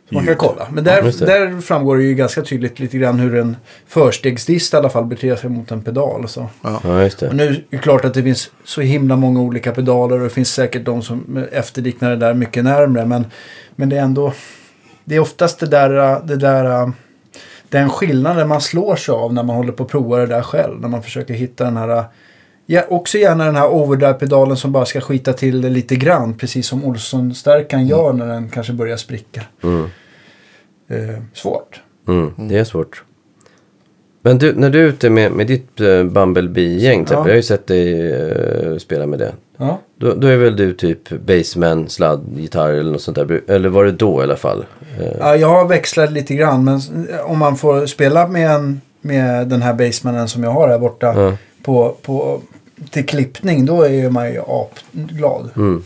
som 0.08 0.14
man 0.14 0.26
kan 0.26 0.36
kolla. 0.36 0.66
Men 0.72 0.84
där, 0.84 1.02
det. 1.02 1.26
där 1.26 1.60
framgår 1.60 1.96
det 1.96 2.02
ju 2.02 2.14
ganska 2.14 2.42
tydligt 2.42 2.78
lite 2.78 2.98
grann 2.98 3.18
hur 3.18 3.34
en 3.34 3.56
förstegsdist 3.86 4.74
i 4.74 4.76
alla 4.76 4.88
fall 4.88 5.04
beter 5.04 5.36
sig 5.36 5.50
mot 5.50 5.70
en 5.70 5.82
pedal. 5.82 6.28
Så. 6.28 6.48
ja, 6.62 7.02
just 7.02 7.22
Och 7.22 7.34
nu 7.34 7.46
är 7.46 7.64
det 7.70 7.78
klart 7.78 8.04
att 8.04 8.14
det 8.14 8.22
finns 8.22 8.50
så 8.64 8.80
himla 8.80 9.16
många 9.16 9.40
olika 9.40 9.72
pedaler 9.72 10.16
och 10.16 10.24
det 10.24 10.30
finns 10.30 10.52
säkert 10.52 10.84
de 10.84 11.02
som 11.02 11.46
efterliknar 11.52 12.10
det 12.10 12.16
där 12.16 12.34
mycket 12.34 12.64
närmre. 12.64 13.06
Men, 13.06 13.26
men 13.76 13.88
det 13.88 13.96
är 13.96 14.02
ändå, 14.02 14.32
det 15.04 15.16
är 15.16 15.20
oftast 15.20 15.60
det 15.60 15.66
där, 15.66 16.20
det 16.26 16.36
där, 16.36 16.92
den 17.68 17.90
skillnaden 17.90 18.48
man 18.48 18.60
slår 18.60 18.96
sig 18.96 19.12
av 19.12 19.34
när 19.34 19.42
man 19.42 19.56
håller 19.56 19.72
på 19.72 19.82
att 19.82 19.90
prova 19.90 20.16
det 20.16 20.26
där 20.26 20.42
själv. 20.42 20.80
När 20.80 20.88
man 20.88 21.02
försöker 21.02 21.34
hitta 21.34 21.64
den 21.64 21.76
här, 21.76 22.04
ja, 22.70 22.82
också 22.88 23.18
gärna 23.18 23.44
den 23.44 23.56
här 23.56 23.68
overdrive-pedalen 23.68 24.56
som 24.56 24.72
bara 24.72 24.84
ska 24.84 25.00
skita 25.00 25.32
till 25.32 25.60
det 25.60 25.68
lite 25.70 25.96
grann. 25.96 26.34
Precis 26.34 26.66
som 26.66 26.84
Olsson-stärkan 26.84 27.86
gör 27.86 28.12
när 28.12 28.26
den 28.26 28.48
kanske 28.48 28.72
börjar 28.72 28.96
spricka. 28.96 29.42
Mm. 29.62 29.84
Eh, 30.88 31.22
svårt. 31.34 31.80
Mm, 32.08 32.32
det 32.36 32.58
är 32.58 32.64
svårt. 32.64 33.02
Men 34.22 34.38
du, 34.38 34.52
när 34.52 34.70
du 34.70 34.80
är 34.82 34.86
ute 34.86 35.10
med, 35.10 35.32
med 35.32 35.46
ditt 35.46 35.80
uh, 35.80 36.04
Bumblebee-gäng, 36.04 37.04
typ, 37.04 37.10
Ja. 37.12 37.18
jag 37.18 37.28
har 37.30 37.36
ju 37.36 37.42
sett 37.42 37.66
dig 37.66 38.12
eh, 38.12 38.76
spela 38.76 39.06
med 39.06 39.18
det. 39.18 39.32
Ja. 39.56 39.78
Då, 39.96 40.14
då 40.14 40.26
är 40.26 40.36
väl 40.36 40.56
du 40.56 40.72
typ 40.72 41.08
bassman, 41.10 41.88
sladd, 41.88 42.24
gitarr 42.36 42.70
eller 42.70 42.92
något 42.92 43.02
sånt 43.02 43.14
där. 43.16 43.40
Eller 43.48 43.68
var 43.68 43.84
det 43.84 43.92
då 43.92 44.20
i 44.20 44.22
alla 44.22 44.36
fall? 44.36 44.64
Eh, 45.00 45.12
Ja, 45.18 45.36
jag 45.36 45.48
har 45.48 45.68
växlat 45.68 46.12
lite 46.12 46.34
grann 46.34 46.64
men 46.64 46.80
om 47.24 47.38
man 47.38 47.56
får 47.56 47.86
spela 47.86 48.28
med, 48.28 48.50
en, 48.50 48.80
med 49.00 49.48
den 49.48 49.62
här 49.62 49.74
basemanen 49.74 50.28
som 50.28 50.44
jag 50.44 50.50
har 50.50 50.68
här 50.68 50.78
borta 50.78 51.06
Ja. 51.16 51.32
på, 51.62 51.96
på, 52.02 52.40
till 52.90 53.06
klippning 53.06 53.66
då 53.66 53.82
är 53.82 54.10
man 54.10 54.32
ju 54.32 54.40
apglad. 54.46 55.50
Mm. 55.56 55.84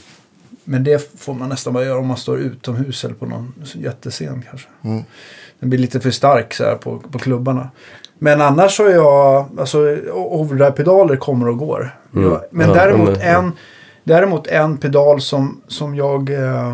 Men 0.65 0.85
det 0.85 1.21
får 1.21 1.35
man 1.35 1.49
nästan 1.49 1.73
bara 1.73 1.85
göra 1.85 1.99
om 1.99 2.07
man 2.07 2.17
står 2.17 2.39
utomhus 2.39 3.05
eller 3.05 3.15
på 3.15 3.27
någon 3.27 3.55
jättescen 3.75 4.45
kanske. 4.51 4.69
Mm. 4.85 5.03
Den 5.61 5.71
blir 5.71 5.79
lite 5.79 6.01
för 6.01 6.11
stark 6.11 6.55
så 6.55 6.65
här 6.65 6.75
på, 6.75 6.99
på 6.99 7.19
klubbarna. 7.19 7.71
Men 8.19 8.41
annars 8.41 8.77
så 8.77 8.87
är 8.87 8.95
jag, 8.95 9.47
alltså 9.59 9.79
overdrive-pedaler 10.13 11.17
kommer 11.17 11.49
och 11.49 11.59
går. 11.59 11.97
Mm. 12.15 12.31
Jag, 12.31 12.41
men 12.51 12.69
Ja, 12.69 12.75
däremot, 12.75 13.09
men- 13.11 13.21
en, 13.21 13.53
däremot 14.05 14.47
en 14.47 14.77
pedal 14.77 15.21
som, 15.21 15.61
som 15.69 15.95
jag 15.95 16.31
eh, 16.31 16.73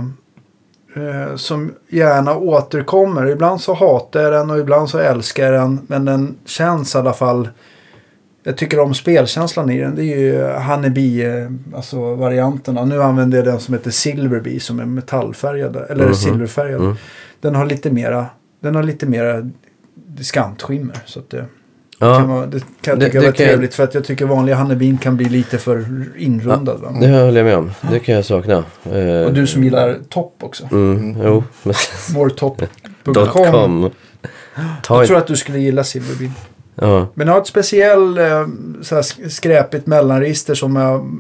eh, 0.97 1.37
som 1.37 1.73
gärna 1.89 2.37
återkommer. 2.37 3.27
Ibland 3.27 3.61
så 3.61 3.75
hatar 3.75 4.21
jag 4.21 4.33
den 4.33 4.51
och 4.51 4.59
ibland 4.59 4.91
så 4.91 4.99
älskar 4.99 5.45
jag 5.45 5.55
den. 5.63 5.81
Men 5.87 6.05
den 6.05 6.35
känns 6.47 6.95
i 6.95 6.99
alla 6.99 7.13
fall. 7.13 7.49
Jag 8.49 8.57
tycker 8.57 8.79
om 8.81 8.95
spelkänslan 8.95 9.71
i 9.71 9.81
den. 9.81 9.95
Det 9.95 10.03
är 10.05 10.19
ju 10.19 10.43
Honeybee, 10.53 11.23
eh, 11.43 11.51
alltså 11.75 12.15
varianterna. 12.15 12.85
Nu 12.85 13.03
använder 13.03 13.39
jag 13.39 13.47
den 13.47 13.61
som 13.61 13.75
heter 13.75 13.91
Silverbee 13.91 14.61
som 14.61 14.81
är 14.81 14.85
metallfärgad. 14.85 15.77
Eller 15.91 16.05
Mhm. 16.05 16.15
silverfärgad. 16.15 16.81
Mm. 16.81 16.97
Den 17.41 17.55
har 17.55 17.67
lite 17.67 17.91
mera, 17.91 18.27
den 18.63 18.75
har 18.75 18.83
lite 18.83 19.07
mera 19.07 19.51
diskantskimmer. 20.07 20.97
Så 21.05 21.19
att 21.19 21.31
det, 21.31 21.45
Ja. 21.99 22.17
kan 22.19 22.29
vara, 22.29 22.47
det 22.47 22.61
kan 22.61 22.67
jag 22.85 22.99
Det- 23.01 23.07
tycka 23.07 23.21
det 23.21 23.27
var 23.27 23.33
kan 23.33 23.45
jag- 23.47 23.53
trevligt. 23.53 23.75
För 23.75 23.85
att 23.85 23.95
jag 23.95 24.05
tycker 24.05 24.27
vanliga 24.27 24.57
Honeybeen 24.57 24.99
kan 24.99 25.17
bli 25.17 25.29
lite 25.29 25.59
för 25.59 26.05
inrundad. 26.17 26.81
va? 26.81 26.97
Det 27.01 27.09
håller 27.09 27.37
jag 27.41 27.45
med 27.45 27.57
om. 27.57 27.71
Det 27.91 27.99
kan 27.99 28.15
jag 28.15 28.25
sakna. 28.25 28.65
Eh, 28.93 29.27
Och 29.27 29.33
du 29.35 29.47
som 29.47 29.65
gillar 29.65 29.97
topp 30.09 30.35
också. 30.41 30.69
Mm, 30.73 31.17
jo. 31.25 31.45
Moretop.com. 32.15 33.15
.com. 33.33 33.91
Ta 34.83 34.99
Jag 34.99 35.07
tror 35.07 35.19
att 35.19 35.27
du 35.27 35.37
skulle 35.37 35.59
gilla 35.59 35.85
Silverbean. 35.85 36.33
Ja. 36.81 37.09
Men 37.15 37.27
jag 37.27 37.35
har 37.35 37.41
ett 37.41 37.47
speciell 37.47 38.19
eh, 38.19 38.47
så 38.83 38.95
här 38.95 39.29
skräpigt 39.29 39.87
mellanregister 39.87 40.55
som 40.55 40.77
jag 40.77 41.11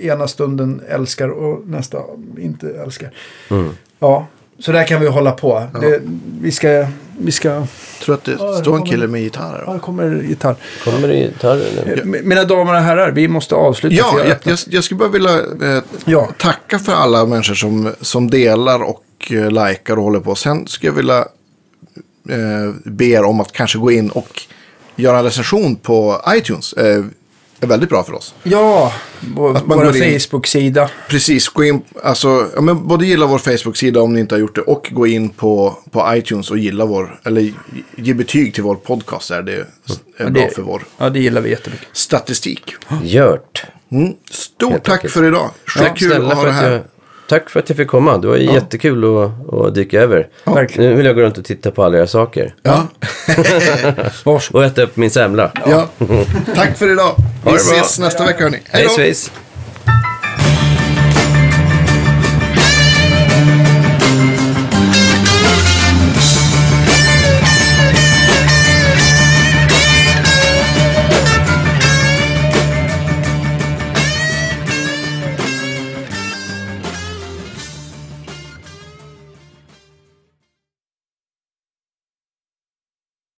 ena 0.00 0.28
stunden 0.28 0.82
älskar 0.88 1.28
och 1.28 1.68
nästa 1.68 1.98
inte 2.38 2.68
älskar. 2.70 3.10
Mm. 3.50 3.70
Ja, 3.98 4.26
så 4.58 4.72
där 4.72 4.84
kan 4.86 5.00
vi 5.00 5.06
hålla 5.06 5.32
på. 5.32 5.66
Det, 5.80 6.00
vi 6.40 6.52
ska... 6.52 6.86
Vi 7.22 7.32
ska 7.32 7.66
tror 8.04 8.14
att 8.14 8.24
det 8.24 8.36
Ja, 8.38 8.54
står 8.54 8.76
en 8.76 8.82
kille 8.82 9.06
med 9.06 9.20
gitarr 9.22 9.42
här. 9.50 9.62
ja, 9.66 9.72
det 9.72 9.78
kommer 9.78 10.22
gitarr. 10.22 10.56
Kommer 10.84 11.08
det 11.08 11.14
gitarr 11.16 11.56
nu? 11.86 11.92
Eh, 12.16 12.22
Mina 12.24 12.44
damer 12.44 12.72
och 12.74 12.80
herrar, 12.80 13.10
vi 13.10 13.28
måste 13.28 13.54
avsluta. 13.54 13.94
Ja, 13.96 14.18
jag 14.18 14.36
jag, 14.44 14.58
jag 14.68 14.84
skulle 14.84 14.98
bara 14.98 15.08
vilja 15.08 15.38
eh, 15.38 15.82
Ja. 16.04 16.28
tacka 16.38 16.78
för 16.78 16.92
alla 16.92 17.26
människor 17.26 17.54
som, 17.54 17.92
som 18.00 18.30
delar 18.30 18.82
och 18.82 19.04
eh, 19.30 19.50
likar 19.50 19.96
och 19.96 20.02
håller 20.04 20.20
på. 20.20 20.34
Sen 20.34 20.66
skulle 20.66 20.88
jag 20.90 20.96
vilja 20.96 21.18
eh, 22.28 22.74
be 22.84 23.04
er 23.04 23.22
om 23.24 23.40
att 23.40 23.52
kanske 23.52 23.78
gå 23.78 23.90
in 23.92 24.10
och 24.10 24.42
göra 25.00 25.18
en 25.18 25.24
recension 25.24 25.76
på 25.76 26.20
iTunes 26.36 26.72
är, 26.76 27.04
är 27.60 27.66
väldigt 27.66 27.88
bra 27.88 28.02
för 28.04 28.12
oss. 28.12 28.34
Ja, 28.42 28.92
vår, 29.20 29.56
Att 29.56 29.66
man 29.66 29.78
vår 29.78 29.84
går 29.84 29.96
in- 29.96 30.20
Facebook-sida. 30.20 30.90
Precis, 31.08 31.48
gå 31.48 31.64
in, 31.64 31.82
alltså, 32.04 32.46
ja, 32.54 32.60
men 32.60 32.86
både 32.88 33.06
gilla 33.06 33.26
vår 33.26 33.38
Facebook-sida 33.38 34.00
om 34.00 34.12
ni 34.14 34.20
inte 34.20 34.34
har 34.34 34.40
gjort 34.40 34.54
det 34.54 34.60
och 34.60 34.88
gå 34.92 35.06
in 35.06 35.28
på, 35.28 35.78
på 35.90 36.12
iTunes 36.14 36.50
och 36.50 36.58
gilla 36.58 36.84
vår, 36.86 37.20
eller 37.24 37.52
ge- 37.96 38.14
betyg 38.14 38.54
till 38.54 38.62
vår 38.62 38.74
podcast 38.74 39.28
där. 39.28 39.42
Det 39.42 39.52
är 39.54 39.66
Ja, 40.16 40.30
bra 40.30 40.42
det- 40.42 40.54
för 40.54 40.62
vår 40.62 40.82
Ja, 40.98 41.10
det 41.10 41.20
gillar 41.20 41.40
vi 41.40 41.50
jättemycket. 41.50 41.86
statistik. 41.92 42.74
Gjort. 43.02 43.62
Mm. 43.92 44.12
Stort 44.30 44.84
tack 44.84 45.10
för 45.10 45.24
idag. 45.28 45.50
Tack 45.76 45.88
Skitkul 45.88 46.10
snälla 46.10 46.28
att 46.30 46.36
ha 46.36 46.44
det 46.44 46.50
att 46.50 46.56
här. 46.56 46.82
Tack 47.30 47.50
för 47.50 47.60
att 47.60 47.68
jag 47.68 47.76
fick 47.76 47.88
komma. 47.88 48.18
Det 48.18 48.28
var 48.28 48.36
jättekul 48.36 49.04
att, 49.04 49.54
att 49.54 49.74
dyka 49.74 50.00
över. 50.00 50.28
Verkligen. 50.44 50.90
Nu 50.90 50.96
vill 50.96 51.06
jag 51.06 51.14
gå 51.14 51.22
runt 51.22 51.38
och 51.38 51.44
titta 51.44 51.70
på 51.70 51.84
alla 51.84 51.98
era 51.98 52.06
saker. 52.06 52.54
Ja. 52.62 52.86
Och 54.52 54.64
äta 54.64 54.82
upp 54.82 54.96
min 54.96 55.10
semla. 55.10 55.52
ja. 55.66 55.88
Tack 56.54 56.78
för 56.78 56.92
idag. 56.92 57.14
Vi 57.46 57.54
ses 57.54 57.98
nästa 57.98 58.24
vecka 58.26 58.42
hörni. 58.42 58.58
Hej 58.68 58.84
då. 58.84 59.12